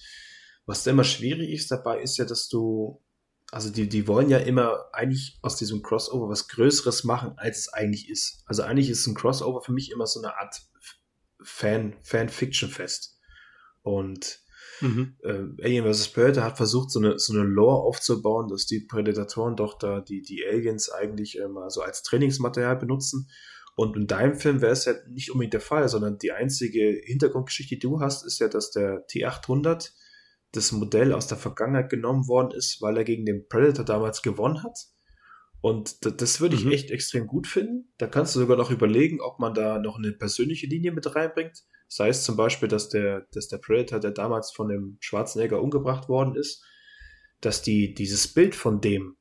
was 0.65 0.83
da 0.83 0.91
immer 0.91 1.03
schwierig 1.03 1.51
ist 1.51 1.71
dabei, 1.71 2.01
ist 2.01 2.17
ja, 2.17 2.25
dass 2.25 2.47
du 2.47 3.03
also 3.53 3.69
die, 3.69 3.87
die 3.87 4.07
wollen 4.07 4.31
ja 4.31 4.39
immer 4.39 4.85
eigentlich 4.93 5.37
aus 5.43 5.57
diesem 5.57 5.83
Crossover 5.83 6.27
was 6.27 6.47
Größeres 6.47 7.03
machen, 7.03 7.33
als 7.37 7.59
es 7.59 7.69
eigentlich 7.69 8.09
ist. 8.09 8.41
Also 8.47 8.63
eigentlich 8.63 8.89
ist 8.89 9.05
ein 9.05 9.13
Crossover 9.13 9.61
für 9.61 9.73
mich 9.73 9.91
immer 9.91 10.07
so 10.07 10.19
eine 10.21 10.35
Art 10.35 10.55
Fan, 11.43 11.93
Fan-Fiction-Fest. 12.01 13.19
Und 13.83 14.39
mhm. 14.81 15.17
äh, 15.21 15.63
Alien 15.63 15.93
vs. 15.93 16.07
Predator 16.07 16.43
hat 16.43 16.57
versucht, 16.57 16.89
so 16.89 16.97
eine, 16.97 17.19
so 17.19 17.33
eine 17.33 17.43
Lore 17.43 17.83
aufzubauen, 17.83 18.47
dass 18.47 18.65
die 18.65 18.79
Prädatoren 18.79 19.55
doch 19.55 19.77
da 19.77 20.01
die, 20.01 20.23
die 20.23 20.43
Aliens 20.43 20.89
eigentlich 20.89 21.39
äh, 21.39 21.47
mal 21.47 21.69
so 21.69 21.81
als 21.81 22.01
Trainingsmaterial 22.01 22.77
benutzen. 22.77 23.29
Und 23.75 23.97
in 23.97 24.07
deinem 24.07 24.35
Film 24.35 24.61
wäre 24.61 24.73
es 24.73 24.85
ja 24.85 24.93
nicht 25.09 25.31
unbedingt 25.31 25.53
der 25.53 25.61
Fall, 25.61 25.89
sondern 25.89 26.19
die 26.19 26.31
einzige 26.31 27.01
Hintergrundgeschichte, 27.03 27.75
die 27.75 27.79
du 27.79 27.99
hast, 27.99 28.25
ist 28.25 28.39
ja, 28.39 28.47
dass 28.47 28.71
der 28.71 29.07
T800 29.07 29.91
das 30.51 30.71
Modell 30.71 31.13
aus 31.13 31.27
der 31.27 31.37
Vergangenheit 31.37 31.89
genommen 31.89 32.27
worden 32.27 32.51
ist, 32.51 32.81
weil 32.81 32.97
er 32.97 33.03
gegen 33.03 33.25
den 33.25 33.47
Predator 33.47 33.83
damals 33.83 34.21
gewonnen 34.21 34.63
hat. 34.63 34.77
Und 35.61 36.05
das, 36.05 36.17
das 36.17 36.41
würde 36.41 36.55
ich 36.55 36.65
mhm. 36.65 36.71
echt 36.71 36.91
extrem 36.91 37.25
gut 37.25 37.47
finden. 37.47 37.91
Da 37.97 38.05
kannst 38.05 38.35
du 38.35 38.39
sogar 38.39 38.57
noch 38.57 38.69
überlegen, 38.69 39.21
ob 39.21 39.39
man 39.39 39.53
da 39.53 39.79
noch 39.79 39.97
eine 39.97 40.11
persönliche 40.11 40.67
Linie 40.67 40.91
mit 40.91 41.15
reinbringt. 41.15 41.63
Sei 41.87 42.09
es 42.09 42.23
zum 42.23 42.35
Beispiel, 42.35 42.67
dass 42.69 42.89
der, 42.89 43.27
dass 43.31 43.47
der 43.47 43.57
Predator, 43.57 43.99
der 43.99 44.11
damals 44.11 44.51
von 44.51 44.67
dem 44.67 44.97
Schwarzenegger 44.99 45.61
umgebracht 45.61 46.09
worden 46.09 46.35
ist, 46.35 46.63
dass 47.41 47.61
die, 47.61 47.93
dieses 47.93 48.33
Bild 48.33 48.55
von 48.55 48.81
dem, 48.81 49.17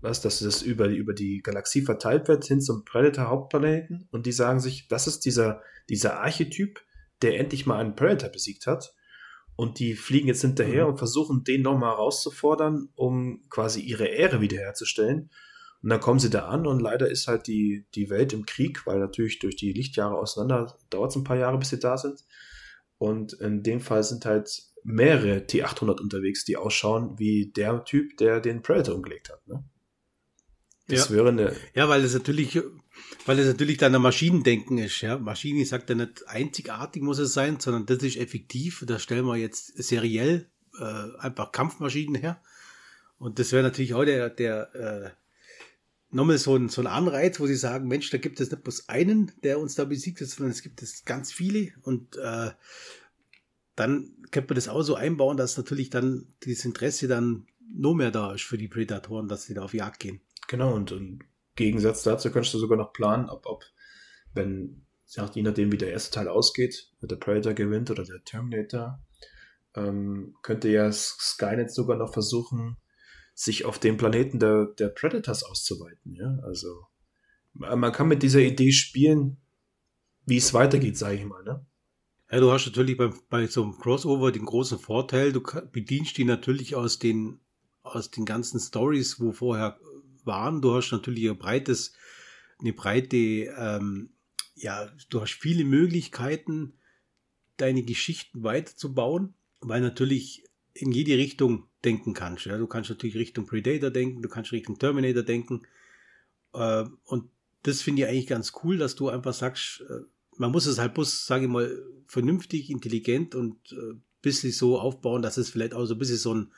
was, 0.00 0.20
dass 0.20 0.40
das 0.40 0.62
über, 0.62 0.88
über 0.88 1.12
die 1.12 1.40
Galaxie 1.42 1.82
verteilt 1.82 2.28
wird, 2.28 2.44
hin 2.44 2.60
zum 2.60 2.84
Predator-Hauptplaneten 2.84 4.08
und 4.10 4.26
die 4.26 4.32
sagen 4.32 4.60
sich, 4.60 4.88
das 4.88 5.06
ist 5.06 5.24
dieser, 5.24 5.62
dieser 5.88 6.20
Archetyp, 6.20 6.80
der 7.22 7.38
endlich 7.38 7.66
mal 7.66 7.78
einen 7.78 7.96
Predator 7.96 8.30
besiegt 8.30 8.66
hat 8.66 8.94
und 9.56 9.80
die 9.80 9.94
fliegen 9.94 10.28
jetzt 10.28 10.42
hinterher 10.42 10.84
mhm. 10.84 10.92
und 10.92 10.98
versuchen, 10.98 11.42
den 11.42 11.62
nochmal 11.62 11.90
herauszufordern, 11.90 12.90
um 12.94 13.42
quasi 13.50 13.80
ihre 13.80 14.06
Ehre 14.06 14.40
wiederherzustellen. 14.40 15.30
Und 15.82 15.90
dann 15.90 16.00
kommen 16.00 16.20
sie 16.20 16.30
da 16.30 16.46
an 16.46 16.66
und 16.66 16.80
leider 16.80 17.10
ist 17.10 17.26
halt 17.26 17.48
die, 17.48 17.84
die 17.94 18.08
Welt 18.08 18.32
im 18.32 18.46
Krieg, 18.46 18.86
weil 18.86 19.00
natürlich 19.00 19.40
durch 19.40 19.56
die 19.56 19.72
Lichtjahre 19.72 20.16
auseinander 20.16 20.76
dauert 20.90 21.10
es 21.10 21.16
ein 21.16 21.24
paar 21.24 21.36
Jahre, 21.36 21.58
bis 21.58 21.70
sie 21.70 21.78
da 21.80 21.96
sind. 21.96 22.24
Und 22.98 23.32
in 23.34 23.64
dem 23.64 23.80
Fall 23.80 24.04
sind 24.04 24.24
halt 24.26 24.62
mehrere 24.84 25.38
T800 25.38 26.00
unterwegs, 26.00 26.44
die 26.44 26.56
ausschauen 26.56 27.18
wie 27.18 27.52
der 27.52 27.84
Typ, 27.84 28.16
der 28.16 28.40
den 28.40 28.62
Predator 28.62 28.94
umgelegt 28.94 29.30
hat. 29.30 29.46
Ne? 29.48 29.64
Das 30.88 31.08
ja. 31.08 31.16
wäre 31.16 31.28
eine. 31.28 31.56
Ja, 31.74 31.88
weil 31.88 32.02
es 32.04 32.14
natürlich 32.14 32.58
weil 33.26 33.38
es 33.38 33.46
natürlich 33.46 33.76
dann 33.76 33.94
ein 33.94 34.02
Maschinendenken 34.02 34.78
ist. 34.78 35.00
Ja? 35.02 35.18
Maschine 35.18 35.64
sagt 35.66 35.90
ja 35.90 35.94
nicht 35.94 36.26
einzigartig 36.28 37.02
muss 37.02 37.18
es 37.18 37.34
sein, 37.34 37.60
sondern 37.60 37.86
das 37.86 38.02
ist 38.02 38.16
effektiv. 38.16 38.84
Da 38.86 38.98
stellen 38.98 39.26
wir 39.26 39.36
jetzt 39.36 39.82
seriell 39.82 40.46
äh, 40.78 41.18
einfach 41.18 41.52
Kampfmaschinen 41.52 42.14
her. 42.14 42.40
Und 43.18 43.38
das 43.38 43.52
wäre 43.52 43.62
natürlich 43.62 43.94
auch 43.94 44.04
der, 44.04 44.30
der 44.30 44.74
äh, 44.74 45.10
nochmal 46.10 46.38
so 46.38 46.56
ein, 46.56 46.68
so 46.68 46.80
ein 46.80 46.86
Anreiz, 46.86 47.40
wo 47.40 47.46
sie 47.46 47.56
sagen, 47.56 47.88
Mensch, 47.88 48.10
da 48.10 48.18
gibt 48.18 48.40
es 48.40 48.50
nicht 48.50 48.62
bloß 48.62 48.88
einen, 48.88 49.32
der 49.42 49.58
uns 49.58 49.74
da 49.74 49.84
besiegt, 49.84 50.18
sondern 50.20 50.52
es 50.52 50.62
gibt 50.62 50.82
es 50.82 51.04
ganz 51.04 51.32
viele. 51.32 51.72
Und 51.82 52.16
äh, 52.16 52.50
dann 53.76 54.10
könnte 54.30 54.48
man 54.48 54.56
das 54.56 54.68
auch 54.68 54.82
so 54.82 54.94
einbauen, 54.94 55.36
dass 55.36 55.56
natürlich 55.56 55.90
dann 55.90 56.26
dieses 56.44 56.64
Interesse 56.64 57.08
dann 57.08 57.46
nur 57.70 57.94
mehr 57.94 58.10
da 58.10 58.32
ist 58.32 58.44
für 58.44 58.56
die 58.56 58.68
Predatoren, 58.68 59.28
dass 59.28 59.44
sie 59.44 59.54
da 59.54 59.62
auf 59.62 59.74
Jagd 59.74 60.00
gehen. 60.00 60.20
Genau, 60.48 60.74
und, 60.74 60.90
und 60.90 61.20
Gegensatz 61.54 62.02
dazu 62.02 62.30
könntest 62.30 62.54
du 62.54 62.58
sogar 62.58 62.78
noch 62.78 62.92
planen, 62.92 63.28
ob, 63.28 63.46
ob 63.46 63.64
wenn, 64.32 64.86
je 65.34 65.42
nachdem, 65.42 65.70
wie 65.72 65.78
der 65.78 65.92
erste 65.92 66.14
Teil 66.14 66.28
ausgeht, 66.28 66.90
der 67.00 67.16
Predator 67.16 67.52
gewinnt 67.52 67.90
oder 67.90 68.04
der 68.04 68.24
Terminator, 68.24 69.00
ähm, 69.74 70.34
könnte 70.42 70.68
ja 70.68 70.90
Skynet 70.90 71.72
sogar 71.72 71.96
noch 71.96 72.12
versuchen, 72.12 72.76
sich 73.34 73.64
auf 73.64 73.78
den 73.78 73.96
Planeten 73.96 74.38
der, 74.38 74.66
der 74.78 74.88
Predators 74.88 75.44
auszuweiten. 75.44 76.14
Ja? 76.14 76.38
Also 76.42 76.86
man 77.52 77.92
kann 77.92 78.08
mit 78.08 78.22
dieser 78.22 78.40
Idee 78.40 78.72
spielen, 78.72 79.38
wie 80.26 80.38
es 80.38 80.54
weitergeht, 80.54 80.96
sage 80.96 81.16
ich 81.16 81.24
mal. 81.24 81.42
Ne? 81.44 81.64
Ja, 82.30 82.40
du 82.40 82.52
hast 82.52 82.66
natürlich 82.66 82.96
bei, 82.96 83.10
bei 83.30 83.46
so 83.46 83.62
einem 83.62 83.78
Crossover 83.78 84.32
den 84.32 84.44
großen 84.44 84.78
Vorteil, 84.78 85.32
du 85.32 85.42
bedienst 85.72 86.16
die 86.18 86.24
natürlich 86.24 86.74
aus 86.74 86.98
den, 86.98 87.40
aus 87.82 88.10
den 88.10 88.24
ganzen 88.24 88.60
Stories, 88.60 89.20
wo 89.20 89.32
vorher 89.32 89.78
waren. 90.28 90.62
Du 90.62 90.72
hast 90.74 90.92
natürlich 90.92 91.28
ein 91.28 91.36
breites, 91.36 91.94
eine 92.60 92.72
breite, 92.72 93.16
ähm, 93.16 94.10
ja, 94.54 94.88
du 95.10 95.20
hast 95.20 95.32
viele 95.32 95.64
Möglichkeiten, 95.64 96.74
deine 97.56 97.82
Geschichten 97.82 98.44
weiterzubauen, 98.44 99.34
weil 99.60 99.80
natürlich 99.80 100.44
in 100.74 100.92
jede 100.92 101.16
Richtung 101.16 101.68
denken 101.84 102.14
kannst. 102.14 102.46
Ja? 102.46 102.56
Du 102.56 102.68
kannst 102.68 102.90
natürlich 102.90 103.16
Richtung 103.16 103.46
Predator 103.46 103.90
denken, 103.90 104.22
du 104.22 104.28
kannst 104.28 104.52
Richtung 104.52 104.78
Terminator 104.78 105.24
denken. 105.24 105.62
Äh, 106.54 106.84
und 107.04 107.30
das 107.64 107.82
finde 107.82 108.02
ich 108.02 108.08
eigentlich 108.08 108.26
ganz 108.28 108.52
cool, 108.62 108.78
dass 108.78 108.94
du 108.94 109.08
einfach 109.08 109.34
sagst, 109.34 109.82
äh, 109.88 110.00
man 110.36 110.52
muss 110.52 110.66
es 110.66 110.78
halt 110.78 110.94
bloß, 110.94 111.26
sage 111.26 111.44
ich 111.46 111.50
mal, 111.50 111.84
vernünftig, 112.06 112.70
intelligent 112.70 113.34
und 113.34 113.72
äh, 113.72 113.98
bisschen 114.22 114.52
so 114.52 114.78
aufbauen, 114.78 115.22
dass 115.22 115.36
es 115.36 115.50
vielleicht 115.50 115.74
auch 115.74 115.84
so 115.86 115.94
ein 115.94 115.98
bisschen 115.98 116.16
so 116.16 116.34
ein, 116.34 116.52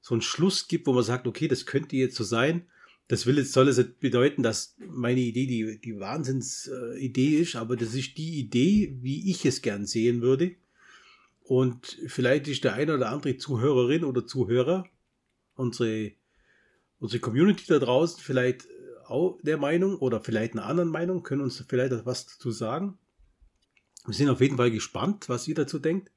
so 0.00 0.14
ein 0.14 0.22
Schluss 0.22 0.68
gibt, 0.68 0.86
wo 0.86 0.92
man 0.92 1.02
sagt, 1.02 1.26
okay, 1.26 1.48
das 1.48 1.66
könnte 1.66 1.96
jetzt 1.96 2.16
so 2.16 2.24
sein 2.24 2.66
das 3.08 3.24
will 3.24 3.38
jetzt, 3.38 3.52
soll 3.52 3.68
es 3.68 3.78
nicht 3.78 4.00
bedeuten, 4.00 4.42
dass 4.42 4.76
meine 4.78 5.20
Idee 5.20 5.46
die, 5.46 5.80
die 5.80 5.98
Wahnsinnsidee 5.98 7.38
äh, 7.38 7.40
ist, 7.40 7.56
aber 7.56 7.76
das 7.76 7.94
ist 7.94 8.18
die 8.18 8.38
Idee, 8.38 8.98
wie 9.00 9.30
ich 9.30 9.46
es 9.46 9.62
gern 9.62 9.86
sehen 9.86 10.20
würde. 10.20 10.54
Und 11.42 11.98
vielleicht 12.06 12.46
ist 12.48 12.64
der 12.64 12.74
eine 12.74 12.94
oder 12.94 13.08
andere 13.08 13.38
Zuhörerin 13.38 14.04
oder 14.04 14.26
Zuhörer, 14.26 14.84
unsere, 15.54 16.12
unsere 16.98 17.20
Community 17.20 17.64
da 17.66 17.78
draußen, 17.78 18.20
vielleicht 18.22 18.68
auch 19.06 19.38
der 19.42 19.56
Meinung 19.56 19.96
oder 19.96 20.20
vielleicht 20.20 20.52
einer 20.52 20.66
anderen 20.66 20.90
Meinung, 20.90 21.22
können 21.22 21.40
uns 21.40 21.64
vielleicht 21.66 21.92
etwas 21.92 22.26
dazu 22.26 22.50
sagen. 22.50 22.98
Wir 24.04 24.14
sind 24.14 24.28
auf 24.28 24.42
jeden 24.42 24.58
Fall 24.58 24.70
gespannt, 24.70 25.30
was 25.30 25.48
ihr 25.48 25.54
dazu 25.54 25.78
denkt. 25.78 26.10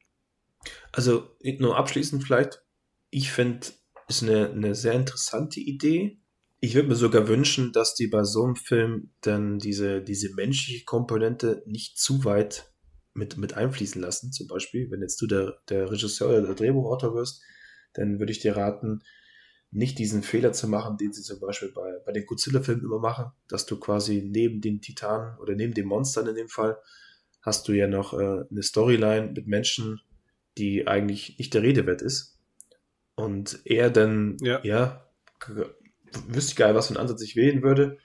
Also 0.92 1.30
nur 1.60 1.78
abschließend 1.78 2.22
vielleicht, 2.26 2.62
ich 3.10 3.32
finde, 3.32 3.68
ist 4.10 4.24
eine, 4.24 4.50
eine 4.50 4.76
sehr 4.76 4.94
interessante 4.94 5.62
Idee 5.62 6.21
ich 6.64 6.76
würde 6.76 6.90
mir 6.90 6.96
sogar 6.96 7.28
wünschen, 7.28 7.74
dass 7.74 7.96
die 7.96 8.08
bei 8.08 8.24
so 8.24 8.44
einem 8.44 8.56
Film 8.56 9.12
dann 9.22 9.58
diese, 9.58 10.02
diese 10.02 10.34
menschliche 10.36 10.86
Komponente 10.86 11.64
nicht 11.66 11.98
zu 11.98 12.24
weit 12.24 12.72
mit, 13.16 13.36
mit 13.38 13.56
einfließen 13.56 14.00
lassen. 14.00 14.32
Zum 14.32 14.48
Beispiel, 14.48 14.90
wenn 14.92 15.02
jetzt 15.02 15.20
du 15.22 15.28
der, 15.28 15.58
der 15.70 15.92
Regisseur 15.92 16.30
oder 16.30 16.42
der 16.44 16.56
Drehbuchautor 16.56 17.16
wirst, 17.16 17.42
dann 17.94 18.20
würde 18.20 18.32
ich 18.32 18.40
dir 18.40 18.56
raten, 18.56 19.02
nicht 19.72 19.98
diesen 19.98 20.22
Fehler 20.22 20.54
zu 20.54 20.68
machen, 20.68 20.98
den 20.98 21.12
sie 21.14 21.24
zum 21.24 21.40
Beispiel 21.40 21.72
bei, 21.72 21.94
bei 22.06 22.12
den 22.12 22.28
Godzilla-Filmen 22.28 22.84
immer 22.84 23.00
machen, 23.00 23.32
dass 23.48 23.66
du 23.66 23.80
quasi 23.80 24.22
neben 24.22 24.62
den 24.62 24.82
Titanen 24.82 25.40
oder 25.40 25.56
neben 25.56 25.74
den 25.74 25.88
Monstern 25.88 26.28
in 26.28 26.36
dem 26.36 26.50
Fall 26.50 26.78
hast 27.42 27.68
du 27.68 27.72
ja 27.72 27.88
noch 27.88 28.14
äh, 28.14 28.44
eine 28.52 28.62
Storyline 28.62 29.32
mit 29.34 29.48
Menschen, 29.48 30.00
die 30.60 30.88
eigentlich 30.88 31.40
nicht 31.40 31.56
der 31.56 31.64
Rede 31.64 31.88
wert 31.88 32.04
ist. 32.04 32.38
Und 33.16 33.62
er 33.66 33.90
dann, 33.90 34.38
ja, 34.42 34.62
ja 34.64 35.08
wüsste 36.28 36.52
ich 36.52 36.56
gar 36.56 36.68
nicht, 36.68 36.76
was 36.76 36.88
für 36.88 36.94
einen 36.94 37.02
Ansatz 37.02 37.22
ich 37.22 37.36
wählen 37.36 37.64
würde. 37.64 37.98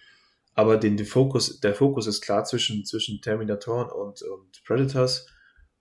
Aber 0.55 0.79
den, 0.79 0.97
den 0.97 1.07
Fokus, 1.07 1.61
der 1.61 1.75
Fokus 1.75 2.07
ist 2.07 2.23
klar 2.23 2.45
zwischen, 2.45 2.85
zwischen 2.85 3.21
Terminatoren 3.21 3.91
und, 3.91 4.23
und 4.23 4.63
Predators. 4.65 5.27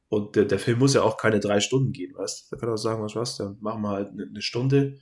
Und 0.09 0.35
der, 0.35 0.45
der 0.45 0.59
Film 0.59 0.79
muss 0.79 0.93
ja 0.93 1.01
auch 1.01 1.17
keine 1.17 1.39
drei 1.39 1.59
Stunden 1.59 1.91
gehen, 1.91 2.13
weißt 2.13 2.51
du? 2.51 2.55
Da 2.55 2.59
kann 2.59 2.69
auch 2.69 2.77
sagen, 2.77 3.01
was 3.01 3.15
was, 3.15 3.37
dann 3.37 3.57
machen 3.61 3.81
wir 3.81 3.89
halt 3.89 4.09
eine, 4.11 4.41
Stunde. 4.41 4.99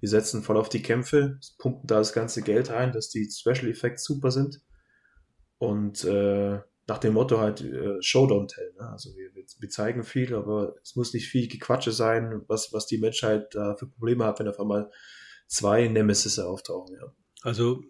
Wir 0.00 0.08
setzen 0.08 0.42
voll 0.42 0.56
auf 0.56 0.68
die 0.68 0.82
Kämpfe, 0.82 1.38
pumpen 1.58 1.86
da 1.86 1.98
das 1.98 2.12
ganze 2.12 2.42
Geld 2.42 2.70
rein, 2.70 2.92
dass 2.92 3.08
die 3.08 3.28
Special 3.30 3.68
Effects 3.68 4.04
super 4.04 4.30
sind. 4.30 4.60
Und 5.58 6.04
äh, 6.04 6.60
nach 6.86 6.98
dem 6.98 7.14
Motto 7.14 7.38
halt 7.38 7.62
äh, 7.62 8.00
Show 8.00 8.26
don't 8.26 8.54
tell. 8.54 8.72
Ne? 8.78 8.88
Also 8.88 9.10
wir, 9.16 9.30
wir 9.34 9.68
zeigen 9.68 10.04
viel, 10.04 10.34
aber 10.34 10.74
es 10.82 10.94
muss 10.94 11.12
nicht 11.12 11.28
viel 11.28 11.48
Gequatsche 11.48 11.92
sein, 11.92 12.42
was, 12.46 12.72
was 12.72 12.86
die 12.86 12.98
Menschheit 12.98 13.54
da 13.54 13.74
für 13.76 13.88
Probleme 13.88 14.24
hat, 14.24 14.38
wenn 14.38 14.48
auf 14.48 14.60
einmal 14.60 14.90
zwei 15.46 15.88
Nemesis 15.88 16.38
auftauchen. 16.38 16.96
Ja. 17.00 17.12
Also 17.42 17.82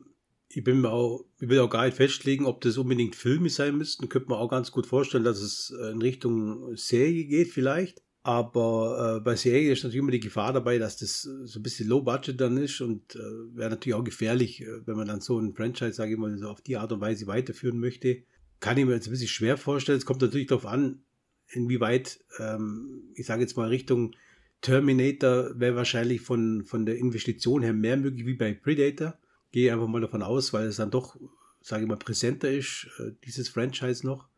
ich 0.48 0.64
bin 0.64 0.80
mir 0.80 0.90
auch, 0.90 1.24
ich 1.40 1.48
will 1.48 1.59
auch 1.61 1.70
gar 1.70 1.86
nicht 1.86 1.96
festlegen, 1.96 2.46
ob 2.46 2.61
das 2.61 2.78
unbedingt 2.78 3.16
Filme 3.16 3.50
sein 3.50 3.76
müssten. 3.76 4.09
Könnte 4.09 4.28
man 4.28 4.38
auch 4.38 4.48
ganz 4.48 4.70
gut 4.70 4.86
vorstellen, 4.86 5.24
dass 5.24 5.40
es 5.40 5.70
in 5.70 6.00
Richtung 6.00 6.76
Serie 6.76 7.26
geht 7.26 7.48
vielleicht. 7.48 8.02
Aber 8.26 9.18
äh, 9.18 9.20
bei 9.20 9.36
Serie 9.36 9.72
ist 9.72 9.84
natürlich 9.84 10.00
immer 10.00 10.11
die 10.11 10.18
Gefahr 10.18 10.52
dabei, 10.52 10.78
dass 10.78 10.96
das 10.96 11.22
so 11.22 11.61
ein 11.61 11.62
bisschen 11.62 11.88
Low 11.88 12.02
Budget 12.02 12.40
dann 12.40 12.57
ist 12.57 12.80
und 12.80 13.14
äh, 13.14 13.18
wäre 13.54 13.70
natürlich 13.70 13.94
auch 13.94 14.02
gefährlich, 14.02 14.62
äh, 14.62 14.84
wenn 14.84 14.96
man 14.96 15.07
dann 15.07 15.20
so 15.20 15.38
ein 15.38 15.54
Franchise, 15.54 15.92
sage 15.92 16.14
ich 16.14 16.18
mal, 16.18 16.36
so 16.36 16.48
auf 16.48 16.61
die 16.61 16.76
Art 16.76 16.90
und 16.90 17.00
Weise 17.00 17.28
weiterführen 17.28 17.78
möchte. 17.78 18.24
Kann 18.59 18.78
ich 18.78 18.84
mir 18.84 18.94
jetzt 18.94 19.07
ein 19.07 19.12
bisschen 19.12 19.28
schwer 19.28 19.57
vorstellen. 19.57 19.98
Es 19.98 20.07
kommt 20.07 20.22
natürlich 20.22 20.48
darauf 20.48 20.66
an, 20.66 21.04
inwieweit, 21.52 22.18
ähm, 22.40 23.12
ich 23.14 23.26
sage 23.26 23.42
jetzt 23.42 23.57
mal 23.57 23.68
Richtung 23.68 24.16
Terminator 24.61 25.59
wäre 25.59 25.76
wahrscheinlich 25.76 26.20
von, 26.20 26.64
von 26.64 26.86
der 26.86 26.96
Investition 26.96 27.62
her 27.62 27.72
mehr 27.72 27.96
möglich 27.96 28.26
wie 28.26 28.34
bei 28.34 28.52
Predator. 28.54 29.18
Gehe 29.52 29.72
einfach 29.72 29.86
mal 29.86 30.00
davon 30.00 30.22
aus, 30.22 30.52
weil 30.52 30.66
es 30.66 30.76
dann 30.76 30.90
doch, 30.90 31.16
sage 31.61 31.82
ich 31.82 31.88
mal, 31.88 31.96
präsenter 31.96 32.50
ist, 32.50 32.88
äh, 32.98 33.12
dieses 33.24 33.48
Franchise 33.48 34.07
noch. 34.07 34.28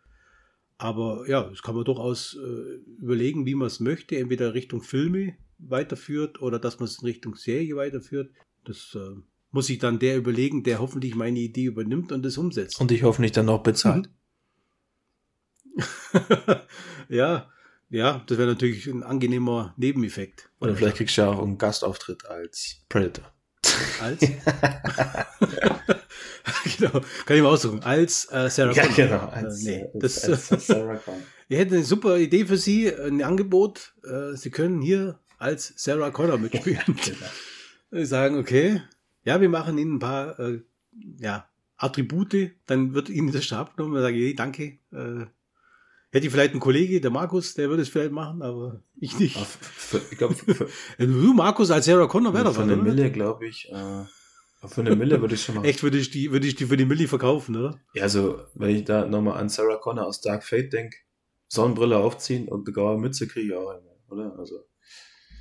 Aber 0.77 1.29
ja, 1.29 1.43
das 1.43 1.63
kann 1.63 1.75
man 1.75 1.85
durchaus 1.85 2.37
äh, 2.37 3.01
überlegen, 3.01 3.47
wie 3.47 3.55
man 3.55 3.67
es 3.67 3.81
möchte. 3.81 4.17
Entweder 4.17 4.55
Richtung 4.55 4.81
Filme 4.81 5.35
weiterführt 5.59 6.41
oder 6.41 6.59
dass 6.59 6.79
man 6.79 6.89
es 6.89 7.01
in 7.01 7.07
Richtung 7.07 7.35
Serie 7.35 7.75
weiterführt. 7.77 8.31
Das 8.65 8.95
äh, 8.95 9.21
muss 9.51 9.67
sich 9.67 9.79
dann 9.79 9.99
der 9.99 10.17
überlegen, 10.17 10.63
der 10.63 10.79
hoffentlich 10.79 11.15
meine 11.15 11.39
Idee 11.41 11.65
übernimmt 11.65 12.13
und 12.13 12.23
das 12.23 12.39
umsetzt. 12.39 12.81
Und 12.81 12.93
ich 12.93 13.03
hoffentlich 13.03 13.33
dann 13.33 13.49
auch 13.49 13.63
bezahlt. 13.63 14.09
ja, 17.09 17.51
ja, 17.91 18.23
das 18.27 18.39
wäre 18.39 18.49
natürlich 18.49 18.87
ein 18.87 19.03
angenehmer 19.03 19.75
Nebeneffekt. 19.77 20.51
Oder 20.61 20.77
vielleicht 20.77 20.97
kriegst 20.97 21.17
du 21.17 21.23
ja 21.23 21.29
auch 21.29 21.43
einen 21.43 21.59
Gastauftritt 21.59 22.27
als 22.27 22.83
Predator. 22.89 23.33
Als? 24.01 24.21
genau, 26.79 27.01
kann 27.27 27.37
ich 27.37 27.43
mal 27.43 27.49
aussuchen. 27.49 27.83
Als 27.83 28.31
äh, 28.31 28.49
Sarah 28.51 28.73
Connor. 28.73 28.97
Ja, 28.97 29.07
genau. 29.07 29.27
Als, 29.29 29.65
äh, 29.65 29.71
nee, 29.71 29.87
das, 29.95 30.25
als, 30.25 30.53
als 30.53 30.67
Sarah 30.67 30.97
Connor. 30.97 31.21
Wir 31.49 31.59
hätten 31.59 31.75
eine 31.75 31.85
super 31.85 32.19
Idee 32.19 32.45
für 32.45 32.59
Sie, 32.59 32.95
ein 32.95 33.23
Angebot. 33.23 33.95
Äh, 34.05 34.37
Sie 34.37 34.51
können 34.51 34.83
hier 34.83 35.19
als 35.39 35.73
Sarah 35.77 36.11
Connor 36.11 36.39
mitspielen. 36.39 36.83
genau. 37.91 38.05
sagen, 38.05 38.39
okay, 38.39 38.83
ja, 39.25 39.41
wir 39.41 39.49
machen 39.49 39.79
Ihnen 39.79 39.95
ein 39.95 39.99
paar 39.99 40.39
äh, 40.39 40.61
ja, 41.19 41.49
Attribute, 41.77 42.53
dann 42.67 42.93
wird 42.93 43.09
Ihnen 43.09 43.33
der 43.33 43.41
Stab 43.41 43.77
genommen 43.77 43.97
und 43.97 44.03
sage, 44.03 44.17
hey, 44.17 44.35
danke. 44.35 44.79
Äh, 44.93 45.27
hätte 46.11 46.27
ich 46.27 46.33
vielleicht 46.33 46.53
einen 46.53 46.61
Kollege, 46.61 47.01
der 47.01 47.11
Markus, 47.11 47.55
der 47.55 47.69
würde 47.69 47.83
es 47.83 47.89
vielleicht 47.89 48.13
machen, 48.13 48.43
aber 48.43 48.83
ich 48.97 49.19
nicht. 49.19 49.37
Für, 49.37 50.01
ich 50.11 50.19
glaub, 50.19 50.35
für, 50.35 50.69
du, 50.99 51.35
Markus, 51.35 51.71
als 51.71 51.87
Sarah 51.87 52.07
Connor 52.07 52.35
wäre 52.35 52.45
das 52.45 52.57
Von 52.57 52.69
der 52.69 52.77
Mille, 52.77 53.11
glaube 53.11 53.47
ich, 53.47 53.71
äh, 53.71 54.05
für 54.67 54.81
eine 54.81 54.97
Mille 54.97 55.21
würde 55.21 55.35
ich 55.35 55.43
schon 55.45 55.55
machen. 55.55 55.67
Echt, 55.67 55.83
würde 55.83 55.99
ich 55.99 56.11
die, 56.11 56.33
würde 56.33 56.47
ich 56.47 56.57
die 56.57 56.67
für 56.67 56.77
die 56.77 56.85
Milli 56.85 57.07
verkaufen, 57.07 57.55
oder? 57.57 57.81
Ja, 57.95 58.03
also, 58.05 58.41
wenn 58.55 58.75
ich 58.75 58.85
da 58.85 59.07
nochmal 59.07 59.39
an 59.39 59.49
Sarah 59.49 59.77
Connor 59.77 60.07
aus 60.07 60.21
Dark 60.21 60.43
Fate 60.45 60.73
denke, 60.73 60.97
Sonnenbrille 61.47 61.97
aufziehen 61.97 62.49
und 62.49 62.67
eine 62.67 62.75
graue 62.75 62.99
Mütze 62.99 63.29
kriege 63.29 63.47
ich 63.47 63.55
auch 63.55 63.71
immer, 63.71 63.97
oder? 64.09 64.37
Also. 64.39 64.65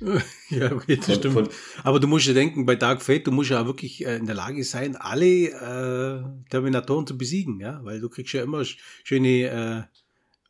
ja, 0.50 0.70
okay, 0.70 0.96
das 0.96 1.06
von, 1.06 1.14
stimmt. 1.16 1.34
Von, 1.34 1.48
Aber 1.82 1.98
du 1.98 2.06
musst 2.06 2.28
ja 2.28 2.32
denken, 2.32 2.64
bei 2.64 2.76
Dark 2.76 3.02
Fate, 3.02 3.26
du 3.26 3.32
musst 3.32 3.50
ja 3.50 3.66
wirklich 3.66 4.06
äh, 4.06 4.16
in 4.16 4.26
der 4.26 4.36
Lage 4.36 4.62
sein, 4.62 4.94
alle 4.94 5.26
äh, 5.26 6.48
Terminatoren 6.50 7.06
zu 7.06 7.18
besiegen, 7.18 7.58
ja, 7.58 7.80
weil 7.82 8.00
du 8.00 8.08
kriegst 8.08 8.32
ja 8.32 8.44
immer 8.44 8.64
schöne 8.64 9.88
äh, 9.90 9.98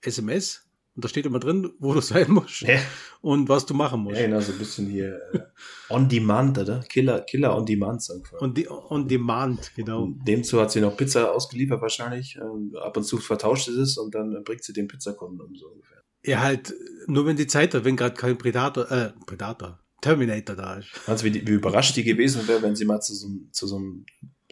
SMS 0.03 0.69
und 0.99 1.05
da 1.05 1.09
steht 1.09 1.27
immer 1.27 1.39
drin, 1.39 1.73
wo 1.79 1.95
du 1.95 2.01
sein 2.01 2.29
musst 2.29 2.63
ja. 2.63 2.81
und 3.21 3.49
was 3.49 3.67
du 3.67 3.73
machen 3.73 4.01
musst. 4.01 4.17
Ja, 4.17 4.27
genau, 4.27 4.41
so 4.41 4.51
ein 4.51 4.59
bisschen 4.59 4.89
hier 4.89 5.21
äh, 5.33 5.39
on 5.91 6.09
demand, 6.09 6.59
oder? 6.59 6.81
Killer, 6.89 7.21
Killer 7.21 7.57
on 7.57 7.65
demand, 7.65 8.03
sagen 8.03 8.25
wir. 8.29 8.43
On, 8.43 8.53
de 8.53 8.67
on 8.69 9.07
demand, 9.07 9.73
genau. 9.77 10.09
Demzu 10.27 10.61
hat 10.61 10.73
sie 10.73 10.81
noch 10.81 10.97
Pizza 10.97 11.33
ausgeliefert 11.33 11.81
wahrscheinlich. 11.81 12.37
Ähm, 12.43 12.75
ab 12.83 12.97
und 12.97 13.05
zu 13.05 13.19
vertauscht 13.19 13.67
sie 13.67 13.81
es 13.81 13.97
und 13.97 14.13
dann 14.13 14.43
bringt 14.43 14.65
sie 14.65 14.73
den 14.73 14.89
Pizzakunden 14.89 15.41
um 15.41 15.55
so 15.55 15.69
ungefähr. 15.69 16.03
Ja, 16.25 16.41
halt, 16.41 16.75
nur 17.07 17.27
wenn 17.27 17.37
die 17.37 17.47
Zeit 17.47 17.75
hat, 17.75 17.85
wenn 17.85 17.97
gerade 17.97 18.17
kein 18.17 18.37
Predator, 18.37 18.91
äh, 18.91 19.13
Predator, 19.25 19.79
Terminator 20.01 20.57
da 20.57 20.79
ist. 20.79 20.89
Also 21.07 21.25
wie, 21.27 21.47
wie 21.47 21.53
überrascht 21.53 21.95
die 21.95 22.03
gewesen 22.03 22.49
wäre, 22.49 22.61
wenn 22.63 22.75
sie 22.75 22.87
mal 22.87 23.01
zu 23.01 23.15
so, 23.15 23.29
zu 23.53 23.69
so 23.69 23.77
einem 23.77 24.05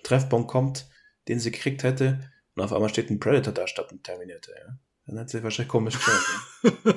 Treffpunkt 0.04 0.48
kommt, 0.48 0.86
den 1.26 1.40
sie 1.40 1.50
gekriegt 1.50 1.82
hätte 1.82 2.20
und 2.54 2.62
auf 2.62 2.72
einmal 2.72 2.88
steht 2.88 3.10
ein 3.10 3.18
Predator 3.18 3.52
da 3.52 3.66
statt 3.66 3.90
ein 3.90 4.04
Terminator, 4.04 4.54
ja. 4.54 4.78
Dann 5.06 5.20
hat 5.20 5.30
sie 5.30 5.42
wahrscheinlich 5.42 5.70
komisch 5.70 5.94
geschaut. 5.94 6.96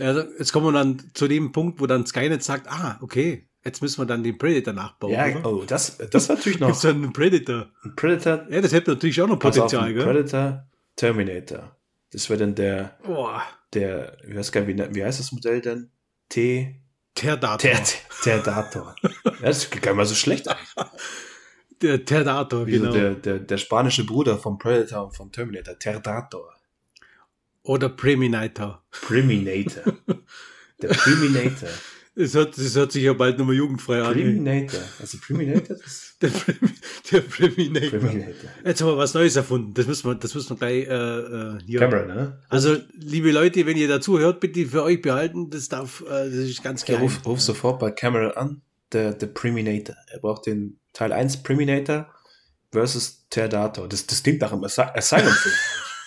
also 0.00 0.20
jetzt 0.38 0.52
kommen 0.52 0.66
wir 0.66 0.72
dann 0.72 1.02
zu 1.14 1.28
dem 1.28 1.52
Punkt, 1.52 1.80
wo 1.80 1.86
dann 1.86 2.06
Skynet 2.06 2.42
sagt, 2.42 2.68
ah, 2.70 2.98
okay, 3.02 3.48
jetzt 3.64 3.82
müssen 3.82 4.00
wir 4.00 4.06
dann 4.06 4.22
den 4.22 4.38
Predator 4.38 4.72
nachbauen. 4.72 5.12
Ja, 5.12 5.26
oder? 5.26 5.46
oh, 5.46 5.64
das, 5.66 5.98
das 6.10 6.28
natürlich 6.30 6.58
noch. 6.58 6.68
Gibt's 6.68 6.82
dann 6.82 6.96
einen 6.96 7.12
Predator. 7.12 7.68
Ein 7.84 7.96
Predator. 7.96 8.50
Ja, 8.50 8.60
das 8.60 8.72
hätte 8.72 8.92
natürlich 8.92 9.20
auch 9.20 9.28
noch 9.28 9.38
Potenzial, 9.38 9.92
gell? 9.92 10.04
Predator, 10.04 10.66
Terminator. 10.96 11.76
Das 12.12 12.30
wäre 12.30 12.40
dann 12.40 12.54
der, 12.54 12.98
Boah. 13.04 13.42
der, 13.74 14.16
ich 14.26 14.34
weiß 14.34 14.52
gar 14.52 14.62
nicht, 14.62 14.78
wie, 14.78 14.94
wie 14.94 15.04
heißt 15.04 15.20
das 15.20 15.32
Modell 15.32 15.60
denn? 15.60 15.90
T. 16.28 16.80
Terdator. 17.14 17.58
Ter, 17.58 17.82
Terdator. 18.22 18.94
ja, 19.02 19.32
das 19.40 19.64
ist 19.64 19.70
gar 19.70 19.92
nicht 19.92 19.96
mal 19.96 20.06
so 20.06 20.14
schlecht 20.14 20.46
Der 21.82 22.04
Terdator, 22.04 22.64
genau. 22.64 22.92
Der, 22.92 23.14
der, 23.14 23.38
der 23.38 23.58
spanische 23.58 24.04
Bruder 24.04 24.38
vom 24.38 24.58
Predator 24.58 25.06
und 25.06 25.16
vom 25.16 25.32
Terminator. 25.32 25.78
Terdator. 25.78 26.55
Oder 27.66 27.88
Preminator. 27.88 28.82
Preminator. 28.90 29.92
Der 30.82 30.88
Preminator. 30.88 31.68
Das 32.18 32.32
hört, 32.32 32.56
das 32.56 32.74
hört 32.74 32.92
sich 32.92 33.04
ja 33.04 33.12
bald 33.12 33.38
nochmal 33.38 33.56
jugendfrei 33.56 34.00
an. 34.00 34.14
Preminator. 34.14 34.80
Also 34.98 35.18
Preminator? 35.18 35.76
der, 36.22 36.28
Prem, 36.28 36.56
der 37.12 37.20
Preminator. 37.20 38.00
Preminator. 38.00 38.50
Jetzt 38.64 38.80
haben 38.80 38.88
wir 38.88 38.96
was 38.96 39.12
Neues 39.12 39.36
erfunden. 39.36 39.74
Das 39.74 39.86
müssen 39.86 40.08
wir, 40.08 40.14
das 40.14 40.34
müssen 40.34 40.48
wir 40.48 40.56
gleich 40.56 40.86
äh, 40.86 40.94
äh 40.94 41.58
hier. 41.66 41.78
Camera, 41.78 42.06
ne? 42.06 42.40
Also, 42.48 42.78
liebe 42.94 43.30
Leute, 43.32 43.66
wenn 43.66 43.76
ihr 43.76 43.86
dazu 43.86 44.18
hört, 44.18 44.40
bitte 44.40 44.64
für 44.64 44.82
euch 44.82 45.02
behalten. 45.02 45.50
Das 45.50 45.68
darf, 45.68 46.00
äh, 46.06 46.24
das 46.24 46.32
ist 46.32 46.62
ganz 46.62 46.86
klar. 46.86 47.00
Ruf, 47.00 47.20
ruf 47.26 47.42
sofort 47.42 47.80
bei 47.80 47.90
Camera 47.90 48.30
an. 48.30 48.62
Der, 48.92 49.12
der 49.12 49.26
Preminator. 49.26 49.94
Er 50.10 50.20
braucht 50.20 50.46
den 50.46 50.80
Teil 50.94 51.12
1 51.12 51.42
Preminator 51.42 52.10
versus 52.72 53.26
Terdator. 53.28 53.90
Das, 53.90 54.06
das 54.06 54.22
klingt 54.22 54.40
nach 54.40 54.54
einem 54.54 54.64
Asylum-Film. 54.64 55.54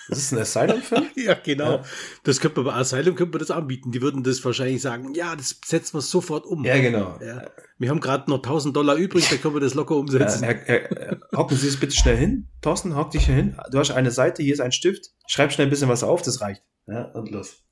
Das 0.10 0.18
ist 0.18 0.32
ein 0.32 0.40
Asylum-Film? 0.40 1.06
ja, 1.16 1.36
genau. 1.36 1.78
Ja. 1.78 1.84
Das 2.24 2.40
könnte 2.40 2.62
man 2.62 2.74
bei 2.74 2.80
Asylum 2.80 3.16
könnte 3.16 3.32
man 3.32 3.40
das 3.40 3.52
anbieten. 3.52 3.92
Die 3.92 4.02
würden 4.02 4.24
das 4.24 4.44
wahrscheinlich 4.44 4.82
sagen, 4.82 5.14
ja, 5.14 5.36
das 5.36 5.60
setzen 5.66 5.98
wir 5.98 6.02
sofort 6.02 6.46
um. 6.46 6.66
Ja, 6.66 6.78
genau. 6.80 7.20
Ja. 7.22 7.50
Wir 7.78 7.90
haben 7.90 8.00
gerade 8.00 8.30
noch 8.30 8.38
1000 8.38 8.76
Dollar 8.76 8.96
übrig, 8.96 9.30
da 9.30 9.38
können 9.38 9.54
wir 9.54 9.62
das 9.62 9.74
locker 9.74 9.96
umsetzen. 9.96 10.44
Ja, 10.44 10.50
Herr, 10.50 10.90
Herr, 10.90 11.20
hocken 11.36 11.58
Sie 11.58 11.68
es 11.68 11.80
bitte 11.80 11.96
schnell 11.96 12.18
hin. 12.18 12.50
Thorsten, 12.62 12.96
hock 12.96 13.12
dich 13.12 13.26
hier 13.26 13.36
hin. 13.36 13.58
Du 13.72 13.80
hast 13.80 13.92
eine 13.92 14.12
Seite, 14.12 14.44
hier 14.44 14.54
ist 14.54 14.60
ein 14.60 14.72
Stift. 14.72 15.12
Schreib 15.28 15.54
schnell 15.54 15.68
ein 15.68 15.70
bisschen 15.70 15.90
was 15.90 16.04
auf, 16.04 16.22
das 16.22 16.42
reicht. 16.42 16.64
Ja, 16.88 17.04
und 17.12 17.30
los. 17.30 17.64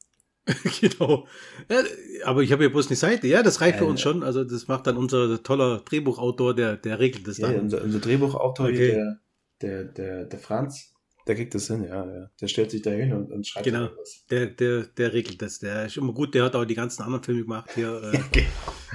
genau. 0.81 1.27
Ja, 1.69 1.83
aber 2.23 2.41
ich 2.41 2.51
habe 2.51 2.63
ja 2.63 2.69
bloß 2.69 2.87
eine 2.87 2.95
Seite. 2.95 3.27
Ja, 3.27 3.43
das 3.43 3.61
reicht 3.61 3.75
ja, 3.75 3.79
für 3.79 3.89
uns 3.89 4.01
schon. 4.01 4.23
Also 4.23 4.43
das 4.43 4.67
macht 4.67 4.87
dann 4.87 4.95
unser 4.95 5.43
toller 5.43 5.79
Drehbuchautor, 5.79 6.55
der, 6.55 6.77
der 6.77 6.99
regelt 6.99 7.27
das 7.27 7.37
dann. 7.37 7.53
Ja, 7.53 7.59
unser, 7.59 7.81
unser 7.81 7.99
Drehbuchautor, 7.99 8.67
okay. 8.67 8.93
der, 8.93 9.19
der, 9.61 9.83
der, 9.83 10.25
der 10.25 10.39
Franz, 10.39 10.93
der 11.27 11.35
kriegt 11.35 11.53
das 11.53 11.67
hin, 11.67 11.83
ja, 11.83 12.05
ja. 12.05 12.29
Der 12.39 12.47
stellt 12.47 12.71
sich 12.71 12.81
da 12.81 12.91
hin 12.91 13.13
und, 13.13 13.31
und 13.31 13.45
schreibt 13.45 13.65
genau. 13.65 13.89
was. 13.99 14.25
Der, 14.29 14.47
der, 14.47 14.83
der 14.83 15.13
regelt 15.13 15.41
das. 15.41 15.59
Der 15.59 15.85
ist 15.85 15.97
immer 15.97 16.13
gut, 16.13 16.33
der 16.33 16.45
hat 16.45 16.55
auch 16.55 16.65
die 16.65 16.75
ganzen 16.75 17.03
anderen 17.03 17.23
Filme 17.23 17.41
gemacht 17.41 17.69
hier. 17.75 18.01
Äh, 18.01 18.17
okay. 18.17 18.47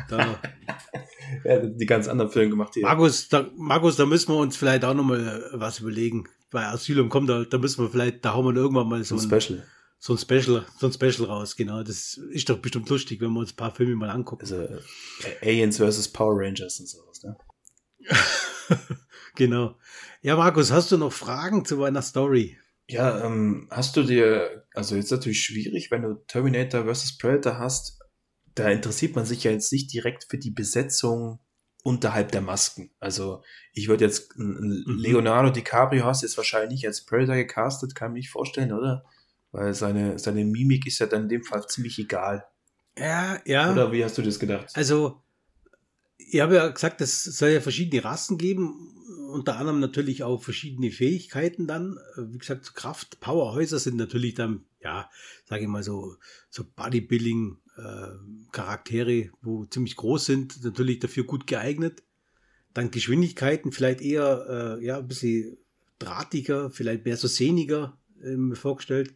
da. 0.08 0.40
ja, 1.44 1.58
die 1.58 1.86
ganz 1.86 2.08
anderen 2.08 2.30
Filme 2.30 2.50
gemacht 2.50 2.74
hier. 2.74 2.82
Markus, 2.82 3.28
da, 3.28 3.50
Markus, 3.56 3.96
da 3.96 4.06
müssen 4.06 4.32
wir 4.32 4.38
uns 4.38 4.56
vielleicht 4.56 4.84
auch 4.84 4.94
nochmal 4.94 5.20
äh, 5.52 5.60
was 5.60 5.80
überlegen. 5.80 6.24
Bei 6.50 6.66
Asylum 6.66 7.08
kommt 7.08 7.28
da, 7.28 7.44
da 7.44 7.58
müssen 7.58 7.84
wir 7.84 7.90
vielleicht, 7.90 8.24
da 8.24 8.34
haben 8.34 8.44
wir 8.44 8.54
irgendwann 8.54 8.88
mal 8.88 9.02
so 9.04 9.14
ein, 9.16 9.20
ein 9.20 9.40
Special. 9.40 9.62
So 9.98 10.14
ein 10.14 10.18
Special, 10.18 10.66
so 10.78 10.86
ein 10.86 10.92
Special 10.92 11.28
raus, 11.28 11.54
genau. 11.54 11.82
Das 11.82 12.14
ist 12.14 12.48
doch 12.48 12.58
bestimmt 12.58 12.88
lustig, 12.88 13.20
wenn 13.20 13.30
wir 13.32 13.40
uns 13.40 13.52
ein 13.52 13.56
paar 13.56 13.74
Filme 13.74 13.94
mal 13.94 14.10
angucken. 14.10 14.42
Also 14.42 14.60
äh, 14.60 14.80
Aliens 15.42 15.78
vs. 15.78 16.08
Power 16.08 16.34
Rangers 16.36 16.80
und 16.80 16.88
sowas, 16.88 17.22
ne? 17.22 17.36
genau. 19.36 19.76
Ja, 20.24 20.36
Markus, 20.36 20.70
hast 20.70 20.92
du 20.92 20.98
noch 20.98 21.12
Fragen 21.12 21.64
zu 21.64 21.78
meiner 21.78 22.00
Story? 22.00 22.56
Ja, 22.88 23.24
ähm, 23.26 23.66
hast 23.72 23.96
du 23.96 24.04
dir, 24.04 24.64
also 24.72 24.94
jetzt 24.94 25.10
natürlich 25.10 25.42
schwierig, 25.42 25.90
wenn 25.90 26.02
du 26.02 26.14
Terminator 26.28 26.84
vs. 26.84 27.18
Predator 27.18 27.58
hast, 27.58 27.98
da 28.54 28.70
interessiert 28.70 29.16
man 29.16 29.24
sich 29.24 29.42
ja 29.42 29.50
jetzt 29.50 29.72
nicht 29.72 29.92
direkt 29.92 30.26
für 30.30 30.38
die 30.38 30.52
Besetzung 30.52 31.40
unterhalb 31.82 32.30
der 32.30 32.40
Masken. 32.40 32.92
Also 33.00 33.42
ich 33.72 33.88
würde 33.88 34.04
jetzt 34.04 34.38
mhm. 34.38 34.84
Leonardo 34.86 35.50
DiCaprio 35.50 36.04
hast 36.04 36.22
jetzt 36.22 36.36
wahrscheinlich 36.36 36.70
nicht 36.70 36.86
als 36.86 37.04
Predator 37.04 37.34
gecastet, 37.34 37.96
kann 37.96 38.10
ich 38.10 38.12
mir 38.12 38.18
nicht 38.20 38.30
vorstellen, 38.30 38.72
oder? 38.72 39.04
Weil 39.50 39.74
seine, 39.74 40.20
seine 40.20 40.44
Mimik 40.44 40.86
ist 40.86 41.00
ja 41.00 41.06
dann 41.06 41.24
in 41.24 41.30
dem 41.30 41.42
Fall 41.42 41.66
ziemlich 41.66 41.98
egal. 41.98 42.46
Ja, 42.96 43.40
ja. 43.44 43.72
Oder 43.72 43.90
wie 43.90 44.04
hast 44.04 44.18
du 44.18 44.22
das 44.22 44.38
gedacht? 44.38 44.70
Also, 44.74 45.20
ich 46.16 46.40
habe 46.40 46.54
ja 46.54 46.68
gesagt, 46.68 47.00
es 47.00 47.24
soll 47.24 47.50
ja 47.50 47.60
verschiedene 47.60 48.04
Rassen 48.04 48.38
geben, 48.38 49.01
unter 49.32 49.56
anderem 49.56 49.80
natürlich 49.80 50.22
auch 50.22 50.42
verschiedene 50.42 50.90
Fähigkeiten 50.90 51.66
dann. 51.66 51.98
Wie 52.16 52.38
gesagt, 52.38 52.74
Kraft, 52.74 53.20
Powerhäuser 53.20 53.78
sind 53.78 53.96
natürlich 53.96 54.34
dann, 54.34 54.64
ja, 54.80 55.10
sage 55.44 55.62
ich 55.62 55.68
mal 55.68 55.82
so, 55.82 56.16
so 56.50 56.64
Bodybuilding, 56.64 57.58
äh, 57.76 58.08
Charaktere, 58.52 59.30
wo 59.40 59.64
ziemlich 59.64 59.96
groß 59.96 60.24
sind, 60.24 60.64
natürlich 60.64 60.98
dafür 60.98 61.24
gut 61.24 61.46
geeignet. 61.46 62.02
Dann 62.74 62.90
Geschwindigkeiten 62.90 63.72
vielleicht 63.72 64.00
eher 64.00 64.78
äh, 64.80 64.84
ja, 64.84 64.98
ein 64.98 65.08
bisschen 65.08 65.58
drahtiger, 65.98 66.70
vielleicht 66.70 67.04
mehr 67.04 67.16
so 67.16 67.28
sehniger 67.28 67.98
äh, 68.22 68.54
vorgestellt. 68.54 69.14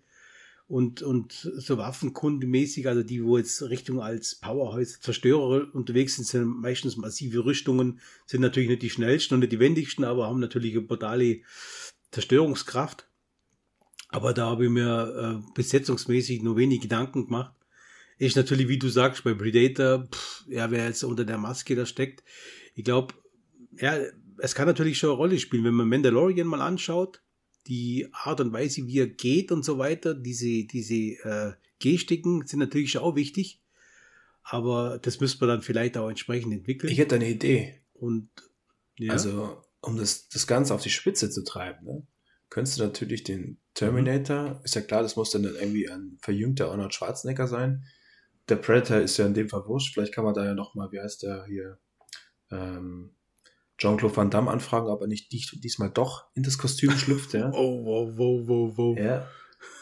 Und, 0.69 1.01
und 1.03 1.33
so 1.33 1.79
waffenkundemäßig, 1.79 2.89
also 2.89 3.05
die, 3.05 3.23
wo 3.23 3.39
jetzt 3.39 3.63
Richtung 3.63 4.01
als 4.01 4.35
Powerhouse 4.35 4.99
Zerstörer 5.01 5.73
unterwegs 5.73 6.17
sind, 6.17 6.25
sind 6.25 6.61
meistens 6.61 6.97
massive 6.97 7.45
Rüstungen, 7.45 8.01
sind 8.27 8.41
natürlich 8.41 8.69
nicht 8.69 8.83
die 8.83 8.91
schnellsten 8.91 9.35
und 9.35 9.41
nicht 9.41 9.53
die 9.53 9.61
wendigsten, 9.61 10.05
aber 10.05 10.27
haben 10.27 10.41
natürlich 10.41 10.73
eine 10.73 10.83
brutale 10.83 11.43
Zerstörungskraft. 12.11 13.07
Aber 14.09 14.35
da 14.35 14.47
habe 14.47 14.65
ich 14.65 14.71
mir 14.71 15.43
äh, 15.45 15.53
besetzungsmäßig 15.55 16.43
nur 16.43 16.57
wenig 16.57 16.81
Gedanken 16.81 17.27
gemacht 17.27 17.53
ist 18.19 18.37
natürlich, 18.37 18.69
wie 18.69 18.79
du 18.79 18.89
sagst, 18.89 19.25
bei 19.25 19.35
Predator, 19.35 20.07
pff, 20.07 20.45
ja, 20.49 20.71
wer 20.71 20.87
jetzt 20.87 21.05
unter 21.05 21.25
der 21.25 21.39
Maske 21.39 21.75
da 21.75 21.85
steckt. 21.85 22.25
Ich 22.75 22.85
glaube, 22.85 23.15
ja, 23.79 23.99
es 24.39 24.55
kann 24.55 24.67
natürlich 24.67 24.99
schon 24.99 25.11
eine 25.11 25.19
Rolle 25.19 25.39
spielen, 25.39 25.65
wenn 25.65 25.75
man 25.75 25.89
Mandalorian 25.89 26.47
mal 26.47 26.61
anschaut, 26.61 27.23
die 27.67 28.09
Art 28.13 28.41
und 28.41 28.53
Weise, 28.53 28.87
wie 28.87 29.01
er 29.01 29.09
geht 29.09 29.53
und 29.53 29.65
so 29.65 29.79
weiter, 29.79 30.15
diese, 30.15 30.65
diese 30.65 30.95
äh, 30.95 31.53
Gestiken 31.79 32.47
sind 32.47 32.61
natürlich 32.61 32.99
auch 32.99 33.17
wichtig. 33.17 33.61
Aber 34.43 34.99
das 35.01 35.21
müsste 35.21 35.41
man 35.41 35.57
dann 35.57 35.63
vielleicht 35.63 35.97
auch 35.97 36.09
entsprechend 36.09 36.53
entwickeln. 36.53 36.93
Ich 36.93 36.99
hätte 36.99 37.17
eine 37.17 37.29
Idee. 37.29 37.81
Und 37.95 38.31
ja. 38.99 39.13
also, 39.13 39.63
um 39.81 39.97
das, 39.97 40.29
das 40.29 40.47
Ganze 40.47 40.75
auf 40.75 40.83
die 40.83 40.91
Spitze 40.91 41.31
zu 41.31 41.43
treiben, 41.43 41.85
ne? 41.85 42.07
könntest 42.49 42.79
du 42.79 42.85
natürlich 42.85 43.25
den 43.25 43.59
Terminator, 43.75 44.55
mhm. 44.55 44.61
ist 44.65 44.77
ja 44.77 44.83
klar, 44.83 45.03
das 45.03 45.17
muss 45.17 45.31
dann 45.31 45.45
irgendwie 45.45 45.89
ein 45.91 46.19
verjüngter 46.23 46.71
Arnold 46.71 46.95
Schwarzenegger 46.95 47.49
sein, 47.49 47.85
der 48.49 48.57
Predator 48.57 48.99
ist 48.99 49.17
ja 49.17 49.27
in 49.27 49.35
dem 49.35 49.49
Fall 49.49 49.67
wurscht. 49.67 49.93
Vielleicht 49.93 50.15
kann 50.15 50.25
man 50.25 50.35
da 50.35 50.45
ja 50.45 50.55
nochmal, 50.55 50.93
wie 50.93 51.01
heißt 51.01 51.25
der 51.25 51.45
hier, 51.47 51.79
ähm, 52.53 53.16
Jean-Claude 53.79 54.17
Van 54.17 54.31
Damme 54.31 54.51
anfragen, 54.51 54.89
aber 54.89 55.07
nicht 55.07 55.31
diesmal 55.33 55.91
doch 55.91 56.27
in 56.35 56.43
das 56.43 56.59
Kostüm 56.59 56.91
schlüpft. 56.99 57.35
Ja. 57.35 57.51
Oh, 57.53 57.85
wow, 57.85 58.13
wow, 58.17 58.49
wow, 58.49 58.73
wow. 58.77 58.99
Ja. 58.99 59.29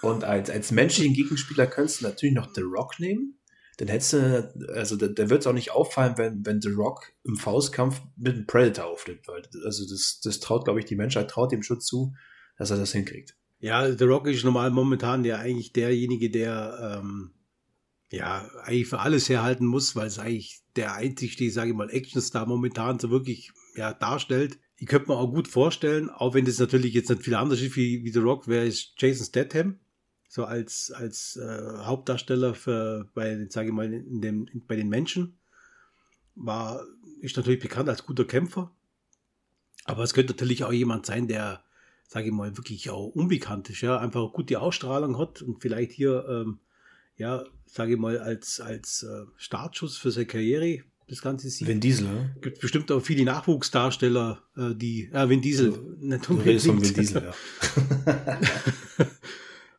Und 0.02 0.24
als, 0.24 0.50
als 0.50 0.70
menschlichen 0.70 1.14
Gegenspieler 1.14 1.66
könntest 1.66 2.00
du 2.00 2.04
natürlich 2.04 2.34
noch 2.34 2.52
The 2.54 2.62
Rock 2.62 2.98
nehmen. 2.98 3.38
Dann 3.78 3.88
hättest 3.88 4.12
du, 4.12 4.54
also 4.74 4.96
da, 4.96 5.08
da 5.08 5.30
wird 5.30 5.40
es 5.40 5.46
auch 5.46 5.52
nicht 5.52 5.72
auffallen, 5.72 6.16
wenn, 6.16 6.46
wenn 6.46 6.60
The 6.60 6.68
Rock 6.68 7.12
im 7.24 7.36
Faustkampf 7.36 8.00
mit 8.16 8.34
einem 8.34 8.46
Predator 8.46 8.86
aufnimmt. 8.86 9.26
Weil, 9.26 9.42
also 9.64 9.84
das, 9.88 10.20
das 10.22 10.40
traut, 10.40 10.64
glaube 10.64 10.80
ich, 10.80 10.86
die 10.86 10.94
Menschheit 10.94 11.30
traut 11.30 11.50
dem 11.50 11.62
schon 11.62 11.80
zu, 11.80 12.14
dass 12.56 12.70
er 12.70 12.76
das 12.76 12.92
hinkriegt. 12.92 13.36
Ja, 13.58 13.90
The 13.90 14.04
Rock 14.04 14.28
ist 14.28 14.44
normal 14.44 14.70
momentan 14.70 15.24
ja 15.24 15.38
eigentlich 15.38 15.72
derjenige, 15.72 16.30
der 16.30 17.00
ähm, 17.02 17.32
ja, 18.10 18.48
eigentlich 18.62 18.88
für 18.88 19.00
alles 19.00 19.28
herhalten 19.28 19.66
muss, 19.66 19.96
weil 19.96 20.06
es 20.06 20.18
eigentlich 20.18 20.60
der 20.76 20.94
einzigste, 20.94 21.50
sage 21.50 21.70
ich 21.70 21.76
mal, 21.76 21.90
Actionstar 21.90 22.46
momentan 22.46 22.98
so 22.98 23.10
wirklich 23.10 23.52
ja, 23.74 23.92
darstellt. 23.92 24.58
Ich 24.76 24.86
könnte 24.86 25.08
mir 25.08 25.16
auch 25.16 25.30
gut 25.30 25.48
vorstellen, 25.48 26.10
auch 26.10 26.34
wenn 26.34 26.44
das 26.44 26.58
natürlich 26.58 26.94
jetzt 26.94 27.10
nicht 27.10 27.22
viel 27.22 27.34
anders 27.34 27.60
ist 27.60 27.76
wie, 27.76 28.04
wie 28.04 28.10
The 28.10 28.18
Rock, 28.18 28.48
wer 28.48 28.64
ist 28.64 28.94
Jason 28.98 29.26
Statham, 29.26 29.78
so 30.28 30.44
als, 30.44 30.90
als 30.90 31.36
äh, 31.36 31.78
Hauptdarsteller 31.78 32.54
für, 32.54 33.08
bei, 33.14 33.46
sage 33.48 33.68
ich 33.68 33.74
mal, 33.74 33.92
in 33.92 34.20
dem, 34.20 34.46
in, 34.48 34.66
bei 34.66 34.76
den 34.76 34.88
Menschen. 34.88 35.38
War, 36.34 36.84
ist 37.20 37.36
natürlich 37.36 37.60
bekannt 37.60 37.88
als 37.88 38.04
guter 38.04 38.24
Kämpfer. 38.24 38.72
Aber 39.84 40.02
es 40.02 40.14
könnte 40.14 40.32
natürlich 40.32 40.64
auch 40.64 40.72
jemand 40.72 41.06
sein, 41.06 41.28
der, 41.28 41.62
sage 42.08 42.26
ich 42.26 42.32
mal, 42.32 42.56
wirklich 42.56 42.90
auch 42.90 43.06
unbekannt 43.06 43.70
ist, 43.70 43.82
ja, 43.82 43.98
einfach 43.98 44.32
gute 44.32 44.60
Ausstrahlung 44.60 45.18
hat 45.18 45.42
und 45.42 45.60
vielleicht 45.60 45.92
hier 45.92 46.26
ähm, 46.28 46.58
ja, 47.16 47.44
sage 47.66 47.94
ich 47.94 47.98
mal, 47.98 48.18
als, 48.18 48.60
als 48.60 49.02
äh, 49.02 49.26
Startschuss 49.36 49.96
für 49.96 50.10
seine 50.10 50.26
Karriere 50.26 50.84
das 51.08 51.22
Ganze 51.22 51.48
sieht. 51.50 51.68
Vin 51.68 51.80
Diesel, 51.80 52.06
ne? 52.06 52.36
Gibt 52.40 52.60
bestimmt 52.60 52.90
auch 52.92 53.00
viele 53.00 53.24
Nachwuchsdarsteller, 53.24 54.42
äh, 54.56 54.74
die, 54.74 55.10
äh, 55.12 55.28
Vin 55.28 55.40
Diesel, 55.42 55.72
du, 55.72 55.96
nicht 56.00 56.28
unbedingt. 56.28 56.64
Vin 56.64 56.94
Diesel, 56.94 57.32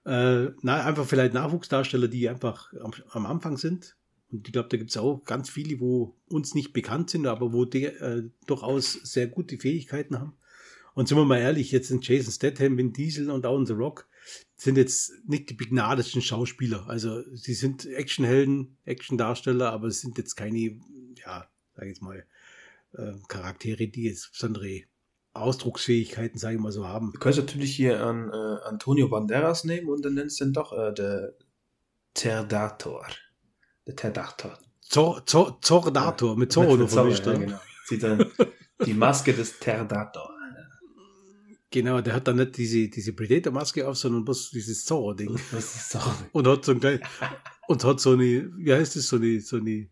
ja. 0.06 0.46
äh, 0.46 0.52
na, 0.62 0.86
einfach 0.86 1.06
vielleicht 1.06 1.34
Nachwuchsdarsteller, 1.34 2.08
die 2.08 2.30
einfach 2.30 2.72
am, 2.74 2.94
am 3.10 3.26
Anfang 3.26 3.58
sind. 3.58 3.96
Und 4.32 4.48
ich 4.48 4.54
glaube, 4.54 4.70
da 4.70 4.78
gibt 4.78 4.90
es 4.90 4.98
auch 4.98 5.24
ganz 5.24 5.50
viele, 5.50 5.80
wo 5.80 6.16
uns 6.28 6.56
nicht 6.56 6.74
bekannt 6.74 7.10
sind, 7.10 7.28
aber 7.28 7.54
wo 7.54 7.66
die 7.66 7.86
äh, 7.86 8.30
durchaus 8.48 8.94
sehr 8.94 9.28
gute 9.28 9.58
Fähigkeiten 9.58 10.20
haben. 10.20 10.34
Und 10.94 11.08
sind 11.08 11.18
wir 11.18 11.26
mal 11.26 11.40
ehrlich, 11.40 11.72
jetzt 11.72 11.90
sind 11.90 12.08
Jason 12.08 12.32
Statham, 12.32 12.78
Vin 12.78 12.94
Diesel 12.94 13.30
und 13.30 13.46
auch 13.46 13.64
The 13.66 13.74
Rock 13.74 14.08
sind 14.56 14.78
jetzt 14.78 15.12
nicht 15.28 15.50
die 15.50 15.54
begnadetsten 15.54 16.22
Schauspieler. 16.22 16.88
Also 16.88 17.22
sie 17.36 17.54
sind 17.54 17.86
Actionhelden, 17.86 18.78
Actiondarsteller, 18.86 19.72
aber 19.72 19.88
es 19.88 20.02
sind 20.02 20.18
jetzt 20.18 20.36
keine, 20.36 20.80
ja, 21.26 21.48
sag 21.76 21.84
ich 21.84 21.90
jetzt 21.90 22.02
mal, 22.02 22.26
äh, 22.94 23.14
Charaktere, 23.28 23.88
die 23.88 24.04
jetzt 24.04 24.32
besondere 24.32 24.82
Ausdrucksfähigkeiten, 25.34 26.40
sage 26.40 26.56
ich 26.56 26.62
mal 26.62 26.72
so, 26.72 26.88
haben. 26.88 27.12
Du 27.14 27.20
könntest 27.20 27.46
natürlich 27.46 27.76
hier 27.76 28.02
an 28.02 28.30
äh, 28.30 28.68
Antonio 28.68 29.10
Banderas 29.10 29.66
nehmen 29.66 29.90
und 29.90 30.04
dann 30.06 30.14
nennst 30.14 30.40
du 30.40 30.46
ihn 30.46 30.54
doch 30.54 30.72
äh, 30.72 30.94
der 30.94 31.34
Terdator. 32.14 33.06
Der 33.86 33.96
Terdator. 33.96 34.58
Zor, 34.82 35.26
Zor, 35.26 35.60
Zordator, 35.62 36.32
ja. 36.32 36.40
mit 36.40 36.52
Zorro 36.52 36.78
noch 36.78 36.90
vermischt. 36.90 37.26
Ja, 37.26 37.34
genau. 37.34 37.60
Sieht 37.86 38.04
dann 38.04 38.32
die 38.86 38.94
Maske 38.94 39.34
des 39.34 39.60
Terdator. 39.60 40.32
Genau, 41.72 42.00
der 42.00 42.14
hat 42.14 42.28
dann 42.28 42.38
nicht 42.38 42.56
diese, 42.56 42.88
diese 42.88 43.12
Predator-Maske 43.12 43.86
auf, 43.86 43.98
sondern 43.98 44.24
bloß 44.24 44.52
dieses 44.52 44.86
Zorro-Ding. 44.86 45.38
Und 46.32 46.48
hat 46.48 46.64
so 46.64 46.72
ein 46.72 47.00
und 47.68 47.84
hat 47.84 48.00
so 48.00 48.12
eine, 48.12 48.50
wie 48.56 48.72
heißt 48.72 48.96
das, 48.96 49.08
so 49.08 49.18
eine, 49.18 49.42
so 49.42 49.58
eine, 49.58 49.90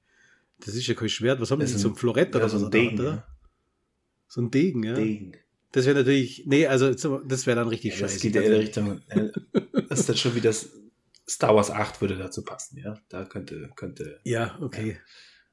das 0.65 0.75
ist 0.75 0.87
ja 0.87 0.93
kein 0.93 1.09
Schwert, 1.09 1.41
was 1.41 1.51
haben 1.51 1.59
die, 1.59 1.67
so 1.67 1.89
ein 1.89 1.95
Florett 1.95 2.35
oder 2.35 2.49
so 2.49 2.65
ein 2.65 2.71
Degen, 2.71 2.97
hat, 2.97 2.99
oder? 2.99 3.27
So 4.27 4.41
ein 4.41 4.51
Degen, 4.51 4.83
ja. 4.83 4.93
Degen. 4.93 5.33
Das 5.71 5.85
wäre 5.85 5.97
natürlich, 5.97 6.43
nee, 6.45 6.67
also 6.67 6.91
das 6.91 7.47
wäre 7.47 7.55
dann 7.55 7.67
richtig 7.67 7.93
ja, 7.93 7.99
scheiße. 7.99 8.15
Das 8.15 8.21
geht 8.21 8.35
ja 8.35 8.41
in 8.41 8.53
Richtung, 8.53 9.01
äh, 9.09 9.31
das 9.89 10.01
ist 10.01 10.09
dann 10.09 10.17
schon 10.17 10.35
wieder 10.35 10.53
Star 10.53 11.55
Wars 11.55 11.71
8 11.71 12.01
würde 12.01 12.17
dazu 12.17 12.43
passen, 12.43 12.77
ja. 12.77 12.97
Da 13.09 13.25
könnte, 13.25 13.69
könnte. 13.75 14.19
Ja, 14.23 14.57
okay. 14.61 14.91
Ja. 14.91 14.97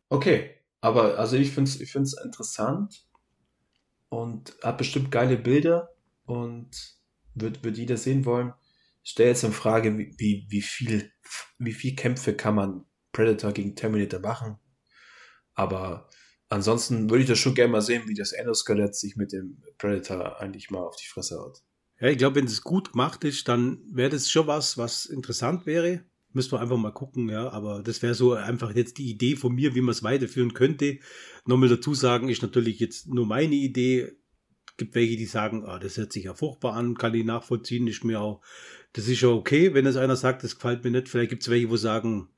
Okay. 0.09 0.51
Aber 0.81 1.19
also 1.19 1.37
ich 1.37 1.51
finde 1.53 1.71
es 1.71 1.81
ich 1.81 1.93
find's 1.93 2.15
interessant 2.23 3.05
und 4.09 4.57
hat 4.63 4.79
bestimmt 4.79 5.11
geile 5.11 5.37
Bilder 5.37 5.95
und 6.25 6.99
wird, 7.35 7.63
wird 7.65 7.77
jeder 7.77 7.97
sehen 7.97 8.25
wollen. 8.25 8.53
Ich 9.03 9.13
stelle 9.13 9.31
jetzt 9.31 9.45
in 9.45 9.53
Frage, 9.53 9.97
wie, 9.97 10.15
wie, 10.19 10.47
wie, 10.49 10.63
viel, 10.63 11.11
wie 11.59 11.73
viel 11.73 11.97
Kämpfe 11.97 12.35
kann 12.35 12.55
man 12.55 12.85
Predator 13.13 13.53
gegen 13.53 13.75
Terminator 13.77 14.21
machen. 14.21 14.59
Aber 15.61 16.09
ansonsten 16.49 17.11
würde 17.11 17.23
ich 17.23 17.29
das 17.29 17.39
schon 17.39 17.55
gerne 17.55 17.71
mal 17.71 17.83
sehen, 17.83 18.05
wie 18.07 18.15
das 18.15 18.33
Endoskelett 18.33 18.95
sich 18.97 19.17
mit 19.17 19.33
dem 19.33 19.63
Predator 19.77 20.41
eigentlich 20.41 20.71
mal 20.71 20.81
auf 20.81 20.97
die 20.97 21.07
Fresse 21.07 21.39
haut. 21.39 21.59
Ja, 22.01 22.09
ich 22.09 22.17
glaube, 22.17 22.37
wenn 22.37 22.47
es 22.47 22.63
gut 22.63 22.93
gemacht 22.93 23.25
ist, 23.25 23.47
dann 23.47 23.83
wäre 23.93 24.09
das 24.09 24.31
schon 24.31 24.47
was, 24.47 24.79
was 24.79 25.05
interessant 25.05 25.67
wäre. 25.67 26.03
Müssen 26.33 26.53
wir 26.53 26.61
einfach 26.61 26.79
mal 26.79 26.93
gucken, 26.93 27.29
ja. 27.29 27.51
Aber 27.51 27.83
das 27.83 28.01
wäre 28.01 28.15
so 28.15 28.33
einfach 28.33 28.75
jetzt 28.75 28.97
die 28.97 29.11
Idee 29.11 29.37
von 29.37 29.55
mir, 29.55 29.75
wie 29.75 29.83
man 29.83 29.93
es 29.93 30.03
weiterführen 30.03 30.55
könnte. 30.55 30.99
Nochmal 31.45 31.69
dazu 31.69 31.93
sagen, 31.93 32.31
ist 32.31 32.41
natürlich 32.41 32.81
jetzt 32.81 33.07
nur 33.07 33.27
meine 33.27 33.55
Idee 33.55 34.17
gibt 34.79 34.95
welche, 34.95 35.19
die 35.19 35.27
sagen, 35.27 35.67
ah, 35.67 35.79
das 35.79 35.99
hört 35.99 36.11
sich 36.11 36.25
ja 36.25 36.33
furchtbar 36.33 36.73
an, 36.73 36.97
kann 36.97 37.13
ich 37.13 37.23
nachvollziehen, 37.23 37.87
ist 37.87 38.03
mir 38.03 38.19
auch, 38.19 38.41
das 38.95 39.09
ist 39.09 39.21
ja 39.21 39.29
okay, 39.29 39.75
wenn 39.75 39.85
das 39.85 39.97
einer 39.97 40.17
sagt, 40.17 40.43
das 40.43 40.55
gefällt 40.55 40.85
mir 40.85 40.91
nicht. 40.91 41.11
Vielleicht 41.11 41.29
gibt 41.29 41.43
es 41.43 41.51
welche, 41.51 41.69
wo 41.69 41.77
sagen, 41.77 42.31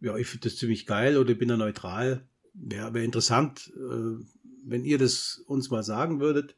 ja, 0.00 0.16
ich 0.16 0.28
finde 0.28 0.48
das 0.48 0.56
ziemlich 0.56 0.86
geil 0.86 1.18
oder 1.18 1.30
ich 1.30 1.38
bin 1.38 1.48
da 1.48 1.56
neutral. 1.56 2.26
Wäre 2.62 2.92
wär 2.92 3.04
interessant, 3.04 3.72
äh, 3.74 4.22
wenn 4.64 4.84
ihr 4.84 4.98
das 4.98 5.42
uns 5.46 5.70
mal 5.70 5.82
sagen 5.82 6.20
würdet, 6.20 6.56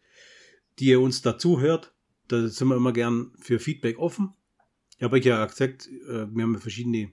die 0.79 0.87
ihr 0.87 1.01
uns 1.01 1.23
dazu 1.23 1.61
hört. 1.61 1.95
Da 2.29 2.49
sind 2.49 2.69
wir 2.69 2.77
immer 2.77 2.93
gern 2.93 3.33
für 3.39 3.61
Feedback 3.61 3.99
offen. 3.99 4.33
Ich 4.97 5.05
habe 5.05 5.17
euch 5.17 5.25
ja 5.25 5.45
gesagt, 5.47 5.89
äh, 6.09 6.27
wir 6.35 6.43
haben 6.43 6.59
verschiedene 6.59 7.13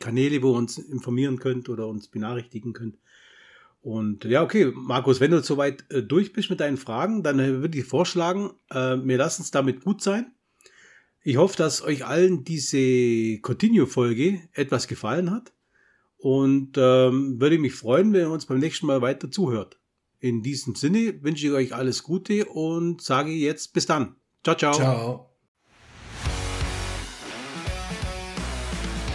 Kanäle, 0.00 0.42
wo 0.42 0.52
ihr 0.52 0.58
uns 0.58 0.78
informieren 0.78 1.38
könnt 1.38 1.68
oder 1.68 1.86
uns 1.86 2.08
benachrichtigen 2.08 2.72
könnt. 2.72 2.98
Und 3.80 4.24
ja, 4.24 4.42
okay, 4.42 4.72
Markus, 4.74 5.20
wenn 5.20 5.30
du 5.30 5.42
soweit 5.42 5.84
äh, 5.90 6.02
durch 6.02 6.32
bist 6.32 6.50
mit 6.50 6.60
deinen 6.60 6.76
Fragen, 6.76 7.22
dann 7.22 7.38
würde 7.38 7.78
ich 7.78 7.84
vorschlagen, 7.84 8.50
wir 8.70 9.16
lassen 9.16 9.42
es 9.42 9.50
damit 9.50 9.82
gut 9.84 10.02
sein. 10.02 10.32
Ich 11.22 11.36
hoffe, 11.36 11.56
dass 11.56 11.82
euch 11.82 12.04
allen 12.04 12.44
diese 12.44 13.38
Continue-Folge 13.40 14.48
etwas 14.52 14.88
gefallen 14.88 15.30
hat 15.30 15.52
und 16.18 16.76
ähm, 16.76 17.40
würde 17.40 17.58
mich 17.58 17.74
freuen, 17.74 18.12
wenn 18.12 18.22
ihr 18.22 18.30
uns 18.30 18.46
beim 18.46 18.58
nächsten 18.58 18.86
Mal 18.86 19.00
weiter 19.00 19.30
zuhört. 19.30 19.78
In 20.20 20.42
diesem 20.42 20.74
Sinne 20.74 21.22
wünsche 21.22 21.46
ich 21.46 21.52
euch 21.52 21.74
alles 21.74 22.02
Gute 22.02 22.44
und 22.46 23.00
sage 23.00 23.30
jetzt 23.30 23.72
bis 23.72 23.86
dann. 23.86 24.16
Ciao, 24.44 24.56
ciao. 24.56 24.74
Ciao. 24.74 25.30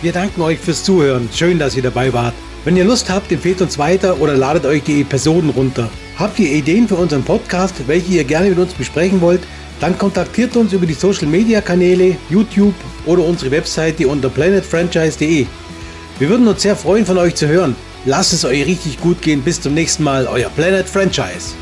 Wir 0.02 0.12
danken 0.12 0.42
euch 0.42 0.60
fürs 0.60 0.84
Zuhören. 0.84 1.30
Schön, 1.34 1.60
dass 1.60 1.76
ihr 1.76 1.84
dabei 1.84 2.12
wart. 2.14 2.34
Wenn 2.66 2.78
ihr 2.78 2.86
Lust 2.86 3.10
habt, 3.10 3.32
empfehlt 3.32 3.62
uns 3.62 3.78
weiter 3.78 4.20
oder 4.22 4.36
ladet 4.36 4.66
euch 4.66 4.84
die 4.84 5.02
Episoden 5.02 5.50
runter. 5.50 5.90
Habt 6.18 6.40
ihr 6.40 6.52
Ideen 6.52 6.88
für 6.88 6.96
unseren 6.96 7.24
Podcast, 7.24 7.76
welche 7.88 8.14
ihr 8.14 8.24
gerne 8.24 8.50
mit 8.50 8.60
uns 8.60 8.74
besprechen 8.74 9.20
wollt? 9.20 9.42
Dann 9.82 9.98
kontaktiert 9.98 10.56
uns 10.56 10.72
über 10.72 10.86
die 10.86 10.94
Social 10.94 11.28
Media 11.28 11.60
Kanäle, 11.60 12.16
YouTube 12.30 12.76
oder 13.06 13.26
unsere 13.26 13.52
Webseite 13.52 14.08
unter 14.08 14.30
planetfranchise.de. 14.30 15.46
Wir 16.20 16.30
würden 16.30 16.48
uns 16.48 16.62
sehr 16.62 16.76
freuen, 16.76 17.06
von 17.06 17.18
euch 17.18 17.36
zu 17.36 17.48
hören. 17.48 17.76
Lasst 18.06 18.34
es 18.34 18.46
euch 18.46 18.66
richtig 18.66 19.00
gut 19.00 19.22
gehen. 19.22 19.42
Bis 19.42 19.60
zum 19.60 19.74
nächsten 19.74 20.04
Mal, 20.04 20.28
euer 20.28 20.50
Planet 20.50 20.88
Franchise. 20.88 21.56